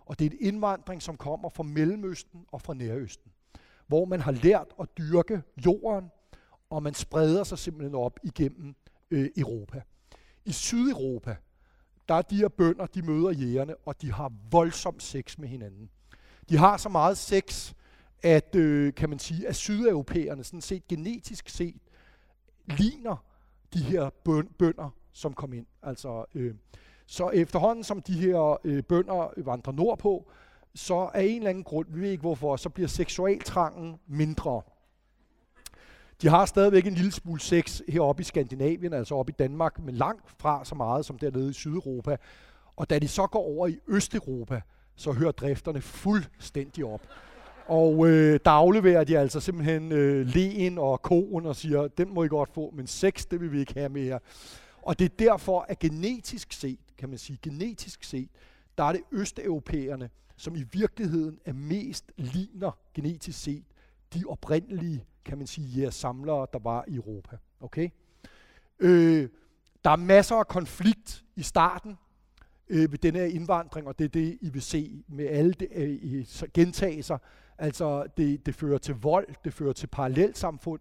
Og 0.00 0.18
det 0.18 0.24
er 0.26 0.30
en 0.30 0.36
indvandring, 0.40 1.02
som 1.02 1.16
kommer 1.16 1.48
fra 1.48 1.62
Mellemøsten 1.62 2.46
og 2.52 2.62
fra 2.62 2.74
Nærøsten 2.74 3.33
hvor 3.86 4.04
man 4.04 4.20
har 4.20 4.32
lært 4.32 4.66
at 4.80 4.88
dyrke 4.98 5.42
jorden, 5.66 6.10
og 6.70 6.82
man 6.82 6.94
spreder 6.94 7.44
sig 7.44 7.58
simpelthen 7.58 7.94
op 7.94 8.18
igennem 8.22 8.74
øh, 9.10 9.30
Europa. 9.36 9.82
I 10.44 10.52
Sydeuropa, 10.52 11.36
der 12.08 12.14
er 12.14 12.22
de 12.22 12.36
her 12.36 12.48
bønder, 12.48 12.86
de 12.86 13.02
møder 13.02 13.30
jægerne, 13.30 13.76
og 13.76 14.02
de 14.02 14.12
har 14.12 14.32
voldsom 14.50 15.00
sex 15.00 15.38
med 15.38 15.48
hinanden. 15.48 15.90
De 16.48 16.56
har 16.56 16.76
så 16.76 16.88
meget 16.88 17.18
sex, 17.18 17.74
at, 18.22 18.54
øh, 18.54 18.94
kan 18.94 19.08
man 19.08 19.18
sige, 19.18 19.48
at 19.48 19.56
sydeuropæerne 19.56 20.44
sådan 20.44 20.60
set 20.60 20.88
genetisk 20.88 21.48
set 21.48 21.82
ligner 22.66 23.24
de 23.74 23.78
her 23.78 24.10
bønder, 24.58 24.90
som 25.12 25.34
kom 25.34 25.52
ind. 25.52 25.66
Altså, 25.82 26.24
øh, 26.34 26.54
så 27.06 27.28
efterhånden 27.28 27.84
som 27.84 28.02
de 28.02 28.12
her 28.12 28.60
øh, 28.64 28.82
bønder 28.82 29.42
vandrer 29.42 29.72
nordpå, 29.72 30.30
så 30.74 31.10
af 31.14 31.22
en 31.22 31.36
eller 31.36 31.50
anden 31.50 31.64
grund, 31.64 31.86
vi 31.90 32.00
ved 32.00 32.10
ikke 32.10 32.20
hvorfor, 32.20 32.56
så 32.56 32.68
bliver 32.68 32.88
seksualtrangen 32.88 33.98
mindre. 34.06 34.62
De 36.22 36.28
har 36.28 36.46
stadigvæk 36.46 36.86
en 36.86 36.94
lille 36.94 37.12
smule 37.12 37.40
sex 37.40 37.80
heroppe 37.88 38.20
i 38.20 38.24
Skandinavien, 38.24 38.92
altså 38.92 39.14
oppe 39.14 39.32
i 39.32 39.34
Danmark, 39.38 39.78
men 39.78 39.94
langt 39.94 40.34
fra 40.38 40.64
så 40.64 40.74
meget 40.74 41.06
som 41.06 41.18
dernede 41.18 41.50
i 41.50 41.52
Sydeuropa. 41.52 42.16
Og 42.76 42.90
da 42.90 42.98
de 42.98 43.08
så 43.08 43.26
går 43.26 43.40
over 43.40 43.66
i 43.66 43.78
Østeuropa, 43.88 44.60
så 44.96 45.12
hører 45.12 45.32
drifterne 45.32 45.80
fuldstændig 45.80 46.84
op. 46.84 47.00
Og 47.66 48.08
øh, 48.08 48.40
der 48.44 48.50
afleverer 48.50 49.04
de 49.04 49.18
altså 49.18 49.40
simpelthen 49.40 49.92
øh, 49.92 50.26
leen 50.26 50.78
og 50.78 51.02
koen 51.02 51.46
og 51.46 51.56
siger, 51.56 51.88
den 51.88 52.14
må 52.14 52.24
I 52.24 52.28
godt 52.28 52.54
få, 52.54 52.72
men 52.76 52.86
sex, 52.86 53.26
det 53.26 53.40
vil 53.40 53.52
vi 53.52 53.60
ikke 53.60 53.74
have 53.74 53.88
mere. 53.88 54.18
Og 54.82 54.98
det 54.98 55.04
er 55.04 55.16
derfor, 55.18 55.66
at 55.68 55.78
genetisk 55.78 56.52
set, 56.52 56.78
kan 56.98 57.08
man 57.08 57.18
sige, 57.18 57.38
genetisk 57.42 58.04
set, 58.04 58.28
der 58.78 58.84
er 58.84 58.92
det 58.92 59.00
østeuropæerne, 59.12 60.10
som 60.36 60.56
i 60.56 60.64
virkeligheden 60.72 61.38
er 61.44 61.52
mest 61.52 62.12
ligner 62.16 62.78
genetisk 62.94 63.42
set 63.42 63.64
de 64.14 64.24
oprindelige, 64.28 65.04
kan 65.24 65.38
man 65.38 65.46
sige, 65.46 65.80
ja, 65.80 65.90
samlere, 65.90 66.46
der 66.52 66.58
var 66.58 66.84
i 66.88 66.94
Europa. 66.94 67.36
Okay? 67.60 67.88
Øh, 68.78 69.28
der 69.84 69.90
er 69.90 69.96
masser 69.96 70.36
af 70.36 70.48
konflikt 70.48 71.24
i 71.36 71.42
starten 71.42 71.98
øh, 72.68 72.92
ved 72.92 72.98
denne 72.98 73.18
her 73.18 73.26
indvandring, 73.26 73.88
og 73.88 73.98
det 73.98 74.04
er 74.04 74.08
det, 74.08 74.38
I 74.40 74.50
vil 74.50 74.62
se 74.62 75.04
med 75.08 75.26
alle 75.26 75.52
de, 75.52 75.66
øh, 75.74 76.26
gentagelser. 76.54 77.18
Altså, 77.58 78.06
det, 78.16 78.46
det 78.46 78.54
fører 78.54 78.78
til 78.78 78.94
vold, 78.94 79.26
det 79.44 79.54
fører 79.54 79.72
til 79.72 79.86
parallelsamfund, 79.86 80.80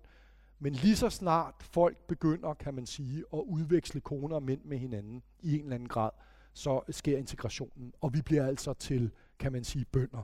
men 0.59 0.73
lige 0.73 0.95
så 0.95 1.09
snart 1.09 1.55
folk 1.59 1.97
begynder, 2.07 2.53
kan 2.53 2.73
man 2.73 2.85
sige, 2.85 3.23
at 3.33 3.39
udveksle 3.39 4.01
koner 4.01 4.35
og 4.35 4.43
mænd 4.43 4.61
med 4.65 4.77
hinanden 4.77 5.23
i 5.41 5.55
en 5.55 5.63
eller 5.63 5.75
anden 5.75 5.89
grad, 5.89 6.09
så 6.53 6.81
sker 6.89 7.17
integrationen, 7.17 7.93
og 8.01 8.13
vi 8.13 8.21
bliver 8.21 8.45
altså 8.45 8.73
til 8.73 9.11
kan 9.39 9.51
man 9.51 9.63
sige, 9.63 9.85
bønder. 9.85 10.23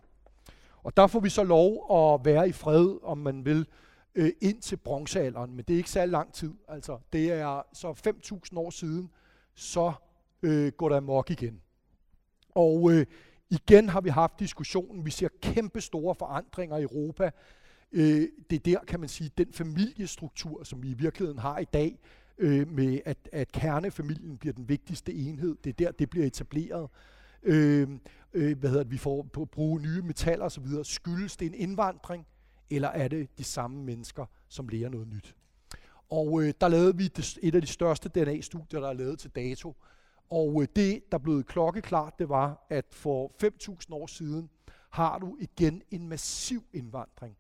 Og 0.84 0.98
der 0.98 1.08
får 1.08 1.20
vi 1.20 1.30
så 1.30 1.44
lov 1.44 1.96
at 1.96 2.26
være 2.26 2.50
i 2.50 2.52
fred, 2.52 3.04
om 3.04 3.18
man 3.18 3.46
vil, 3.46 3.68
øh, 4.16 4.32
ind 4.42 4.62
til 4.62 4.78
bronzealderen, 4.78 5.56
men 5.56 5.66
det 5.68 5.74
er 5.74 5.78
ikke 5.78 5.90
særlig 5.90 6.12
lang 6.12 6.34
tid. 6.34 6.54
Altså, 6.68 6.98
det 7.14 7.32
er 7.32 7.62
så 7.74 7.92
5.000 8.52 8.58
år 8.60 8.70
siden, 8.70 9.10
så 9.56 9.94
øh, 10.42 10.72
går 10.72 10.90
der 10.90 10.98
amok 10.98 11.32
igen. 11.32 11.62
Og 12.50 12.92
øh, 12.92 13.06
igen 13.50 13.90
har 13.90 14.02
vi 14.02 14.10
haft 14.10 14.40
diskussionen, 14.40 15.06
vi 15.06 15.12
ser 15.12 15.28
kæmpe 15.42 15.82
store 15.82 16.16
forandringer 16.16 16.78
i 16.78 16.82
Europa. 16.82 17.32
Øh, 17.92 18.28
det 18.50 18.56
er 18.56 18.60
der, 18.60 18.80
kan 18.88 19.00
man 19.00 19.10
sige, 19.10 19.32
den 19.38 19.54
familiestruktur, 19.54 20.64
som 20.64 20.84
vi 20.84 20.90
i 20.90 20.94
virkeligheden 20.94 21.40
har 21.40 21.60
i 21.60 21.66
dag, 21.74 22.00
øh, 22.38 22.72
med 22.72 23.00
at, 23.06 23.30
at 23.32 23.52
kernefamilien 23.52 24.38
bliver 24.38 24.54
den 24.54 24.70
vigtigste 24.70 25.14
enhed. 25.14 25.56
Det 25.64 25.70
er 25.70 25.74
der, 25.74 25.92
det 25.92 26.10
bliver 26.10 26.26
etableret 26.26 26.90
øh, 27.44 27.88
øh, 28.34 28.58
hvad 28.58 28.70
hedder 28.70 28.84
det, 28.84 28.92
vi 28.92 28.98
får 28.98 29.24
på 29.34 29.42
at 29.42 29.50
bruge 29.50 29.82
nye 29.82 30.02
metaller 30.02 30.46
osv., 30.46 30.66
skyldes 30.84 31.38
det 31.38 31.46
en 31.46 31.54
indvandring, 31.54 32.28
eller 32.70 32.88
er 32.88 33.08
det 33.08 33.38
de 33.38 33.44
samme 33.44 33.84
mennesker, 33.84 34.26
som 34.48 34.68
lærer 34.68 34.90
noget 34.90 35.08
nyt? 35.08 35.36
Og 36.10 36.44
øh, 36.44 36.54
der 36.62 36.68
lavede 36.68 36.98
vi 36.98 37.08
det, 37.08 37.38
et 37.42 37.56
af 37.56 37.62
de 37.62 37.68
største 37.68 38.10
DNA-studier, 38.10 38.80
der 38.80 38.90
er 38.90 38.94
lavet 38.94 39.20
til 39.20 39.30
dato. 39.30 39.76
Og 40.30 40.62
øh, 40.62 40.68
det, 40.76 41.12
der 41.12 41.18
blev 41.18 41.44
klokkeklart, 41.44 42.20
det 42.20 42.30
var, 42.30 42.66
at 42.70 42.86
for 42.92 43.32
5.000 43.44 43.94
år 43.94 44.08
siden 44.08 44.50
har 44.90 45.20
du 45.20 45.38
igen 45.40 45.82
en 45.92 46.10
massiv 46.10 46.64
indvandring. 46.74 47.38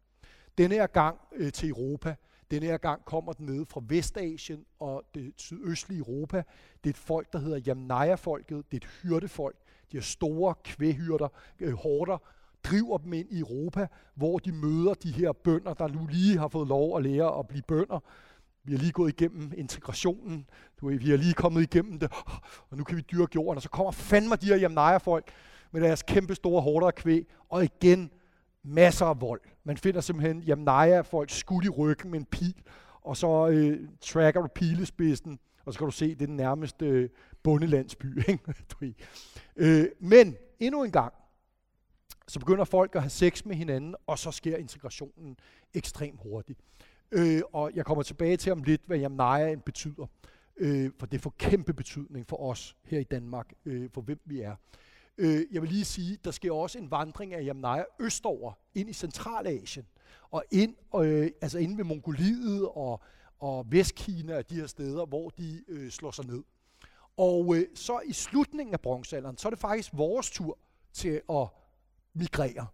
Denne 0.57 0.75
her 0.75 0.87
gang 0.87 1.19
øh, 1.35 1.51
til 1.51 1.69
Europa, 1.69 2.15
denne 2.51 2.65
her 2.65 2.77
gang 2.77 3.05
kommer 3.05 3.33
den 3.33 3.45
ned 3.45 3.65
fra 3.65 3.81
Vestasien 3.87 4.65
og 4.79 5.03
det 5.15 5.33
sydøstlige 5.35 5.99
Europa. 5.99 6.43
Det 6.83 6.89
er 6.89 6.93
et 6.93 6.97
folk, 6.97 7.33
der 7.33 7.39
hedder 7.39 7.57
Jamnaya-folket. 7.57 8.71
Det 8.71 8.83
er 8.83 8.87
et 8.87 8.91
hyrdefolk. 9.03 9.55
De 9.91 9.97
her 9.97 10.01
store 10.01 10.53
kvæhyrder, 10.63 11.27
øh, 11.59 11.73
hårder, 11.73 12.17
driver 12.63 12.97
dem 12.97 13.13
ind 13.13 13.27
i 13.31 13.39
Europa, 13.39 13.87
hvor 14.15 14.39
de 14.39 14.51
møder 14.51 14.93
de 14.93 15.11
her 15.11 15.31
bønder, 15.31 15.73
der 15.73 15.87
nu 15.87 16.07
lige 16.11 16.37
har 16.37 16.47
fået 16.47 16.67
lov 16.67 16.97
at 16.97 17.03
lære 17.03 17.39
at 17.39 17.47
blive 17.47 17.63
bønder. 17.67 17.99
Vi 18.63 18.71
har 18.71 18.79
lige 18.79 18.91
gået 18.91 19.09
igennem 19.09 19.51
integrationen. 19.57 20.45
Du 20.81 20.87
ved, 20.87 20.99
vi 20.99 21.09
har 21.09 21.17
lige 21.17 21.33
kommet 21.33 21.61
igennem 21.61 21.99
det, 21.99 22.11
og 22.69 22.77
nu 22.77 22.83
kan 22.83 22.97
vi 22.97 23.01
dyrke 23.01 23.31
jorden. 23.35 23.55
Og 23.55 23.61
så 23.61 23.69
kommer 23.69 23.91
fandme 23.91 24.35
de 24.35 24.45
her 24.45 24.57
Jamnaya-folk 24.57 25.31
med 25.71 25.81
deres 25.81 26.03
kæmpe 26.03 26.35
store 26.35 26.61
hårder 26.61 26.87
af 26.87 26.95
kvæg, 26.95 27.27
og 27.49 27.63
igen 27.63 28.11
masser 28.63 29.05
af 29.05 29.21
vold. 29.21 29.41
Man 29.63 29.77
finder 29.77 30.01
simpelthen 30.01 30.41
Jamnaya-folk 30.41 31.29
skudt 31.29 31.65
i 31.65 31.69
ryggen 31.69 32.11
med 32.11 32.19
en 32.19 32.25
pil, 32.25 32.55
og 33.01 33.17
så 33.17 33.47
øh, 33.47 33.87
tracker 34.01 34.41
du 34.41 34.47
pilespidsen, 34.47 35.39
og 35.65 35.73
så 35.73 35.79
kan 35.79 35.85
du 35.85 35.91
se, 35.91 36.09
det 36.09 36.21
er 36.21 36.25
den 36.25 36.35
nærmeste 36.35 36.85
øh, 36.85 37.09
bundelandsby. 37.43 38.23
Ikke? 38.81 39.07
øh, 39.55 39.87
men 39.99 40.37
endnu 40.59 40.83
en 40.83 40.91
gang, 40.91 41.13
så 42.27 42.39
begynder 42.39 42.65
folk 42.65 42.95
at 42.95 43.01
have 43.01 43.09
sex 43.09 43.45
med 43.45 43.55
hinanden, 43.55 43.95
og 44.07 44.19
så 44.19 44.31
sker 44.31 44.57
integrationen 44.57 45.37
ekstremt 45.73 46.19
hurtigt. 46.23 46.59
Øh, 47.11 47.41
og 47.53 47.71
jeg 47.75 47.85
kommer 47.85 48.03
tilbage 48.03 48.37
til 48.37 48.51
om 48.51 48.63
lidt, 48.63 48.81
hvad 48.85 48.97
jamnajaen 48.97 49.61
betyder. 49.61 50.05
Øh, 50.57 50.91
for 50.99 51.05
det 51.05 51.21
får 51.21 51.35
kæmpe 51.37 51.73
betydning 51.73 52.25
for 52.25 52.37
os 52.49 52.75
her 52.83 52.99
i 52.99 53.03
Danmark, 53.03 53.53
øh, 53.65 53.89
for 53.93 54.01
hvem 54.01 54.19
vi 54.25 54.41
er. 54.41 54.55
Øh, 55.17 55.41
jeg 55.51 55.61
vil 55.61 55.69
lige 55.69 55.85
sige, 55.85 56.17
der 56.23 56.31
sker 56.31 56.51
også 56.51 56.77
en 56.77 56.91
vandring 56.91 57.33
af 57.33 57.45
jamnaja 57.45 57.83
østover, 57.99 58.53
ind 58.75 58.89
i 58.89 58.93
Centralasien, 58.93 59.85
og 60.31 60.43
ind, 60.51 60.75
øh, 60.95 61.31
altså 61.41 61.59
ind 61.59 61.77
ved 61.77 61.83
Mongoliet 61.83 62.67
og, 62.67 63.01
og 63.39 63.71
Vestkina 63.71 64.37
og 64.37 64.49
de 64.49 64.55
her 64.55 64.67
steder, 64.67 65.05
hvor 65.05 65.29
de 65.29 65.63
øh, 65.67 65.91
slår 65.91 66.11
sig 66.11 66.25
ned. 66.25 66.43
Og 67.19 67.55
øh, 67.55 67.65
så 67.75 67.99
i 68.05 68.13
slutningen 68.13 68.73
af 68.73 68.81
bronzealderen, 68.81 69.37
så 69.37 69.47
er 69.47 69.49
det 69.49 69.59
faktisk 69.59 69.89
vores 69.93 70.31
tur 70.31 70.57
til 70.93 71.21
at 71.29 71.47
migrere. 72.13 72.67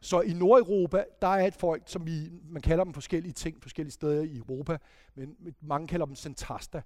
Så 0.00 0.20
i 0.20 0.32
Nordeuropa, 0.32 1.04
der 1.22 1.28
er 1.28 1.46
et 1.46 1.54
folk, 1.54 1.82
som 1.86 2.06
vi, 2.06 2.30
man 2.48 2.62
kalder 2.62 2.84
dem 2.84 2.94
forskellige 2.94 3.32
ting, 3.32 3.62
forskellige 3.62 3.92
steder 3.92 4.22
i 4.22 4.36
Europa, 4.36 4.78
men 5.14 5.36
mange 5.60 5.88
kalder 5.88 6.06
dem 6.06 6.14
Centasta. 6.14 6.82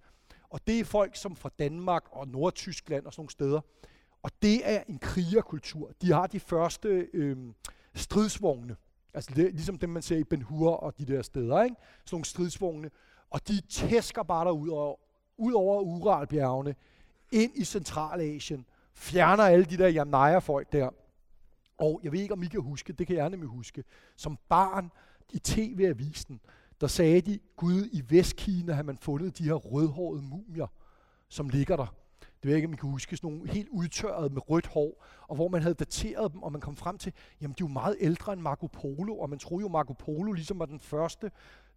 Og 0.49 0.67
det 0.67 0.81
er 0.81 0.85
folk, 0.85 1.17
som 1.17 1.37
fra 1.37 1.51
Danmark 1.59 2.03
og 2.11 2.29
Nordtyskland 2.29 3.07
og 3.07 3.13
sådan 3.13 3.21
nogle 3.21 3.31
steder, 3.31 3.61
og 4.23 4.31
det 4.43 4.61
er 4.65 4.83
en 4.89 4.99
krigerkultur. 4.99 5.93
De 6.03 6.13
har 6.13 6.27
de 6.27 6.41
første 6.41 6.89
øh, 7.13 7.37
stridsvogne, 7.95 8.77
altså 9.15 9.31
det, 9.37 9.55
ligesom 9.55 9.79
dem, 9.79 9.91
man 9.91 10.03
ser 10.03 10.17
i 10.17 10.25
Ben 10.25 10.43
Hur 10.43 10.71
og 10.71 10.99
de 10.99 11.05
der 11.05 11.23
steder, 11.23 11.63
ikke? 11.63 11.77
sådan 12.05 12.15
nogle 12.15 12.25
stridsvogne, 12.25 12.91
og 13.31 13.49
de 13.49 13.61
tæsker 13.61 14.23
bare 14.23 14.45
derud 14.45 14.69
og 14.69 15.01
ud 15.37 15.53
over 15.53 15.81
Uralbjergene, 15.81 16.75
ind 17.33 17.53
i 17.55 17.65
Centralasien, 17.65 18.67
fjerner 18.95 19.45
alle 19.45 19.65
de 19.65 19.77
der 19.77 19.89
Jamnaya-folk 19.89 20.73
der. 20.73 20.91
Og 21.79 22.01
jeg 22.05 22.13
ved 22.13 22.21
ikke, 22.21 22.35
om 22.35 22.43
I 22.43 22.47
kan 22.47 22.61
huske, 22.61 22.93
det 22.93 23.07
kan 23.07 23.17
jeg 23.17 23.31
nemlig 23.31 23.49
huske, 23.49 23.85
som 24.17 24.39
barn 24.49 24.91
i 25.33 25.39
tv-avisen, 25.39 26.41
der 26.81 26.87
sagde 26.87 27.21
de, 27.21 27.39
Gud, 27.57 27.89
i 27.93 28.03
Vestkina 28.09 28.73
har 28.73 28.83
man 28.83 28.99
fundet 28.99 29.39
de 29.39 29.45
her 29.45 29.55
rødhårede 29.55 30.23
mumier, 30.23 30.67
som 31.29 31.49
ligger 31.49 31.77
der. 31.77 31.95
Det 32.21 32.49
ved 32.49 32.51
jeg 32.51 32.57
ikke, 32.57 32.67
om 32.67 32.73
I 32.73 32.77
kan 32.77 32.91
huske, 32.91 33.17
sådan 33.17 33.31
nogle 33.31 33.51
helt 33.51 33.69
udtørrede 33.69 34.31
med 34.31 34.51
rødt 34.51 34.67
hår, 34.67 35.05
og 35.29 35.37
hvor 35.37 35.49
man 35.49 35.63
havde 35.63 35.75
dateret 35.75 36.33
dem, 36.33 36.43
og 36.43 36.53
man 36.53 36.61
kom 36.61 36.77
frem 36.77 36.99
til, 36.99 37.13
jamen 37.41 37.55
de 37.59 37.63
er 37.63 37.69
jo 37.69 37.73
meget 37.73 37.97
ældre 38.01 38.33
end 38.33 38.41
Marco 38.41 38.67
Polo, 38.67 39.19
og 39.19 39.31
man 39.31 39.39
troede 39.39 39.63
jo, 39.63 39.69
Marco 39.69 39.93
Polo 39.93 40.33
ligesom 40.33 40.59
var 40.59 40.67
den 40.67 40.81
første. 40.81 41.31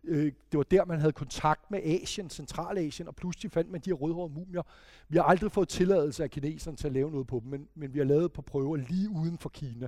Øh, 0.07 0.31
det 0.51 0.57
var 0.57 0.63
der, 0.63 0.85
man 0.85 0.99
havde 0.99 1.13
kontakt 1.13 1.71
med 1.71 1.79
Asien, 1.83 2.29
Centralasien, 2.29 3.07
og 3.07 3.15
pludselig 3.15 3.51
fandt 3.51 3.71
man 3.71 3.81
de 3.81 3.89
her 3.89 3.95
rødhårede 3.95 4.33
mumier. 4.33 4.61
Vi 5.09 5.17
har 5.17 5.23
aldrig 5.23 5.51
fået 5.51 5.67
tilladelse 5.69 6.23
af 6.23 6.31
kineserne 6.31 6.77
til 6.77 6.87
at 6.87 6.93
lave 6.93 7.11
noget 7.11 7.27
på 7.27 7.39
dem, 7.43 7.51
men, 7.51 7.67
men 7.75 7.93
vi 7.93 7.99
har 7.99 8.05
lavet 8.05 8.33
på 8.33 8.41
prøver 8.41 8.75
lige 8.77 9.09
uden 9.09 9.37
for 9.37 9.49
Kina. 9.49 9.87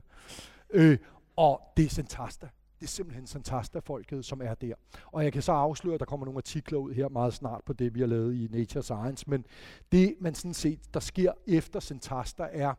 Øh, 0.69 0.97
og 1.35 1.61
det 1.77 1.85
er 1.85 1.89
Santasta. 1.89 2.47
Det 2.79 2.85
er 2.85 2.89
simpelthen 2.89 3.27
Santasta-folket, 3.27 4.25
som 4.25 4.41
er 4.41 4.53
der. 4.53 4.73
Og 5.05 5.23
jeg 5.23 5.33
kan 5.33 5.41
så 5.41 5.51
afsløre, 5.51 5.93
at 5.93 5.99
der 5.99 6.05
kommer 6.05 6.25
nogle 6.25 6.37
artikler 6.37 6.79
ud 6.79 6.93
her 6.93 7.09
meget 7.09 7.33
snart 7.33 7.63
på 7.65 7.73
det, 7.73 7.95
vi 7.95 7.99
har 7.99 8.07
lavet 8.07 8.35
i 8.35 8.47
Nature 8.51 8.83
Science. 8.83 9.29
Men 9.29 9.45
det, 9.91 10.15
man 10.19 10.35
sådan 10.35 10.53
set, 10.53 10.79
der 10.93 10.99
sker 10.99 11.31
efter 11.47 11.79
Santasta, 11.79 12.47
er, 12.51 12.73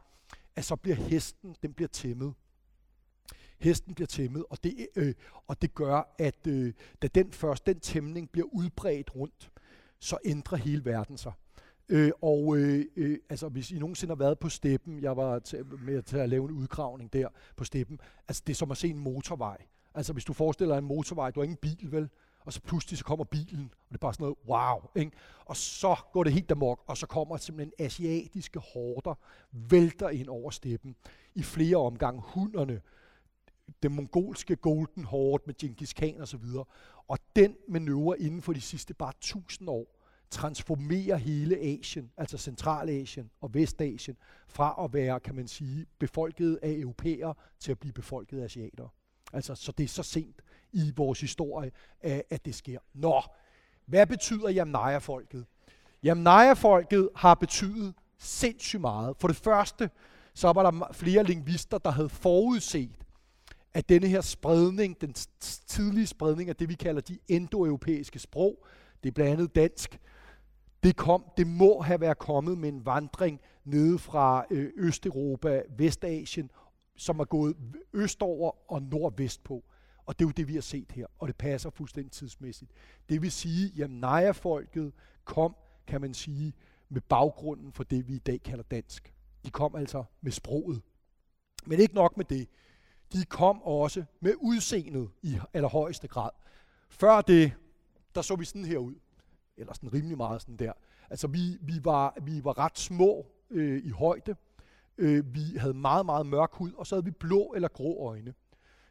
at 0.56 0.64
så 0.64 0.76
bliver 0.76 0.96
hesten, 0.96 1.56
den 1.62 1.72
bliver 1.72 1.88
tæmmet. 1.88 2.34
Hesten 3.58 3.94
bliver 3.94 4.06
tæmmet, 4.06 4.44
og 4.50 4.64
det, 4.64 4.86
øh, 4.96 5.14
og 5.46 5.62
det 5.62 5.74
gør, 5.74 6.14
at 6.18 6.46
øh, 6.46 6.72
da 7.02 7.06
den 7.06 7.32
først, 7.32 7.66
den 7.66 7.80
tæmning 7.80 8.30
bliver 8.30 8.46
udbredt 8.52 9.16
rundt, 9.16 9.50
så 9.98 10.18
ændrer 10.24 10.58
hele 10.58 10.84
verden 10.84 11.18
sig. 11.18 11.32
Øh, 11.88 12.10
og 12.22 12.56
øh, 12.56 12.84
øh, 12.96 13.18
altså, 13.30 13.48
hvis 13.48 13.70
I 13.70 13.78
nogensinde 13.78 14.10
har 14.10 14.18
været 14.18 14.38
på 14.38 14.48
steppen, 14.48 15.02
jeg 15.02 15.16
var 15.16 15.38
til, 15.38 15.66
med 15.66 16.02
til 16.02 16.16
at 16.16 16.28
lave 16.28 16.44
en 16.44 16.50
udgravning 16.50 17.12
der 17.12 17.28
på 17.56 17.64
steppen, 17.64 18.00
altså 18.28 18.42
det 18.46 18.52
er 18.52 18.56
som 18.56 18.70
at 18.70 18.76
se 18.76 18.88
en 18.88 18.98
motorvej. 18.98 19.56
Altså 19.94 20.12
hvis 20.12 20.24
du 20.24 20.32
forestiller 20.32 20.74
dig 20.74 20.78
en 20.78 20.88
motorvej, 20.88 21.30
du 21.30 21.40
har 21.40 21.44
ingen 21.44 21.56
bil, 21.56 21.92
vel? 21.92 22.08
Og 22.40 22.52
så 22.52 22.60
pludselig 22.60 22.98
så 22.98 23.04
kommer 23.04 23.24
bilen, 23.24 23.72
og 23.72 23.88
det 23.88 23.94
er 23.94 23.98
bare 23.98 24.14
sådan 24.14 24.24
noget, 24.24 24.38
wow, 24.48 24.90
ikke? 24.94 25.12
Og 25.44 25.56
så 25.56 25.96
går 26.12 26.24
det 26.24 26.32
helt 26.32 26.50
amok, 26.50 26.84
og 26.86 26.96
så 26.96 27.06
kommer 27.06 27.36
simpelthen 27.36 27.72
asiatiske 27.78 28.58
horder, 28.58 29.14
vælter 29.52 30.08
ind 30.08 30.28
over 30.28 30.50
steppen 30.50 30.96
i 31.34 31.42
flere 31.42 31.76
omgange. 31.76 32.22
Hunderne, 32.24 32.80
den 33.82 33.94
mongolske 33.94 34.56
Golden 34.56 35.04
Horde 35.04 35.42
med 35.46 35.54
Genghis 35.58 35.92
Khan 35.92 36.20
og 36.20 36.28
så 36.28 36.36
videre. 36.36 36.64
Og 37.08 37.18
den 37.36 37.56
manøvre 37.68 38.20
inden 38.20 38.42
for 38.42 38.52
de 38.52 38.60
sidste 38.60 38.94
bare 38.94 39.12
tusind 39.20 39.68
år, 39.68 39.94
transformerer 40.30 41.16
hele 41.16 41.58
Asien, 41.58 42.10
altså 42.16 42.38
Centralasien 42.38 43.30
og 43.40 43.54
Vestasien, 43.54 44.16
fra 44.48 44.84
at 44.84 44.92
være, 44.92 45.20
kan 45.20 45.34
man 45.34 45.48
sige, 45.48 45.86
befolket 45.98 46.58
af 46.62 46.70
europæere 46.70 47.34
til 47.58 47.70
at 47.70 47.78
blive 47.78 47.92
befolket 47.92 48.40
af 48.40 48.44
asiater. 48.44 48.94
Altså, 49.32 49.54
så 49.54 49.72
det 49.72 49.84
er 49.84 49.88
så 49.88 50.02
sent 50.02 50.42
i 50.72 50.92
vores 50.96 51.20
historie, 51.20 51.70
at 52.00 52.44
det 52.44 52.54
sker. 52.54 52.78
Nå, 52.94 53.22
hvad 53.86 54.06
betyder 54.06 54.48
Jamnaya-folket? 54.48 55.46
Jamnaya-folket 56.02 57.08
har 57.16 57.34
betydet 57.34 57.94
sindssygt 58.18 58.80
meget. 58.80 59.16
For 59.16 59.28
det 59.28 59.36
første, 59.36 59.90
så 60.34 60.52
var 60.52 60.70
der 60.70 60.92
flere 60.92 61.24
lingvister, 61.24 61.78
der 61.78 61.90
havde 61.90 62.08
forudset, 62.08 62.90
at 63.74 63.88
denne 63.88 64.06
her 64.06 64.20
spredning, 64.20 65.00
den 65.00 65.12
tidlige 65.66 66.06
spredning 66.06 66.48
af 66.48 66.56
det, 66.56 66.68
vi 66.68 66.74
kalder 66.74 67.00
de 67.00 67.18
indoeuropæiske 67.28 68.18
sprog, 68.18 68.66
det 69.02 69.08
er 69.08 69.12
blandt 69.12 69.32
andet 69.32 69.54
dansk, 69.54 70.00
det, 70.82 70.96
kom, 70.96 71.24
det 71.36 71.46
må 71.46 71.80
have 71.80 72.00
været 72.00 72.18
kommet 72.18 72.58
med 72.58 72.68
en 72.68 72.86
vandring 72.86 73.40
nede 73.64 73.98
fra 73.98 74.44
øh, 74.50 74.70
Østeuropa, 74.76 75.62
Vestasien 75.78 76.50
som 76.98 77.20
er 77.20 77.24
gået 77.24 77.56
østover 77.92 78.72
og 78.72 78.82
nordvest 78.82 79.44
på. 79.44 79.64
Og 80.06 80.18
det 80.18 80.24
er 80.24 80.28
jo 80.28 80.32
det, 80.32 80.48
vi 80.48 80.54
har 80.54 80.60
set 80.60 80.92
her, 80.92 81.06
og 81.18 81.28
det 81.28 81.36
passer 81.36 81.70
fuldstændig 81.70 82.12
tidsmæssigt. 82.12 82.70
Det 83.08 83.22
vil 83.22 83.30
sige, 83.32 83.84
at 83.84 83.90
Naja-folket 83.90 84.92
kom, 85.24 85.56
kan 85.86 86.00
man 86.00 86.14
sige, 86.14 86.52
med 86.88 87.00
baggrunden 87.00 87.72
for 87.72 87.84
det, 87.84 88.08
vi 88.08 88.14
i 88.14 88.18
dag 88.18 88.42
kalder 88.42 88.64
dansk. 88.64 89.14
De 89.44 89.50
kom 89.50 89.76
altså 89.76 90.04
med 90.20 90.32
sproget. 90.32 90.82
Men 91.66 91.80
ikke 91.80 91.94
nok 91.94 92.16
med 92.16 92.24
det. 92.24 92.48
De 93.12 93.24
kom 93.24 93.62
også 93.62 94.04
med 94.20 94.34
udseendet 94.40 95.10
i 95.22 95.38
allerhøjeste 95.54 96.08
grad. 96.08 96.30
Før 96.88 97.20
det, 97.20 97.52
der 98.14 98.22
så 98.22 98.36
vi 98.36 98.44
sådan 98.44 98.64
her 98.64 98.78
ud. 98.78 98.94
Eller 99.56 99.72
sådan 99.72 99.92
rimelig 99.92 100.16
meget 100.16 100.42
sådan 100.42 100.56
der. 100.56 100.72
Altså 101.10 101.26
vi, 101.26 101.58
vi, 101.60 101.84
var, 101.84 102.14
vi 102.22 102.44
var 102.44 102.58
ret 102.58 102.78
små 102.78 103.26
øh, 103.50 103.84
i 103.84 103.90
højde. 103.90 104.36
Øh, 104.98 105.34
vi 105.34 105.56
havde 105.58 105.74
meget, 105.74 106.06
meget 106.06 106.26
mørk 106.26 106.52
hud, 106.52 106.72
og 106.72 106.86
så 106.86 106.94
havde 106.94 107.04
vi 107.04 107.10
blå 107.10 107.52
eller 107.56 107.68
grå 107.68 108.08
øjne. 108.08 108.34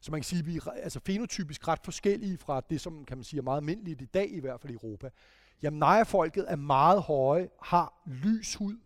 Så 0.01 0.11
man 0.11 0.20
kan 0.20 0.26
sige, 0.26 0.39
at 0.39 0.45
vi 0.45 0.57
er 0.57 0.70
altså 0.70 0.99
fenotypisk 1.05 1.68
ret 1.68 1.80
forskellige 1.84 2.38
fra 2.38 2.61
det, 2.70 2.82
som 2.82 3.05
kan 3.05 3.18
man 3.18 3.24
sige 3.24 3.38
er 3.38 3.43
meget 3.43 3.57
almindeligt 3.57 4.01
i 4.01 4.05
dag, 4.05 4.32
i 4.32 4.39
hvert 4.39 4.61
fald 4.61 4.72
i 4.72 4.74
Europa. 4.74 5.09
Jamen, 5.61 5.80
Naja-folket 5.80 6.45
er 6.47 6.55
meget 6.55 7.01
høje, 7.01 7.49
har 7.61 8.01
lys 8.05 8.55
hud 8.55 8.78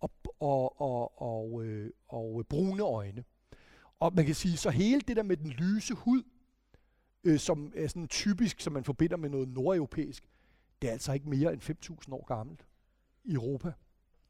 og, 0.00 0.10
og, 0.40 0.80
og, 0.80 1.22
og, 1.22 1.64
øh, 1.64 1.90
og 2.08 2.40
øh, 2.40 2.44
brune 2.44 2.82
øjne. 2.82 3.24
Og 4.00 4.14
man 4.14 4.26
kan 4.26 4.34
sige, 4.34 4.56
så 4.56 4.70
hele 4.70 5.00
det 5.00 5.16
der 5.16 5.22
med 5.22 5.36
den 5.36 5.50
lyse 5.50 5.94
hud, 5.94 6.22
øh, 7.24 7.38
som 7.38 7.72
er 7.76 7.88
sådan 7.88 8.08
typisk, 8.08 8.60
som 8.60 8.72
man 8.72 8.84
forbinder 8.84 9.16
med 9.16 9.30
noget 9.30 9.48
nordeuropæisk, 9.48 10.28
det 10.82 10.88
er 10.88 10.92
altså 10.92 11.12
ikke 11.12 11.28
mere 11.28 11.52
end 11.52 11.62
5.000 12.06 12.14
år 12.14 12.24
gammelt 12.24 12.66
i 13.24 13.32
Europa. 13.32 13.72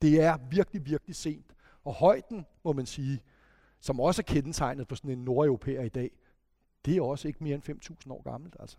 Det 0.02 0.20
er 0.20 0.38
virkelig, 0.50 0.86
virkelig 0.86 1.16
sent. 1.16 1.54
Og 1.84 1.94
højden, 1.94 2.46
må 2.64 2.72
man 2.72 2.86
sige, 2.86 3.20
som 3.80 4.00
også 4.00 4.22
er 4.22 4.32
kendetegnet 4.32 4.88
på 4.88 4.94
sådan 4.94 5.10
en 5.10 5.24
nordeuropæer 5.24 5.82
i 5.82 5.88
dag, 5.88 6.10
det 6.84 6.96
er 6.96 7.02
også 7.02 7.28
ikke 7.28 7.44
mere 7.44 7.54
end 7.54 7.96
5.000 8.06 8.12
år 8.12 8.22
gammelt. 8.22 8.56
Altså. 8.60 8.76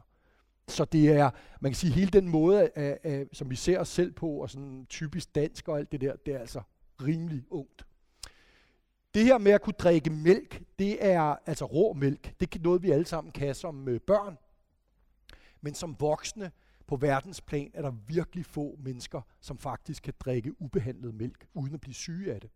Så 0.67 0.85
det 0.85 1.09
er, 1.09 1.31
man 1.61 1.71
kan 1.71 1.75
sige, 1.75 1.93
hele 1.93 2.11
den 2.11 2.29
måde, 2.29 2.69
af, 2.75 2.99
af, 3.03 3.27
som 3.33 3.49
vi 3.49 3.55
ser 3.55 3.79
os 3.79 3.87
selv 3.87 4.11
på, 4.11 4.29
og 4.29 4.49
sådan 4.49 4.85
typisk 4.89 5.35
dansk 5.35 5.67
og 5.67 5.77
alt 5.77 5.91
det 5.91 6.01
der, 6.01 6.15
det 6.15 6.33
er 6.33 6.39
altså 6.39 6.61
rimelig 7.01 7.43
ungt 7.49 7.86
det 9.17 9.25
her 9.25 9.37
med 9.37 9.51
at 9.51 9.61
kunne 9.61 9.73
drikke 9.73 10.09
mælk, 10.09 10.63
det 10.79 11.05
er 11.05 11.21
altså 11.45 11.65
rå 11.65 11.93
mælk. 11.93 12.39
Det 12.39 12.55
er 12.55 12.59
noget, 12.59 12.83
vi 12.83 12.91
alle 12.91 13.05
sammen 13.05 13.31
kan 13.31 13.55
som 13.55 13.87
øh, 13.87 13.99
børn. 13.99 14.37
Men 15.61 15.73
som 15.73 15.95
voksne 15.99 16.51
på 16.87 16.95
verdensplan 16.95 17.71
er 17.73 17.81
der 17.81 17.91
virkelig 18.07 18.45
få 18.45 18.75
mennesker, 18.79 19.21
som 19.41 19.57
faktisk 19.57 20.03
kan 20.03 20.13
drikke 20.19 20.61
ubehandlet 20.61 21.15
mælk, 21.15 21.47
uden 21.53 21.73
at 21.73 21.81
blive 21.81 21.93
syge 21.93 22.33
af 22.33 22.41
det. 22.41 22.49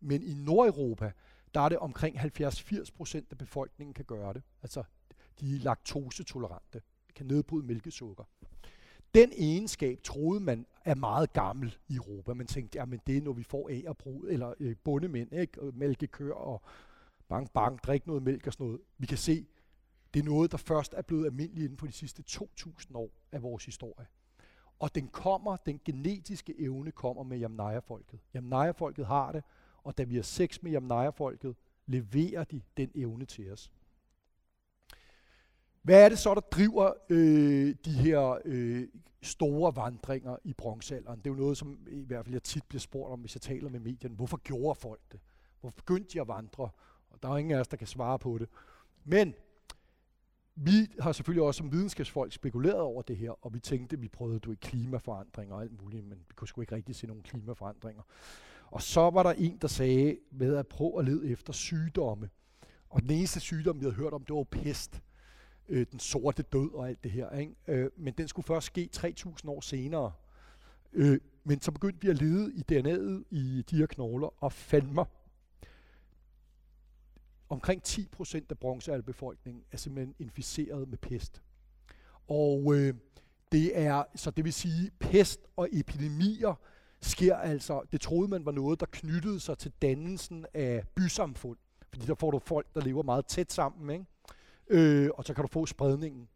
Men 0.00 0.22
i 0.22 0.34
Nordeuropa, 0.34 1.12
der 1.54 1.60
er 1.60 1.68
det 1.68 1.78
omkring 1.78 2.16
70-80 2.16 2.84
procent 2.96 3.26
af 3.30 3.38
befolkningen 3.38 3.94
kan 3.94 4.04
gøre 4.04 4.34
det. 4.34 4.42
Altså, 4.62 4.82
de 5.40 5.56
er 5.56 5.60
laktosetolerante, 5.60 6.82
kan 7.14 7.26
nedbryde 7.26 7.66
mælkesukker. 7.66 8.24
Den 9.16 9.32
egenskab 9.36 10.02
troede 10.02 10.40
man 10.40 10.66
er 10.84 10.94
meget 10.94 11.32
gammel 11.32 11.76
i 11.88 11.96
Europa. 11.96 12.34
Man 12.34 12.46
tænkte, 12.46 12.78
jamen 12.78 13.00
det 13.06 13.16
er, 13.16 13.20
når 13.20 13.32
vi 13.32 13.42
får 13.42 13.68
af 13.68 13.84
eller 14.28 14.54
øh, 14.60 14.76
bundemænd, 14.84 15.32
ikke? 15.32 15.62
Og 15.62 15.72
mælke 15.74 16.06
køer 16.06 16.34
og 16.34 16.62
bang, 17.28 17.50
bang, 17.50 17.82
drik 17.82 18.06
noget 18.06 18.22
mælk 18.22 18.46
og 18.46 18.52
sådan 18.52 18.66
noget. 18.66 18.80
Vi 18.98 19.06
kan 19.06 19.18
se, 19.18 19.46
det 20.14 20.20
er 20.20 20.24
noget, 20.24 20.52
der 20.52 20.58
først 20.58 20.94
er 20.94 21.02
blevet 21.02 21.24
almindeligt 21.26 21.64
inden 21.64 21.78
for 21.78 21.86
de 21.86 21.92
sidste 21.92 22.24
2.000 22.28 22.96
år 22.96 23.10
af 23.32 23.42
vores 23.42 23.64
historie. 23.64 24.06
Og 24.78 24.94
den 24.94 25.08
kommer, 25.08 25.56
den 25.56 25.80
genetiske 25.84 26.60
evne 26.60 26.90
kommer 26.90 27.22
med 27.22 27.38
Jamnaya-folket. 27.38 28.20
Jamnaya-folket 28.34 29.06
har 29.06 29.32
det, 29.32 29.44
og 29.82 29.98
da 29.98 30.02
vi 30.02 30.14
har 30.14 30.22
sex 30.22 30.62
med 30.62 30.70
Jamnaya-folket, 30.70 31.56
leverer 31.86 32.44
de 32.44 32.60
den 32.76 32.90
evne 32.94 33.24
til 33.24 33.52
os. 33.52 33.72
Hvad 35.86 36.04
er 36.04 36.08
det 36.08 36.18
så, 36.18 36.34
der 36.34 36.40
driver 36.40 36.92
øh, 37.08 37.74
de 37.84 37.92
her 37.92 38.38
øh, 38.44 38.88
store 39.22 39.76
vandringer 39.76 40.36
i 40.44 40.52
bronzealderen? 40.52 41.18
Det 41.18 41.26
er 41.26 41.30
jo 41.30 41.40
noget, 41.40 41.58
som 41.58 41.78
i 41.90 42.04
hvert 42.04 42.24
fald 42.24 42.34
jeg 42.34 42.42
tit 42.42 42.64
bliver 42.68 42.80
spurgt 42.80 43.12
om, 43.12 43.20
hvis 43.20 43.34
jeg 43.34 43.40
taler 43.40 43.70
med 43.70 43.80
medierne. 43.80 44.14
Hvorfor 44.14 44.36
gjorde 44.36 44.80
folk 44.80 45.00
det? 45.12 45.20
Hvorfor 45.60 45.76
begyndte 45.76 46.12
de 46.12 46.20
at 46.20 46.28
vandre? 46.28 46.68
Og 47.10 47.22
der 47.22 47.28
er 47.28 47.36
ingen 47.36 47.56
af 47.56 47.60
os, 47.60 47.68
der 47.68 47.76
kan 47.76 47.86
svare 47.86 48.18
på 48.18 48.38
det. 48.38 48.48
Men 49.04 49.34
vi 50.54 50.90
har 51.00 51.12
selvfølgelig 51.12 51.42
også 51.42 51.58
som 51.58 51.72
videnskabsfolk 51.72 52.32
spekuleret 52.32 52.80
over 52.80 53.02
det 53.02 53.16
her, 53.16 53.30
og 53.46 53.54
vi 53.54 53.60
tænkte, 53.60 53.96
at 53.96 54.02
vi 54.02 54.08
prøvede 54.08 54.38
du 54.38 54.54
klimaforandringer 54.60 55.54
og 55.54 55.62
alt 55.62 55.82
muligt, 55.82 56.04
men 56.04 56.18
vi 56.28 56.34
kunne 56.34 56.48
sgu 56.48 56.60
ikke 56.60 56.74
rigtig 56.74 56.94
se 56.94 57.06
nogen 57.06 57.22
klimaforandringer. 57.22 58.02
Og 58.66 58.82
så 58.82 59.10
var 59.10 59.22
der 59.22 59.32
en, 59.32 59.58
der 59.62 59.68
sagde, 59.68 60.18
med 60.30 60.56
at 60.56 60.66
prøve 60.66 60.98
at 60.98 61.04
lede 61.04 61.30
efter 61.30 61.52
sygdomme. 61.52 62.30
Og 62.88 63.02
den 63.02 63.10
eneste 63.10 63.40
sygdom, 63.40 63.80
vi 63.80 63.84
havde 63.84 63.96
hørt 63.96 64.12
om, 64.12 64.24
det 64.24 64.36
var 64.36 64.44
pest 64.44 65.02
øh, 65.68 65.86
den 65.90 65.98
sorte 65.98 66.42
død 66.42 66.74
og 66.74 66.88
alt 66.88 67.04
det 67.04 67.10
her. 67.10 67.30
Ikke? 67.30 67.54
Øh, 67.68 67.90
men 67.96 68.14
den 68.14 68.28
skulle 68.28 68.46
først 68.46 68.66
ske 68.66 68.88
3.000 68.96 69.48
år 69.48 69.60
senere. 69.60 70.12
Øh, 70.92 71.20
men 71.44 71.60
så 71.60 71.72
begyndte 71.72 72.00
vi 72.00 72.08
at 72.08 72.16
lede 72.16 72.52
i 72.54 72.62
DNA'et 72.72 73.24
i 73.30 73.64
de 73.70 73.76
her 73.76 73.86
knogler 73.86 74.44
og 74.44 74.52
fandt 74.52 74.92
mig. 74.94 75.04
Omkring 77.48 77.82
10% 77.88 78.40
af 78.50 78.58
bronzealbefolkningen 78.58 79.64
er 79.72 79.76
simpelthen 79.76 80.14
inficeret 80.18 80.88
med 80.88 80.98
pest. 80.98 81.42
Og 82.28 82.74
øh, 82.74 82.94
det 83.52 83.78
er, 83.78 84.04
så 84.14 84.30
det 84.30 84.44
vil 84.44 84.52
sige, 84.52 84.90
pest 85.00 85.40
og 85.56 85.68
epidemier 85.72 86.54
sker 87.00 87.36
altså, 87.36 87.82
det 87.92 88.00
troede 88.00 88.28
man 88.28 88.44
var 88.44 88.52
noget, 88.52 88.80
der 88.80 88.86
knyttede 88.90 89.40
sig 89.40 89.58
til 89.58 89.72
dannelsen 89.82 90.46
af 90.54 90.82
bysamfund. 90.94 91.58
Fordi 91.88 92.06
der 92.06 92.14
får 92.14 92.30
du 92.30 92.38
folk, 92.38 92.74
der 92.74 92.80
lever 92.80 93.02
meget 93.02 93.26
tæt 93.26 93.52
sammen, 93.52 93.90
ikke? 93.90 94.04
Øh, 94.68 95.10
og 95.14 95.24
så 95.24 95.34
kan 95.34 95.42
du 95.42 95.48
få 95.48 95.66
spredningen. 95.66 96.28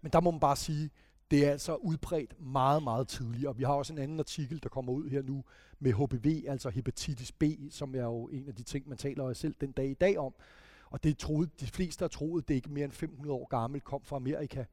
Men 0.00 0.12
der 0.12 0.20
må 0.20 0.30
man 0.30 0.40
bare 0.40 0.56
sige, 0.56 0.90
det 1.30 1.46
er 1.46 1.50
altså 1.50 1.74
udbredt 1.74 2.40
meget, 2.40 2.82
meget 2.82 3.08
tidligt, 3.08 3.46
og 3.46 3.58
Vi 3.58 3.62
har 3.62 3.72
også 3.72 3.92
en 3.92 3.98
anden 3.98 4.18
artikel, 4.18 4.62
der 4.62 4.68
kommer 4.68 4.92
ud 4.92 5.08
her 5.08 5.22
nu 5.22 5.44
med 5.78 5.92
HPV, 5.92 6.44
altså 6.48 6.70
hepatitis 6.70 7.32
B, 7.32 7.42
som 7.70 7.94
er 7.94 8.02
jo 8.02 8.28
en 8.28 8.48
af 8.48 8.54
de 8.54 8.62
ting, 8.62 8.88
man 8.88 8.98
taler 8.98 9.32
selv 9.32 9.54
den 9.60 9.72
dag 9.72 9.90
i 9.90 9.94
dag 9.94 10.18
om. 10.18 10.34
Og 10.90 11.04
det 11.04 11.18
troede, 11.18 11.50
de 11.60 11.66
fleste 11.66 12.02
har 12.02 12.08
troet, 12.08 12.48
det 12.48 12.54
er 12.54 12.56
ikke 12.56 12.72
mere 12.72 12.84
end 12.84 12.92
500 12.92 13.32
år 13.34 13.46
gammelt, 13.46 13.84
kom 13.84 14.02
fra 14.04 14.16
Amerika. 14.16 14.64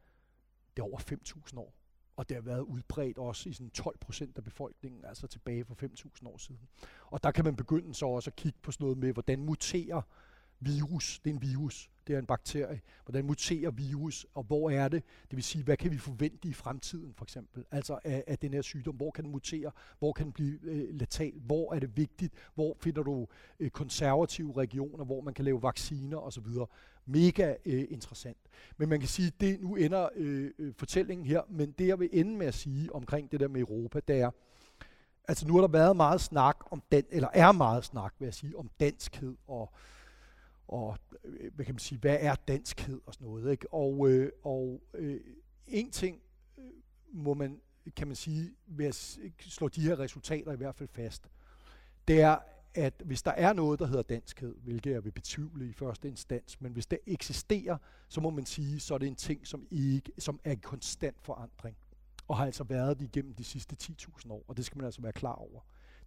Det 0.75 0.81
er 0.81 0.85
over 0.85 0.99
5.000 0.99 1.59
år. 1.59 1.73
Og 2.15 2.29
det 2.29 2.35
har 2.35 2.41
været 2.41 2.61
udbredt 2.61 3.17
også 3.17 3.49
i 3.49 3.53
sådan 3.53 3.69
12 3.69 3.97
procent 3.97 4.37
af 4.37 4.43
befolkningen, 4.43 5.05
altså 5.05 5.27
tilbage 5.27 5.65
for 5.65 5.75
5.000 5.83 6.27
år 6.27 6.37
siden. 6.37 6.61
Og 7.07 7.23
der 7.23 7.31
kan 7.31 7.45
man 7.45 7.55
begynde 7.55 7.93
så 7.93 8.05
også 8.05 8.29
at 8.29 8.35
kigge 8.35 8.59
på 8.61 8.71
sådan 8.71 8.83
noget 8.85 8.97
med, 8.97 9.13
hvordan 9.13 9.45
muterer 9.45 10.01
virus, 10.61 11.19
det 11.19 11.29
er 11.29 11.33
en 11.33 11.41
virus, 11.41 11.89
det 12.07 12.15
er 12.15 12.19
en 12.19 12.25
bakterie. 12.25 12.81
Hvordan 13.05 13.25
muterer 13.25 13.71
virus, 13.71 14.25
og 14.33 14.43
hvor 14.43 14.69
er 14.69 14.87
det? 14.87 15.03
Det 15.29 15.35
vil 15.35 15.43
sige, 15.43 15.63
hvad 15.63 15.77
kan 15.77 15.91
vi 15.91 15.97
forvente 15.97 16.47
i 16.47 16.53
fremtiden, 16.53 17.13
for 17.13 17.25
eksempel? 17.25 17.65
Altså 17.71 17.99
af, 18.03 18.23
af 18.27 18.39
den 18.39 18.53
her 18.53 18.61
sygdom. 18.61 18.95
Hvor 18.95 19.11
kan 19.11 19.23
den 19.23 19.31
mutere? 19.31 19.71
Hvor 19.99 20.13
kan 20.13 20.25
den 20.25 20.33
blive 20.33 20.59
øh, 20.63 20.95
letal? 20.99 21.33
Hvor 21.45 21.73
er 21.73 21.79
det 21.79 21.97
vigtigt? 21.97 22.33
Hvor 22.55 22.77
finder 22.79 23.03
du 23.03 23.27
øh, 23.59 23.69
konservative 23.69 24.57
regioner, 24.57 25.05
hvor 25.05 25.21
man 25.21 25.33
kan 25.33 25.45
lave 25.45 25.63
vacciner 25.63 26.17
osv.? 26.17 26.47
Mega 27.05 27.55
øh, 27.65 27.85
interessant. 27.89 28.37
Men 28.77 28.89
man 28.89 28.99
kan 28.99 29.09
sige, 29.09 29.31
det 29.39 29.61
nu 29.61 29.75
ender 29.75 30.09
øh, 30.15 30.51
øh, 30.59 30.73
fortællingen 30.77 31.27
her, 31.27 31.41
men 31.49 31.71
det 31.71 31.87
jeg 31.87 31.99
vil 31.99 32.09
ende 32.11 32.37
med 32.37 32.47
at 32.47 32.53
sige 32.53 32.95
omkring 32.95 33.31
det 33.31 33.39
der 33.39 33.47
med 33.47 33.61
Europa, 33.61 33.99
det 34.07 34.19
er, 34.19 34.31
altså 35.27 35.47
nu 35.47 35.53
har 35.53 35.61
der 35.61 35.67
været 35.67 35.95
meget 35.95 36.21
snak 36.21 36.57
om 36.71 36.83
den, 36.91 37.03
eller 37.09 37.29
er 37.33 37.51
meget 37.51 37.85
snak, 37.85 38.13
vil 38.19 38.25
jeg 38.25 38.33
sige, 38.33 38.57
om 38.57 38.69
danskhed 38.79 39.35
og 39.47 39.73
og 40.71 40.97
øh, 41.23 41.53
hvad 41.55 41.65
kan 41.65 41.75
man 41.75 41.79
sige, 41.79 41.99
hvad 41.99 42.17
er 42.19 42.35
danskhed 42.35 43.01
og 43.05 43.13
sådan 43.13 43.27
noget. 43.27 43.51
Ikke? 43.51 43.73
Og, 43.73 44.09
øh, 44.09 44.31
og 44.43 44.81
øh, 44.93 45.19
en 45.67 45.91
ting 45.91 46.21
øh, 46.57 46.63
må 47.13 47.33
man, 47.33 47.61
kan 47.95 48.07
man 48.07 48.15
sige, 48.15 48.51
ved 48.67 48.85
at 48.85 49.19
slå 49.39 49.67
de 49.67 49.81
her 49.81 49.99
resultater 49.99 50.51
i 50.51 50.55
hvert 50.55 50.75
fald 50.75 50.89
fast, 50.89 51.29
det 52.07 52.21
er, 52.21 52.37
at 52.73 52.93
hvis 53.05 53.21
der 53.21 53.31
er 53.31 53.53
noget, 53.53 53.79
der 53.79 53.85
hedder 53.85 54.01
danskhed, 54.01 54.55
hvilket 54.55 54.91
jeg 54.91 55.03
vil 55.03 55.11
betvivle 55.11 55.69
i 55.69 55.73
første 55.73 56.07
instans, 56.07 56.61
men 56.61 56.71
hvis 56.71 56.85
det 56.85 56.99
eksisterer, 57.07 57.77
så 58.09 58.21
må 58.21 58.29
man 58.29 58.45
sige, 58.45 58.79
så 58.79 58.93
er 58.93 58.97
det 58.97 59.07
en 59.07 59.15
ting, 59.15 59.47
som, 59.47 59.67
ikke, 59.71 60.11
som 60.17 60.39
er 60.43 60.51
en 60.51 60.59
konstant 60.59 61.17
forandring, 61.21 61.77
og 62.27 62.37
har 62.37 62.45
altså 62.45 62.63
været 62.63 62.99
det 62.99 63.05
igennem 63.05 63.33
de 63.33 63.43
sidste 63.43 63.75
10.000 63.83 64.31
år, 64.31 64.45
og 64.47 64.57
det 64.57 64.65
skal 64.65 64.77
man 64.77 64.85
altså 64.85 65.01
være 65.01 65.13
klar 65.13 65.35
over. 65.35 65.61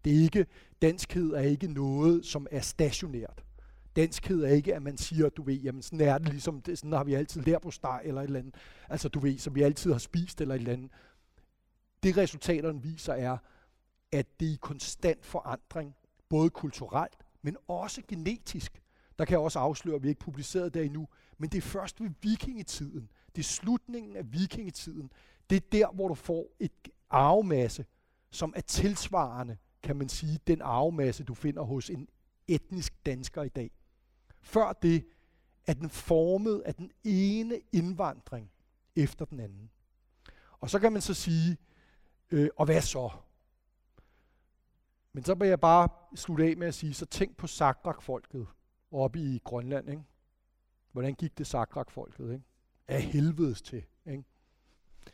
Det 0.05 0.13
er 0.17 0.23
ikke, 0.23 0.47
danskhed 0.83 1.31
er 1.31 1.41
ikke 1.41 1.69
noget, 1.69 2.27
som 2.27 2.47
er 2.51 2.61
stationært 2.61 3.45
danskhed 3.97 4.43
er 4.45 4.49
ikke, 4.49 4.75
at 4.75 4.83
man 4.83 4.97
siger, 4.97 5.29
du 5.29 5.43
ved, 5.43 5.55
jamen 5.55 5.83
sådan 5.83 6.01
er 6.01 6.19
det 6.19 6.29
ligesom, 6.29 6.61
det, 6.61 6.79
sådan 6.79 6.93
har 6.93 7.05
vi 7.05 7.15
altid 7.15 7.43
lært 7.43 7.63
på 7.63 7.71
steg 7.71 8.01
eller 8.05 8.21
et 8.21 8.25
eller 8.25 8.41
andet. 8.41 8.55
Altså 8.89 9.09
du 9.09 9.19
ved, 9.19 9.39
som 9.39 9.55
vi 9.55 9.63
altid 9.63 9.93
har 9.93 9.99
spist 9.99 10.41
eller 10.41 10.55
et 10.55 10.59
eller 10.59 10.73
andet. 10.73 10.91
Det 12.03 12.17
resultaterne 12.17 12.83
viser 12.83 13.13
er, 13.13 13.39
at 14.13 14.41
det 14.41 14.49
er 14.49 14.53
i 14.53 14.59
konstant 14.61 15.27
forandring, 15.27 15.95
både 16.29 16.51
kulturelt, 16.51 17.17
men 17.43 17.57
også 17.69 18.03
genetisk. 18.09 18.83
Der 19.19 19.25
kan 19.25 19.33
jeg 19.33 19.41
også 19.41 19.59
afsløre, 19.59 19.97
at 19.97 20.03
vi 20.03 20.09
ikke 20.09 20.21
publiceret 20.21 20.75
det 20.75 20.85
endnu, 20.85 21.09
men 21.39 21.51
det 21.51 21.59
er 21.59 21.63
først 21.63 22.01
ved 22.01 22.11
vikingetiden. 22.23 23.11
Det 23.37 23.43
er 23.43 23.45
slutningen 23.45 24.17
af 24.17 24.33
vikingetiden. 24.33 25.11
Det 25.51 25.57
er 25.57 25.67
der, 25.73 25.93
hvor 25.93 26.09
du 26.09 26.15
får 26.15 26.47
et 26.61 26.89
arvemasse, 27.11 27.85
som 28.31 28.53
er 28.57 28.61
tilsvarende, 28.61 29.57
kan 29.83 29.97
man 29.97 30.09
sige, 30.09 30.39
den 30.47 30.63
arvemasse, 30.63 31.25
du 31.25 31.35
finder 31.35 31.63
hos 31.63 31.91
en 31.91 32.09
etnisk 32.49 33.07
dansker 33.07 33.43
i 33.43 33.49
dag. 33.49 33.71
Før 34.45 34.73
det 34.73 35.07
er 35.67 35.75
den 35.75 35.91
formet 35.91 36.61
af 36.61 36.75
den 36.75 36.91
ene 37.05 37.61
indvandring 37.73 38.51
efter 38.97 39.25
den 39.25 39.41
anden. 39.41 39.71
Og 40.61 40.71
så 40.71 40.79
kan 40.79 40.93
man 40.93 41.03
så 41.03 41.15
sige, 41.15 41.59
øh, 42.31 42.49
og 42.57 42.65
hvad 42.65 42.81
så? 42.81 43.11
Men 45.13 45.25
så 45.25 45.35
vil 45.35 45.49
jeg 45.49 45.61
bare 45.61 45.89
slutte 46.17 46.45
af 46.45 46.57
med 46.57 46.67
at 46.67 46.75
sige, 46.75 46.95
så 46.95 47.07
tænk 47.07 47.37
på 47.37 47.47
Sakrak-folket 47.47 48.47
oppe 48.91 49.21
i 49.21 49.39
Grønland. 49.45 49.91
Ikke? 49.91 50.03
Hvordan 50.93 51.15
gik 51.15 51.39
det 51.39 51.47
Sakrak-folket? 51.47 52.33
Ikke? 52.33 52.45
Af 52.89 53.03
helvedes 53.03 53.63
til. 53.63 53.85
Ikke? 54.07 54.25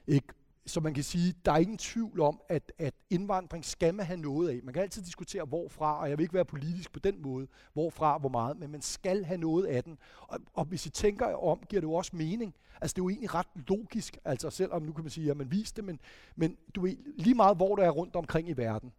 Ikke? 0.07 0.28
Så 0.66 0.81
man 0.81 0.95
kan 0.95 1.05
sige, 1.05 1.35
der 1.45 1.53
er 1.53 1.57
ingen 1.57 1.78
tvivl 1.78 2.20
om, 2.20 2.41
at, 2.49 2.73
at 2.78 2.95
indvandring 3.11 3.65
skal 3.65 3.95
man 3.95 4.07
have 4.07 4.16
noget 4.16 4.49
af. 4.49 4.61
Man 4.62 4.74
kan 4.74 4.82
altid 4.82 5.03
diskutere 5.03 5.45
hvorfra, 5.45 6.01
og 6.01 6.11
jeg 6.11 6.19
vil 6.19 6.23
ikke 6.23 6.35
være 6.35 6.45
politisk 6.45 6.93
på 6.93 6.99
den 6.99 7.23
måde, 7.23 7.47
hvorfra, 7.73 8.19
hvor 8.19 8.28
meget, 8.28 8.57
men 8.57 8.70
man 8.70 8.82
skal 8.82 9.24
have 9.24 9.39
noget 9.39 9.66
af 9.66 9.85
den. 9.85 9.99
Og, 10.20 10.41
og 10.55 10.65
hvis 10.65 10.87
I 10.87 10.91
tænker 10.91 11.27
om, 11.27 11.61
giver 11.69 11.81
det 11.81 11.89
jo 11.89 11.95
også 11.95 12.16
mening. 12.16 12.55
Altså 12.81 12.95
det 12.95 13.01
er 13.01 13.05
jo 13.05 13.09
egentlig 13.09 13.35
ret 13.35 13.47
logisk, 13.69 14.19
altså 14.24 14.51
selvom 14.51 14.82
nu 14.82 14.93
kan 14.93 15.05
man 15.05 15.11
sige, 15.11 15.31
at 15.31 15.37
man 15.37 15.51
viste 15.51 15.77
det, 15.77 15.85
men, 15.85 16.01
men 16.37 16.57
du 16.74 16.81
ved, 16.81 16.97
lige 17.16 17.35
meget 17.35 17.57
hvor 17.57 17.77
der 17.77 17.85
er 17.85 17.91
rundt 17.91 18.16
omkring 18.16 18.49
i 18.49 18.53
verden, 18.53 18.93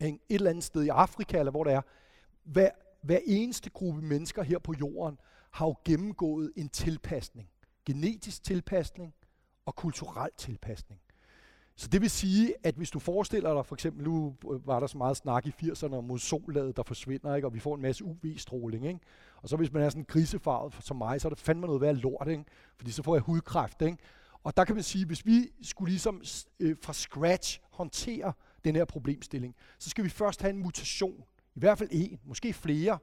et 0.00 0.20
eller 0.28 0.50
andet 0.50 0.64
sted 0.64 0.82
i 0.82 0.88
Afrika, 0.88 1.38
eller 1.38 1.50
hvor 1.50 1.64
det 1.64 1.72
er, 1.72 1.80
hver, 2.44 2.70
hver 3.02 3.18
eneste 3.26 3.70
gruppe 3.70 4.02
mennesker 4.02 4.42
her 4.42 4.58
på 4.58 4.74
jorden 4.80 5.18
har 5.50 5.66
jo 5.66 5.74
gennemgået 5.84 6.52
en 6.56 6.68
tilpasning. 6.68 7.48
Genetisk 7.86 8.44
tilpasning, 8.44 9.14
og 9.68 9.74
kulturel 9.74 10.30
tilpasning. 10.36 11.00
Så 11.76 11.88
det 11.88 12.00
vil 12.00 12.10
sige, 12.10 12.54
at 12.62 12.74
hvis 12.74 12.90
du 12.90 12.98
forestiller 12.98 13.54
dig, 13.54 13.66
for 13.66 13.76
eksempel 13.76 14.04
nu 14.04 14.36
var 14.42 14.80
der 14.80 14.86
så 14.86 14.98
meget 14.98 15.16
snak 15.16 15.46
i 15.46 15.54
80'erne 15.62 15.94
om 15.94 16.10
ozonlaget, 16.10 16.76
der 16.76 16.82
forsvinder, 16.82 17.34
ikke? 17.34 17.48
og 17.48 17.54
vi 17.54 17.58
får 17.58 17.74
en 17.74 17.82
masse 17.82 18.04
UV-stråling. 18.04 18.86
Ikke? 18.86 19.00
Og 19.42 19.48
så 19.48 19.56
hvis 19.56 19.72
man 19.72 19.82
er 19.82 19.88
sådan 19.88 20.04
grisefarvet 20.04 20.74
som 20.80 20.96
mig, 20.96 21.20
så 21.20 21.28
er 21.28 21.30
det 21.30 21.38
fandme 21.38 21.66
noget 21.66 21.80
værd 21.80 21.94
lort, 21.94 22.28
ikke? 22.28 22.44
fordi 22.76 22.90
så 22.90 23.02
får 23.02 23.14
jeg 23.14 23.22
hudkræft. 23.22 23.82
Ikke? 23.82 23.98
Og 24.44 24.56
der 24.56 24.64
kan 24.64 24.74
man 24.74 24.84
sige, 24.84 25.06
hvis 25.06 25.26
vi 25.26 25.52
skulle 25.62 25.90
ligesom 25.90 26.22
øh, 26.60 26.76
fra 26.82 26.92
scratch 26.92 27.60
håndtere 27.70 28.32
den 28.64 28.76
her 28.76 28.84
problemstilling, 28.84 29.54
så 29.78 29.90
skal 29.90 30.04
vi 30.04 30.08
først 30.08 30.42
have 30.42 30.50
en 30.50 30.62
mutation 30.62 31.24
i 31.54 31.60
hvert 31.60 31.78
fald 31.78 31.88
en, 31.92 32.18
måske 32.24 32.52
flere, 32.52 32.98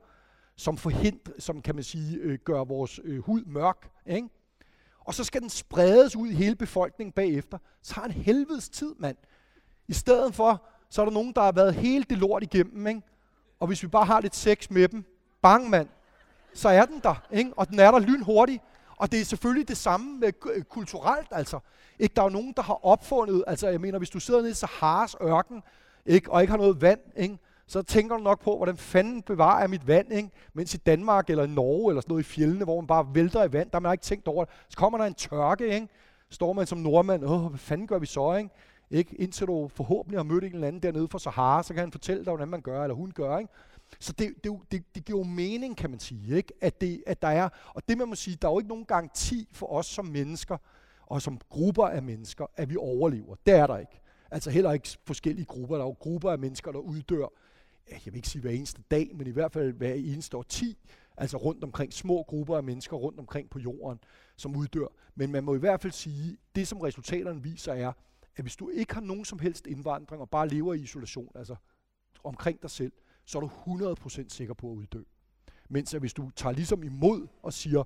som 0.56 0.78
forhindrer, 0.78 1.34
som 1.40 1.62
kan 1.62 1.76
man 1.76 1.84
sige, 1.84 2.18
øh, 2.18 2.40
gør 2.44 2.64
vores 2.64 3.00
øh, 3.04 3.20
hud 3.20 3.46
mørk. 3.46 3.90
Ikke? 4.06 4.30
Og 5.06 5.14
så 5.14 5.24
skal 5.24 5.42
den 5.42 5.50
spredes 5.50 6.16
ud 6.16 6.28
i 6.28 6.34
hele 6.34 6.56
befolkningen 6.56 7.12
bagefter. 7.12 7.58
Så 7.82 7.94
har 7.94 8.04
en 8.04 8.12
helvedes 8.12 8.70
tid, 8.70 8.96
mand. 9.00 9.18
I 9.88 9.94
stedet 9.94 10.36
for, 10.36 10.64
så 10.90 11.02
er 11.02 11.06
der 11.06 11.14
nogen, 11.14 11.34
der 11.34 11.42
har 11.42 11.52
været 11.52 11.76
helt 11.76 12.10
det 12.10 12.18
lort 12.18 12.44
igennem, 12.44 12.88
ikke? 12.88 13.02
Og 13.60 13.68
hvis 13.68 13.84
vi 13.84 13.88
bare 13.88 14.06
har 14.06 14.22
lidt 14.22 14.36
sex 14.36 14.70
med 14.70 14.88
dem, 14.88 15.04
bang 15.42 15.70
mand, 15.70 15.90
så 16.54 16.70
er 16.70 16.86
den 16.86 17.00
der, 17.04 17.26
ikke? 17.32 17.52
Og 17.56 17.70
den 17.70 17.80
er 17.80 17.92
der 17.92 18.00
lynhurtigt. 18.00 18.64
Og 18.98 19.12
det 19.12 19.22
er 19.22 19.26
selvfølgelig 19.26 19.68
det 19.68 19.78
samme 19.78 20.20
med 20.20 20.34
øh, 20.54 20.64
kulturelt, 20.64 21.28
altså. 21.32 21.60
Ikke? 22.00 22.14
Der 22.16 22.22
er 22.22 22.26
jo 22.26 22.32
nogen, 22.32 22.54
der 22.58 22.62
har 22.62 22.86
opfundet, 22.86 23.44
altså 23.48 23.68
jeg 23.68 23.82
mener, 23.82 23.98
hvis 23.98 24.10
du 24.10 24.20
sidder 24.20 24.40
nede 24.40 24.52
i 24.52 24.54
Saharas 24.54 25.16
ørken, 25.22 25.64
ikke? 26.06 26.32
og 26.32 26.42
ikke 26.42 26.52
har 26.52 26.58
noget 26.58 26.82
vand, 26.82 27.00
ikke? 27.16 27.38
Så 27.68 27.82
tænker 27.82 28.18
du 28.18 28.24
nok 28.24 28.42
på, 28.42 28.56
hvordan 28.56 28.78
fanden 28.78 29.22
bevarer 29.22 29.60
jeg 29.60 29.70
mit 29.70 29.88
vand, 29.88 30.14
ikke? 30.14 30.30
mens 30.54 30.74
i 30.74 30.78
Danmark 30.78 31.30
eller 31.30 31.44
i 31.44 31.48
Norge 31.48 31.92
eller 31.92 32.02
sådan 32.02 32.12
noget 32.12 32.24
i 32.24 32.28
fjellene, 32.28 32.64
hvor 32.64 32.82
man 32.82 32.88
bare 32.88 33.08
vælter 33.14 33.44
i 33.44 33.54
vand, 33.54 33.70
der 33.72 33.76
har 33.76 33.80
man 33.80 33.92
ikke 33.92 34.04
tænkt 34.04 34.28
over 34.28 34.46
det. 34.46 34.54
Så 34.70 34.78
kommer 34.78 34.98
der 34.98 35.06
en 35.06 35.14
tørke, 35.14 35.68
ikke? 35.68 35.88
står 36.30 36.54
man 36.54 36.68
som 36.68 36.78
nordmand, 36.78 37.26
åh, 37.26 37.46
hvad 37.46 37.60
fanden 37.60 37.88
gør 37.88 38.00
vi 38.00 38.06
så, 38.06 38.36
ikke? 38.36 38.50
ikke? 38.90 39.16
Indtil 39.16 39.48
du 39.48 39.68
forhåbentlig 39.68 40.20
har 40.20 40.24
mødt 40.24 40.44
en 40.44 40.54
eller 40.54 40.68
anden 40.68 40.84
dernede 40.84 41.08
fra 41.08 41.20
Sahara, 41.20 41.64
så 41.64 41.74
kan 41.74 41.82
han 41.82 41.92
fortælle 41.92 42.26
dig, 42.26 42.32
hvordan 42.32 42.48
man 42.48 42.62
gør, 42.62 42.84
eller 42.84 42.96
hun 42.96 43.12
gør, 43.12 43.38
ikke? 43.38 43.52
Så 44.00 44.14
det, 44.14 44.34
det, 44.44 44.52
det, 44.72 44.96
det 44.96 45.06
giver 45.06 45.20
jo 45.20 45.24
mening, 45.24 45.78
kan 45.78 45.90
man 45.90 46.00
sige, 46.00 46.38
ikke? 46.38 46.54
At, 46.62 46.82
det, 46.82 47.04
at 47.08 47.22
der 47.22 47.28
er, 47.28 47.50
og 47.74 47.90
det 47.90 47.98
man 47.98 48.08
må 48.08 48.16
sige, 48.16 48.38
der 48.42 48.48
er 48.48 48.52
jo 48.52 48.60
ikke 48.60 48.70
nogen 48.70 48.86
garanti 48.86 49.48
for 49.52 49.72
os 49.72 49.86
som 49.86 50.06
mennesker, 50.06 50.58
og 51.08 51.22
som 51.22 51.40
grupper 51.50 51.86
af 51.86 52.04
mennesker, 52.04 52.46
at 52.56 52.70
vi 52.70 52.78
overlever. 52.78 53.36
Det 53.46 53.54
er 53.54 53.68
der 53.68 53.78
ikke. 53.78 54.02
Altså 54.32 54.50
heller 54.50 54.72
ikke 54.72 54.98
forskellige 55.06 55.46
grupper. 55.46 55.76
Der 55.76 55.84
er 55.84 55.88
jo 55.88 55.96
grupper 56.00 56.32
af 56.32 56.40
mennesker, 56.40 56.72
der 56.72 56.80
uddør, 56.80 57.28
jeg 57.92 58.00
vil 58.06 58.16
ikke 58.16 58.28
sige 58.28 58.42
hver 58.42 58.52
eneste 58.52 58.82
dag, 58.92 59.12
men 59.16 59.28
i 59.28 59.32
hvert 59.32 59.52
fald 59.52 59.74
hver 59.74 59.94
eneste 59.94 60.38
årti, 60.38 60.78
altså 61.18 61.38
rundt 61.38 61.64
omkring 61.64 61.94
små 61.94 62.24
grupper 62.24 62.58
af 62.58 62.64
mennesker 62.64 62.98
rundt 62.98 63.20
omkring 63.20 63.50
på 63.50 63.60
jorden, 63.60 64.00
som 64.36 64.56
uddør. 64.56 64.88
Men 65.16 65.32
man 65.32 65.44
må 65.44 65.56
i 65.56 65.60
hvert 65.60 65.82
fald 65.82 65.94
sige, 65.94 66.38
det 66.56 66.68
som 66.68 66.82
resultaterne 66.82 67.44
viser 67.44 67.74
er, 67.74 67.94
at 68.36 68.44
hvis 68.44 68.56
du 68.56 68.70
ikke 68.70 68.94
har 68.94 69.02
nogen 69.02 69.26
som 69.26 69.40
helst 69.40 69.68
indvandring 69.68 70.22
og 70.22 70.30
bare 70.30 70.48
lever 70.48 70.74
i 70.74 70.80
isolation, 70.80 71.32
altså 71.36 71.56
omkring 72.24 72.62
dig 72.62 72.70
selv, 72.70 72.92
så 73.26 73.38
er 73.38 73.42
du 73.42 73.96
100% 73.96 74.30
sikker 74.30 74.54
på 74.54 74.72
at 74.72 74.76
uddø. 74.76 75.02
Mens 75.70 75.94
at 75.94 76.00
hvis 76.00 76.14
du 76.14 76.30
tager 76.36 76.54
ligesom 76.54 76.84
imod 76.84 77.28
og 77.44 77.54
siger, 77.54 77.84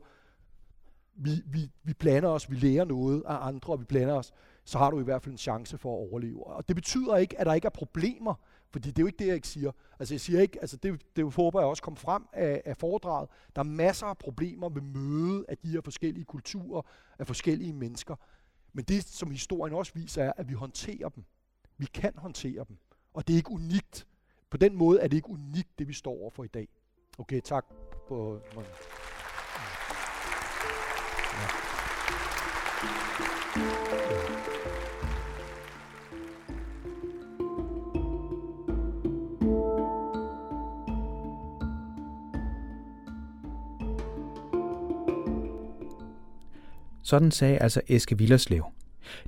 vi, 1.14 1.32
vi, 1.46 1.72
vi 1.84 1.94
blander 1.94 2.30
os, 2.30 2.52
vi 2.52 2.56
lærer 2.56 2.86
noget 2.86 3.24
af 3.28 3.48
andre, 3.48 3.74
og 3.74 3.80
vi 3.80 3.86
blander 3.86 4.14
os, 4.14 4.32
så 4.64 4.78
har 4.78 4.92
du 4.92 5.00
i 5.00 5.04
hvert 5.04 5.24
fald 5.24 5.34
en 5.34 5.38
chance 5.38 5.78
for 5.78 5.90
at 5.94 6.10
overleve. 6.10 6.48
Og 6.48 6.68
det 6.68 6.76
betyder 6.76 7.18
ikke, 7.18 7.40
at 7.40 7.46
der 7.46 7.54
ikke 7.54 7.66
er 7.66 7.70
problemer, 7.70 8.34
fordi 8.72 8.90
det 8.90 9.00
er 9.00 9.04
jo 9.04 9.08
ikke 9.08 9.20
det, 9.20 9.28
jeg 9.28 9.36
ikke 9.36 9.48
siger. 9.48 9.72
Altså 10.00 10.14
jeg 10.14 10.22
siger 10.22 10.42
ikke, 10.42 10.62
altså 10.62 10.78
det, 10.78 11.02
det 11.16 11.34
håber 11.34 11.60
jeg 11.60 11.68
også 11.68 11.84
kom 11.84 11.96
frem 11.96 12.24
af, 12.34 12.62
af 12.66 12.78
foredraget. 12.78 13.30
Der 13.56 13.60
er 13.60 13.66
masser 13.66 14.06
af 14.06 14.18
problemer 14.18 14.70
ved 14.70 14.82
møde 14.82 15.46
af 15.48 15.58
de 15.58 15.68
her 15.68 15.82
forskellige 15.82 16.26
kulturer, 16.26 16.82
af 17.20 17.28
forskellige 17.28 17.74
mennesker. 17.74 18.16
Men 18.74 18.86
det, 18.86 19.04
som 19.04 19.32
historien 19.32 19.74
også 19.76 19.92
viser, 19.96 20.24
er, 20.24 20.34
at 20.38 20.50
vi 20.50 20.54
håndterer 20.54 21.10
dem. 21.10 21.24
Vi 21.78 21.86
kan 21.86 22.14
håndtere 22.18 22.66
dem. 22.68 22.78
Og 23.14 23.28
det 23.28 23.34
er 23.34 23.38
ikke 23.38 23.52
unikt. 23.52 24.08
På 24.50 24.58
den 24.58 24.76
måde 24.76 25.00
er 25.00 25.08
det 25.08 25.18
ikke 25.18 25.30
unikt, 25.30 25.80
det 25.80 25.88
vi 25.88 25.94
står 25.94 26.12
over 26.12 26.30
for 26.30 26.44
i 26.44 26.48
dag. 26.48 26.68
Okay, 27.18 27.42
tak. 27.42 27.66
På, 28.08 28.42
ja. 28.56 28.62
Sådan 47.10 47.32
sagde 47.32 47.58
altså 47.58 47.82
Eske 47.88 48.18
Villerslev. 48.18 48.64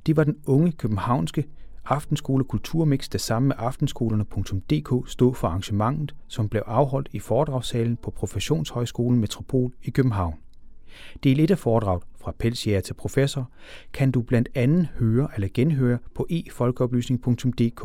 De 0.06 0.16
var 0.16 0.24
den 0.24 0.36
unge 0.46 0.72
københavnske 0.72 1.44
Aftenskole 1.84 2.44
Kulturmix, 2.44 3.08
der 3.08 3.18
sammen 3.18 3.48
med 3.48 3.56
aftenskolerne.dk 3.58 5.10
stod 5.10 5.34
for 5.34 5.48
arrangementet, 5.48 6.14
som 6.28 6.48
blev 6.48 6.62
afholdt 6.66 7.08
i 7.12 7.18
foredragssalen 7.18 7.96
på 7.96 8.10
Professionshøjskolen 8.10 9.20
Metropol 9.20 9.72
i 9.82 9.90
København. 9.90 10.34
Del 11.24 11.40
1 11.40 11.50
af 11.50 11.58
foredraget 11.58 12.02
fra 12.20 12.32
pelsjæger 12.38 12.80
til 12.80 12.94
professor 12.94 13.50
kan 13.92 14.10
du 14.10 14.22
blandt 14.22 14.48
andet 14.54 14.88
høre 14.98 15.28
eller 15.34 15.48
genhøre 15.54 15.98
på 16.14 16.26
efolkeoplysning.dk. 16.30 17.82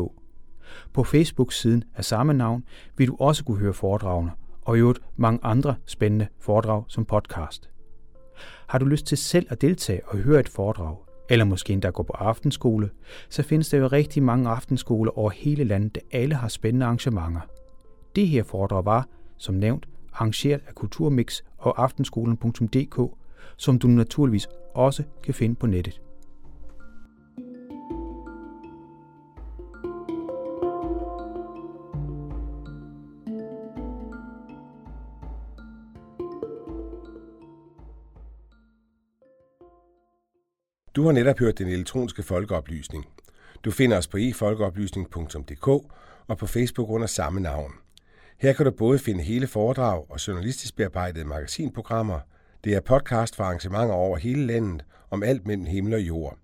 På 0.93 1.03
Facebook-siden 1.03 1.83
af 1.95 2.05
samme 2.05 2.33
navn 2.33 2.63
vil 2.97 3.07
du 3.07 3.15
også 3.19 3.43
kunne 3.43 3.59
høre 3.59 3.73
foredragene, 3.73 4.31
og 4.61 4.77
i 4.77 4.79
øvrigt 4.79 4.99
mange 5.15 5.39
andre 5.43 5.75
spændende 5.85 6.27
foredrag 6.39 6.83
som 6.87 7.05
podcast. 7.05 7.69
Har 8.67 8.79
du 8.79 8.85
lyst 8.85 9.05
til 9.05 9.17
selv 9.17 9.47
at 9.49 9.61
deltage 9.61 10.01
og 10.05 10.17
høre 10.17 10.39
et 10.39 10.49
foredrag, 10.49 10.95
eller 11.29 11.45
måske 11.45 11.73
endda 11.73 11.89
gå 11.89 12.03
på 12.03 12.13
aftenskole, 12.13 12.89
så 13.29 13.43
findes 13.43 13.69
der 13.69 13.77
jo 13.77 13.87
rigtig 13.87 14.23
mange 14.23 14.49
aftenskoler 14.49 15.17
over 15.17 15.29
hele 15.29 15.63
landet, 15.63 15.95
der 15.95 16.01
alle 16.11 16.35
har 16.35 16.47
spændende 16.47 16.85
arrangementer. 16.85 17.41
Det 18.15 18.27
her 18.27 18.43
foredrag 18.43 18.85
var, 18.85 19.07
som 19.37 19.55
nævnt, 19.55 19.87
arrangeret 20.13 20.61
af 20.67 20.75
Kulturmix 20.75 21.41
og 21.57 21.83
aftenskolen.dk, 21.83 22.99
som 23.57 23.79
du 23.79 23.87
naturligvis 23.87 24.47
også 24.73 25.03
kan 25.23 25.33
finde 25.33 25.55
på 25.55 25.67
nettet. 25.67 26.01
Du 40.97 41.05
har 41.05 41.11
netop 41.11 41.39
hørt 41.39 41.57
den 41.57 41.67
elektroniske 41.67 42.23
folkeoplysning. 42.23 43.05
Du 43.65 43.71
finder 43.71 43.97
os 43.97 44.07
på 44.07 44.17
efolkeoplysning.dk 44.17 45.67
og 46.27 46.37
på 46.37 46.47
Facebook 46.47 46.89
under 46.89 47.07
samme 47.07 47.39
navn. 47.39 47.71
Her 48.37 48.53
kan 48.53 48.65
du 48.65 48.71
både 48.71 48.99
finde 48.99 49.23
hele 49.23 49.47
foredrag 49.47 50.11
og 50.11 50.27
journalistisk 50.27 50.75
bearbejdede 50.75 51.25
magasinprogrammer. 51.25 52.19
Det 52.63 52.75
er 52.75 52.79
podcast 52.79 53.35
for 53.35 53.43
arrangementer 53.43 53.93
over 53.93 54.17
hele 54.17 54.45
landet 54.45 54.85
om 55.09 55.23
alt 55.23 55.47
mellem 55.47 55.65
himmel 55.65 55.93
og 55.93 56.01
jord. 56.01 56.37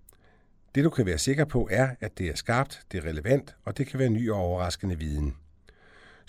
Det 0.74 0.84
du 0.84 0.90
kan 0.90 1.06
være 1.06 1.18
sikker 1.18 1.44
på 1.44 1.68
er, 1.70 1.88
at 2.00 2.18
det 2.18 2.28
er 2.28 2.34
skarpt, 2.34 2.80
det 2.92 3.04
er 3.04 3.08
relevant, 3.08 3.56
og 3.64 3.78
det 3.78 3.86
kan 3.86 3.98
være 3.98 4.10
ny 4.10 4.30
og 4.30 4.38
overraskende 4.38 4.98
viden. 4.98 5.36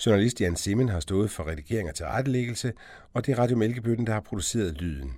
Journalist 0.06 0.42
Jan 0.42 0.56
Simmen 0.56 0.90
har 0.90 1.00
stået 1.00 1.32
for 1.32 1.48
redigering 1.48 1.90
og 1.90 1.96
tilrettelæggelse, 1.96 2.74
og 3.14 3.26
det 3.26 3.32
er 3.32 3.40
Radio 3.40 3.58
Mælkebøtten, 3.58 4.08
der 4.08 4.14
har 4.14 4.22
produceret 4.22 4.82
lyden. 4.82 5.12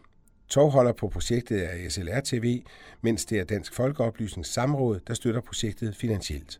Tovholder 0.49 0.93
på 0.93 1.09
projektet 1.09 1.65
er 1.65 1.89
SLR 1.89 2.21
TV, 2.23 2.63
mens 3.01 3.25
det 3.25 3.39
er 3.39 3.43
Dansk 3.43 3.73
Folkeoplysnings 3.73 4.53
Samråd, 4.53 4.99
der 5.07 5.13
støtter 5.13 5.41
projektet 5.41 5.95
finansielt. 5.95 6.59